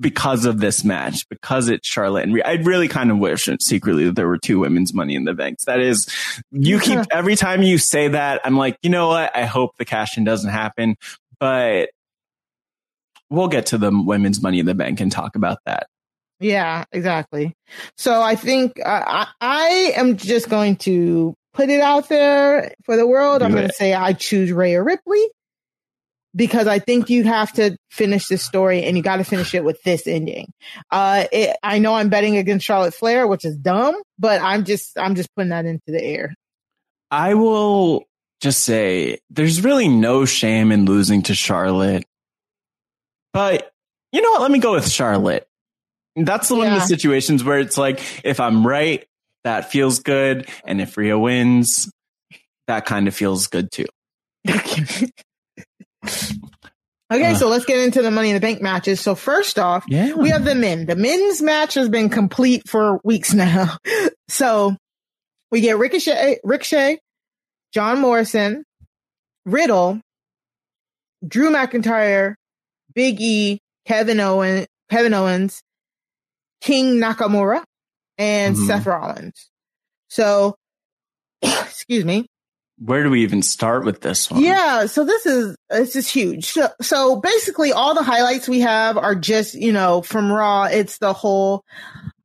because 0.00 0.44
of 0.44 0.60
this 0.60 0.84
match, 0.84 1.28
because 1.28 1.68
it's 1.68 1.88
Charlotte 1.88 2.22
and 2.22 2.34
Rhea. 2.34 2.44
I 2.46 2.52
really 2.54 2.88
kind 2.88 3.10
of 3.10 3.18
wish 3.18 3.48
secretly 3.60 4.04
that 4.04 4.14
there 4.14 4.28
were 4.28 4.38
two 4.38 4.60
women's 4.60 4.94
Money 4.94 5.16
in 5.16 5.24
the 5.24 5.34
Banks. 5.34 5.64
That 5.64 5.80
is, 5.80 6.08
you 6.52 6.78
keep 6.78 7.00
every 7.10 7.36
time 7.36 7.62
you 7.62 7.78
say 7.78 8.08
that, 8.08 8.40
I'm 8.44 8.56
like, 8.56 8.78
you 8.82 8.90
know 8.90 9.08
what? 9.08 9.36
I 9.36 9.44
hope 9.44 9.76
the 9.76 9.84
cash 9.84 10.16
in 10.16 10.24
doesn't 10.24 10.50
happen, 10.50 10.96
but 11.40 11.90
we'll 13.30 13.48
get 13.48 13.66
to 13.66 13.78
the 13.78 13.90
women's 13.90 14.42
Money 14.42 14.58
in 14.58 14.66
the 14.66 14.74
Bank 14.74 15.00
and 15.00 15.10
talk 15.10 15.36
about 15.36 15.58
that. 15.66 15.86
Yeah, 16.40 16.84
exactly. 16.92 17.54
So 17.96 18.22
I 18.22 18.36
think 18.36 18.78
uh, 18.84 19.04
I, 19.06 19.26
I 19.40 19.68
am 19.96 20.16
just 20.16 20.48
going 20.48 20.76
to 20.76 21.34
put 21.52 21.68
it 21.68 21.80
out 21.80 22.08
there 22.08 22.72
for 22.84 22.96
the 22.96 23.06
world. 23.06 23.42
I'm 23.42 23.52
going 23.52 23.66
to 23.66 23.74
say 23.74 23.92
I 23.92 24.12
choose 24.12 24.52
Rhea 24.52 24.80
Ripley 24.80 25.26
because 26.36 26.68
I 26.68 26.78
think 26.78 27.10
you 27.10 27.24
have 27.24 27.52
to 27.54 27.76
finish 27.90 28.28
this 28.28 28.44
story 28.44 28.84
and 28.84 28.96
you 28.96 29.02
got 29.02 29.16
to 29.16 29.24
finish 29.24 29.54
it 29.54 29.64
with 29.64 29.82
this 29.82 30.06
ending. 30.06 30.52
Uh, 30.92 31.24
it, 31.32 31.56
I 31.64 31.80
know 31.80 31.94
I'm 31.94 32.10
betting 32.10 32.36
against 32.36 32.64
Charlotte 32.64 32.94
Flair, 32.94 33.26
which 33.26 33.44
is 33.44 33.56
dumb, 33.56 34.00
but 34.18 34.40
I'm 34.40 34.64
just 34.64 34.96
I'm 34.96 35.16
just 35.16 35.34
putting 35.34 35.50
that 35.50 35.66
into 35.66 35.82
the 35.88 36.02
air. 36.02 36.34
I 37.10 37.34
will 37.34 38.04
just 38.40 38.62
say 38.62 39.18
there's 39.30 39.62
really 39.62 39.88
no 39.88 40.24
shame 40.24 40.70
in 40.70 40.84
losing 40.84 41.22
to 41.24 41.34
Charlotte. 41.34 42.04
But 43.32 43.70
you 44.12 44.22
know 44.22 44.30
what? 44.32 44.42
Let 44.42 44.50
me 44.50 44.58
go 44.58 44.72
with 44.72 44.88
Charlotte. 44.88 45.46
That's 46.16 46.48
the 46.48 46.56
one 46.56 46.66
of 46.66 46.72
the 46.74 46.80
situations 46.80 47.44
where 47.44 47.58
it's 47.58 47.78
like, 47.78 48.00
if 48.24 48.40
I'm 48.40 48.66
right, 48.66 49.06
that 49.44 49.70
feels 49.70 50.00
good. 50.00 50.48
And 50.64 50.80
if 50.80 50.96
Rhea 50.96 51.16
wins, 51.18 51.90
that 52.66 52.86
kind 52.86 53.06
of 53.06 53.14
feels 53.14 53.46
good 53.46 53.70
too. 53.70 53.86
Okay, 57.10 57.32
Uh. 57.32 57.36
so 57.36 57.48
let's 57.48 57.64
get 57.64 57.78
into 57.78 58.02
the 58.02 58.10
Money 58.10 58.28
in 58.28 58.34
the 58.34 58.40
Bank 58.40 58.60
matches. 58.60 59.00
So 59.00 59.14
first 59.14 59.58
off, 59.58 59.84
Yeah. 59.88 60.12
we 60.12 60.28
have 60.28 60.44
the 60.44 60.54
men. 60.54 60.84
The 60.84 60.94
men's 60.96 61.40
match 61.40 61.72
has 61.74 61.88
been 61.88 62.10
complete 62.10 62.68
for 62.68 63.00
weeks 63.02 63.32
now. 63.34 63.78
So 64.28 64.76
we 65.50 65.62
get 65.62 65.78
Ricochet, 65.78 66.40
Ricochet, 66.44 66.98
John 67.72 68.00
Morrison, 68.00 68.62
Riddle, 69.46 70.02
Drew 71.26 71.50
McIntyre, 71.50 72.34
Big 72.98 73.20
E, 73.20 73.60
Kevin 73.86 74.18
Owen, 74.18 74.66
Kevin 74.90 75.14
Owens, 75.14 75.62
King 76.60 76.96
Nakamura, 76.96 77.62
and 78.18 78.56
Mhm. 78.56 78.66
Seth 78.66 78.86
Rollins. 78.86 79.48
So, 80.08 80.56
excuse 81.42 82.04
me. 82.04 82.26
Where 82.80 83.04
do 83.04 83.10
we 83.10 83.22
even 83.22 83.42
start 83.42 83.84
with 83.84 84.00
this 84.00 84.28
one? 84.28 84.42
Yeah, 84.42 84.86
so 84.86 85.04
this 85.04 85.26
is 85.26 85.54
this 85.70 85.94
is 85.94 86.08
huge. 86.08 86.46
So, 86.46 86.68
so 86.82 87.16
basically, 87.20 87.70
all 87.72 87.94
the 87.94 88.02
highlights 88.02 88.48
we 88.48 88.60
have 88.60 88.96
are 88.98 89.14
just 89.14 89.54
you 89.54 89.72
know 89.72 90.02
from 90.02 90.32
Raw. 90.32 90.64
It's 90.64 90.98
the 90.98 91.12
whole 91.12 91.62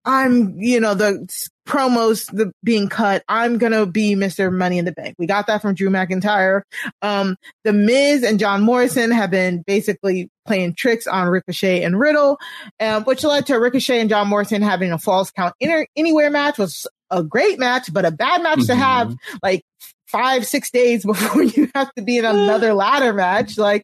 I'm 0.05 0.55
you 0.59 0.79
know 0.79 0.95
the 0.95 1.27
promos 1.67 2.25
the 2.35 2.51
being 2.63 2.89
cut. 2.89 3.23
I'm 3.27 3.57
gonna 3.59 3.85
be 3.85 4.15
Mr. 4.15 4.51
Money 4.51 4.79
in 4.79 4.85
the 4.85 4.91
Bank. 4.91 5.15
We 5.19 5.27
got 5.27 5.45
that 5.47 5.61
from 5.61 5.75
Drew 5.75 5.89
McIntyre. 5.89 6.61
Um, 7.03 7.35
the 7.63 7.73
Miz 7.73 8.23
and 8.23 8.39
John 8.39 8.61
Morrison 8.63 9.11
have 9.11 9.29
been 9.31 9.63
basically 9.65 10.29
playing 10.45 10.73
tricks 10.75 11.07
on 11.07 11.27
Ricochet 11.27 11.83
and 11.83 11.99
Riddle, 11.99 12.37
um, 12.79 13.03
which 13.03 13.23
led 13.23 13.45
to 13.47 13.55
Ricochet 13.59 13.99
and 13.99 14.09
John 14.09 14.27
Morrison 14.27 14.61
having 14.61 14.91
a 14.91 14.97
falls 14.97 15.31
count 15.31 15.53
inter- 15.59 15.87
anywhere 15.95 16.29
match. 16.29 16.57
Was 16.57 16.87
a 17.09 17.23
great 17.23 17.59
match, 17.59 17.91
but 17.93 18.05
a 18.05 18.11
bad 18.11 18.41
match 18.43 18.65
to 18.65 18.73
Mhm. 18.73 18.77
have 18.77 19.15
like 19.41 19.63
five, 20.07 20.45
six 20.45 20.69
days 20.69 21.03
before 21.05 21.41
you 21.43 21.69
have 21.73 21.91
to 21.95 22.03
be 22.03 22.17
in 22.17 22.25
another 22.25 22.73
ladder 22.75 23.13
match. 23.13 23.57
Like, 23.57 23.83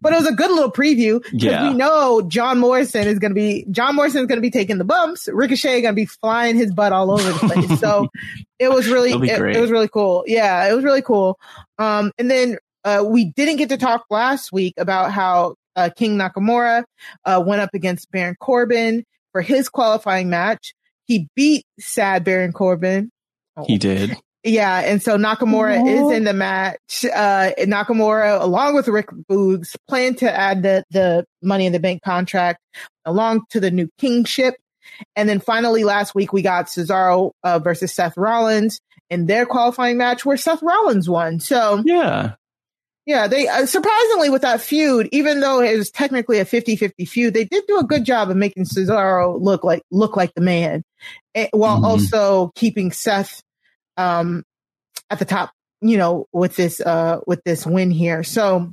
but 0.00 0.12
it 0.12 0.16
was 0.16 0.26
a 0.26 0.32
good 0.32 0.50
little 0.50 0.70
preview 0.72 1.22
because 1.22 1.42
Yeah. 1.42 1.68
we 1.70 1.74
know 1.74 2.22
John 2.22 2.58
Morrison 2.58 3.06
is 3.06 3.18
going 3.18 3.30
to 3.30 3.34
be, 3.34 3.64
John 3.70 3.94
Morrison 3.96 4.20
is 4.20 4.26
going 4.26 4.36
to 4.38 4.42
be 4.42 4.50
taking 4.50 4.78
the 4.78 4.84
bumps. 4.84 5.28
Ricochet 5.32 5.80
going 5.82 5.92
to 5.94 5.96
be 5.96 6.04
flying 6.06 6.56
his 6.56 6.72
butt 6.72 6.92
all 6.92 7.10
over 7.10 7.22
the 7.32 7.38
place. 7.38 7.80
so 7.80 8.08
it 8.58 8.70
was 8.70 8.88
really, 8.88 9.12
it, 9.12 9.40
it 9.56 9.60
was 9.60 9.70
really 9.70 9.88
cool. 9.88 10.24
Yeah, 10.26 10.68
it 10.70 10.74
was 10.74 10.84
really 10.84 11.02
cool. 11.02 11.38
Um, 11.78 12.12
and 12.18 12.30
then, 12.30 12.58
uh, 12.84 13.04
we 13.06 13.26
didn't 13.36 13.56
get 13.56 13.68
to 13.68 13.76
talk 13.76 14.04
last 14.10 14.52
week 14.52 14.72
about 14.78 15.12
how 15.12 15.54
uh, 15.76 15.90
King 15.96 16.16
Nakamura 16.16 16.84
uh, 17.24 17.42
went 17.44 17.62
up 17.62 17.70
against 17.74 18.10
Baron 18.10 18.36
Corbin 18.40 19.04
for 19.32 19.42
his 19.42 19.68
qualifying 19.68 20.30
match. 20.30 20.74
He 21.06 21.28
beat 21.34 21.64
sad 21.78 22.24
Baron 22.24 22.52
Corbin. 22.52 23.10
He 23.66 23.78
did. 23.78 24.16
Yeah, 24.42 24.78
and 24.80 25.02
so 25.02 25.18
Nakamura 25.18 25.86
is 25.86 26.16
in 26.16 26.24
the 26.24 26.32
match. 26.32 27.04
Uh, 27.04 27.50
Nakamura, 27.58 28.40
along 28.40 28.74
with 28.74 28.88
Rick 28.88 29.08
Boogs, 29.30 29.76
plan 29.86 30.14
to 30.16 30.32
add 30.32 30.62
the 30.62 30.82
the 30.90 31.26
Money 31.42 31.66
in 31.66 31.72
the 31.72 31.80
Bank 31.80 32.02
contract 32.02 32.60
along 33.04 33.42
to 33.50 33.60
the 33.60 33.70
new 33.70 33.88
kingship. 33.98 34.54
And 35.14 35.28
then 35.28 35.40
finally, 35.40 35.84
last 35.84 36.14
week 36.14 36.32
we 36.32 36.40
got 36.40 36.66
Cesaro 36.66 37.32
uh, 37.44 37.58
versus 37.58 37.92
Seth 37.92 38.16
Rollins 38.16 38.80
in 39.10 39.26
their 39.26 39.44
qualifying 39.44 39.98
match, 39.98 40.24
where 40.24 40.38
Seth 40.38 40.62
Rollins 40.62 41.08
won. 41.08 41.38
So 41.40 41.82
yeah, 41.84 42.34
yeah, 43.10 43.26
they 43.26 43.48
uh, 43.48 43.66
surprisingly 43.66 44.30
with 44.30 44.42
that 44.42 44.60
feud, 44.60 45.08
even 45.10 45.40
though 45.40 45.60
it 45.60 45.76
was 45.76 45.90
technically 45.90 46.38
a 46.38 46.44
50-50 46.44 47.08
feud, 47.08 47.34
they 47.34 47.44
did 47.44 47.64
do 47.66 47.78
a 47.78 47.84
good 47.84 48.04
job 48.04 48.30
of 48.30 48.36
making 48.36 48.64
Cesaro 48.64 49.36
look 49.40 49.64
like 49.64 49.82
look 49.90 50.16
like 50.16 50.32
the 50.34 50.40
man, 50.40 50.84
eh, 51.34 51.48
while 51.52 51.80
Mhm. 51.80 51.84
also 51.84 52.52
keeping 52.54 52.92
Seth 52.92 53.42
um 53.96 54.44
at 55.10 55.18
the 55.18 55.24
top, 55.24 55.50
you 55.80 55.96
know, 55.96 56.26
with 56.32 56.54
this 56.54 56.80
uh 56.80 57.18
with 57.26 57.42
this 57.44 57.66
win 57.66 57.90
here. 57.90 58.22
So 58.22 58.72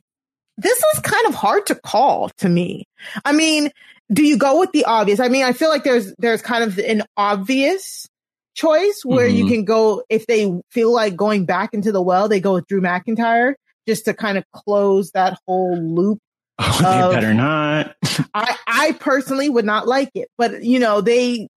this 0.58 0.78
is 0.94 1.00
kind 1.02 1.26
of 1.28 1.34
hard 1.34 1.66
to 1.68 1.76
call 1.76 2.30
to 2.38 2.48
me. 2.50 2.86
I 3.26 3.32
mean, 3.32 3.72
do 4.14 4.24
you 4.24 4.38
go 4.38 4.60
with 4.60 4.72
the 4.72 4.86
obvious? 4.86 5.20
I 5.20 5.30
mean, 5.30 5.46
I 5.46 5.54
feel 5.54 5.70
like 5.70 5.84
there's 5.84 6.14
there's 6.20 6.44
kind 6.44 6.64
of 6.64 6.78
an 6.78 7.04
obvious 7.18 8.08
choice 8.54 9.02
where 9.04 9.28
you 9.28 9.46
Mhm. 9.46 9.48
can 9.48 9.66
go 9.66 10.04
if 10.10 10.28
they 10.28 10.52
feel 10.72 10.92
like 10.94 11.16
going 11.16 11.46
back 11.46 11.74
into 11.74 11.92
the 11.92 12.02
well, 12.02 12.28
they 12.28 12.40
go 12.40 12.54
with 12.54 12.68
Drew 12.68 12.82
McIntyre 12.82 13.56
just 13.88 14.06
to 14.06 14.14
kind 14.14 14.38
of 14.38 14.44
close 14.54 15.12
that 15.12 15.38
whole 15.48 15.78
loop. 15.78 16.20
Oh, 16.60 16.82
they 16.82 17.02
of- 17.02 17.12
better 17.14 17.34
not. 17.34 17.96
I 18.34 18.56
I 18.68 18.92
personally 19.00 19.50
would 19.50 19.66
not 19.66 19.88
like 19.88 20.10
it, 20.16 20.28
but 20.40 20.64
you 20.64 20.80
know 20.80 21.02
they 21.02 21.48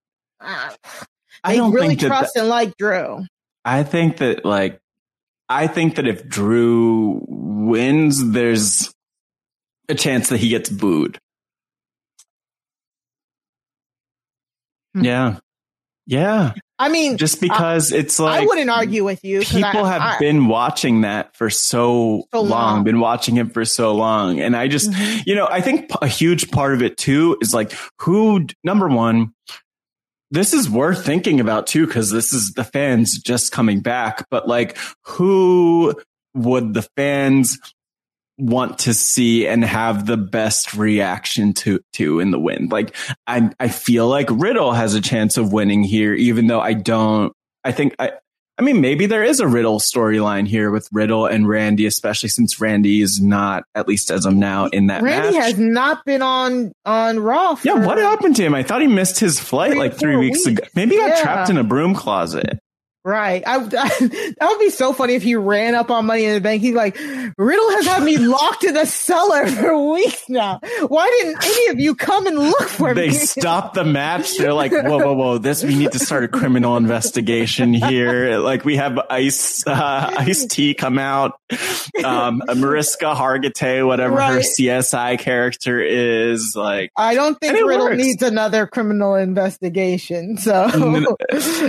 uh, 0.40 0.70
I 1.42 1.56
don't 1.56 1.72
really 1.72 1.96
trust 1.96 2.34
that- 2.34 2.40
and 2.40 2.48
like 2.50 2.76
Drew. 2.76 3.24
I 3.64 3.82
think 3.82 4.18
that 4.18 4.44
like 4.44 4.78
I 5.48 5.66
think 5.66 5.96
that 5.96 6.06
if 6.06 6.28
Drew 6.28 7.24
wins, 7.28 8.30
there's 8.32 8.92
a 9.88 9.94
chance 9.94 10.28
that 10.28 10.38
he 10.38 10.48
gets 10.50 10.68
booed. 10.70 11.18
Hmm. 14.94 15.04
Yeah. 15.04 15.38
Yeah. 16.06 16.52
I 16.80 16.88
mean, 16.88 17.16
Just 17.18 17.40
because 17.40 17.92
it's 17.92 18.18
like 18.18 18.42
I 18.42 18.46
wouldn't 18.46 18.70
argue 18.70 19.04
with 19.04 19.22
you. 19.24 19.42
people 19.42 19.84
I- 19.84 19.92
have 19.92 20.02
I- 20.02 20.18
been 20.18 20.48
watching 20.48 21.02
that 21.02 21.36
for 21.36 21.50
so, 21.50 22.24
So 22.32 22.40
long, 22.40 22.48
long. 22.50 22.74
Mm-hmm. 22.76 22.84
been 22.84 23.00
watching 23.00 23.36
him 23.36 23.50
for 23.50 23.64
so 23.64 23.94
long. 23.94 24.40
And 24.40 24.56
I 24.56 24.66
just, 24.68 24.90
you 25.26 25.34
know, 25.34 25.46
I 25.50 25.60
think 25.60 25.90
a 26.00 26.06
huge 26.08 26.50
part 26.50 26.74
of 26.74 26.82
it 26.82 26.96
too 26.96 27.36
is 27.40 27.52
like 27.54 27.72
who, 27.98 28.46
number 28.64 28.88
one, 28.88 29.34
this 30.30 30.54
is 30.54 30.70
worth 30.70 31.04
thinking 31.04 31.40
about 31.40 31.66
too, 31.66 31.86
because 31.86 32.10
this 32.10 32.32
is 32.32 32.52
the 32.52 32.64
fans 32.64 33.18
just 33.18 33.52
coming 33.52 33.80
back, 33.80 34.26
but 34.30 34.48
like 34.48 34.78
who 35.04 35.94
would 36.34 36.72
the 36.74 36.82
fans 36.96 37.58
want 38.40 38.80
to 38.80 38.94
see 38.94 39.46
and 39.46 39.64
have 39.64 40.06
the 40.06 40.16
best 40.16 40.74
reaction 40.74 41.52
to 41.54 41.80
to 41.94 42.20
in 42.20 42.30
the 42.30 42.38
wind. 42.38 42.72
Like 42.72 42.94
I 43.26 43.50
I 43.60 43.68
feel 43.68 44.08
like 44.08 44.28
Riddle 44.30 44.72
has 44.72 44.94
a 44.94 45.00
chance 45.00 45.36
of 45.36 45.52
winning 45.52 45.82
here, 45.82 46.14
even 46.14 46.46
though 46.46 46.60
I 46.60 46.72
don't 46.74 47.32
I 47.64 47.72
think 47.72 47.94
I 47.98 48.12
I 48.58 48.62
mean 48.62 48.80
maybe 48.82 49.06
there 49.06 49.24
is 49.24 49.40
a 49.40 49.48
Riddle 49.48 49.78
storyline 49.80 50.46
here 50.46 50.70
with 50.70 50.86
Riddle 50.92 51.24
and 51.26 51.48
Randy, 51.48 51.86
especially 51.86 52.28
since 52.28 52.60
Randy 52.60 53.00
is 53.00 53.18
not, 53.20 53.62
at 53.74 53.88
least 53.88 54.10
as 54.10 54.26
of 54.26 54.34
now, 54.34 54.66
in 54.66 54.88
that 54.88 55.02
Randy 55.02 55.36
match. 55.38 55.44
has 55.46 55.58
not 55.58 56.04
been 56.04 56.20
on 56.20 56.72
on 56.84 57.20
Raw. 57.20 57.56
yeah, 57.62 57.86
what 57.86 57.96
happened 57.96 58.36
to 58.36 58.42
him? 58.44 58.54
I 58.54 58.62
thought 58.62 58.82
he 58.82 58.86
missed 58.86 59.18
his 59.18 59.40
flight 59.40 59.70
Three 59.70 59.78
like 59.78 59.94
three 59.98 60.12
four 60.14 60.20
weeks 60.20 60.44
ago. 60.44 60.62
Maybe 60.74 60.96
he 60.96 61.00
got 61.00 61.08
Yeah. 61.16 61.22
trapped 61.22 61.50
in 61.50 61.56
a 61.56 61.64
broom 61.64 61.94
closet. 61.94 62.58
Right. 63.02 63.42
I, 63.46 63.58
that 63.64 64.36
would 64.40 64.58
be 64.58 64.70
so 64.70 64.92
funny 64.92 65.14
if 65.14 65.22
he 65.22 65.34
ran 65.34 65.74
up 65.74 65.90
on 65.90 66.06
Money 66.06 66.26
in 66.26 66.34
the 66.34 66.40
Bank. 66.40 66.60
He's 66.60 66.74
like, 66.74 66.98
Riddle 67.38 67.70
has 67.70 67.86
had 67.86 68.02
me 68.02 68.16
locked 68.18 68.64
in 68.64 68.74
the 68.74 68.84
cellar 68.84 69.46
for 69.46 69.92
weeks 69.92 70.28
now. 70.28 70.60
Why 70.86 71.08
didn't 71.08 71.44
any 71.44 71.68
of 71.68 71.80
you 71.80 71.94
come 71.94 72.26
and 72.26 72.38
look 72.38 72.68
for 72.68 72.88
me? 72.88 73.00
they 73.00 73.08
me? 73.08 73.14
stop 73.14 73.74
the 73.74 73.84
match. 73.84 74.36
They're 74.36 74.52
like, 74.52 74.72
whoa, 74.72 74.98
whoa, 74.98 75.14
whoa! 75.14 75.38
This 75.38 75.64
we 75.64 75.76
need 75.76 75.92
to 75.92 75.98
start 75.98 76.24
a 76.24 76.28
criminal 76.28 76.76
investigation 76.76 77.72
here. 77.72 78.38
Like 78.38 78.64
we 78.64 78.76
have 78.76 78.98
Ice 79.08 79.66
uh, 79.66 80.14
Ice 80.18 80.44
T 80.46 80.74
come 80.74 80.98
out, 80.98 81.40
um, 82.04 82.42
Mariska 82.56 83.14
Hargitay, 83.14 83.86
whatever 83.86 84.20
her 84.20 84.40
CSI 84.40 85.18
character 85.18 85.80
is. 85.80 86.54
Like 86.54 86.90
I 86.96 87.14
don't 87.14 87.38
think 87.40 87.54
Riddle 87.54 87.86
works. 87.86 87.96
needs 87.96 88.22
another 88.22 88.66
criminal 88.66 89.14
investigation. 89.14 90.36
So 90.36 90.68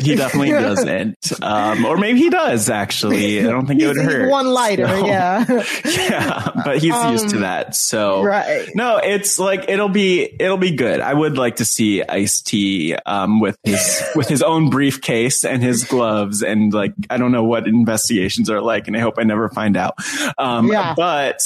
he 0.02 0.16
definitely 0.16 0.52
doesn't, 0.52 1.18
um, 1.42 1.86
or 1.86 1.98
maybe 1.98 2.20
he 2.20 2.30
does. 2.30 2.70
Actually, 2.70 3.40
I 3.40 3.44
don't 3.44 3.66
think 3.68 3.82
it 3.82 3.88
would 3.88 3.98
hurt. 3.98 4.30
One 4.30 4.48
lighter, 4.48 4.88
So- 4.88 5.06
yeah. 5.06 5.46
yeah, 5.86 6.52
but 6.66 6.78
he's 6.80 6.96
used 7.06 7.30
to 7.30 7.36
Um, 7.38 7.42
that. 7.42 7.76
So 7.76 8.24
right. 8.24 8.70
no, 8.76 8.98
it's 8.98 9.38
like 9.40 9.66
it'll 9.70 9.90
be 9.90 10.24
it'll 10.40 10.58
be 10.58 10.72
good. 10.72 11.00
I 11.00 11.14
would 11.14 11.38
like 11.38 11.58
to 11.58 11.66
see 11.66 12.04
Ice 12.04 12.42
T 12.42 12.96
um, 13.06 13.40
with 13.40 13.58
his 13.64 14.04
with 14.16 14.28
his 14.28 14.42
own 14.42 14.70
briefcase 14.70 15.46
and 15.46 15.62
his 15.62 15.84
gloves, 15.84 16.42
and 16.42 16.74
like 16.74 16.94
I 17.10 17.18
don't 17.18 17.32
know 17.32 17.44
what 17.44 17.68
investigations 17.68 18.50
are 18.50 18.62
like, 18.62 18.88
and 18.88 18.98
I 18.98 19.00
hope 19.00 19.16
I 19.18 19.24
never 19.24 19.50
find 19.50 19.78
out. 19.78 19.96
Um, 20.38 20.68
Yeah. 20.68 20.94
But 20.96 21.42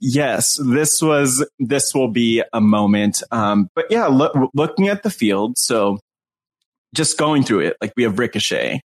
yes, 0.00 0.58
this 0.64 1.00
was 1.00 1.46
this 1.58 1.94
will 1.94 2.08
be 2.08 2.42
a 2.52 2.60
moment. 2.60 3.22
Um, 3.30 3.68
but 3.74 3.86
yeah, 3.90 4.06
look, 4.06 4.34
looking 4.54 4.88
at 4.88 5.02
the 5.02 5.10
field, 5.10 5.58
so 5.58 5.98
just 6.94 7.16
going 7.18 7.44
through 7.44 7.60
it, 7.60 7.76
like 7.80 7.92
we 7.96 8.02
have 8.02 8.18
Ricochet. 8.18 8.80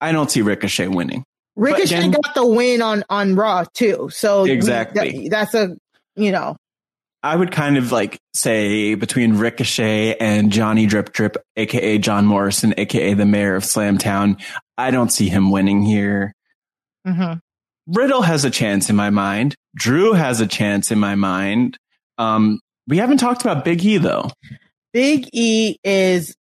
I 0.00 0.12
don't 0.12 0.30
see 0.30 0.42
Ricochet 0.42 0.88
winning. 0.88 1.24
Ricochet 1.56 1.98
again- 1.98 2.10
got 2.10 2.34
the 2.34 2.46
win 2.46 2.82
on 2.82 3.04
on 3.08 3.34
Raw 3.34 3.64
too. 3.74 4.08
So 4.12 4.44
Exactly. 4.44 5.28
that- 5.28 5.30
that's 5.30 5.54
a 5.54 5.76
you 6.16 6.32
know 6.32 6.56
I 7.22 7.34
would 7.34 7.50
kind 7.50 7.76
of 7.76 7.90
like 7.92 8.18
say 8.34 8.94
between 8.94 9.36
Ricochet 9.38 10.16
and 10.20 10.52
Johnny 10.52 10.86
Drip 10.86 11.12
Drip, 11.12 11.36
aka 11.56 11.98
John 11.98 12.26
Morrison, 12.26 12.72
aka 12.76 13.14
the 13.14 13.26
mayor 13.26 13.56
of 13.56 13.64
Slamtown. 13.64 14.40
I 14.78 14.90
don't 14.90 15.10
see 15.10 15.28
him 15.28 15.50
winning 15.50 15.82
here. 15.82 16.32
mhm. 17.06 17.40
Riddle 17.88 18.22
has 18.22 18.44
a 18.44 18.50
chance 18.50 18.90
in 18.90 18.96
my 18.96 19.10
mind. 19.10 19.54
Drew 19.76 20.12
has 20.12 20.40
a 20.40 20.46
chance 20.46 20.90
in 20.90 20.98
my 20.98 21.14
mind. 21.14 21.78
Um, 22.18 22.60
we 22.88 22.98
haven't 22.98 23.18
talked 23.18 23.42
about 23.42 23.64
Big 23.64 23.84
E 23.84 23.96
though. 23.98 24.28
Big 24.92 25.28
E 25.32 25.76
is 25.84 26.34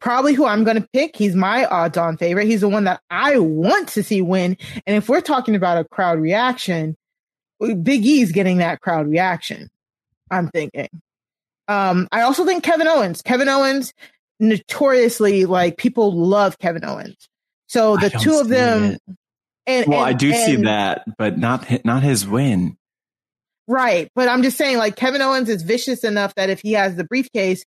probably 0.00 0.34
who 0.34 0.46
I'm 0.46 0.64
going 0.64 0.80
to 0.80 0.88
pick. 0.92 1.16
He's 1.16 1.34
my 1.34 1.64
odds 1.66 1.96
on 1.96 2.16
favorite. 2.16 2.46
He's 2.46 2.60
the 2.60 2.68
one 2.68 2.84
that 2.84 3.00
I 3.10 3.38
want 3.38 3.88
to 3.90 4.02
see 4.02 4.22
win. 4.22 4.56
And 4.86 4.96
if 4.96 5.08
we're 5.08 5.20
talking 5.20 5.54
about 5.54 5.78
a 5.78 5.84
crowd 5.84 6.20
reaction, 6.20 6.96
Big 7.60 8.06
E's 8.06 8.32
getting 8.32 8.58
that 8.58 8.80
crowd 8.80 9.08
reaction. 9.08 9.68
I'm 10.30 10.48
thinking. 10.48 10.88
Um, 11.66 12.08
I 12.12 12.22
also 12.22 12.44
think 12.44 12.62
Kevin 12.64 12.86
Owens. 12.86 13.22
Kevin 13.22 13.48
Owens, 13.48 13.92
notoriously, 14.40 15.44
like 15.44 15.76
people 15.76 16.14
love 16.16 16.58
Kevin 16.58 16.84
Owens. 16.84 17.16
So 17.66 17.96
the 17.96 18.10
two 18.10 18.38
of 18.38 18.48
them. 18.48 18.96
And, 19.66 19.86
Well, 19.86 19.98
and- 20.00 20.08
I 20.08 20.12
do 20.14 20.32
see 20.32 20.56
that, 20.62 21.04
but 21.18 21.38
not 21.38 21.84
not 21.84 22.02
his 22.02 22.26
win. 22.26 22.76
Right. 23.66 24.10
But 24.14 24.28
I'm 24.28 24.42
just 24.42 24.56
saying, 24.56 24.78
like, 24.78 24.96
Kevin 24.96 25.20
Owens 25.20 25.50
is 25.50 25.62
vicious 25.62 26.02
enough 26.04 26.34
that 26.36 26.48
if 26.48 26.60
he 26.60 26.72
has 26.72 26.96
the 26.96 27.04
briefcase, 27.04 27.64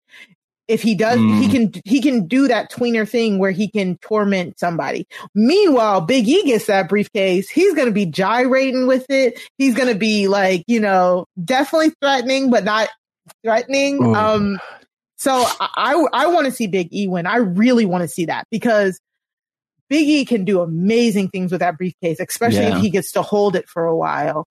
if 0.71 0.81
he 0.81 0.95
does, 0.95 1.17
he 1.19 1.47
Mm. 1.47 1.51
can, 1.51 1.81
he 1.85 2.01
can 2.01 2.27
do 2.27 2.47
that 2.47 2.71
tweener 2.71 3.07
thing 3.07 3.37
where 3.37 3.51
he 3.51 3.67
can 3.67 3.97
torment 3.97 4.57
somebody. 4.59 5.05
Meanwhile, 5.35 6.01
Big 6.01 6.27
E 6.27 6.43
gets 6.43 6.65
that 6.67 6.89
briefcase. 6.89 7.49
He's 7.49 7.73
going 7.73 7.87
to 7.87 7.93
be 7.93 8.05
gyrating 8.05 8.87
with 8.87 9.05
it. 9.09 9.39
He's 9.57 9.75
going 9.75 9.89
to 9.89 9.95
be 9.99 10.27
like, 10.27 10.63
you 10.67 10.79
know, 10.79 11.25
definitely 11.43 11.93
threatening, 12.01 12.49
but 12.49 12.63
not 12.63 12.89
threatening. 13.43 14.03
Ooh. 14.03 14.15
Um, 14.15 14.59
so 15.17 15.31
I, 15.33 15.69
I, 15.75 16.23
I 16.23 16.27
want 16.27 16.45
to 16.45 16.51
see 16.51 16.67
Big 16.67 16.93
E 16.93 17.07
win. 17.07 17.27
I 17.27 17.35
really 17.37 17.85
want 17.85 18.01
to 18.03 18.07
see 18.07 18.25
that 18.25 18.45
because 18.49 18.99
Big 19.89 20.07
E 20.07 20.25
can 20.25 20.45
do 20.45 20.61
amazing 20.61 21.29
things 21.29 21.51
with 21.51 21.59
that 21.59 21.77
briefcase, 21.77 22.19
especially 22.19 22.61
Yeah. 22.61 22.77
if 22.77 22.81
he 22.81 22.89
gets 22.89 23.11
to 23.11 23.21
hold 23.21 23.55
it 23.55 23.67
for 23.69 23.85
a 23.85 23.95
while. 23.95 24.45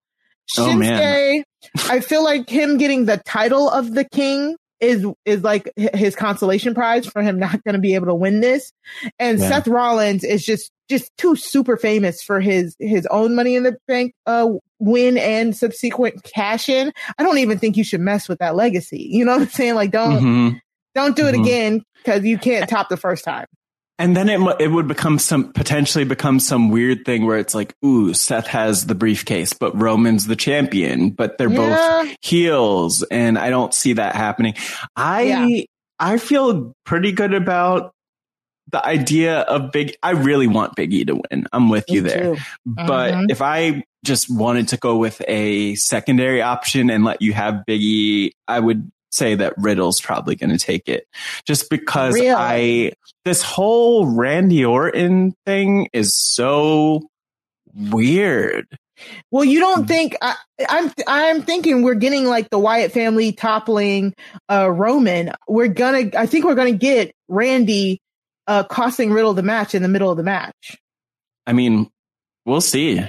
Oh, 0.59 0.75
man. 0.75 1.45
I 1.89 2.01
feel 2.01 2.25
like 2.25 2.49
him 2.49 2.77
getting 2.77 3.05
the 3.07 3.19
title 3.19 3.69
of 3.71 3.95
the 3.95 4.05
king 4.05 4.57
is 4.81 5.05
is 5.25 5.43
like 5.43 5.71
his 5.77 6.17
consolation 6.17 6.75
prize 6.75 7.07
for 7.07 7.23
him 7.23 7.39
not 7.39 7.63
going 7.65 7.75
to 7.75 7.81
be 7.81 7.95
able 7.95 8.07
to 8.07 8.15
win 8.15 8.41
this. 8.41 8.73
And 9.19 9.39
Yeah. 9.39 9.49
Seth 9.49 9.69
Rollins 9.69 10.25
is 10.25 10.45
just 10.45 10.71
just 10.89 11.11
too 11.17 11.37
super 11.37 11.77
famous 11.77 12.23
for 12.23 12.41
his 12.41 12.75
his 12.79 13.07
own 13.11 13.35
Money 13.35 13.55
in 13.57 13.63
the 13.63 13.77
Bank 13.87 14.15
uh, 14.27 14.49
win 14.79 15.19
and 15.19 15.57
subsequent 15.57 16.23
cash 16.25 16.69
in. 16.69 16.93
I 17.19 17.23
don't 17.23 17.39
even 17.39 17.59
think 17.59 17.77
you 17.77 17.85
should 17.85 18.01
mess 18.01 18.29
with 18.29 18.39
that 18.39 18.57
legacy. 18.57 19.07
You 19.11 19.25
know 19.25 19.33
what 19.33 19.43
I'm 19.43 19.49
saying? 19.49 19.75
Like 19.75 19.91
don't 19.91 20.23
Mhm. 20.23 20.61
don't 20.95 21.15
do 21.17 21.27
it 21.27 21.35
Mhm. 21.35 21.41
again 21.43 21.83
because 21.99 22.25
you 22.25 22.39
can't 22.39 22.69
top 22.69 22.89
the 22.89 22.97
first 22.97 23.25
time. 23.25 23.47
And 24.01 24.17
then 24.17 24.29
it 24.31 24.41
it 24.59 24.69
would 24.69 24.89
become 24.89 25.19
some 25.19 25.53
potentially 25.53 26.05
become 26.05 26.41
some 26.41 26.71
weird 26.71 27.05
thing 27.05 27.27
where 27.27 27.39
it's 27.39 27.55
like, 27.55 27.75
ooh, 27.85 28.15
Seth 28.15 28.47
has 28.49 28.87
the 28.87 28.95
briefcase, 28.95 29.53
but 29.53 29.79
Roman's 29.81 30.27
the 30.27 30.37
champion, 30.37 31.11
but 31.11 31.37
they're 31.39 31.51
Yeah. 31.51 32.03
both 32.05 32.17
heels, 32.23 33.03
and 33.11 33.39
I 33.39 33.51
don't 33.51 33.75
see 33.75 33.93
that 33.93 34.17
happening. 34.17 34.55
I 34.97 35.23
Yeah. 35.23 35.63
I 35.99 36.17
feel 36.17 36.73
pretty 36.87 37.13
good 37.13 37.35
about 37.35 37.93
the 38.73 38.85
idea 38.87 39.41
of 39.41 39.71
Big. 39.71 39.95
I 40.03 40.13
really 40.13 40.47
want 40.47 40.77
Big 40.77 40.95
E 40.95 41.05
to 41.05 41.17
win. 41.17 41.47
I'm 41.53 41.69
with 41.69 41.85
you 41.89 42.01
there, 42.01 42.37
too. 42.37 42.41
but 42.65 43.13
Mhm. 43.13 43.31
if 43.31 43.43
I 43.43 43.83
just 44.05 44.31
wanted 44.35 44.69
to 44.69 44.79
go 44.79 44.97
with 44.97 45.21
a 45.29 45.75
secondary 45.75 46.41
option 46.41 46.89
and 46.89 47.05
let 47.05 47.21
you 47.21 47.35
have 47.35 47.67
Big 47.67 47.83
E, 47.83 48.33
I 48.49 48.61
would 48.61 48.91
say 49.13 49.35
that 49.35 49.55
Riddle's 49.59 50.01
probably 50.01 50.37
going 50.37 50.51
to 50.51 50.59
take 50.59 50.89
it 50.89 51.07
just 51.47 51.69
because 51.71 52.15
Really? 52.15 52.31
I, 52.31 52.93
this 53.25 53.43
whole 53.43 54.07
Randy 54.07 54.65
Orton 54.65 55.35
thing 55.47 55.89
is 55.93 56.15
so 56.17 57.03
weird. 57.75 58.67
Well, 59.31 59.45
you 59.45 59.59
Mm. 59.59 59.63
don't 59.63 59.87
think 59.89 60.17
I, 60.21 60.35
I'm? 60.69 60.93
I'm 61.07 61.43
thinking 61.43 61.83
we're 61.83 61.95
getting 61.95 62.27
like 62.27 62.51
the 62.51 62.59
Wyatt 62.59 62.93
family 62.93 63.33
toppling 63.33 64.13
uh, 64.51 64.71
Roman. 64.71 65.33
We're 65.49 65.69
gonna. 65.69 66.11
I 66.17 66.27
think 66.27 66.45
we're 66.45 66.55
gonna 66.55 66.73
get 66.73 67.15
Randy 67.27 68.03
uh, 68.47 68.65
costing 68.65 69.11
Riddle 69.11 69.33
the 69.33 69.43
match 69.43 69.75
in 69.75 69.81
the 69.83 69.89
middle 69.89 70.11
of 70.11 70.19
the 70.19 70.23
match. 70.23 70.77
I 71.47 71.55
mean, 71.55 71.91
we'll 72.45 72.61
see. 72.61 73.03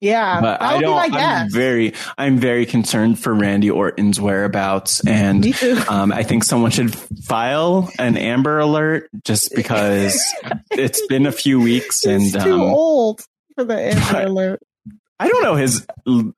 Yeah, 0.00 0.40
But 0.42 0.60
I 0.60 0.80
don't. 0.80 0.98
I'm 0.98 1.10
guess. 1.10 1.52
very, 1.52 1.94
I'm 2.18 2.36
very 2.36 2.66
concerned 2.66 3.18
for 3.18 3.34
Randy 3.34 3.70
Orton's 3.70 4.20
whereabouts, 4.20 5.02
and 5.06 5.46
um, 5.88 6.12
I 6.12 6.22
think 6.24 6.44
someone 6.44 6.70
should 6.72 6.94
file 7.24 7.90
an 7.98 8.16
Amber 8.18 8.58
Alert 8.58 9.08
just 9.24 9.54
because 9.54 10.20
it's 10.70 11.06
been 11.06 11.24
a 11.26 11.32
few 11.32 11.58
weeks, 11.60 12.04
and 12.04 12.30
too 12.32 12.38
um, 12.54 12.60
old 12.60 13.22
for 13.54 13.64
the 13.64 13.78
Amber 13.94 14.20
Alert. 14.26 14.60
I 15.18 15.28
don't 15.28 15.42
know 15.42 15.54
his. 15.54 15.86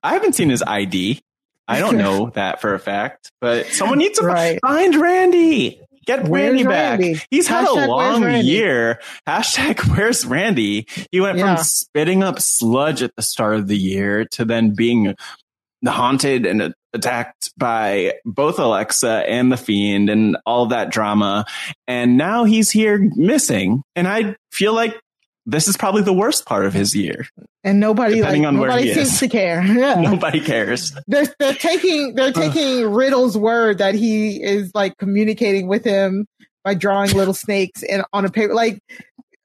I 0.01 0.13
haven't 0.13 0.33
seen 0.35 0.49
his 0.49 0.63
ID. 0.65 1.21
I 1.67 1.79
don't 1.79 1.97
know 2.05 2.29
that 2.35 2.61
for 2.61 2.73
a 2.73 2.79
fact, 2.79 3.31
but 3.41 3.65
someone 3.67 3.97
needs 3.97 4.19
to 4.19 4.25
Right. 4.25 4.59
find 4.65 4.95
Randy. 4.95 5.81
Get 6.07 6.23
Where's 6.27 6.49
Randy 6.51 6.63
back. 6.63 6.99
Randy? 6.99 7.19
He's 7.29 7.47
had 7.47 7.65
Hashtag, 7.67 7.85
a 7.85 7.87
long 7.87 8.23
year. 8.45 8.99
Hashtag 9.27 9.79
where's 9.95 10.25
Randy? 10.25 10.87
He 11.11 11.19
went 11.21 11.37
Yeah. 11.37 11.55
from 11.57 11.63
spitting 11.65 12.23
up 12.23 12.39
sludge 12.39 13.03
at 13.03 13.11
the 13.15 13.21
start 13.21 13.55
of 13.57 13.67
the 13.67 13.77
year 13.77 14.25
to 14.31 14.45
then 14.45 14.73
being 14.73 15.13
haunted 15.85 16.45
and 16.45 16.73
attacked 16.93 17.51
by 17.57 18.13
both 18.25 18.57
Alexa 18.57 19.23
and 19.29 19.51
the 19.51 19.57
Fiend 19.57 20.09
and 20.09 20.37
all 20.45 20.67
that 20.67 20.89
drama. 20.91 21.45
And 21.87 22.17
now 22.17 22.45
he's 22.45 22.71
here 22.71 23.09
missing. 23.15 23.83
And 23.95 24.07
I 24.07 24.35
feel 24.51 24.73
like 24.73 24.99
this 25.47 25.67
is 25.67 25.77
probably 25.77 26.03
the 26.03 26.13
worst 26.13 26.45
part 26.45 26.65
of 26.65 26.73
his 26.73 26.93
year. 26.93 27.25
And 27.63 27.79
nobody 27.79 28.15
like 28.15 28.21
Depending 28.21 28.45
on 28.45 28.57
where 28.59 28.69
nobody 28.69 28.89
he 28.89 28.93
seems 28.93 29.13
is. 29.13 29.19
to 29.19 29.27
care. 29.29 29.63
Yeah. 29.65 29.95
Nobody 30.01 30.41
cares. 30.41 30.93
They're 31.07 31.25
they're 31.39 31.53
taking 31.53 32.13
they're 32.15 32.33
taking 32.33 32.85
Riddle's 32.91 33.37
word 33.37 33.79
that 33.79 33.95
he 33.95 34.43
is 34.43 34.71
like 34.75 34.97
communicating 34.97 35.67
with 35.67 35.83
him 35.83 36.27
by 36.63 36.73
drawing 36.73 37.11
little 37.13 37.33
snakes 37.33 37.81
and 37.83 38.03
on 38.13 38.25
a 38.25 38.29
paper. 38.29 38.53
Like, 38.53 38.81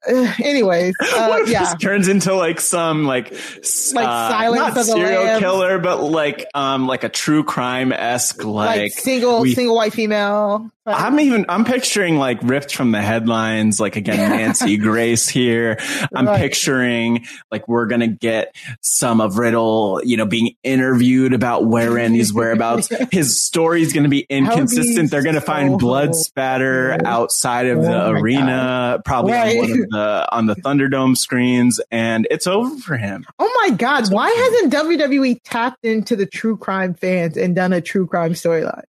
uh, 0.09 0.33
anyways, 0.43 0.93
uh, 1.01 1.27
what 1.27 1.41
if 1.43 1.49
yeah. 1.49 1.63
this 1.63 1.75
turns 1.81 2.07
into 2.07 2.33
like 2.33 2.59
some 2.59 3.05
like 3.05 3.31
Like 3.31 4.07
uh, 4.07 4.29
Silence 4.29 4.59
not 4.59 4.69
of 4.69 4.75
the 4.75 4.83
serial 4.83 5.23
Lambs. 5.23 5.39
killer, 5.39 5.79
but 5.79 6.03
like 6.03 6.45
um 6.53 6.87
like 6.87 7.03
a 7.03 7.09
true 7.09 7.43
crime 7.43 7.91
esque 7.93 8.43
like, 8.43 8.77
like, 8.79 8.91
single 8.93 9.41
we- 9.41 9.53
single 9.53 9.75
white 9.75 9.93
female. 9.93 10.69
I'm 10.85 11.17
even 11.21 11.45
I'm 11.47 11.63
picturing 11.63 12.17
like 12.17 12.39
ripped 12.43 12.75
from 12.75 12.91
the 12.91 13.01
headlines, 13.01 13.79
like 13.79 13.95
again 13.95 14.17
Nancy 14.37 14.75
Grace 14.75 15.29
here. 15.29 15.77
I'm 16.13 16.27
Right. 16.27 16.37
picturing 16.41 17.25
like 17.53 17.69
we're 17.69 17.85
gonna 17.85 18.07
get 18.09 18.53
some 18.81 19.21
of 19.21 19.37
Riddle, 19.37 20.01
you 20.03 20.17
know, 20.17 20.25
being 20.25 20.55
interviewed 20.61 21.31
about 21.33 21.63
where 21.65 21.89
Randy's 21.91 22.33
whereabouts. 22.33 22.89
His 23.13 23.41
story's 23.41 23.93
gonna 23.93 24.09
be 24.09 24.25
inconsistent. 24.29 25.09
They're 25.09 25.23
gonna 25.23 25.39
find 25.39 25.79
blood 25.79 26.15
spatter 26.15 26.97
outside 27.05 27.67
of 27.67 27.81
the 27.81 28.03
Oh 28.07 28.11
my 28.11 28.19
arena, 28.19 29.01
probably 29.05 29.31
Right. 29.31 29.69
On 29.93 29.99
the 29.99 30.35
on 30.35 30.45
the 30.45 30.55
Thunderdome 30.55 31.17
screens, 31.17 31.79
and 31.91 32.27
it's 32.31 32.47
over 32.47 32.77
for 32.79 32.97
him. 32.97 33.25
Oh 33.39 33.61
my 33.61 33.75
God! 33.75 34.11
Why 34.11 34.29
hasn't 34.29 34.73
WWE 34.73 35.39
tapped 35.43 35.85
into 35.85 36.15
the 36.15 36.25
true 36.25 36.57
crime 36.57 36.93
fans 36.93 37.37
and 37.37 37.55
done 37.55 37.73
a 37.73 37.81
true 37.81 38.07
crime 38.07 38.33
storyline? 38.33 38.83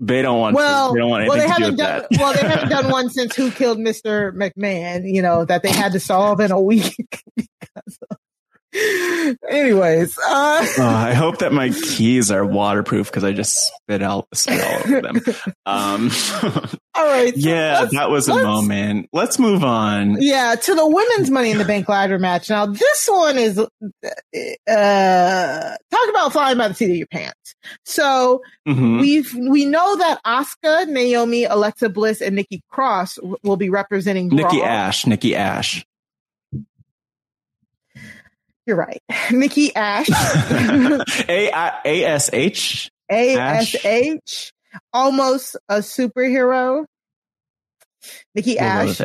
They 0.00 0.22
don't 0.22 0.40
want. 0.40 0.56
Well, 0.56 0.88
to. 0.88 0.94
they 0.94 1.00
don't 1.00 1.10
want 1.10 1.28
well, 1.28 1.38
they 1.38 1.48
haven't 1.48 1.76
done. 1.76 2.06
that. 2.10 2.20
Well, 2.20 2.32
they 2.32 2.46
haven't 2.46 2.68
done 2.68 2.90
one 2.90 3.10
since 3.10 3.34
Who 3.36 3.50
Killed 3.50 3.78
Mr. 3.78 4.32
McMahon. 4.32 5.12
You 5.12 5.22
know 5.22 5.44
that 5.44 5.62
they 5.62 5.70
had 5.70 5.92
to 5.92 6.00
solve 6.00 6.40
in 6.40 6.50
a 6.50 6.60
week. 6.60 7.22
of- 7.76 8.18
Anyways, 9.50 10.16
uh, 10.18 10.66
Oh, 10.78 10.82
I 10.86 11.12
hope 11.14 11.38
that 11.38 11.52
my 11.52 11.70
keys 11.70 12.30
are 12.30 12.44
waterproof 12.46 13.08
because 13.10 13.24
I 13.24 13.32
just 13.32 13.54
spit 13.56 14.02
out 14.02 14.26
spit 14.34 14.62
all 14.62 14.80
over 14.80 15.00
them. 15.02 15.20
Um, 15.66 16.10
all 16.94 17.04
right. 17.04 17.34
so 17.34 17.48
yeah, 17.48 17.84
that 17.92 18.08
was 18.10 18.26
a 18.28 18.32
let's- 18.34 18.46
moment. 18.46 19.08
Let's 19.12 19.38
move 19.38 19.62
on. 19.64 20.16
Yeah, 20.20 20.54
to 20.54 20.74
the 20.74 20.86
women's 20.88 21.30
Money 21.30 21.50
in 21.50 21.58
the 21.58 21.64
Bank 21.66 21.88
ladder 21.90 22.18
match. 22.18 22.48
Now, 22.48 22.64
this 22.66 23.06
one 23.10 23.36
is, 23.36 23.58
uh, 23.58 23.66
talk 25.90 26.08
about 26.10 26.32
flying 26.32 26.56
by 26.58 26.68
the 26.68 26.74
seat 26.74 26.90
of 26.90 26.96
your 26.96 27.06
pants. 27.08 27.54
So 27.84 28.40
Mhm. 28.66 29.00
we've, 29.00 29.34
we 29.34 29.64
know 29.66 29.96
that 29.96 30.20
Asuka, 30.24 30.88
Naomi, 30.88 31.44
Alexa 31.44 31.88
Bliss, 31.90 32.20
and 32.22 32.34
Nikki 32.36 32.62
Cross 32.70 33.18
will 33.42 33.56
be 33.56 33.68
representing 33.68 34.28
Nikki 34.28 34.60
Raw. 34.60 34.64
Ash, 34.66 35.06
Nikki 35.06 35.34
Ash. 35.34 35.84
You're 38.68 38.76
right. 38.76 39.02
Mickey 39.32 39.74
Ash. 39.74 40.08
A 41.28 41.48
A 41.48 42.04
S 42.04 42.30
H. 42.34 42.90
A 43.10 43.34
S 43.34 43.84
H. 43.84 44.52
Almost 44.92 45.56
a 45.70 45.76
superhero. 45.78 46.84
Mickey 48.34 48.56
We'll 48.60 48.68
Ash. 48.68 49.00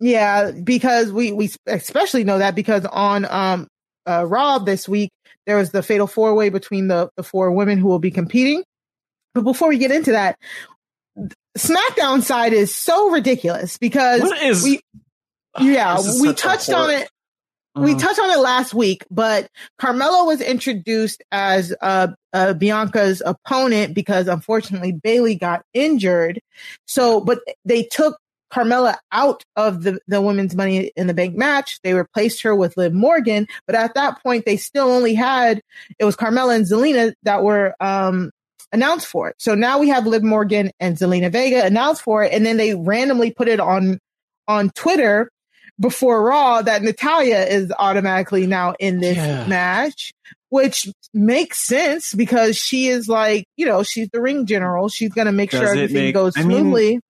Yeah, 0.00 0.52
because 0.52 1.12
we 1.12 1.32
we 1.32 1.50
especially 1.66 2.24
know 2.24 2.38
that 2.38 2.54
because 2.54 2.86
on 2.86 3.26
um 3.26 3.68
uh 4.06 4.24
Raw 4.26 4.58
this 4.58 4.88
week 4.88 5.10
there 5.46 5.58
was 5.58 5.70
the 5.70 5.82
fatal 5.82 6.06
four 6.06 6.34
way 6.34 6.48
between 6.48 6.88
the 6.88 7.10
the 7.18 7.22
four 7.22 7.52
women 7.52 7.76
who 7.76 7.88
will 7.88 7.98
be 7.98 8.10
competing. 8.10 8.64
But 9.34 9.42
before 9.42 9.68
we 9.68 9.76
get 9.76 9.90
into 9.90 10.12
that, 10.12 10.38
SmackDown 11.58 12.22
side 12.22 12.54
is 12.54 12.74
so 12.74 13.10
ridiculous 13.10 13.76
because 13.76 14.22
What 14.22 14.42
is- 14.42 14.64
we 14.64 14.80
yeah 15.60 15.98
we 16.22 16.32
touched 16.32 16.70
on 16.70 16.88
it 16.90 17.10
we 17.78 17.92
Uh-huh. 17.92 18.00
touched 18.00 18.18
on 18.20 18.30
it 18.30 18.38
last 18.38 18.74
week, 18.74 19.04
but 19.10 19.48
Carmella 19.80 20.26
was 20.26 20.40
introduced 20.40 21.22
as 21.32 21.74
uh, 21.80 22.08
uh, 22.32 22.54
Bianca's 22.54 23.22
opponent 23.24 23.94
because 23.94 24.28
unfortunately 24.28 24.92
Bayley 24.92 25.34
got 25.34 25.62
injured. 25.74 26.40
So, 26.86 27.20
but 27.20 27.40
they 27.64 27.84
took 27.84 28.18
Carmella 28.52 28.96
out 29.12 29.42
of 29.56 29.82
the, 29.82 29.98
the 30.08 30.22
women's 30.22 30.54
money 30.54 30.90
in 30.96 31.06
the 31.06 31.14
bank 31.14 31.36
match. 31.36 31.80
They 31.82 31.92
replaced 31.94 32.42
her 32.42 32.54
with 32.54 32.76
Liv 32.76 32.92
Morgan, 32.94 33.46
but 33.66 33.76
at 33.76 33.94
that 33.94 34.22
point 34.22 34.46
they 34.46 34.56
still 34.56 34.88
only 34.88 35.14
had, 35.14 35.60
it 35.98 36.04
was 36.04 36.16
Carmella 36.16 36.56
and 36.56 36.64
Zelina 36.64 37.12
that 37.24 37.42
were, 37.42 37.74
um, 37.80 38.30
announced 38.72 39.06
for 39.06 39.28
it. 39.28 39.36
So 39.38 39.54
now 39.54 39.78
we 39.78 39.88
have 39.88 40.06
Liv 40.06 40.22
Morgan 40.22 40.70
and 40.80 40.96
Zelina 40.96 41.30
Vega 41.32 41.64
announced 41.64 42.02
for 42.02 42.22
it. 42.22 42.32
And 42.32 42.44
then 42.44 42.56
they 42.58 42.74
randomly 42.74 43.30
put 43.30 43.48
it 43.48 43.60
on, 43.60 43.98
on 44.46 44.70
Twitter 44.70 45.30
before 45.80 46.22
Raw 46.22 46.62
that 46.62 46.82
Natalya 46.82 47.44
is 47.44 47.72
automatically 47.78 48.46
now 48.46 48.74
in 48.78 49.00
this 49.00 49.16
Yeah. 49.16 49.46
match, 49.46 50.12
which 50.50 50.88
makes 51.14 51.58
sense 51.58 52.14
because 52.14 52.56
she 52.56 52.88
is 52.88 53.08
like, 53.08 53.44
you 53.56 53.66
know, 53.66 53.82
she's 53.82 54.08
the 54.12 54.20
ring 54.20 54.46
general. 54.46 54.88
She's 54.88 55.10
going 55.10 55.26
to 55.26 55.32
make 55.32 55.50
Does 55.50 55.60
sure 55.60 55.68
everything 55.70 55.94
make- 56.06 56.14
goes 56.14 56.32
I 56.36 56.42
mean, 56.44 56.60
smoothly. 56.60 57.00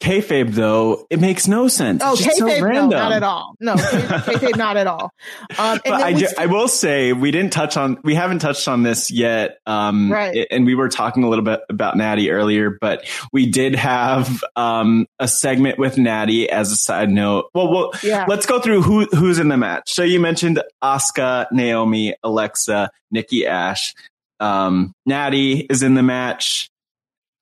Kayfabe 0.00 0.52
though, 0.54 1.06
it 1.10 1.18
makes 1.18 1.48
no 1.48 1.66
sense. 1.66 2.02
Oh, 2.04 2.14
just 2.14 2.38
so 2.38 2.46
kayfabe, 2.46 2.72
no, 2.72 2.86
not 2.86 3.10
at 3.12 3.24
all. 3.24 3.54
No, 3.58 3.74
kayfabe, 3.76 4.56
not 4.56 4.76
at 4.76 4.86
all. 4.86 5.10
Um, 5.58 5.80
But 5.84 5.92
I, 5.92 6.14
st- 6.14 6.38
I 6.38 6.46
will 6.46 6.68
say 6.68 7.12
we 7.12 7.32
didn't 7.32 7.52
touch 7.52 7.76
on 7.76 7.98
we 8.04 8.14
haven't 8.14 8.38
touched 8.38 8.68
on 8.68 8.84
this 8.84 9.10
yet 9.10 9.58
um 9.66 10.12
Right. 10.12 10.46
and 10.52 10.64
we 10.64 10.76
were 10.76 10.88
talking 10.88 11.24
a 11.24 11.28
little 11.28 11.44
bit 11.44 11.60
about 11.68 11.96
Natty 11.96 12.30
earlier 12.30 12.78
but 12.80 13.04
we 13.32 13.46
did 13.50 13.74
have 13.74 14.44
um 14.54 15.06
a 15.18 15.26
segment 15.26 15.80
with 15.80 15.98
Natty 15.98 16.48
as 16.48 16.70
a 16.70 16.76
side 16.76 17.10
note 17.10 17.50
well, 17.52 17.68
well 17.72 17.90
Yeah. 18.04 18.24
let's 18.28 18.46
go 18.46 18.60
through 18.60 18.82
who 18.82 19.06
who's 19.06 19.40
in 19.40 19.48
the 19.48 19.56
match 19.56 19.84
so 19.88 20.04
you 20.04 20.20
mentioned 20.20 20.62
Asuka 20.82 21.46
Naomi 21.50 22.14
Alexa 22.22 22.90
Nikki 23.10 23.46
Ash 23.48 23.94
um 24.38 24.92
Natty 25.06 25.66
is 25.68 25.82
in 25.82 25.94
the 25.94 26.04
match 26.04 26.70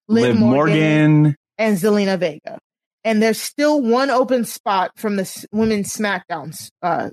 Liv 0.09 0.23
Liv 0.35 0.37
Morgan. 0.39 1.23
Morgan 1.23 1.37
and 1.59 1.77
Zelina 1.77 2.19
Vega. 2.19 2.59
And 3.05 3.23
there's 3.23 3.41
still 3.41 3.81
one 3.81 4.11
open 4.11 4.45
spot 4.45 4.91
from 4.97 5.17
the 5.17 5.47
women's 5.53 5.93
SmackDown 5.95 6.71
uh, 6.83 7.11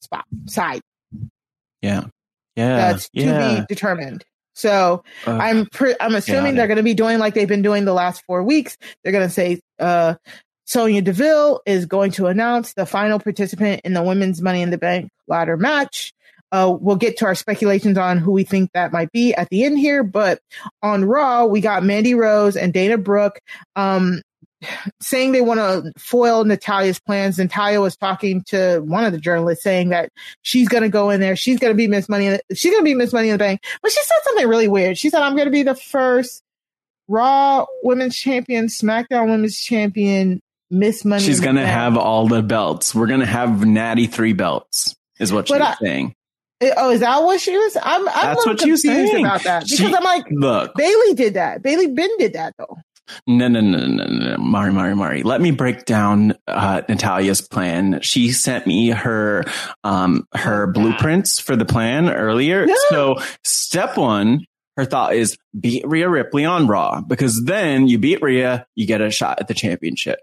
spot 0.00 0.24
side 0.46 0.80
yeah 1.86 2.04
yeah 2.56 2.76
that's 2.76 3.08
yeah 3.12 3.54
to 3.54 3.60
be 3.60 3.66
determined. 3.68 4.24
So 4.54 5.04
Ugh. 5.26 5.40
I'm 5.40 5.66
pre- 5.66 5.96
I'm 6.00 6.14
assuming 6.14 6.54
they're 6.54 6.66
going 6.66 6.78
to 6.78 6.82
be 6.82 6.94
doing 6.94 7.18
like 7.18 7.34
they've 7.34 7.46
been 7.46 7.62
doing 7.62 7.84
the 7.84 7.92
last 7.92 8.24
four 8.26 8.42
weeks. 8.42 8.78
They're 9.02 9.12
going 9.12 9.28
to 9.28 9.32
say 9.32 9.60
uh, 9.78 10.14
Sonya 10.64 11.02
Deville 11.02 11.60
is 11.66 11.84
going 11.84 12.12
to 12.12 12.26
announce 12.26 12.72
the 12.72 12.86
final 12.86 13.18
participant 13.18 13.82
in 13.84 13.92
the 13.92 14.02
women's 14.02 14.40
Money 14.40 14.62
in 14.62 14.70
the 14.70 14.78
Bank 14.78 15.10
ladder 15.28 15.58
match. 15.58 16.14
Uh, 16.56 16.70
we'll 16.70 16.96
get 16.96 17.18
to 17.18 17.26
our 17.26 17.34
speculations 17.34 17.98
on 17.98 18.16
who 18.16 18.32
we 18.32 18.42
think 18.42 18.70
that 18.72 18.90
might 18.90 19.12
be 19.12 19.34
at 19.34 19.50
the 19.50 19.62
end 19.62 19.78
here, 19.78 20.02
but 20.02 20.40
on 20.82 21.04
Raw, 21.04 21.44
we 21.44 21.60
got 21.60 21.84
Mandy 21.84 22.14
Rose 22.14 22.56
and 22.56 22.72
Dana 22.72 22.96
Brooke, 22.96 23.38
um, 23.74 24.22
saying 25.02 25.32
they 25.32 25.42
want 25.42 25.60
to 25.60 25.92
foil 25.98 26.44
Natalya's 26.44 26.98
plans. 26.98 27.36
Natalya 27.36 27.82
was 27.82 27.94
talking 27.94 28.42
to 28.44 28.80
one 28.80 29.04
of 29.04 29.12
the 29.12 29.18
journalists 29.18 29.62
saying 29.62 29.90
that 29.90 30.08
she's 30.40 30.66
going 30.66 30.82
to 30.82 30.88
go 30.88 31.10
in 31.10 31.20
there. 31.20 31.36
She's 31.36 31.60
going 31.60 31.74
to 31.74 31.76
be 31.76 31.88
Miss 31.88 32.08
Money. 32.08 32.30
The, 32.30 32.56
she's 32.56 32.72
going 32.72 32.80
to 32.80 32.88
be 32.88 32.94
Miss 32.94 33.12
Money 33.12 33.28
in 33.28 33.34
the 33.34 33.38
Bank. 33.38 33.60
But 33.82 33.92
she 33.92 34.00
said 34.02 34.16
something 34.24 34.48
really 34.48 34.68
weird. 34.68 34.96
She 34.96 35.10
said, 35.10 35.20
I'm 35.20 35.34
going 35.34 35.44
to 35.44 35.52
be 35.52 35.62
the 35.62 35.74
first 35.74 36.42
Raw 37.06 37.66
Women's 37.82 38.16
Champion, 38.16 38.68
SmackDown 38.68 39.28
Women's 39.28 39.60
Champion, 39.60 40.40
Miss 40.70 41.04
Money. 41.04 41.22
She's 41.22 41.40
going 41.40 41.56
to 41.56 41.66
have 41.66 41.98
all 41.98 42.28
the 42.28 42.42
belts. 42.42 42.94
We're 42.94 43.08
going 43.08 43.20
to 43.20 43.26
have 43.26 43.66
Natty 43.66 44.06
three 44.06 44.32
belts, 44.32 44.96
is 45.20 45.34
what 45.34 45.48
she's 45.48 45.62
saying. 45.82 46.14
Oh, 46.76 46.90
is 46.90 47.00
that 47.00 47.22
what 47.22 47.40
she 47.40 47.56
was? 47.56 47.76
I'm, 47.82 48.08
I'm 48.08 48.14
That's 48.14 48.46
what 48.46 48.58
confused 48.58 48.82
saying. 48.82 49.24
about 49.24 49.42
that 49.44 49.64
because 49.64 49.78
she, 49.78 49.94
I'm 49.94 50.02
like, 50.02 50.24
look, 50.30 50.74
Bayley 50.74 51.14
did 51.14 51.34
that. 51.34 51.62
Bayley 51.62 51.88
Ben 51.88 52.08
did 52.18 52.32
that 52.32 52.54
though. 52.58 52.78
No, 53.26 53.46
no, 53.46 53.60
no, 53.60 53.86
no, 53.86 54.04
no, 54.04 54.36
Mari, 54.38 54.72
Mari, 54.72 54.96
Mari. 54.96 55.22
Let 55.22 55.40
me 55.40 55.52
break 55.52 55.84
down 55.84 56.34
uh, 56.48 56.82
Natalya's 56.88 57.40
plan. 57.40 58.00
She 58.00 58.32
sent 58.32 58.66
me 58.66 58.88
her 58.88 59.44
um 59.84 60.26
her 60.34 60.66
blueprints 60.66 61.38
for 61.38 61.56
the 61.56 61.64
plan 61.64 62.08
earlier. 62.10 62.66
Yeah. 62.66 62.74
So 62.88 63.16
step 63.44 63.96
one, 63.96 64.40
her 64.76 64.84
thought 64.84 65.14
is 65.14 65.36
beat 65.58 65.86
Rhea 65.86 66.08
Ripley 66.08 66.44
on 66.44 66.66
Raw 66.66 67.00
because 67.00 67.44
then 67.44 67.86
you 67.86 67.98
beat 67.98 68.22
Rhea, 68.22 68.66
you 68.74 68.86
get 68.86 69.00
a 69.00 69.10
shot 69.10 69.40
at 69.40 69.48
the 69.48 69.54
championship. 69.54 70.18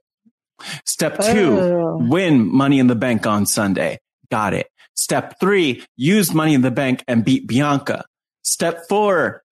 Step 0.86 1.20
two, 1.20 1.60
oh. 1.60 1.98
win 2.02 2.48
Money 2.54 2.80
in 2.80 2.88
the 2.88 2.96
Bank 2.96 3.26
on 3.28 3.46
Sunday. 3.46 4.00
Got 4.30 4.54
it. 4.54 4.68
Step 4.96 5.40
three, 5.40 5.84
use 5.96 6.34
Money 6.34 6.54
in 6.54 6.62
the 6.62 6.72
Bank 6.72 7.04
and 7.08 7.26
beat 7.26 7.48
Bianca. 7.48 8.06
Step 8.44 8.82
four, 8.88 9.44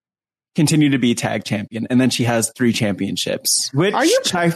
continue 0.56 0.90
to 0.90 0.98
be 0.98 1.16
tag 1.16 1.44
champion. 1.44 1.88
And 1.90 2.00
then 2.00 2.10
she 2.10 2.26
has 2.26 2.52
three 2.56 2.74
championships, 2.74 3.72
which 3.74 3.94
are 3.94 4.06
you, 4.06 4.20
I, 4.34 4.54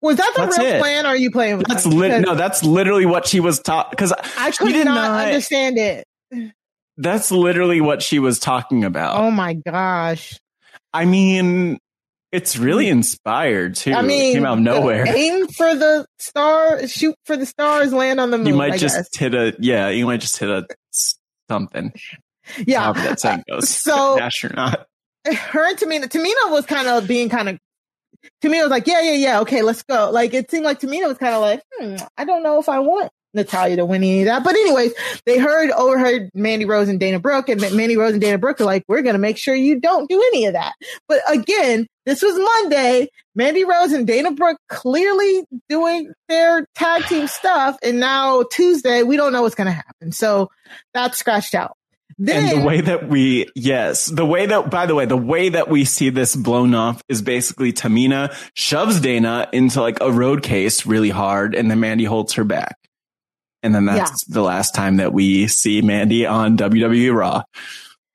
was 0.00 0.16
that 0.16 0.32
the 0.36 0.46
real 0.46 0.74
it. 0.74 0.80
plan? 0.80 1.06
Or 1.06 1.10
are 1.10 1.16
you 1.16 1.30
playing? 1.30 1.58
That's 1.66 1.86
li- 1.86 2.20
no, 2.20 2.34
that's 2.34 2.62
literally 2.62 3.06
what 3.06 3.26
she 3.26 3.40
was 3.40 3.60
taught. 3.60 3.96
Cause 3.96 4.12
I 4.36 4.50
could 4.52 4.74
not, 4.84 4.84
not 4.84 5.26
understand 5.26 5.78
it. 5.78 6.06
That's 6.96 7.30
literally 7.30 7.80
what 7.80 8.02
she 8.02 8.18
was 8.18 8.38
talking 8.38 8.84
about. 8.84 9.20
Oh 9.20 9.30
my 9.30 9.54
gosh. 9.54 10.38
I 10.92 11.04
mean, 11.04 11.78
it's 12.32 12.56
really 12.58 12.88
inspired 12.88 13.76
too. 13.76 13.92
I 13.92 14.02
mean, 14.02 14.30
it 14.30 14.34
came 14.34 14.44
out 14.44 14.58
of 14.58 14.64
nowhere. 14.64 15.04
Aim 15.08 15.48
for 15.48 15.74
the 15.74 16.06
star, 16.18 16.86
shoot 16.86 17.14
for 17.24 17.36
the 17.36 17.46
stars, 17.46 17.92
land 17.92 18.20
on 18.20 18.30
the 18.30 18.38
moon. 18.38 18.46
You 18.48 18.54
might 18.54 18.74
I 18.74 18.76
just 18.78 18.96
guess. 18.96 19.16
hit 19.16 19.34
a, 19.34 19.54
yeah, 19.58 19.88
you 19.88 20.06
might 20.06 20.20
just 20.20 20.36
hit 20.36 20.48
a 20.48 20.66
something. 21.48 21.92
Yeah. 22.66 22.92
That 22.92 23.20
saying 23.20 23.44
goes. 23.48 23.68
So, 23.68 24.20
astronaut 24.20 24.86
her 25.26 25.68
and 25.68 25.78
Tamina, 25.78 26.04
Tamina 26.04 26.50
was 26.50 26.66
kind 26.66 26.88
of 26.88 27.06
being 27.06 27.28
kind 27.28 27.48
of, 27.48 27.58
Tamina 28.42 28.62
was 28.62 28.70
like, 28.70 28.86
yeah, 28.86 29.00
yeah, 29.00 29.12
yeah, 29.12 29.40
okay, 29.40 29.62
let's 29.62 29.82
go. 29.82 30.10
Like, 30.10 30.34
it 30.34 30.50
seemed 30.50 30.64
like 30.64 30.80
Tamina 30.80 31.06
was 31.06 31.18
kind 31.18 31.34
of 31.34 31.40
like, 31.40 31.62
hmm, 31.78 31.96
I 32.16 32.24
don't 32.24 32.42
know 32.42 32.58
if 32.58 32.68
I 32.68 32.80
want 32.80 33.10
Natalya 33.38 33.76
to 33.76 33.86
win 33.86 34.02
any 34.02 34.20
of 34.20 34.26
that. 34.26 34.44
But 34.44 34.54
anyways, 34.54 34.92
they 35.24 35.38
heard, 35.38 35.70
overheard 35.70 36.30
Mandy 36.34 36.64
Rose 36.64 36.88
and 36.88 37.00
Dana 37.00 37.18
Brooke, 37.18 37.48
and 37.48 37.60
Mandy 37.60 37.96
Rose 37.96 38.12
and 38.12 38.20
Dana 38.20 38.38
Brooke 38.38 38.60
are 38.60 38.64
like, 38.64 38.84
we're 38.88 39.02
going 39.02 39.14
to 39.14 39.18
make 39.18 39.38
sure 39.38 39.54
you 39.54 39.80
don't 39.80 40.08
do 40.08 40.22
any 40.32 40.46
of 40.46 40.52
that. 40.52 40.74
But 41.08 41.20
again, 41.28 41.86
this 42.04 42.22
was 42.22 42.38
Monday. 42.38 43.08
Mandy 43.34 43.64
Rose 43.64 43.92
and 43.92 44.06
Dana 44.06 44.32
Brooke 44.32 44.58
clearly 44.68 45.44
doing 45.68 46.12
their 46.28 46.66
tag 46.74 47.04
team 47.04 47.26
stuff. 47.28 47.76
And 47.82 48.00
now 48.00 48.44
Tuesday, 48.50 49.02
we 49.02 49.16
don't 49.16 49.32
know 49.32 49.42
what's 49.42 49.54
going 49.54 49.66
to 49.66 49.72
happen. 49.72 50.12
So 50.12 50.50
that's 50.92 51.18
scratched 51.18 51.54
out. 51.54 51.76
Then, 52.20 52.48
and 52.48 52.62
the 52.62 52.66
way 52.66 52.80
that 52.80 53.08
we, 53.08 53.46
yes, 53.54 54.06
the 54.06 54.26
way 54.26 54.46
that, 54.46 54.70
by 54.70 54.86
the 54.86 54.94
way, 54.96 55.04
the 55.04 55.16
way 55.16 55.50
that 55.50 55.68
we 55.68 55.84
see 55.84 56.10
this 56.10 56.34
blown 56.34 56.74
off 56.74 57.00
is 57.08 57.22
basically 57.22 57.72
Tamina 57.72 58.34
shoves 58.54 58.98
Dana 58.98 59.48
into 59.52 59.80
like 59.80 59.98
a 60.00 60.10
road 60.10 60.42
case 60.42 60.84
really 60.84 61.10
hard 61.10 61.54
and 61.54 61.70
then 61.70 61.78
Mandy 61.78 62.04
holds 62.04 62.32
her 62.32 62.42
back. 62.42 62.76
And 63.62 63.74
then 63.74 63.86
that's 63.86 64.24
yeah. 64.28 64.34
the 64.34 64.42
last 64.42 64.74
time 64.74 64.96
that 64.96 65.12
we 65.12 65.48
see 65.48 65.82
Mandy 65.82 66.26
on 66.26 66.56
WWE 66.56 67.14
Raw. 67.14 67.42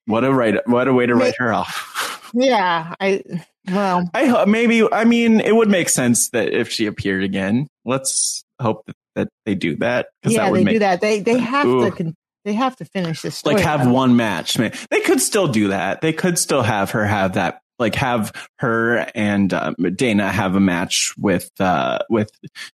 What 0.06 0.24
a 0.24 0.34
right, 0.34 0.56
what 0.68 0.88
a 0.88 0.94
way 0.94 1.06
to 1.06 1.16
write 1.16 1.36
her 1.38 1.54
off. 1.54 2.32
Yeah. 2.34 2.96
I, 3.00 3.22
well, 3.70 4.10
I 4.14 4.46
maybe, 4.46 4.92
I 4.92 5.06
mean, 5.06 5.40
it 5.40 5.56
would 5.56 5.70
make 5.70 5.90
sense 5.90 6.30
that 6.32 6.54
if 6.54 6.70
she 6.70 6.86
appeared 6.86 7.24
again, 7.24 7.68
let's 7.86 8.44
hope 8.60 8.86
that, 8.88 8.96
that 9.16 9.30
they 9.46 9.56
do 9.56 9.76
that. 9.78 10.08
Yeah, 10.26 10.46
that 10.46 10.54
they 10.54 10.64
make, 10.64 10.76
do 10.76 10.80
that. 10.80 11.02
They, 11.02 11.20
they 11.20 11.38
have 11.38 11.68
ooh. 11.68 11.92
to, 11.92 12.14
they 12.46 12.54
have 12.54 12.76
to 12.78 12.86
finish 12.86 13.22
this 13.22 13.36
story. 13.36 13.56
Like 13.56 13.64
have 13.64 13.90
one 13.90 14.16
match. 14.16 14.58
Man, 14.58 14.74
they 14.90 15.02
could 15.02 15.22
still 15.22 15.48
do 15.48 15.70
that. 15.70 16.02
They 16.02 16.14
could 16.14 16.38
still 16.38 16.62
have 16.62 16.92
her 16.92 17.06
have 17.06 17.34
that. 17.34 17.60
Like 17.80 17.96
have 17.96 18.32
her 18.60 19.10
and 19.16 19.52
um, 19.54 19.76
Dana 19.96 20.32
have 20.32 20.56
a 20.56 20.60
match 20.60 21.14
with 21.18 21.50
uh 21.60 22.00
with 22.10 22.30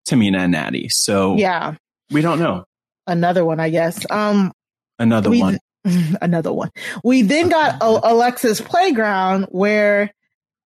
Tamina 0.08 0.40
and 0.40 0.52
Natty. 0.52 0.90
So 0.90 1.38
yeah, 1.38 1.76
we 2.12 2.22
don't 2.22 2.40
know. 2.40 2.66
Another 3.08 3.44
one, 3.44 3.60
I 3.60 3.70
guess. 3.70 4.06
Um, 4.10 4.52
another 4.98 5.30
we, 5.30 5.42
one. 5.42 5.60
Another 6.22 6.54
one. 6.54 6.70
We 7.04 7.22
then 7.22 7.50
got 7.50 7.78
Alexa's 7.82 8.62
playground 8.62 9.48
where 9.50 10.14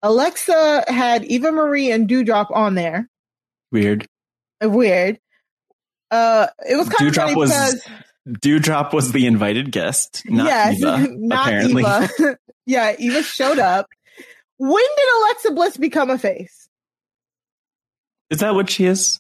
Alexa 0.02 0.86
had 0.88 1.24
Eva 1.26 1.52
Marie 1.52 1.92
and 1.92 2.10
Doudrop 2.10 2.48
on 2.52 2.76
there. 2.76 3.08
Weird. 3.72 4.06
Weird. 4.62 5.20
Uh, 6.12 6.48
it 6.70 6.76
was 6.76 6.90
kind 6.90 7.12
Doudrop 7.12 7.24
of 7.24 7.30
funny 7.30 7.36
was 7.36 7.50
because 7.50 7.88
Doudrop 8.28 8.94
was 8.94 9.12
the 9.12 9.26
invited 9.26 9.72
guest, 9.72 10.24
not 10.26 10.46
yes, 10.46 10.78
Eva. 10.78 11.08
Not 11.18 11.48
apparently. 11.48 11.84
Eva. 11.84 12.38
yeah, 12.66 12.96
Eva 12.98 13.24
showed 13.24 13.60
up. 13.60 13.88
When 14.58 14.84
did 14.84 15.08
Alexa 15.18 15.52
Bliss 15.52 15.78
become 15.78 16.10
a 16.10 16.18
face? 16.18 16.70
Is 18.30 18.40
that 18.40 18.56
what 18.56 18.70
she 18.70 18.86
is? 18.86 19.20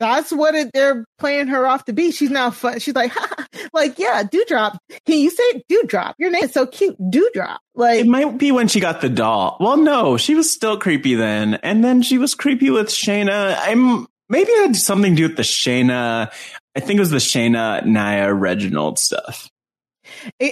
That's 0.00 0.32
what 0.32 0.54
it, 0.54 0.70
they're 0.74 1.04
playing 1.18 1.48
her 1.48 1.66
off 1.66 1.84
to 1.86 1.92
be. 1.92 2.10
She's 2.10 2.30
now 2.30 2.50
fun. 2.50 2.80
She's 2.80 2.94
like, 2.94 3.12
ha, 3.14 3.46
like, 3.72 3.98
yeah, 3.98 4.22
Doudrop. 4.22 4.76
Can 5.06 5.18
you 5.18 5.30
say 5.30 5.62
Doudrop? 5.70 6.14
Your 6.18 6.30
name 6.30 6.44
is 6.44 6.52
so 6.52 6.66
cute, 6.66 6.96
Doudrop. 7.00 7.58
Like, 7.74 8.00
it 8.00 8.06
might 8.06 8.38
be 8.38 8.52
when 8.52 8.68
she 8.68 8.80
got 8.80 9.00
the 9.00 9.08
doll. 9.08 9.56
Well, 9.60 9.76
no, 9.76 10.16
she 10.16 10.34
was 10.34 10.50
still 10.50 10.78
creepy 10.78 11.14
then, 11.14 11.54
and 11.54 11.84
then 11.84 12.02
she 12.02 12.18
was 12.18 12.34
creepy 12.34 12.70
with 12.70 12.88
Shayna. 12.88 13.56
I'm 13.58 14.06
maybe 14.28 14.50
it 14.50 14.66
had 14.66 14.76
something 14.76 15.12
to 15.12 15.16
do 15.16 15.28
with 15.28 15.36
the 15.36 15.42
Shayna. 15.42 16.32
I 16.76 16.80
think 16.80 16.98
it 16.98 17.00
was 17.00 17.10
the 17.10 17.18
Shayna 17.18 17.84
Nia 17.84 18.32
Reginald 18.32 18.98
stuff. 18.98 19.48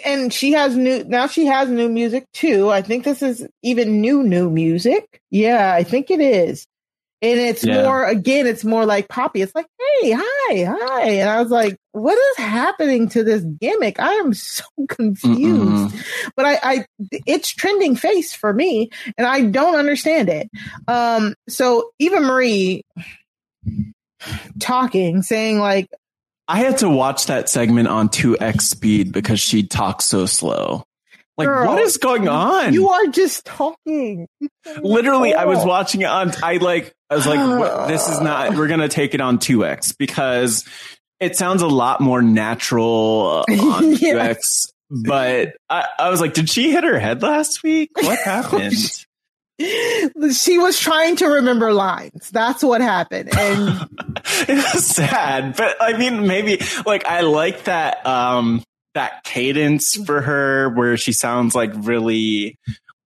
And 0.05 0.32
she 0.32 0.52
has 0.52 0.77
new 0.77 1.05
now. 1.05 1.27
She 1.27 1.47
has 1.47 1.69
new 1.69 1.89
music 1.89 2.24
too. 2.32 2.70
I 2.70 2.82
think 2.82 3.05
this 3.05 3.23
is 3.23 3.47
even 3.62 4.01
new 4.01 4.23
new 4.23 4.51
music. 4.51 5.20
Yeah, 5.31 5.74
I 5.74 5.82
think 5.82 6.10
it 6.10 6.20
is. 6.20 6.66
And 7.22 7.38
it's 7.38 7.64
yeah. 7.64 7.82
more 7.82 8.04
again. 8.04 8.46
It's 8.46 8.64
more 8.64 8.84
like 8.84 9.08
poppy. 9.08 9.42
It's 9.42 9.54
like, 9.54 9.68
hey, 9.78 10.10
hi, 10.10 10.64
hi. 10.64 11.02
And 11.10 11.30
I 11.30 11.40
was 11.40 11.50
like, 11.50 11.78
what 11.92 12.18
is 12.18 12.44
happening 12.44 13.08
to 13.10 13.22
this 13.22 13.42
gimmick? 13.42 14.00
I 14.00 14.14
am 14.14 14.34
so 14.34 14.64
confused. 14.88 15.94
Mm-mm. 15.94 16.32
But 16.36 16.46
I, 16.46 16.58
I, 16.62 16.86
it's 17.26 17.50
trending 17.50 17.96
face 17.96 18.34
for 18.34 18.52
me, 18.52 18.90
and 19.16 19.26
I 19.26 19.42
don't 19.42 19.76
understand 19.76 20.28
it. 20.28 20.50
Um. 20.88 21.34
So 21.48 21.90
Eva 21.98 22.20
Marie 22.20 22.82
talking, 24.58 25.22
saying 25.22 25.58
like, 25.58 25.88
I 26.48 26.58
had 26.58 26.78
to 26.78 26.90
watch 26.90 27.26
that 27.26 27.48
segment 27.48 27.88
on 27.88 28.08
2x 28.08 28.62
speed 28.62 29.12
because 29.12 29.40
she 29.40 29.62
talks 29.62 30.06
so 30.06 30.26
slow. 30.26 30.84
Like, 31.47 31.55
Girl, 31.55 31.66
what 31.66 31.82
is 31.82 31.97
going 31.97 32.28
on? 32.28 32.73
You 32.73 32.90
are 32.90 33.06
just 33.09 33.44
talking. 33.44 34.28
Literally, 34.81 35.35
I 35.35 35.44
was 35.44 35.64
watching 35.64 36.02
it 36.02 36.09
on, 36.09 36.32
I 36.43 36.56
like, 36.59 36.93
I 37.10 37.16
was 37.16 37.27
like, 37.27 37.89
this 37.89 38.09
is 38.09 38.20
not, 38.20 38.56
we're 38.56 38.69
going 38.69 38.81
to 38.81 38.89
take 38.89 39.14
it 39.14 39.20
on 39.20 39.39
2x 39.39 39.97
because 39.98 40.64
it 41.20 41.36
sounds 41.36 41.62
a 41.62 41.69
lot 41.69 42.01
more 42.01 42.23
natural 42.23 43.44
uh, 43.48 43.52
on 43.60 43.93
yes. 43.94 44.66
2x. 44.66 44.73
But 45.05 45.56
I, 45.70 45.86
I 45.98 46.10
was 46.10 46.20
like, 46.20 46.35
did 46.35 46.51
she 46.51 46.70
hit 46.70 46.85
her 46.85 46.98
head 46.98 47.23
last 47.23 47.62
week? 47.62 47.90
What 47.94 48.19
happened? 48.24 48.74
she 49.59 50.59
was 50.59 50.78
trying 50.78 51.16
to 51.16 51.27
remember 51.27 51.73
lines. 51.73 52.31
That's 52.31 52.62
what 52.62 52.81
happened. 52.81 53.31
And 53.36 53.89
it 54.24 54.74
was 54.74 54.86
sad, 54.86 55.56
but 55.56 55.77
I 55.81 55.97
mean, 55.97 56.27
maybe 56.27 56.60
like 56.85 57.06
I 57.06 57.20
like 57.20 57.64
that, 57.64 58.05
um, 58.06 58.62
that 58.94 59.24
cadence 59.24 59.97
mm-hmm. 59.97 60.05
for 60.05 60.20
her 60.20 60.70
where 60.70 60.97
she 60.97 61.12
sounds 61.12 61.55
like 61.55 61.73
really 61.74 62.59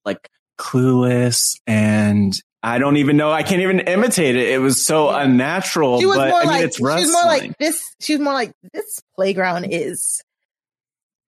like 0.04 0.28
clueless 0.58 1.58
and 1.66 2.34
I 2.62 2.78
don't 2.78 2.96
even 2.96 3.16
know. 3.16 3.30
I 3.30 3.44
can't 3.44 3.62
even 3.62 3.80
imitate 3.80 4.34
it. 4.34 4.48
It 4.48 4.58
was 4.58 4.84
so 4.84 5.08
unnatural. 5.08 6.00
She 6.00 6.06
was 6.06 6.16
but, 6.16 6.30
more 6.30 6.40
I 6.40 6.42
mean, 6.42 6.50
like, 6.50 6.64
it's 6.64 6.80
wrestling. 6.80 7.04
She's 7.04 7.12
more 7.12 7.24
like 7.24 7.58
this. 7.58 7.94
She's 8.00 8.18
more 8.18 8.32
like 8.32 8.52
this 8.72 9.00
playground 9.14 9.66
is 9.70 10.22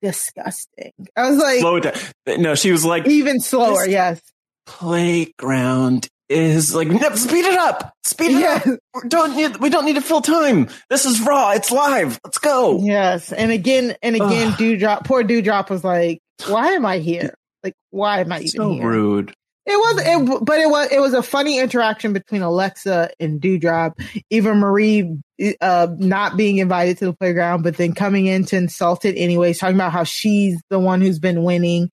disgusting. 0.02 0.92
I 1.16 1.30
was 1.30 1.38
like, 1.38 1.60
slow 1.60 1.76
it 1.76 1.82
down. 1.82 2.42
No, 2.42 2.54
she 2.56 2.72
was 2.72 2.84
like 2.84 3.06
even 3.06 3.40
slower. 3.40 3.86
Yes 3.86 4.20
playground 4.68 6.08
is 6.28 6.74
like, 6.74 6.88
"No, 6.88 7.14
speed 7.14 7.44
it 7.44 7.58
up, 7.58 7.94
speed 8.04 8.38
it 8.38 8.44
up. 8.44 8.78
We 9.02 9.08
don't 9.08 9.36
need, 9.36 9.56
we 9.58 9.70
don't 9.70 9.84
need 9.84 9.94
to 9.94 10.00
fill 10.00 10.20
time. 10.20 10.68
This 10.90 11.04
is 11.04 11.20
raw. 11.20 11.52
It's 11.52 11.70
live. 11.70 12.18
Let's 12.24 12.38
go. 12.38 12.80
Yes, 12.80 13.32
and 13.32 13.50
again 13.52 13.96
and 14.02 14.16
again, 14.16 14.52
Doudrop. 14.52 15.04
Poor 15.04 15.22
Doudrop 15.22 15.70
was 15.70 15.84
like, 15.84 16.20
"Why 16.46 16.72
am 16.72 16.84
I 16.84 16.98
here? 16.98 17.34
Like, 17.62 17.74
why 17.90 18.20
am 18.20 18.32
I 18.32 18.38
even 18.38 18.48
So 18.48 18.72
here?" 18.72 18.88
rude. 18.88 19.34
It 19.70 19.76
was, 19.76 20.02
it, 20.02 20.44
but 20.46 20.58
it 20.60 20.70
was, 20.70 20.88
it 20.90 20.98
was 20.98 21.12
a 21.12 21.22
funny 21.22 21.58
interaction 21.58 22.14
between 22.14 22.40
Alexa 22.40 23.10
and 23.20 23.38
Doudrop. 23.38 24.00
Eva 24.30 24.54
Marie, 24.54 25.18
uh, 25.60 25.88
not 25.98 26.38
being 26.38 26.56
invited 26.56 26.96
to 26.98 27.04
the 27.04 27.12
playground, 27.12 27.64
but 27.64 27.76
then 27.76 27.92
coming 27.92 28.24
in 28.24 28.46
to 28.46 28.56
insult 28.56 29.04
it 29.04 29.16
anyways, 29.18 29.58
talking 29.58 29.76
about 29.76 29.92
how 29.92 30.04
she's 30.04 30.58
the 30.70 30.78
one 30.78 31.02
who's 31.02 31.18
been 31.18 31.42
winning. 31.42 31.90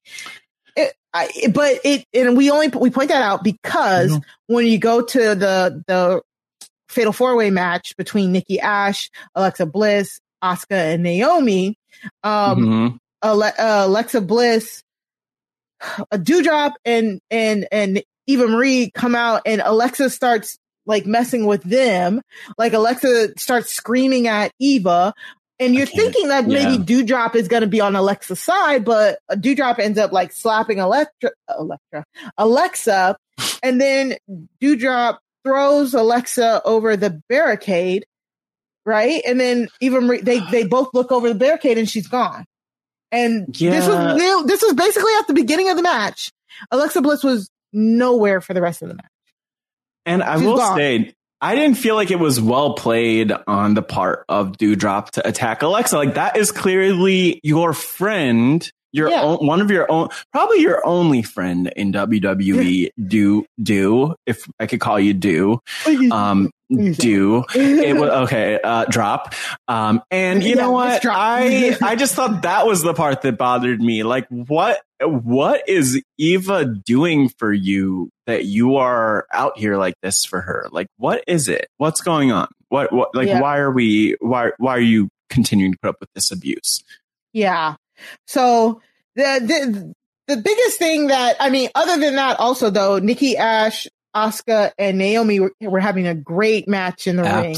It, 1.15 1.47
I, 1.47 1.51
but 1.51 1.79
it, 1.83 2.05
and 2.13 2.35
we 2.37 2.49
only, 2.51 2.67
we 2.69 2.89
point 2.89 3.09
that 3.09 3.21
out 3.21 3.43
because 3.43 4.11
when 4.47 4.65
you 4.67 4.77
go 4.77 5.01
to 5.01 5.19
the, 5.35 5.83
the 5.87 6.21
fatal 6.89 7.13
four 7.13 7.35
way 7.35 7.49
match 7.49 7.95
between 7.97 8.31
Nikki 8.31 8.59
Ash, 8.59 9.09
Alexa 9.35 9.65
Bliss, 9.65 10.19
Asuka, 10.43 10.93
and 10.93 11.03
Naomi, 11.03 11.75
um, 12.23 12.59
Mhm. 12.65 12.97
Ale- 13.23 13.43
uh, 13.43 13.53
Alexa 13.87 14.21
Bliss, 14.21 14.83
a 16.11 16.17
Doudrop 16.17 16.73
and 16.83 17.19
and 17.29 17.67
and 17.71 18.03
Eva 18.27 18.47
Marie 18.47 18.91
come 18.91 19.15
out 19.15 19.41
and 19.45 19.61
Alexa 19.63 20.09
starts 20.09 20.57
like 20.85 21.05
messing 21.05 21.45
with 21.45 21.63
them. 21.63 22.21
Like 22.57 22.73
Alexa 22.73 23.37
starts 23.39 23.73
screaming 23.73 24.27
at 24.27 24.51
Eva. 24.59 25.13
And 25.59 25.73
you're 25.73 25.85
thinking 25.85 26.27
that 26.27 26.47
maybe. 26.47 26.83
Doudrop 26.83 27.35
is 27.35 27.47
going 27.47 27.61
to 27.61 27.67
be 27.67 27.79
on 27.79 27.95
Alexa's 27.95 28.41
side, 28.41 28.83
but 28.83 29.19
Doudrop 29.31 29.79
ends 29.79 29.97
up 29.97 30.11
like 30.11 30.33
slapping 30.33 30.79
Electra, 30.79 31.31
Electra, 31.57 32.03
Alexa, 32.37 33.15
and 33.63 33.79
then 33.79 34.15
Doudrop 34.61 35.19
throws 35.45 35.93
Alexa 35.93 36.61
over 36.65 36.97
the 36.97 37.21
barricade, 37.29 38.05
right? 38.85 39.21
And 39.25 39.39
then 39.39 39.69
even 39.79 40.07
Marie, 40.07 40.21
they 40.21 40.39
they 40.51 40.65
both 40.65 40.89
look 40.93 41.11
over 41.11 41.29
the 41.29 41.35
barricade 41.35 41.77
and 41.77 41.89
she's 41.89 42.07
gone. 42.07 42.45
And 43.11 43.47
this 43.53 43.87
was 43.87 44.45
this 44.45 44.61
was 44.61 44.73
basically 44.73 45.13
at 45.19 45.27
the 45.27 45.33
beginning 45.33 45.69
of 45.69 45.77
the 45.77 45.83
match. 45.83 46.31
Alexa 46.71 47.01
Bliss 47.01 47.23
was 47.23 47.49
nowhere 47.71 48.41
for 48.41 48.53
the 48.53 48.61
rest 48.61 48.81
of 48.81 48.89
the 48.89 48.95
match. 48.95 49.05
And 50.05 50.21
I 50.21 50.37
She's 50.37 50.45
will 50.45 50.57
gone. 50.57 50.77
say, 50.77 51.13
I 51.45 51.55
didn't 51.55 51.77
feel 51.77 51.95
like 51.95 52.09
it 52.11 52.19
was 52.19 52.41
well 52.41 52.73
played 52.73 53.31
on 53.45 53.75
the 53.75 53.81
part 53.83 54.25
of 54.29 54.53
Doudrop 54.53 55.11
to 55.11 55.27
attack 55.27 55.61
Alexa. 55.61 55.95
Like 55.97 56.15
that 56.15 56.37
is 56.37 56.51
clearly 56.51 57.39
your 57.43 57.71
friend, 57.73 58.67
your 58.91 59.09
Yeah. 59.09 59.21
own, 59.21 59.45
one 59.45 59.61
of 59.61 59.69
your 59.69 59.91
own, 59.91 60.09
probably 60.31 60.61
your 60.61 60.85
only 60.87 61.21
friend 61.21 61.71
in 61.75 61.91
WWE. 61.91 62.89
Do 63.07 63.45
do 63.61 64.15
if 64.25 64.47
I 64.59 64.65
could 64.65 64.79
call 64.79 64.99
you 64.99 65.13
Do, 65.13 65.59
um, 66.11 66.49
Do. 66.69 67.43
It 67.53 67.95
was 67.95 68.09
okay. 68.25 68.59
Uh, 68.63 68.85
drop. 68.85 69.35
Um, 69.67 70.01
and 70.09 70.41
you 70.43 70.55
Yeah, 70.55 70.63
know 70.63 70.71
what? 70.71 71.05
I 71.05 71.77
I 71.81 71.95
just 71.95 72.15
thought 72.15 72.41
that 72.41 72.65
was 72.65 72.81
the 72.81 72.93
part 72.95 73.21
that 73.21 73.37
bothered 73.37 73.79
me. 73.81 74.01
Like 74.03 74.25
what 74.29 74.81
what 75.01 75.67
is 75.67 76.01
Eva 76.17 76.65
doing 76.65 77.29
for 77.29 77.51
you 77.51 78.09
that 78.27 78.45
you 78.45 78.77
are 78.77 79.27
out 79.31 79.57
here 79.57 79.77
like 79.77 79.95
this 80.01 80.25
for 80.25 80.41
her? 80.41 80.67
Like 80.71 80.87
what 80.97 81.23
is 81.27 81.49
it? 81.49 81.67
What's 81.77 82.01
going 82.01 82.31
on? 82.31 82.47
What 82.69 82.91
what 82.93 83.13
like 83.15 83.27
Yeah. 83.27 83.41
why 83.41 83.57
are 83.57 83.71
we 83.71 84.15
why 84.19 84.51
why 84.57 84.75
are 84.75 84.79
you 84.79 85.09
continuing 85.29 85.73
to 85.73 85.77
put 85.79 85.89
up 85.89 85.97
with 85.99 86.09
this 86.13 86.31
abuse? 86.31 86.83
Yeah. 87.33 87.75
So 88.27 88.81
the 89.15 89.41
the 89.41 89.93
the 90.27 90.41
biggest 90.41 90.79
thing 90.79 91.07
that 91.07 91.35
I 91.39 91.49
mean, 91.49 91.69
other 91.75 91.99
than 91.99 92.15
that, 92.15 92.39
also 92.39 92.69
though, 92.69 92.97
Nikki 92.99 93.37
Ash, 93.37 93.87
Asuka, 94.15 94.71
and 94.79 94.97
Naomi 94.97 95.39
were, 95.41 95.51
were 95.61 95.79
having 95.79 96.07
a 96.07 96.15
great 96.15 96.67
match 96.67 97.05
in 97.07 97.17
the 97.17 97.23
ring. 97.23 97.55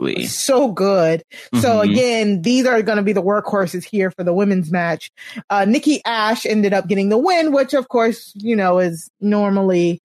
Like 0.00 0.26
so 0.28 0.72
good. 0.72 1.22
So 1.60 1.78
Mhm. 1.78 1.90
again, 1.90 2.42
these 2.42 2.66
are 2.66 2.82
going 2.82 2.96
to 2.96 3.02
be 3.02 3.12
the 3.12 3.22
workhorses 3.22 3.84
here 3.84 4.10
for 4.10 4.24
the 4.24 4.34
women's 4.34 4.70
match. 4.72 5.10
Uh, 5.50 5.64
Nikki 5.64 6.00
Ash 6.04 6.44
ended 6.44 6.72
up 6.74 6.88
getting 6.88 7.08
the 7.08 7.18
win, 7.18 7.52
which 7.52 7.74
of 7.74 7.88
course, 7.88 8.32
you 8.34 8.56
know, 8.56 8.78
is 8.78 9.08
normally, 9.20 10.00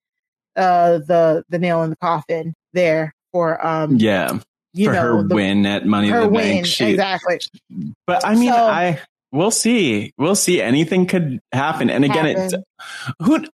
uh, 0.56 1.00
the, 1.00 1.44
the 1.50 1.58
nail 1.60 1.82
in 1.84 1.90
the 1.90 1.98
coffin 1.98 2.54
there 2.74 3.14
for, 3.32 3.66
um, 3.66 3.96
yeah. 3.98 4.38
you 4.74 4.88
for 4.88 4.94
know, 4.94 5.02
her 5.18 5.24
the- 5.28 5.36
win 5.36 5.66
at 5.66 5.86
Money 5.86 6.10
in 6.10 6.16
the 6.16 6.28
win. 6.30 6.34
Bank. 6.56 6.66
She, 6.68 6.86
exactly. 6.92 7.40
But 8.06 8.26
I 8.26 8.36
mean, 8.36 8.52
So- 8.52 8.58
I 8.58 9.00
we'll 9.32 9.52
see. 9.52 10.12
We'll 10.18 10.36
see. 10.36 10.62
Anything 10.62 11.06
could 11.06 11.40
happen. 11.52 11.90
And 11.90 12.04
again, 12.06 12.26
it 12.26 12.38
Happen. 12.38 12.64
who 13.22 13.46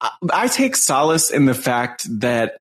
I, 0.00 0.48
take 0.48 0.76
solace 0.76 1.30
in 1.30 1.44
the 1.44 1.54
fact 1.54 2.06
that 2.20 2.58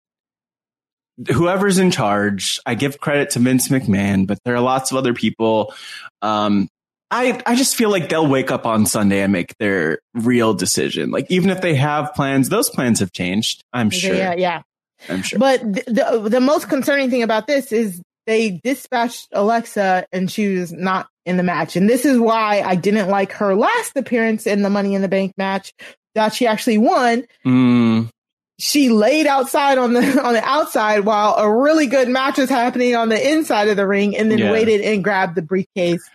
whoever's 1.32 1.78
in 1.78 1.92
charge, 1.92 2.60
I 2.66 2.76
give 2.76 3.00
credit 3.00 3.32
to 3.32 3.40
Vince 3.40 3.68
McMahon, 3.70 4.28
but 4.28 4.40
there 4.44 4.56
are 4.56 4.62
lots 4.62 4.92
of 4.92 4.98
other 4.98 5.14
people. 5.14 5.74
Um, 6.22 6.68
I, 7.12 7.42
I 7.46 7.56
just 7.56 7.76
feel 7.76 7.90
like 7.90 8.10
they'll 8.10 8.28
wake 8.28 8.52
up 8.52 8.66
on 8.66 8.86
Sunday 8.86 9.22
and 9.22 9.34
make 9.34 9.58
their 9.58 10.00
real 10.14 10.54
decision. 10.54 11.12
Like 11.12 11.26
even 11.30 11.50
if 11.50 11.62
they 11.62 11.76
have 11.76 12.14
plans, 12.14 12.50
those 12.50 12.70
plans 12.70 13.00
have 13.00 13.12
changed. 13.12 13.64
I'm 13.74 13.90
sure. 13.90 14.14
Yeah. 14.14 14.36
Yeah. 14.36 14.62
I'm 15.08 15.24
sure. 15.24 15.40
But 15.40 15.62
th- 15.62 15.86
the 15.86 16.28
the 16.30 16.42
most 16.42 16.70
concerning 16.70 17.10
thing 17.10 17.24
about 17.24 17.48
this 17.48 17.72
is 17.72 18.02
they 18.28 18.60
dispatched 18.64 19.30
Alexa 19.32 20.06
and 20.12 20.30
she 20.30 20.56
was 20.56 20.72
not 20.72 21.08
in 21.26 21.38
the 21.38 21.44
match. 21.44 21.76
And 21.76 21.90
this 21.90 22.06
is 22.06 22.20
why 22.20 22.62
I 22.62 22.76
didn't 22.76 23.10
like 23.10 23.32
her 23.34 23.56
last 23.56 23.96
appearance 23.96 24.46
in 24.46 24.62
the 24.62 24.70
Money 24.70 24.94
in 24.94 25.02
the 25.02 25.08
Bank 25.08 25.34
match 25.36 25.74
that 26.16 26.34
she 26.34 26.48
actually 26.48 26.78
won. 26.78 27.24
Mm, 27.46 28.10
She 28.58 28.90
laid 28.90 29.26
outside 29.28 29.78
on 29.78 29.94
the 29.94 30.22
on 30.24 30.34
the 30.34 30.44
outside 30.44 31.02
while 31.06 31.36
a 31.36 31.50
really 31.52 31.88
good 31.88 32.10
match 32.10 32.38
was 32.38 32.50
happening 32.50 32.96
on 32.96 33.10
the 33.10 33.32
inside 33.34 33.68
of 33.68 33.78
the 33.78 33.88
ring 33.88 34.18
and 34.18 34.32
then 34.32 34.40
Yeah. 34.40 34.52
waited 34.52 34.82
and 34.82 35.04
grabbed 35.04 35.36
the 35.36 35.42
briefcase 35.42 36.08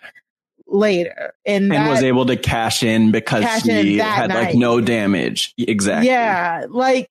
later. 0.66 1.32
And, 1.46 1.72
and 1.72 1.88
was 1.88 2.02
able 2.02 2.26
to 2.26 2.36
cash 2.36 2.82
in 2.82 3.12
because 3.12 3.44
Cash 3.44 3.62
she 3.62 3.98
that 3.98 4.14
had 4.16 4.30
like 4.34 4.54
no 4.54 4.80
damage. 4.80 5.52
Exactly. 5.58 6.08
Yeah, 6.08 6.66
like 6.68 7.08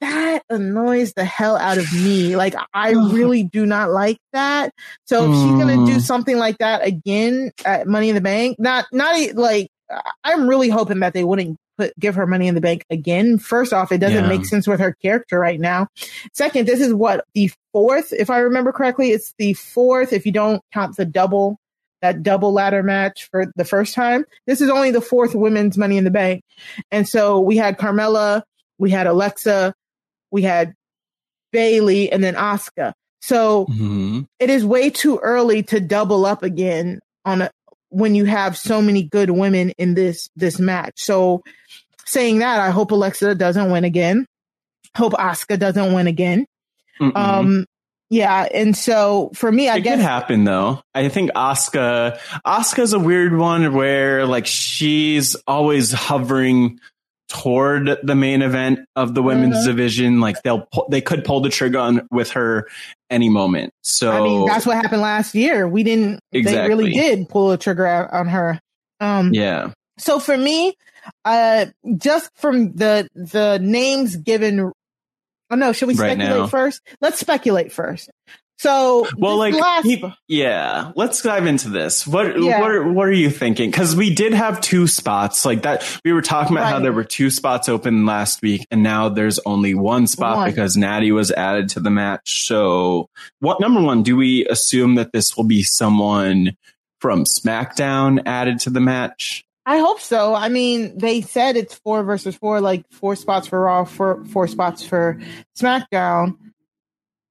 that 0.00 0.42
annoys 0.50 1.12
the 1.12 1.24
hell 1.24 1.56
out 1.56 1.78
of 1.78 1.92
me. 2.02 2.34
Like 2.36 2.54
I 2.74 2.90
really 3.12 3.44
do 3.44 3.66
not 3.66 3.90
like 3.90 4.18
that. 4.32 4.72
So 5.06 5.26
if 5.26 5.32
she's 5.32 5.58
gonna 5.58 5.86
do 5.86 5.96
Mm. 5.98 6.00
something 6.00 6.36
like 6.38 6.58
that 6.58 6.84
again 6.84 7.52
at 7.64 7.86
Money 7.86 8.08
in 8.08 8.14
the 8.14 8.20
Bank, 8.20 8.58
not 8.58 8.86
not 8.92 9.14
like 9.34 9.68
I'm 10.24 10.48
really 10.48 10.70
hoping 10.70 11.00
that 11.00 11.12
they 11.12 11.22
wouldn't 11.24 11.58
put 11.82 11.98
give 11.98 12.14
her 12.14 12.26
Money 12.26 12.48
in 12.48 12.54
the 12.54 12.60
Bank 12.60 12.84
again. 12.90 13.38
First 13.38 13.72
off, 13.72 13.92
it 13.92 13.98
doesn't 13.98 14.24
Yeah. 14.24 14.28
make 14.28 14.44
sense 14.46 14.66
with 14.66 14.80
her 14.80 14.92
character 15.02 15.38
right 15.38 15.60
now. 15.60 15.88
Second, 16.32 16.66
this 16.66 16.80
is 16.80 16.92
what 16.94 17.24
the 17.34 17.50
fourth, 17.72 18.12
if 18.12 18.30
I 18.30 18.38
remember 18.38 18.72
correctly, 18.72 19.10
it's 19.10 19.34
the 19.38 19.54
fourth 19.54 20.12
if 20.12 20.26
you 20.26 20.32
don't 20.32 20.62
count 20.72 20.96
the 20.96 21.04
double 21.04 21.58
that 22.00 22.22
double 22.24 22.52
ladder 22.52 22.82
match 22.82 23.28
for 23.30 23.46
the 23.54 23.64
first 23.64 23.94
time. 23.94 24.24
This 24.46 24.60
is 24.60 24.68
only 24.68 24.90
the 24.90 25.00
fourth 25.00 25.36
women's 25.36 25.78
Money 25.78 25.96
in 25.98 26.02
the 26.04 26.10
Bank. 26.10 26.42
And 26.90 27.08
so 27.08 27.38
we 27.38 27.56
had 27.56 27.78
Carmella, 27.78 28.42
we 28.78 28.90
had 28.90 29.06
Alexa, 29.06 29.72
we 30.32 30.42
had 30.42 30.74
Bayley, 31.52 32.10
and 32.10 32.22
then 32.24 32.34
Asuka. 32.34 32.92
So 33.20 33.66
Mhm. 33.66 34.26
it 34.40 34.50
is 34.50 34.64
way 34.64 34.90
too 34.90 35.18
early 35.22 35.62
to 35.64 35.78
double 35.78 36.26
up 36.26 36.42
again 36.42 36.98
on 37.24 37.42
a 37.42 37.50
when 37.92 38.14
you 38.14 38.24
have 38.24 38.56
so 38.56 38.82
many 38.82 39.02
good 39.04 39.30
women 39.30 39.70
in 39.78 39.94
this 39.94 40.28
this 40.36 40.58
match. 40.58 40.94
So 40.96 41.42
saying 42.04 42.40
that, 42.40 42.58
I 42.60 42.70
hope 42.70 42.90
Alexa 42.90 43.34
doesn't 43.36 43.70
win 43.70 43.84
again. 43.84 44.26
Hope 44.96 45.12
Asuka 45.12 45.58
doesn't 45.58 45.92
win 45.94 46.06
again. 46.06 46.46
Mm-mm. 47.00 47.16
Um 47.16 47.66
yeah, 48.10 48.46
and 48.52 48.76
so 48.76 49.30
for 49.34 49.50
me, 49.50 49.70
I 49.70 49.76
it 49.76 49.80
guess 49.84 49.96
could 49.96 50.02
happen 50.04 50.44
though. 50.44 50.82
I 50.94 51.08
think 51.08 51.30
Asuka, 51.32 52.18
Asuka's 52.46 52.92
a 52.92 52.98
weird 52.98 53.34
one 53.36 53.72
where 53.72 54.26
like 54.26 54.46
she's 54.46 55.34
always 55.46 55.92
hovering 55.92 56.78
toward 57.30 57.88
the 58.02 58.14
main 58.14 58.42
event 58.42 58.80
of 58.96 59.14
the 59.14 59.22
women's 59.22 59.56
Mhm. 59.56 59.64
division. 59.66 60.20
Like 60.20 60.42
they'll, 60.42 60.68
they 60.90 61.00
could 61.00 61.24
pull 61.24 61.40
the 61.40 61.48
trigger 61.48 61.78
on 61.78 62.06
with 62.10 62.32
her 62.32 62.68
any 63.12 63.28
moment. 63.28 63.72
So 63.82 64.10
I 64.10 64.20
mean, 64.22 64.46
that's 64.46 64.66
what 64.66 64.76
happened 64.76 65.02
last 65.02 65.34
year. 65.34 65.68
We 65.68 65.82
didn't. 65.84 66.20
They 66.32 66.42
really 66.42 66.92
did 66.92 67.28
pull 67.28 67.52
a 67.52 67.58
trigger 67.58 67.86
out 67.86 68.12
on 68.12 68.28
her. 68.28 68.58
Um, 69.00 69.32
yeah. 69.34 69.72
So 69.98 70.18
for 70.18 70.36
me, 70.36 70.74
uh, 71.24 71.66
just 71.96 72.30
from 72.36 72.72
the 72.74 73.08
the 73.14 73.58
names 73.62 74.16
given. 74.16 74.72
Oh 75.50 75.54
no! 75.54 75.72
Should 75.72 75.88
we 75.88 75.94
Right 75.94 76.12
speculate 76.16 76.40
now. 76.40 76.46
first? 76.46 76.80
Let's 77.02 77.18
speculate 77.20 77.72
first. 77.72 78.10
So 78.62 79.08
Well, 79.18 79.38
like, 79.38 79.54
last, 79.54 79.84
he- 79.84 80.04
yeah, 80.28 80.92
let's 80.94 81.20
dive 81.20 81.46
into 81.46 81.68
this. 81.68 82.06
What, 82.06 82.40
Yeah. 82.40 82.60
what, 82.60 82.70
are, 82.70 82.92
what 82.92 83.08
are 83.08 83.12
you 83.12 83.28
thinking? 83.28 83.72
Cause 83.72 83.96
we 83.96 84.14
did 84.14 84.32
have 84.32 84.60
two 84.60 84.86
spots 84.86 85.44
like 85.44 85.62
that. 85.62 85.84
We 86.04 86.12
were 86.12 86.22
talking 86.22 86.56
about 86.56 86.68
how 86.70 86.78
there 86.78 86.92
were 86.92 87.02
two 87.02 87.28
spots 87.30 87.68
open 87.68 88.06
last 88.06 88.40
week 88.40 88.64
and 88.70 88.84
now 88.84 89.08
there's 89.08 89.40
only 89.40 89.74
one 89.74 90.06
spot 90.06 90.36
One. 90.36 90.48
because 90.50 90.76
Natty 90.76 91.10
was 91.10 91.32
added 91.32 91.70
to 91.70 91.80
the 91.80 91.90
match. 91.90 92.46
So 92.46 93.08
what, 93.40 93.60
number 93.60 93.80
one, 93.80 94.04
do 94.04 94.16
we 94.16 94.46
assume 94.46 94.94
that 94.94 95.12
this 95.12 95.36
will 95.36 95.42
be 95.44 95.64
someone 95.64 96.56
from 97.00 97.24
SmackDown 97.24 98.22
added 98.26 98.60
to 98.60 98.70
the 98.70 98.78
match? 98.80 99.44
I 99.66 99.78
hope 99.78 100.00
so. 100.00 100.34
I 100.34 100.48
mean, 100.48 100.96
they 100.98 101.20
said 101.20 101.56
it's 101.56 101.74
four 101.74 102.04
versus 102.04 102.36
four, 102.36 102.60
like 102.60 102.84
four 102.92 103.16
spots 103.16 103.48
for 103.48 103.60
Raw, 103.60 103.84
four 103.84 104.24
four 104.26 104.46
spots 104.46 104.84
for 104.86 105.18
SmackDown. 105.58 106.36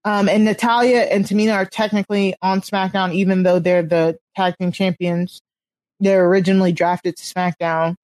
Um, 0.03 0.27
and 0.27 0.45
Natalya 0.45 1.01
and 1.01 1.25
Tamina 1.25 1.53
are 1.53 1.65
technically 1.65 2.35
on 2.41 2.61
SmackDown, 2.61 3.13
even 3.13 3.43
though 3.43 3.59
they're 3.59 3.83
the 3.83 4.17
tag 4.35 4.55
team 4.57 4.71
champions. 4.71 5.41
They're 5.99 6.25
originally 6.25 6.71
drafted 6.71 7.15
to 7.17 7.23
SmackDown. 7.23 7.95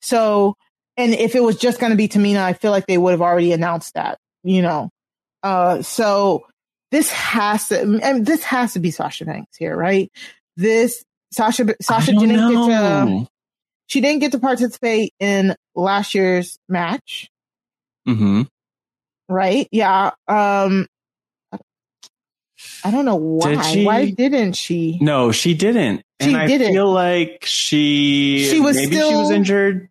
So, 0.00 0.56
and 0.96 1.12
if 1.12 1.34
it 1.34 1.42
was 1.42 1.58
just 1.58 1.78
going 1.78 1.90
to 1.90 1.96
be 1.96 2.08
Tamina, 2.08 2.38
I 2.38 2.54
feel 2.54 2.70
like 2.70 2.86
they 2.86 2.96
would 2.96 3.10
have 3.10 3.20
already 3.20 3.52
announced 3.52 3.94
that, 3.94 4.18
you 4.42 4.62
know. 4.62 4.88
Uh, 5.42 5.82
so 5.82 6.46
this 6.90 7.10
has 7.10 7.68
to, 7.68 8.00
and 8.02 8.24
this 8.24 8.42
has 8.44 8.72
to 8.74 8.78
be 8.78 8.90
Sasha 8.90 9.24
Banks 9.26 9.56
here, 9.58 9.76
right? 9.76 10.10
This 10.56 11.04
Sasha, 11.32 11.74
Sasha 11.80 12.12
didn't 12.12 12.36
know. 12.36 12.66
get 12.66 13.24
to, 13.24 13.26
she 13.86 14.00
didn't 14.00 14.20
get 14.20 14.32
to 14.32 14.38
participate 14.38 15.12
in 15.18 15.54
last 15.74 16.14
year's 16.14 16.58
match. 16.68 17.28
Mm-hmm. 18.08 18.42
Right? 19.28 19.68
Yeah. 19.70 20.10
Um, 20.28 20.86
I 22.84 22.90
don't 22.90 23.04
know 23.04 23.16
why. 23.16 23.74
Did 23.74 23.86
why 23.86 24.10
didn't 24.10 24.54
she? 24.54 24.98
No, 25.00 25.32
she 25.32 25.54
didn't. 25.54 26.02
She 26.20 26.34
and 26.34 26.48
didn't. 26.48 26.68
I 26.68 26.72
feel 26.72 26.92
like 26.92 27.44
she 27.44 28.46
she 28.50 28.60
was 28.60 28.76
maybe 28.76 28.96
still, 28.96 29.10
she 29.10 29.16
was 29.16 29.30
injured. 29.30 29.88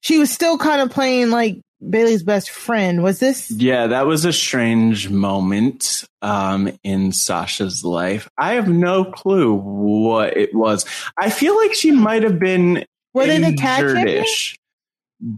She 0.00 0.18
was 0.18 0.30
still 0.30 0.58
kind 0.58 0.80
of 0.82 0.90
playing 0.90 1.30
like 1.30 1.60
Bayley's 1.88 2.22
best 2.22 2.50
friend. 2.50 3.02
Was 3.02 3.18
this? 3.18 3.50
Yeah, 3.50 3.88
that 3.88 4.06
was 4.06 4.24
a 4.24 4.32
strange 4.32 5.08
moment 5.08 6.04
um, 6.20 6.76
in 6.82 7.12
Sasha's 7.12 7.84
life. 7.84 8.28
I 8.36 8.54
have 8.54 8.68
no 8.68 9.04
clue 9.04 9.54
what 9.54 10.36
it 10.36 10.54
was. 10.54 10.84
I 11.16 11.30
feel 11.30 11.56
like 11.56 11.74
she 11.74 11.90
might 11.90 12.22
have 12.22 12.38
been 12.38 12.84
were 13.14 13.26
they 13.26 13.38
the 13.38 13.56
tag 13.56 14.24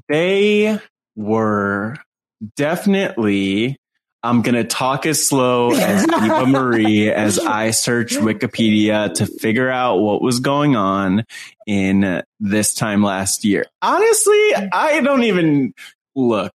They 0.08 0.78
were 1.16 1.96
definitely 2.56 3.76
I'm 4.24 4.40
going 4.40 4.54
to 4.54 4.64
talk 4.64 5.04
as 5.04 5.24
slow 5.24 5.72
as 5.72 6.04
Eva 6.04 6.46
Marie 6.48 7.10
as 7.10 7.38
I 7.38 7.72
search 7.72 8.14
Wikipedia 8.14 9.12
to 9.16 9.26
figure 9.26 9.68
out 9.68 9.98
what 9.98 10.22
was 10.22 10.40
going 10.40 10.76
on 10.76 11.26
in 11.66 12.22
this 12.40 12.72
time 12.72 13.02
last 13.02 13.44
year. 13.44 13.66
Honestly, 13.82 14.54
I 14.72 15.02
don't 15.02 15.24
even 15.24 15.74
look. 16.16 16.54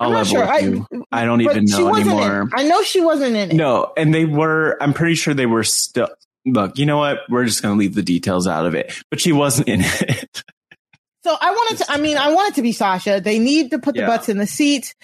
I'll 0.00 0.08
I'm 0.08 0.14
not 0.14 0.26
sure. 0.26 0.42
I, 0.42 0.80
I, 1.12 1.26
don't 1.26 1.42
even 1.42 1.66
know 1.66 1.94
anymore. 1.94 2.42
In, 2.42 2.50
I 2.54 2.62
know 2.62 2.82
she 2.82 3.02
wasn't 3.02 3.36
in 3.36 3.50
it. 3.50 3.54
No, 3.54 3.92
and 3.96 4.14
they 4.14 4.24
were, 4.24 4.78
I'm 4.80 4.94
pretty 4.94 5.16
sure 5.16 5.34
they 5.34 5.44
were 5.44 5.64
still, 5.64 6.08
look, 6.46 6.78
you 6.78 6.86
know 6.86 6.98
what? 6.98 7.18
We're 7.28 7.44
just 7.44 7.60
going 7.60 7.74
to 7.74 7.78
leave 7.78 7.94
the 7.94 8.02
details 8.02 8.46
out 8.46 8.64
of 8.64 8.74
it, 8.74 8.94
but 9.10 9.20
she 9.20 9.32
wasn't 9.32 9.68
in 9.68 9.80
it. 9.82 10.44
So 11.24 11.36
I 11.38 11.50
wanted 11.50 11.84
to, 11.84 11.92
I 11.92 11.98
mean, 11.98 12.16
I 12.16 12.32
wanted 12.32 12.54
to 12.54 12.62
be 12.62 12.72
Sasha. 12.72 13.20
They 13.20 13.38
need 13.38 13.72
to 13.72 13.78
put 13.78 13.96
the 13.96 14.02
yeah. 14.02 14.06
butts 14.06 14.30
in 14.30 14.38
the 14.38 14.46
seats 14.46 14.94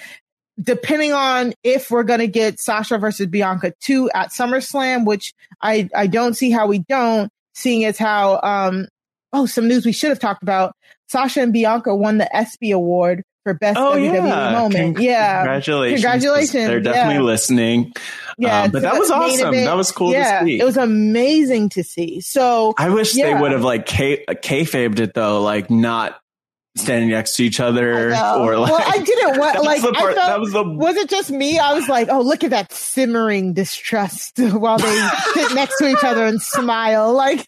depending 0.60 1.12
on 1.12 1.54
if 1.62 1.90
we're 1.90 2.04
going 2.04 2.20
to 2.20 2.26
get 2.26 2.60
Sasha 2.60 2.98
versus 2.98 3.26
Bianca 3.26 3.72
2 3.80 4.10
at 4.14 4.30
SummerSlam, 4.30 5.04
which 5.04 5.34
I, 5.60 5.88
I 5.94 6.06
don't 6.06 6.34
see 6.34 6.50
how 6.50 6.66
we 6.66 6.78
don't, 6.80 7.30
seeing 7.54 7.84
as 7.84 7.98
how, 7.98 8.40
um, 8.42 8.88
oh, 9.32 9.46
some 9.46 9.68
news 9.68 9.84
we 9.84 9.92
should 9.92 10.10
have 10.10 10.20
talked 10.20 10.42
about. 10.42 10.74
Sasha 11.08 11.42
and 11.42 11.52
Bianca 11.52 11.94
won 11.94 12.18
the 12.18 12.34
ESPY 12.34 12.70
award 12.70 13.24
for 13.42 13.54
best 13.54 13.78
oh, 13.78 13.94
WWE 13.96 14.14
yeah. 14.14 14.52
moment. 14.52 14.96
Con- 14.96 15.04
yeah. 15.04 15.38
Congratulations. 15.42 16.00
Congratulations. 16.00 16.66
They're 16.66 16.80
definitely 16.80 17.14
yeah. 17.14 17.20
listening. 17.20 17.92
Yeah. 18.38 18.62
Um, 18.62 18.70
but 18.70 18.82
that 18.82 18.98
was 18.98 19.10
awesome. 19.10 19.54
That 19.54 19.76
was 19.76 19.92
cool 19.92 20.12
yeah, 20.12 20.40
to 20.40 20.46
see. 20.46 20.58
It 20.58 20.64
was 20.64 20.76
amazing 20.76 21.68
to 21.70 21.84
see. 21.84 22.20
So 22.20 22.74
I 22.78 22.88
wish 22.88 23.14
yeah. 23.14 23.34
they 23.34 23.40
would 23.40 23.52
have 23.52 23.62
like 23.62 23.86
K- 23.86 24.24
kayfabed 24.28 24.98
it 24.98 25.14
though, 25.14 25.42
like 25.42 25.70
not 25.70 26.18
standing 26.76 27.10
next 27.10 27.36
to 27.36 27.44
each 27.44 27.60
other 27.60 28.08
or 28.10 28.58
like 28.58 28.72
well 28.72 28.82
i 28.84 28.98
didn't 28.98 29.38
want 29.38 29.62
like 29.62 29.80
part, 29.80 29.96
I 29.96 30.14
felt, 30.14 30.16
that 30.16 30.40
was 30.40 30.52
the 30.52 30.64
was 30.64 30.96
it 30.96 31.08
just 31.08 31.30
me 31.30 31.58
i 31.58 31.72
was 31.72 31.88
like 31.88 32.08
oh 32.10 32.20
look 32.20 32.42
at 32.42 32.50
that 32.50 32.72
simmering 32.72 33.52
distrust 33.52 34.38
while 34.38 34.78
they 34.78 35.08
sit 35.34 35.54
next 35.54 35.78
to 35.78 35.88
each 35.88 36.02
other 36.02 36.26
and 36.26 36.42
smile 36.42 37.12
like 37.12 37.46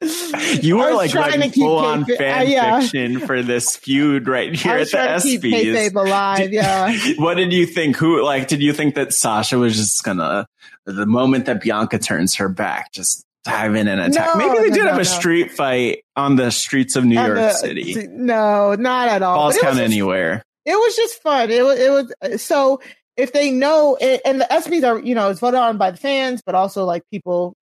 you 0.62 0.78
were 0.78 0.94
like 0.94 1.12
writing 1.14 1.50
full 1.50 1.78
on 1.78 2.04
fan 2.04 2.40
uh, 2.40 2.42
yeah. 2.42 2.80
fiction 2.80 3.18
for 3.20 3.42
this 3.42 3.76
feud 3.76 4.28
right 4.28 4.54
here 4.54 4.78
at 4.78 4.90
the 4.90 4.96
ESPYS. 4.96 5.94
alive, 5.94 6.52
yeah. 6.52 6.96
What 7.18 7.34
did 7.34 7.52
you 7.52 7.66
think? 7.66 7.96
Who 7.96 8.24
like? 8.24 8.48
Did 8.48 8.62
you 8.62 8.72
think 8.72 8.94
that 8.94 9.12
Sasha 9.12 9.58
was 9.58 9.76
just 9.76 10.02
gonna 10.02 10.46
the 10.86 11.04
moment 11.04 11.44
that 11.46 11.60
Bianca 11.60 11.98
turns 11.98 12.36
her 12.36 12.48
back, 12.48 12.92
just 12.92 13.26
dive 13.44 13.74
in 13.74 13.88
and 13.88 14.00
attack. 14.00 14.34
No, 14.34 14.38
Maybe 14.38 14.58
they 14.58 14.68
no, 14.68 14.74
did 14.74 14.84
no, 14.84 14.90
have 14.90 15.00
a 15.00 15.04
street 15.04 15.52
fight 15.52 16.04
on 16.16 16.36
the 16.36 16.50
streets 16.50 16.96
of 16.96 17.04
New 17.04 17.20
York 17.20 17.36
the, 17.36 17.52
City. 17.52 18.06
No, 18.08 18.74
not 18.74 19.08
at 19.08 19.22
all. 19.22 19.36
Falls 19.36 19.58
count 19.58 19.78
anywhere. 19.78 20.42
It 20.64 20.74
was 20.74 20.96
just 20.96 21.22
fun. 21.22 21.50
It 21.50 21.64
was. 21.64 21.78
It 21.78 21.90
was 22.22 22.42
so. 22.42 22.80
If 23.16 23.32
they 23.32 23.50
know, 23.50 23.98
it, 24.00 24.22
and 24.24 24.40
the 24.40 24.46
ESPYS 24.50 24.86
are, 24.86 24.98
you 25.00 25.14
know, 25.14 25.28
it's 25.28 25.40
voted 25.40 25.60
on 25.60 25.76
by 25.76 25.90
the 25.90 25.98
fans, 25.98 26.42
but 26.44 26.54
also 26.54 26.84
like 26.84 27.02
people 27.10 27.54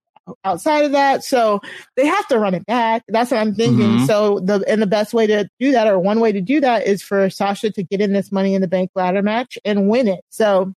outside 0.45 0.85
of 0.85 0.93
that. 0.93 1.25
So 1.25 1.61
they 1.97 2.07
have 2.07 2.27
to 2.29 2.39
run 2.39 2.55
it 2.55 2.67
back. 2.67 3.03
That's 3.09 3.31
what 3.31 3.41
I'm 3.41 3.55
thinking. 3.55 3.87
Mm-hmm. 3.87 4.05
So 4.05 4.41
the 4.41 4.65
and 4.69 4.81
the 4.81 4.87
best 4.87 5.15
way 5.15 5.27
to 5.27 5.49
do 5.59 5.73
that, 5.73 5.87
or 5.87 5.99
one 5.99 6.21
way 6.21 6.33
to 6.33 6.41
do 6.41 6.61
that, 6.61 6.87
is 6.87 7.03
for 7.03 7.31
Sasha 7.31 7.71
to 7.73 7.83
get 7.83 8.01
in 8.01 8.13
this 8.13 8.31
Money 8.33 8.55
in 8.55 8.61
the 8.61 8.69
Bank 8.69 8.91
ladder 8.95 9.23
match 9.23 9.59
and 9.65 9.89
win 9.89 10.09
it. 10.09 10.21
So 10.31 10.73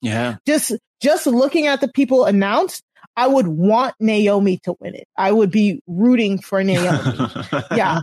yeah, 0.00 0.36
just 0.46 0.72
just 1.00 1.26
looking 1.26 1.66
at 1.66 1.80
the 1.80 1.88
people 1.88 2.24
announced, 2.24 2.82
I 3.18 3.26
would 3.26 3.48
want 3.48 3.96
Naomi 3.98 4.58
to 4.58 4.76
win 4.78 4.94
it. 4.94 5.08
I 5.16 5.32
would 5.32 5.50
be 5.50 5.80
rooting 5.88 6.38
for 6.38 6.62
Naomi. 6.62 7.18
yeah. 7.74 8.02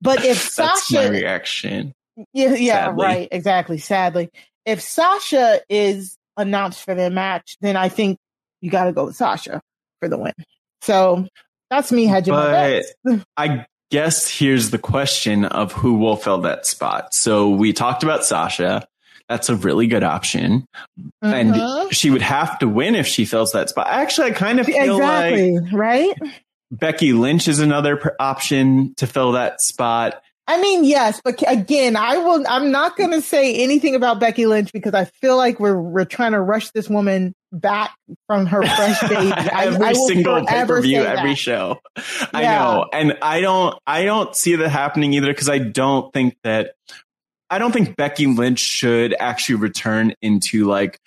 But 0.00 0.24
if 0.24 0.54
That's 0.54 0.86
Sasha 0.86 1.08
my 1.08 1.08
reaction. 1.08 1.92
Yeah, 2.32 2.54
yeah, 2.54 2.84
sadly. 2.84 3.04
right. 3.04 3.28
Exactly. 3.32 3.78
Sadly. 3.78 4.30
If 4.64 4.80
Sasha 4.80 5.62
is 5.68 6.16
announced 6.36 6.84
for 6.84 6.94
the 6.94 7.10
match, 7.10 7.56
then 7.60 7.76
I 7.76 7.88
think 7.88 8.18
you 8.60 8.70
gotta 8.70 8.92
go 8.92 9.06
with 9.06 9.16
Sasha 9.16 9.60
for 9.98 10.08
the 10.08 10.16
win. 10.16 10.32
So 10.82 11.26
that's 11.68 11.90
me 11.90 12.04
hedging 12.04 12.32
but 12.32 12.84
I 13.36 13.66
guess 13.90 14.28
here's 14.28 14.70
the 14.70 14.78
question 14.78 15.44
of 15.44 15.72
who 15.72 15.94
will 15.94 16.14
fill 16.14 16.42
that 16.42 16.66
spot. 16.66 17.14
So 17.14 17.50
we 17.50 17.72
talked 17.72 18.04
about 18.04 18.24
Sasha. 18.24 18.86
That's 19.28 19.48
a 19.48 19.56
really 19.56 19.86
good 19.86 20.04
option. 20.04 20.66
Mm-hmm. 21.24 21.26
And 21.26 21.94
she 21.94 22.10
would 22.10 22.22
have 22.22 22.58
to 22.60 22.68
win 22.68 22.94
if 22.94 23.06
she 23.06 23.24
fills 23.24 23.52
that 23.52 23.68
spot. 23.68 23.86
Actually, 23.88 24.30
I 24.30 24.34
kind 24.34 24.60
of 24.60 24.66
feel 24.66 24.96
exactly, 24.96 25.58
like 25.58 25.72
right? 25.72 26.14
Becky 26.70 27.12
Lynch 27.12 27.48
is 27.48 27.58
another 27.58 28.16
option 28.18 28.94
to 28.96 29.06
fill 29.06 29.32
that 29.32 29.60
spot. 29.60 30.22
I 30.48 30.60
mean, 30.60 30.84
yes, 30.84 31.20
but 31.22 31.42
again, 31.46 31.94
I 31.96 32.18
will. 32.18 32.44
I'm 32.48 32.72
not 32.72 32.96
going 32.96 33.12
to 33.12 33.22
say 33.22 33.54
anything 33.54 33.94
about 33.94 34.18
Becky 34.18 34.46
Lynch 34.46 34.72
because 34.72 34.92
I 34.92 35.04
feel 35.04 35.36
like 35.36 35.60
we're 35.60 35.80
we're 35.80 36.04
trying 36.04 36.32
to 36.32 36.40
rush 36.40 36.70
this 36.70 36.88
woman 36.88 37.32
back 37.52 37.94
from 38.26 38.46
her 38.46 38.62
fresh 38.62 39.00
baby. 39.08 39.32
every 39.52 39.86
I, 39.86 39.92
single 39.92 40.44
pay 40.44 40.64
per 40.66 40.80
view, 40.80 41.00
every 41.00 41.36
show. 41.36 41.78
Yeah. 41.96 42.02
I 42.34 42.42
know, 42.42 42.86
and 42.92 43.18
I 43.22 43.40
don't. 43.40 43.78
I 43.86 44.04
don't 44.04 44.34
see 44.34 44.56
that 44.56 44.68
happening 44.68 45.12
either 45.14 45.28
because 45.28 45.48
I 45.48 45.58
don't 45.58 46.12
think 46.12 46.36
that 46.42 46.72
I 47.52 47.58
don't 47.58 47.70
think 47.70 47.96
Becky 47.96 48.26
Lynch 48.26 48.60
should 48.60 49.14
actually 49.20 49.56
return 49.56 50.14
into 50.22 50.64
like 50.64 50.98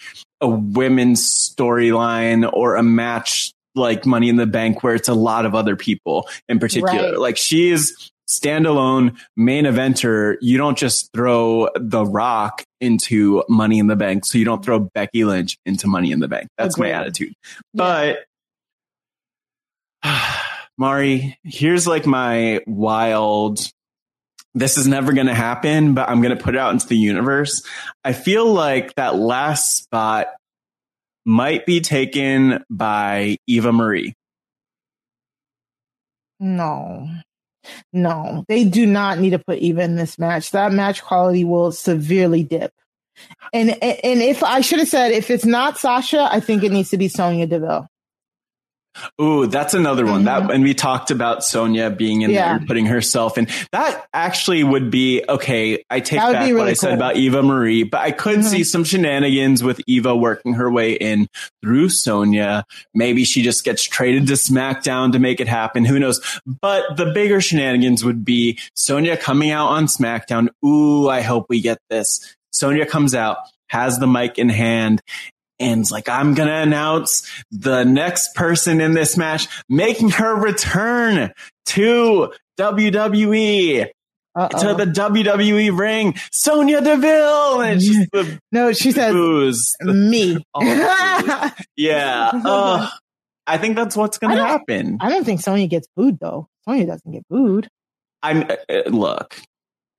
a 0.41 0.47
women's 0.47 1.23
storyline 1.23 2.47
or 2.53 2.75
a 2.75 2.83
match 2.83 3.51
like 3.73 4.05
Money 4.05 4.29
in 4.29 4.35
the 4.35 4.45
Bank 4.45 4.83
where 4.83 4.93
it's 4.93 5.09
a 5.09 5.15
lot 5.15 5.47
of 5.47 5.55
other 5.55 5.75
people 5.75 6.29
in 6.47 6.59
particular. 6.59 7.13
Right. 7.13 7.19
Like 7.19 7.37
she 7.37 7.71
is 7.71 8.11
standalone 8.29 9.17
main 9.35 9.65
eventer. 9.65 10.37
You 10.39 10.59
don't 10.59 10.77
just 10.77 11.11
throw 11.13 11.67
The 11.75 12.05
Rock 12.05 12.63
into 12.79 13.43
Money 13.49 13.79
in 13.79 13.87
the 13.87 13.95
Bank. 13.95 14.23
So 14.23 14.37
you 14.37 14.45
don't 14.45 14.63
throw 14.63 14.87
Becky 14.93 15.25
Lynch 15.25 15.57
into 15.65 15.87
Money 15.87 16.11
in 16.11 16.19
the 16.19 16.27
Bank. 16.27 16.47
That's 16.59 16.77
my 16.77 16.91
attitude. 16.91 17.33
Yeah. 17.73 18.17
But 20.03 20.13
Mari, 20.77 21.39
here's 21.43 21.87
like 21.87 22.05
my 22.05 22.61
wild 22.67 23.67
this 24.55 24.77
is 24.77 24.87
never 24.87 25.11
going 25.11 25.27
to 25.27 25.35
happen, 25.35 25.93
but 25.93 26.09
I'm 26.09 26.21
going 26.21 26.35
to 26.35 26.41
put 26.41 26.55
it 26.55 26.59
out 26.59 26.71
into 26.71 26.87
the 26.87 26.97
universe. 26.97 27.61
I 28.03 28.13
feel 28.13 28.51
like 28.51 28.95
that 28.95 29.17
last 29.17 29.75
spot 29.75 30.27
might 31.25 31.65
be 31.65 31.81
taken 31.81 32.63
by 32.69 33.37
Eva 33.47 33.73
Marie. 33.73 34.15
No, 36.39 37.09
no, 37.91 38.45
they 38.47 38.63
do 38.63 38.85
not 38.85 39.19
need 39.19 39.31
to 39.31 39.39
put 39.39 39.59
Eva 39.59 39.81
in 39.81 39.95
this 39.95 40.17
match. 40.17 40.51
That 40.51 40.71
match 40.71 41.03
quality 41.03 41.43
will 41.43 41.71
severely 41.71 42.43
dip. 42.43 42.73
And 43.53 43.69
and 43.71 44.21
if 44.21 44.43
I 44.43 44.61
should 44.61 44.79
have 44.79 44.89
said 44.89 45.11
if 45.11 45.29
it's 45.29 45.45
not 45.45 45.77
Sasha, 45.77 46.27
I 46.29 46.39
think 46.39 46.63
it 46.63 46.71
needs 46.71 46.89
to 46.89 46.97
be 46.97 47.07
Sonya 47.07 47.47
Deville. 47.47 47.87
Ooh, 49.21 49.47
that's 49.47 49.73
another 49.73 50.05
one. 50.05 50.23
That 50.25 50.47
when 50.47 50.61
we 50.63 50.73
talked 50.73 51.11
about 51.11 51.43
Sonya 51.43 51.89
being 51.89 52.21
in 52.21 52.29
Mm-hmm. 52.29 52.35
Yeah. 52.35 52.45
there 52.49 52.57
and 52.57 52.67
putting 52.67 52.85
herself 52.85 53.37
in, 53.37 53.47
that 53.71 54.07
actually 54.13 54.63
would 54.63 54.89
be 54.91 55.23
okay. 55.27 55.83
I 55.89 55.99
take 55.99 56.19
That 56.19 56.33
back 56.33 56.45
be 56.47 56.53
what 56.53 56.59
really 56.59 56.71
I 56.71 56.73
said 56.73 56.93
about 56.93 57.15
Eva 57.17 57.43
Marie, 57.43 57.83
but 57.83 58.01
I 58.01 58.11
could 58.11 58.39
Mhm. 58.39 58.43
see 58.43 58.63
some 58.63 58.83
shenanigans 58.83 59.63
with 59.63 59.79
Eva 59.87 60.15
working 60.15 60.53
her 60.55 60.71
way 60.71 60.93
in 60.93 61.27
through 61.61 61.89
Sonya. 61.89 62.63
Maybe 62.93 63.23
she 63.25 63.41
just 63.41 63.63
gets 63.63 63.83
traded 63.83 64.27
to 64.27 64.33
SmackDown 64.33 65.11
to 65.13 65.19
make 65.19 65.39
it 65.39 65.47
happen. 65.47 65.85
Who 65.85 65.99
knows? 65.99 66.19
But 66.45 66.97
the 66.97 67.07
bigger 67.07 67.41
shenanigans 67.41 68.03
would 68.03 68.25
be 68.25 68.57
Sonya 68.73 69.17
coming 69.17 69.51
out 69.51 69.67
on 69.67 69.85
SmackDown. 69.87 70.49
Ooh, 70.65 71.09
I 71.09 71.21
hope 71.21 71.45
we 71.49 71.61
get 71.61 71.77
this. 71.89 72.35
Sonya 72.51 72.85
comes 72.85 73.13
out, 73.13 73.37
has 73.67 73.99
the 73.99 74.07
mic 74.07 74.37
in 74.37 74.49
hand, 74.49 75.01
and 75.59 75.81
it's 75.81 75.91
like, 75.91 76.09
I'm 76.09 76.33
going 76.33 76.49
to 76.49 76.55
announce 76.55 77.29
the 77.51 77.83
next 77.83 78.35
person 78.35 78.81
in 78.81 78.93
this 78.93 79.17
match 79.17 79.47
making 79.69 80.09
her 80.11 80.35
return 80.35 81.31
to 81.67 82.33
WWE. 82.59 83.89
To 84.37 84.73
the 84.73 84.83
WWE 84.85 85.79
ring, 85.79 86.15
Sonya 86.29 86.81
Deville, 86.81 87.61
and 87.61 87.79
just 87.79 88.11
the 88.11 88.37
no, 88.51 88.73
she 88.73 88.91
says 88.91 89.13
booze. 89.13 89.77
me. 89.79 90.43
Yeah, 91.77 92.31
Ugh. 92.33 92.89
I 93.47 93.57
think 93.57 93.77
that's 93.77 93.95
what's 93.95 94.17
going 94.17 94.35
to 94.35 94.43
happen. 94.43 94.97
I 94.99 95.07
don't 95.09 95.23
think 95.23 95.39
Sonya 95.39 95.67
gets 95.67 95.87
booed 95.95 96.19
though. 96.19 96.49
Sonya 96.67 96.85
doesn't 96.85 97.09
get 97.09 97.23
booed. 97.29 97.69
I'm 98.21 98.43
uh, 98.43 98.55
uh, 98.69 98.89
look. 98.89 99.39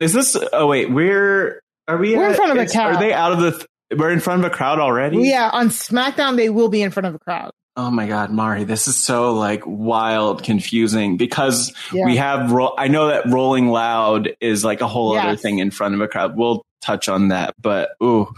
Is 0.00 0.12
this? 0.12 0.36
Oh 0.52 0.66
wait, 0.66 0.90
we're 0.90 1.62
are 1.88 1.96
we? 1.96 2.14
We're 2.14 2.28
in 2.28 2.34
front 2.34 2.50
of 2.50 2.58
a 2.58 2.66
crowd. 2.70 2.96
Are 2.96 3.00
they 3.00 3.14
out 3.14 3.32
of 3.32 3.38
the? 3.40 3.64
Th- 3.90 3.98
we're 4.00 4.10
in 4.10 4.20
front 4.20 4.44
of 4.44 4.50
a 4.52 4.54
crowd 4.54 4.78
already. 4.78 5.18
Yeah, 5.18 5.50
on 5.52 5.68
SmackDown 5.68 6.36
they 6.36 6.50
will 6.50 6.68
be 6.68 6.82
in 6.82 6.90
front 6.90 7.06
of 7.06 7.14
a 7.14 7.18
crowd. 7.18 7.50
Oh 7.78 7.90
my 7.90 8.06
God, 8.06 8.30
Mari, 8.30 8.64
this 8.64 8.88
is 8.88 8.96
so 8.96 9.34
like 9.34 9.62
wild, 9.66 10.42
confusing 10.42 11.18
because 11.18 11.74
Yeah. 11.92 12.06
we 12.06 12.16
have, 12.16 12.50
ro- 12.50 12.74
I 12.78 12.88
know 12.88 13.08
that 13.08 13.26
Rolling 13.30 13.68
Loud 13.68 14.30
is 14.40 14.64
like 14.64 14.80
a 14.80 14.88
whole 14.88 15.16
other 15.16 15.36
thing 15.36 15.58
in 15.58 15.70
front 15.70 15.94
of 15.94 16.00
a 16.00 16.08
crowd. 16.08 16.36
We'll 16.38 16.62
touch 16.80 17.08
on 17.10 17.28
that, 17.28 17.54
but 17.60 17.90
ooh, 18.02 18.32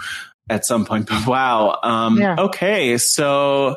at 0.51 0.67
some 0.67 0.85
point, 0.85 1.07
but 1.09 1.25
wow. 1.27 1.79
Um, 1.85 2.19
Yeah. 2.19 2.35
okay. 2.39 2.99
So 2.99 3.77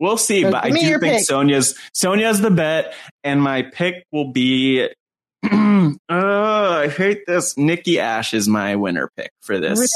we'll 0.00 0.16
see, 0.16 0.42
So 0.42 0.50
but 0.50 0.64
I 0.64 0.70
do 0.70 0.76
think 0.98 1.00
pick. 1.02 1.24
Sonya's, 1.24 1.78
Sonya's 1.94 2.40
the 2.40 2.50
bet 2.50 2.92
and 3.22 3.40
my 3.40 3.62
pick 3.62 4.04
will 4.10 4.32
be, 4.32 4.88
uh, 5.44 5.92
I 6.10 6.88
hate 6.88 7.26
this. 7.26 7.56
Nikki 7.56 8.00
Ash 8.00 8.34
is 8.34 8.48
my 8.48 8.74
winner 8.74 9.08
pick 9.16 9.30
for 9.42 9.60
this 9.60 9.88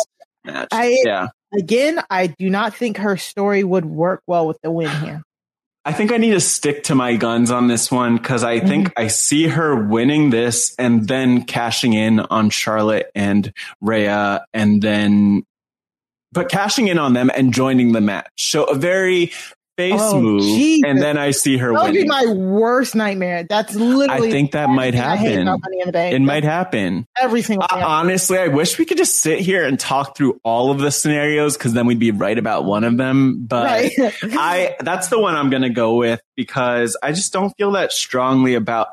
match. 0.45 0.69
I 0.73 1.03
yeah. 1.05 1.29
again, 1.53 2.01
I 2.11 2.29
do 2.29 2.51
not 2.51 2.75
think 2.75 2.99
her 2.99 3.17
story 3.17 3.65
would 3.65 3.85
work 3.85 4.23
well 4.27 4.47
with 4.47 4.59
the 4.63 4.71
win 4.71 4.91
here. 5.03 5.23
I 5.85 5.93
think 5.93 6.13
I 6.13 6.19
need 6.19 6.33
to 6.33 6.41
stick 6.41 6.85
to 6.85 6.95
my 6.95 7.17
guns 7.17 7.51
on 7.51 7.67
this 7.67 7.91
one 7.91 8.17
because 8.17 8.45
I 8.45 8.61
think 8.61 8.89
Mm-hmm. 8.89 9.03
I 9.03 9.09
see 9.09 9.47
her 9.47 9.75
winning 9.75 10.31
this 10.31 10.75
and 10.79 11.09
then 11.09 11.45
cashing 11.45 11.95
in 11.95 12.21
on 12.21 12.51
Charlotte 12.51 13.11
and 13.15 13.53
Rhea 13.81 14.45
and 14.53 14.83
then, 14.83 15.45
but 16.33 16.51
cashing 16.51 16.89
in 16.89 16.99
on 16.99 17.15
them 17.15 17.31
and 17.35 17.53
joining 17.53 17.93
the 17.93 18.01
match. 18.01 18.31
So 18.37 18.65
a 18.65 18.75
very 18.75 19.33
face 19.81 20.01
Oh, 20.03 20.21
move. 20.21 20.43
Jesus. 20.43 20.89
And 20.89 21.01
then 21.01 21.17
I 21.19 21.31
see 21.31 21.57
her 21.57 21.73
That 21.73 21.83
would 21.85 21.93
be 21.93 22.05
my 22.07 22.27
worst 22.27 22.95
nightmare. 22.95 23.45
That's 23.49 23.75
literally. 23.75 24.29
I 24.29 24.31
think 24.31 24.53
that 24.53 24.69
might 24.69 24.95
everything 24.95 25.05
I 25.07 25.17
hate 25.17 25.29
happen. 25.31 25.49
about 25.49 25.61
Money 25.63 25.81
in 25.81 25.87
the 25.87 25.93
Bank. 25.93 26.15
It 26.17 26.21
might 26.21 26.45
happen. 26.45 27.07
Every 27.21 27.43
single 27.43 27.67
Uh, 27.71 27.83
honestly, 27.85 28.39
I 28.39 28.49
wish 28.49 28.79
we 28.79 28.85
could 28.85 28.99
just 28.99 29.19
sit 29.21 29.41
here 29.41 29.65
and 29.65 29.79
talk 29.81 30.17
through 30.17 30.41
all 30.45 30.71
of 30.71 30.79
the 30.79 30.91
scenarios 30.91 31.57
because 31.57 31.73
then 31.73 31.87
we'd 31.87 31.99
be 31.99 32.11
right 32.11 32.39
about 32.39 32.65
one 32.65 32.85
of 32.85 32.97
them. 32.97 33.47
But 33.47 33.65
Right. 33.65 33.93
I 34.23 34.77
that's 34.81 35.09
the 35.09 35.19
one 35.19 35.35
I'm 35.35 35.51
going 35.51 35.63
to 35.63 35.71
go 35.71 35.95
with 35.97 36.21
because 36.37 36.97
I 37.03 37.13
just 37.13 37.33
don't 37.33 37.51
feel 37.57 37.73
that 37.73 37.93
strongly 37.93 38.55
about. 38.55 38.89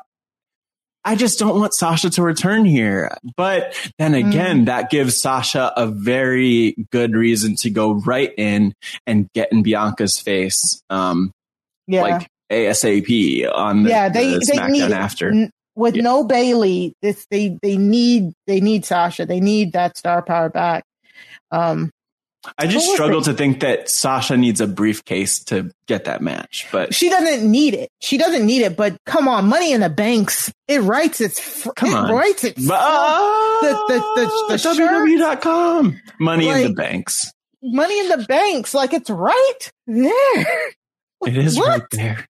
I 1.08 1.14
just 1.14 1.38
don't 1.38 1.58
want 1.58 1.72
Sasha 1.74 2.10
to 2.10 2.22
return 2.22 2.64
here. 2.66 3.10
But 3.36 3.74
then 3.98 4.12
Mm. 4.12 4.28
again, 4.28 4.64
that 4.66 4.90
gives 4.90 5.20
Sasha 5.20 5.72
a 5.76 5.86
very 5.86 6.74
good 6.92 7.14
reason 7.14 7.56
to 7.56 7.70
go 7.70 7.94
right 7.94 8.32
in 8.36 8.74
and 9.06 9.26
get 9.34 9.50
in 9.50 9.62
Bianca's 9.62 10.18
face, 10.18 10.82
um, 10.90 11.32
yeah. 11.86 12.02
like 12.02 12.28
ASAP 12.52 13.46
on 13.52 13.84
the, 13.84 13.90
yeah, 13.90 14.08
they 14.08 14.34
the 14.34 14.38
they 14.40 14.58
SmackDown 14.58 14.70
need 14.70 14.92
after. 14.92 15.30
n- 15.30 15.50
with 15.76 15.96
no 15.96 16.24
Bayley. 16.24 16.92
This 17.02 17.26
they 17.30 17.56
they 17.62 17.76
need 17.76 18.32
they 18.46 18.60
need 18.60 18.84
Sasha. 18.84 19.24
They 19.26 19.40
need 19.40 19.72
that 19.72 19.96
star 19.96 20.20
power 20.22 20.48
back. 20.50 20.84
Um, 21.50 21.90
I 22.56 22.66
just 22.68 22.90
struggle 22.92 23.20
to 23.22 23.34
think 23.34 23.60
that 23.60 23.90
Sasha 23.90 24.36
needs 24.36 24.60
a 24.60 24.66
briefcase 24.68 25.42
to 25.44 25.70
get 25.86 26.04
that 26.04 26.22
match, 26.22 26.66
but 26.70 26.94
she 26.94 27.10
doesn't 27.10 27.50
need 27.50 27.74
it. 27.74 27.90
She 28.00 28.16
doesn't 28.16 28.46
need 28.46 28.62
it. 28.62 28.76
But 28.76 28.96
come 29.06 29.26
on, 29.28 29.46
Money 29.48 29.72
in 29.72 29.80
the 29.80 29.90
Banks. 29.90 30.50
It 30.68 30.80
writes 30.82 31.20
its. 31.20 31.40
fr- 31.40 31.70
Come 31.76 31.90
it 31.90 31.94
on. 31.96 32.12
writes 32.12 32.44
its. 32.44 32.64
But, 32.66 32.78
uh, 32.80 33.60
the 33.60 33.72
the 33.88 33.98
the, 34.16 34.44
the 34.50 34.58
shirt, 34.58 34.76
WWE.com. 34.78 36.00
Money 36.20 36.48
in 36.48 36.62
the 36.68 36.72
banks. 36.74 37.32
Money 37.62 37.98
in 38.00 38.08
the 38.08 38.24
Banks. 38.28 38.72
Like 38.72 38.92
it's 38.92 39.10
right 39.10 39.70
there. 39.86 40.70
It 41.26 41.36
is 41.36 41.58
What? 41.58 41.68
right 41.68 41.82
there. 41.90 42.26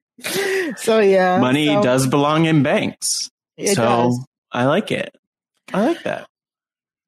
So 0.79 0.99
yeah, 1.01 1.39
Money 1.39 1.67
so- 1.67 1.83
does 1.83 2.07
belong 2.07 2.47
in 2.47 2.63
banks. 2.63 3.29
It 3.59 3.75
so 3.77 3.83
does. 3.83 4.25
I 4.51 4.65
like 4.65 4.91
it. 4.91 5.15
I 5.75 5.85
like 5.87 6.03
that. 6.05 6.27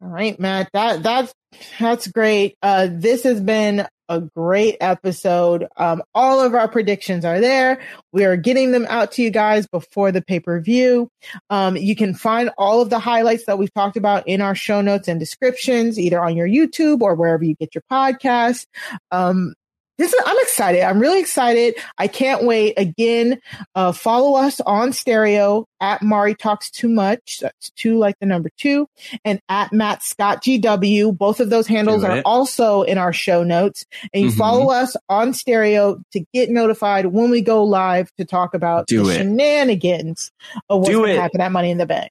All 0.02 0.08
right, 0.08 0.38
Matt. 0.38 0.68
That 0.74 1.02
that's 1.02 1.32
that's 1.78 2.08
great. 2.08 2.56
Uh, 2.62 2.88
this 2.90 3.22
has 3.24 3.40
been 3.40 3.86
a 4.10 4.20
great 4.20 4.76
episode. 4.80 5.68
Um, 5.76 6.02
all 6.14 6.40
of 6.40 6.54
our 6.54 6.68
predictions 6.68 7.24
are 7.24 7.40
there. 7.40 7.80
We 8.12 8.24
are 8.24 8.36
getting 8.36 8.72
them 8.72 8.84
out 8.88 9.12
to 9.12 9.22
you 9.22 9.30
guys 9.30 9.68
before 9.68 10.10
the 10.10 10.20
pay 10.20 10.40
per 10.40 10.60
view. 10.60 11.08
Um, 11.48 11.76
you 11.76 11.94
can 11.94 12.14
find 12.14 12.50
all 12.58 12.82
of 12.82 12.90
the 12.90 12.98
highlights 12.98 13.46
that 13.46 13.56
we've 13.56 13.72
talked 13.72 13.96
about 13.96 14.26
in 14.26 14.40
our 14.40 14.56
show 14.56 14.80
notes 14.80 15.06
and 15.06 15.20
descriptions, 15.20 15.98
either 15.98 16.20
on 16.22 16.36
your 16.36 16.48
YouTube 16.48 17.02
or 17.02 17.14
wherever 17.14 17.44
you 17.44 17.54
get 17.54 17.74
your 17.74 17.84
podcast. 17.90 18.66
Um, 19.12 19.54
this 20.00 20.12
is, 20.12 20.20
I'm 20.26 20.36
excited. 20.40 20.82
I'm 20.82 20.98
really 20.98 21.20
excited. 21.20 21.74
I 21.98 22.08
can't 22.08 22.44
wait. 22.44 22.74
Again, 22.76 23.40
uh, 23.74 23.92
follow 23.92 24.36
us 24.36 24.60
on 24.62 24.92
stereo 24.92 25.66
at 25.80 26.02
Mari 26.02 26.34
Talks 26.34 26.70
Too 26.70 26.88
Much. 26.88 27.38
That's 27.40 27.70
two 27.76 27.98
like 27.98 28.16
the 28.20 28.26
number 28.26 28.50
two 28.58 28.86
and 29.24 29.40
at 29.48 29.72
Matt 29.72 30.02
Scott 30.02 30.42
GW. 30.42 31.16
Both 31.16 31.40
of 31.40 31.50
those 31.50 31.66
handles 31.66 32.02
are 32.04 32.22
also 32.24 32.82
in 32.82 32.98
our 32.98 33.12
show 33.12 33.42
notes. 33.44 33.84
And 34.12 34.24
you 34.24 34.30
Mhm. 34.30 34.36
follow 34.38 34.70
us 34.72 34.96
on 35.08 35.32
stereo 35.34 36.00
to 36.12 36.24
get 36.34 36.50
notified 36.50 37.06
when 37.06 37.30
we 37.30 37.40
go 37.42 37.62
live 37.64 38.10
to 38.18 38.24
talk 38.24 38.54
about 38.54 38.86
Do 38.86 39.04
the 39.04 39.10
it. 39.10 39.16
shenanigans 39.18 40.32
of 40.68 40.80
what's 40.80 40.90
going 40.92 41.14
to 41.14 41.20
happen 41.20 41.40
at 41.40 41.52
Money 41.52 41.70
in 41.70 41.78
the 41.78 41.86
Bank. 41.86 42.10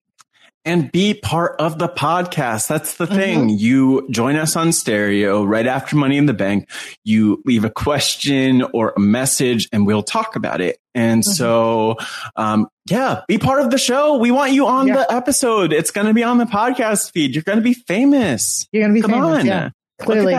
And 0.65 0.91
be 0.91 1.14
part 1.14 1.56
of 1.60 1.80
the 1.80 1.88
podcast. 1.88 2.68
That's 2.68 2.95
the 2.98 3.06
Mm-hmm. 3.06 3.15
thing. 3.15 3.49
You 3.49 4.07
join 4.11 4.36
us 4.36 4.56
on 4.56 4.72
stereo 4.73 5.44
right 5.44 5.65
after 5.65 5.95
Money 5.95 6.18
in 6.18 6.26
the 6.26 6.34
Bank. 6.34 6.69
You 7.03 7.41
leave 7.45 7.64
a 7.64 7.69
question 7.69 8.61
or 8.73 8.94
a 8.95 8.99
message 8.99 9.68
and 9.72 9.88
we'll 9.88 10.03
talk 10.03 10.36
about 10.36 10.61
it. 10.61 10.77
And 10.94 11.23
Mm-hmm. 11.23 11.31
so, 11.31 11.95
um, 12.36 12.68
yeah, 12.90 13.22
be 13.27 13.38
part 13.38 13.61
of 13.61 13.72
the 13.72 13.77
show. 13.77 14.18
We 14.18 14.31
want 14.31 14.52
you 14.52 14.68
on 14.68 14.88
Yeah. 14.88 14.95
the 14.98 15.14
episode. 15.14 15.72
It's 15.73 15.91
going 15.91 16.07
to 16.07 16.14
be 16.14 16.23
on 16.23 16.38
the 16.38 16.45
podcast 16.45 17.11
feed. 17.14 17.36
You're 17.36 17.44
going 17.44 17.60
to 17.60 17.64
be 17.64 17.73
famous. 17.73 18.68
You're 18.72 18.81
going 18.84 18.94
to 18.94 18.95
be 18.95 19.02
Come 19.02 19.11
famous. 19.11 19.40
on. 19.40 19.45
Yeah, 19.45 19.69
clearly. 19.99 20.36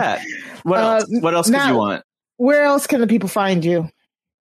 What 0.63 0.79
Uh, 0.79 0.81
else? 0.95 1.05
What 1.19 1.33
else 1.33 1.49
could 1.49 1.65
you 1.67 1.75
want? 1.75 2.03
Where 2.37 2.63
else 2.63 2.87
can 2.87 3.01
the 3.01 3.07
people 3.07 3.29
find 3.29 3.63
you? 3.65 3.89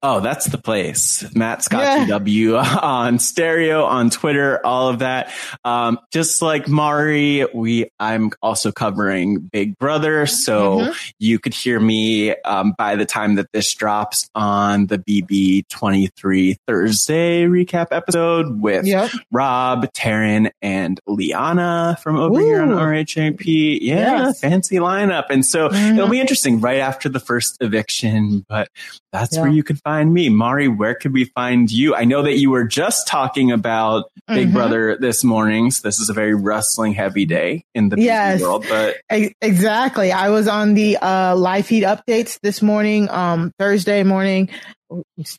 Oh, 0.03 0.21
that's 0.21 0.47
the 0.47 0.57
place. 0.57 1.27
Matt 1.35 1.63
Scott 1.63 1.83
Yeah. 1.83 2.07
GW 2.19 2.57
on 2.83 3.19
stereo, 3.19 3.85
on 3.85 4.09
Twitter, 4.09 4.65
all 4.65 4.89
of 4.89 5.01
that. 5.01 5.31
Um, 5.63 5.99
just 6.11 6.41
like 6.41 6.67
Mari, 6.69 7.45
we, 7.53 7.91
I'm 8.01 8.31
also 8.41 8.73
covering 8.73 9.41
Big 9.53 9.77
Brother. 9.77 10.25
So 10.25 10.79
Mhm. 10.81 11.13
you 11.19 11.39
could 11.39 11.53
hear 11.53 11.79
me, 11.79 12.35
um, 12.47 12.73
by 12.79 12.97
the 12.97 13.05
time 13.05 13.35
that 13.35 13.53
this 13.53 13.75
drops 13.75 14.31
on 14.35 14.87
the 14.87 14.97
BB 14.97 15.65
23 15.69 16.57
Thursday 16.67 17.45
recap 17.45 17.89
episode 17.91 18.63
with 18.63 18.87
Yep. 18.87 19.11
Rob, 19.31 19.93
Taryn, 19.93 20.51
and 20.63 20.99
Liana 21.07 21.99
from 22.03 22.17
over 22.17 22.41
here 22.41 22.63
on 22.63 22.71
Ooh. 22.73 22.77
RHAP. 22.77 23.45
Yeah, 23.83 24.29
Yes. 24.29 24.41
fancy 24.41 24.77
lineup. 24.77 25.25
And 25.29 25.45
so 25.45 25.69
Mhm. 25.69 25.99
it'll 25.99 26.09
be 26.09 26.21
interesting 26.21 26.59
right 26.63 26.79
after 26.79 27.11
the 27.11 27.21
first 27.21 27.59
eviction, 27.61 28.47
but 28.49 28.69
that's 29.13 29.37
Yeah. 29.37 29.43
where 29.43 29.51
you 29.51 29.63
can 29.63 29.77
find 29.77 29.90
me. 29.99 30.29
Mari, 30.29 30.69
where 30.69 30.95
could 30.95 31.13
we 31.13 31.25
find 31.25 31.71
you? 31.71 31.95
I 31.95 32.05
know 32.05 32.23
that 32.23 32.39
you 32.39 32.51
were 32.51 32.65
just 32.65 33.07
talking 33.09 33.51
about 33.53 34.05
Big 34.29 34.49
Mhm. 34.49 34.53
Brother 34.53 34.97
this 35.01 35.25
morning. 35.25 35.71
So 35.71 35.87
this 35.89 35.99
is 35.99 36.09
a 36.09 36.13
very 36.13 36.35
wrestling 36.35 36.95
heavy 36.95 37.27
day 37.27 37.65
in 37.75 37.89
the 37.89 38.01
Yes. 38.01 38.41
world, 38.41 38.67
but 38.69 38.97
Exactly. 39.43 40.13
I 40.13 40.29
was 40.31 40.47
on 40.49 40.75
the 40.75 40.97
uh, 40.99 41.35
live 41.37 41.67
feed 41.67 41.83
updates 41.83 42.39
this 42.41 42.63
morning, 42.63 43.09
um, 43.11 43.53
Thursday 43.59 44.03
morning, 44.05 44.49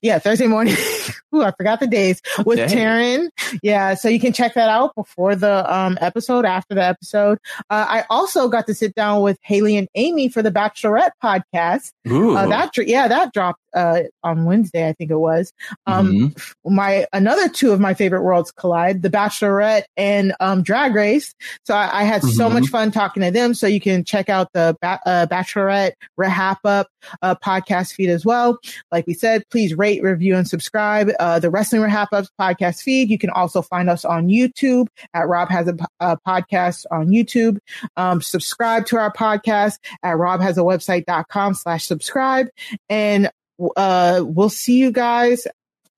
yeah, 0.01 0.19
Thursday 0.19 0.47
morning. 0.47 0.75
Ooh, 1.35 1.43
I 1.43 1.51
forgot 1.51 1.79
the 1.79 1.87
days 1.87 2.21
with 2.45 2.57
Dang. 2.57 2.69
Taryn. 2.69 3.29
Yeah, 3.63 3.93
so 3.95 4.09
you 4.09 4.19
can 4.19 4.33
check 4.33 4.53
that 4.55 4.69
out 4.69 4.93
before 4.95 5.35
the 5.35 5.71
um, 5.73 5.97
episode, 6.01 6.45
after 6.45 6.75
the 6.75 6.83
episode. 6.83 7.37
Uh, 7.69 7.85
I 7.89 8.03
also 8.09 8.47
got 8.49 8.67
to 8.67 8.73
sit 8.73 8.95
down 8.95 9.21
with 9.21 9.37
Haley 9.43 9.77
and 9.77 9.87
Amy 9.95 10.29
for 10.29 10.41
the 10.41 10.51
Bachelorette 10.51 11.11
podcast. 11.23 11.91
Ooh. 12.09 12.35
Uh, 12.35 12.47
that 12.47 12.71
yeah, 12.87 13.07
that 13.07 13.33
dropped 13.33 13.59
uh, 13.73 14.01
on 14.23 14.45
Wednesday, 14.45 14.87
I 14.87 14.93
think 14.93 15.11
it 15.11 15.17
was. 15.17 15.53
Um, 15.87 16.11
Mhm. 16.11 16.53
My 16.65 17.05
another 17.13 17.47
two 17.47 17.71
of 17.71 17.79
my 17.79 17.93
favorite 17.93 18.23
worlds 18.23 18.51
collide: 18.51 19.01
the 19.01 19.09
Bachelorette 19.09 19.83
and 19.95 20.33
um, 20.39 20.61
Drag 20.63 20.93
Race. 20.93 21.33
So 21.65 21.73
I, 21.73 22.01
I 22.01 22.03
had 22.03 22.21
so 22.23 22.49
Mhm. 22.49 22.53
much 22.53 22.67
fun 22.67 22.91
talking 22.91 23.23
to 23.23 23.31
them. 23.31 23.53
So 23.53 23.67
you 23.67 23.79
can 23.79 24.03
check 24.03 24.29
out 24.29 24.49
the 24.53 24.75
ba- 24.81 24.99
uh, 25.05 25.25
Bachelorette 25.27 25.93
RHAPup 26.19 26.85
uh, 27.21 27.35
podcast 27.35 27.93
feed 27.93 28.09
as 28.09 28.25
well. 28.25 28.57
Like 28.91 29.07
we 29.07 29.13
said, 29.13 29.40
please 29.49 29.73
rate, 29.75 30.03
review, 30.03 30.35
and 30.35 30.47
subscribe. 30.47 31.09
Uh, 31.19 31.39
the 31.39 31.49
Wrestling 31.49 31.81
RHAPups 31.81 32.27
podcast 32.39 32.81
feed. 32.81 33.09
You 33.09 33.17
can 33.17 33.29
also 33.29 33.61
find 33.61 33.89
us 33.89 34.05
on 34.05 34.27
YouTube 34.27 34.87
at 35.13 35.27
Rob 35.27 35.49
Has 35.49 35.67
a, 35.67 35.77
a 35.99 36.17
Podcast 36.25 36.85
on 36.91 37.07
YouTube. 37.07 37.57
Um, 37.97 38.21
subscribe 38.21 38.85
to 38.87 38.97
our 38.97 39.11
podcast 39.11 39.79
at 40.03 40.15
robhasawebsite.com 40.15 41.53
slash 41.55 41.85
subscribe. 41.85 42.47
And 42.89 43.29
uh, 43.75 44.23
we'll 44.25 44.49
see 44.49 44.77
you 44.77 44.91
guys 44.91 45.45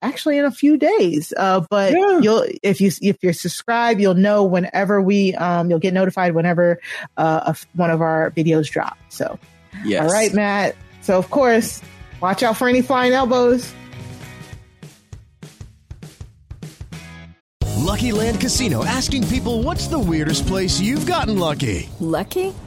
actually 0.02 0.36
in 0.38 0.44
a 0.44 0.50
few 0.50 0.76
days. 0.76 1.32
Uh, 1.36 1.64
but 1.70 1.92
you'll, 1.92 2.44
if 2.62 2.80
you, 2.80 2.90
if 3.00 3.16
you're 3.22 3.32
subscribed, 3.32 4.00
you'll 4.00 4.14
know 4.14 4.44
whenever 4.44 5.00
we, 5.00 5.34
um, 5.34 5.70
you'll 5.70 5.78
get 5.78 5.94
notified 5.94 6.34
whenever, 6.34 6.78
uh, 7.16 7.54
a 7.54 7.56
one 7.74 7.90
of 7.90 8.02
our 8.02 8.30
videos 8.32 8.68
drop. 8.70 8.98
So, 9.08 9.38
Yes. 9.84 10.02
all 10.02 10.08
right, 10.08 10.32
Matt. 10.32 10.76
So 11.00 11.18
of 11.18 11.30
course, 11.30 11.80
watch 12.20 12.42
out 12.42 12.56
for 12.56 12.68
any 12.68 12.82
flying 12.82 13.12
elbows. 13.12 13.72
Lucky 17.84 18.10
Land 18.12 18.40
Casino 18.40 18.84
asking 18.84 19.24
people 19.28 19.62
what's 19.62 19.86
the 19.86 19.98
weirdest 19.98 20.48
place 20.48 20.80
you've 20.80 21.06
gotten 21.06 21.38
lucky? 21.38 21.88
Lucky? 22.00 22.52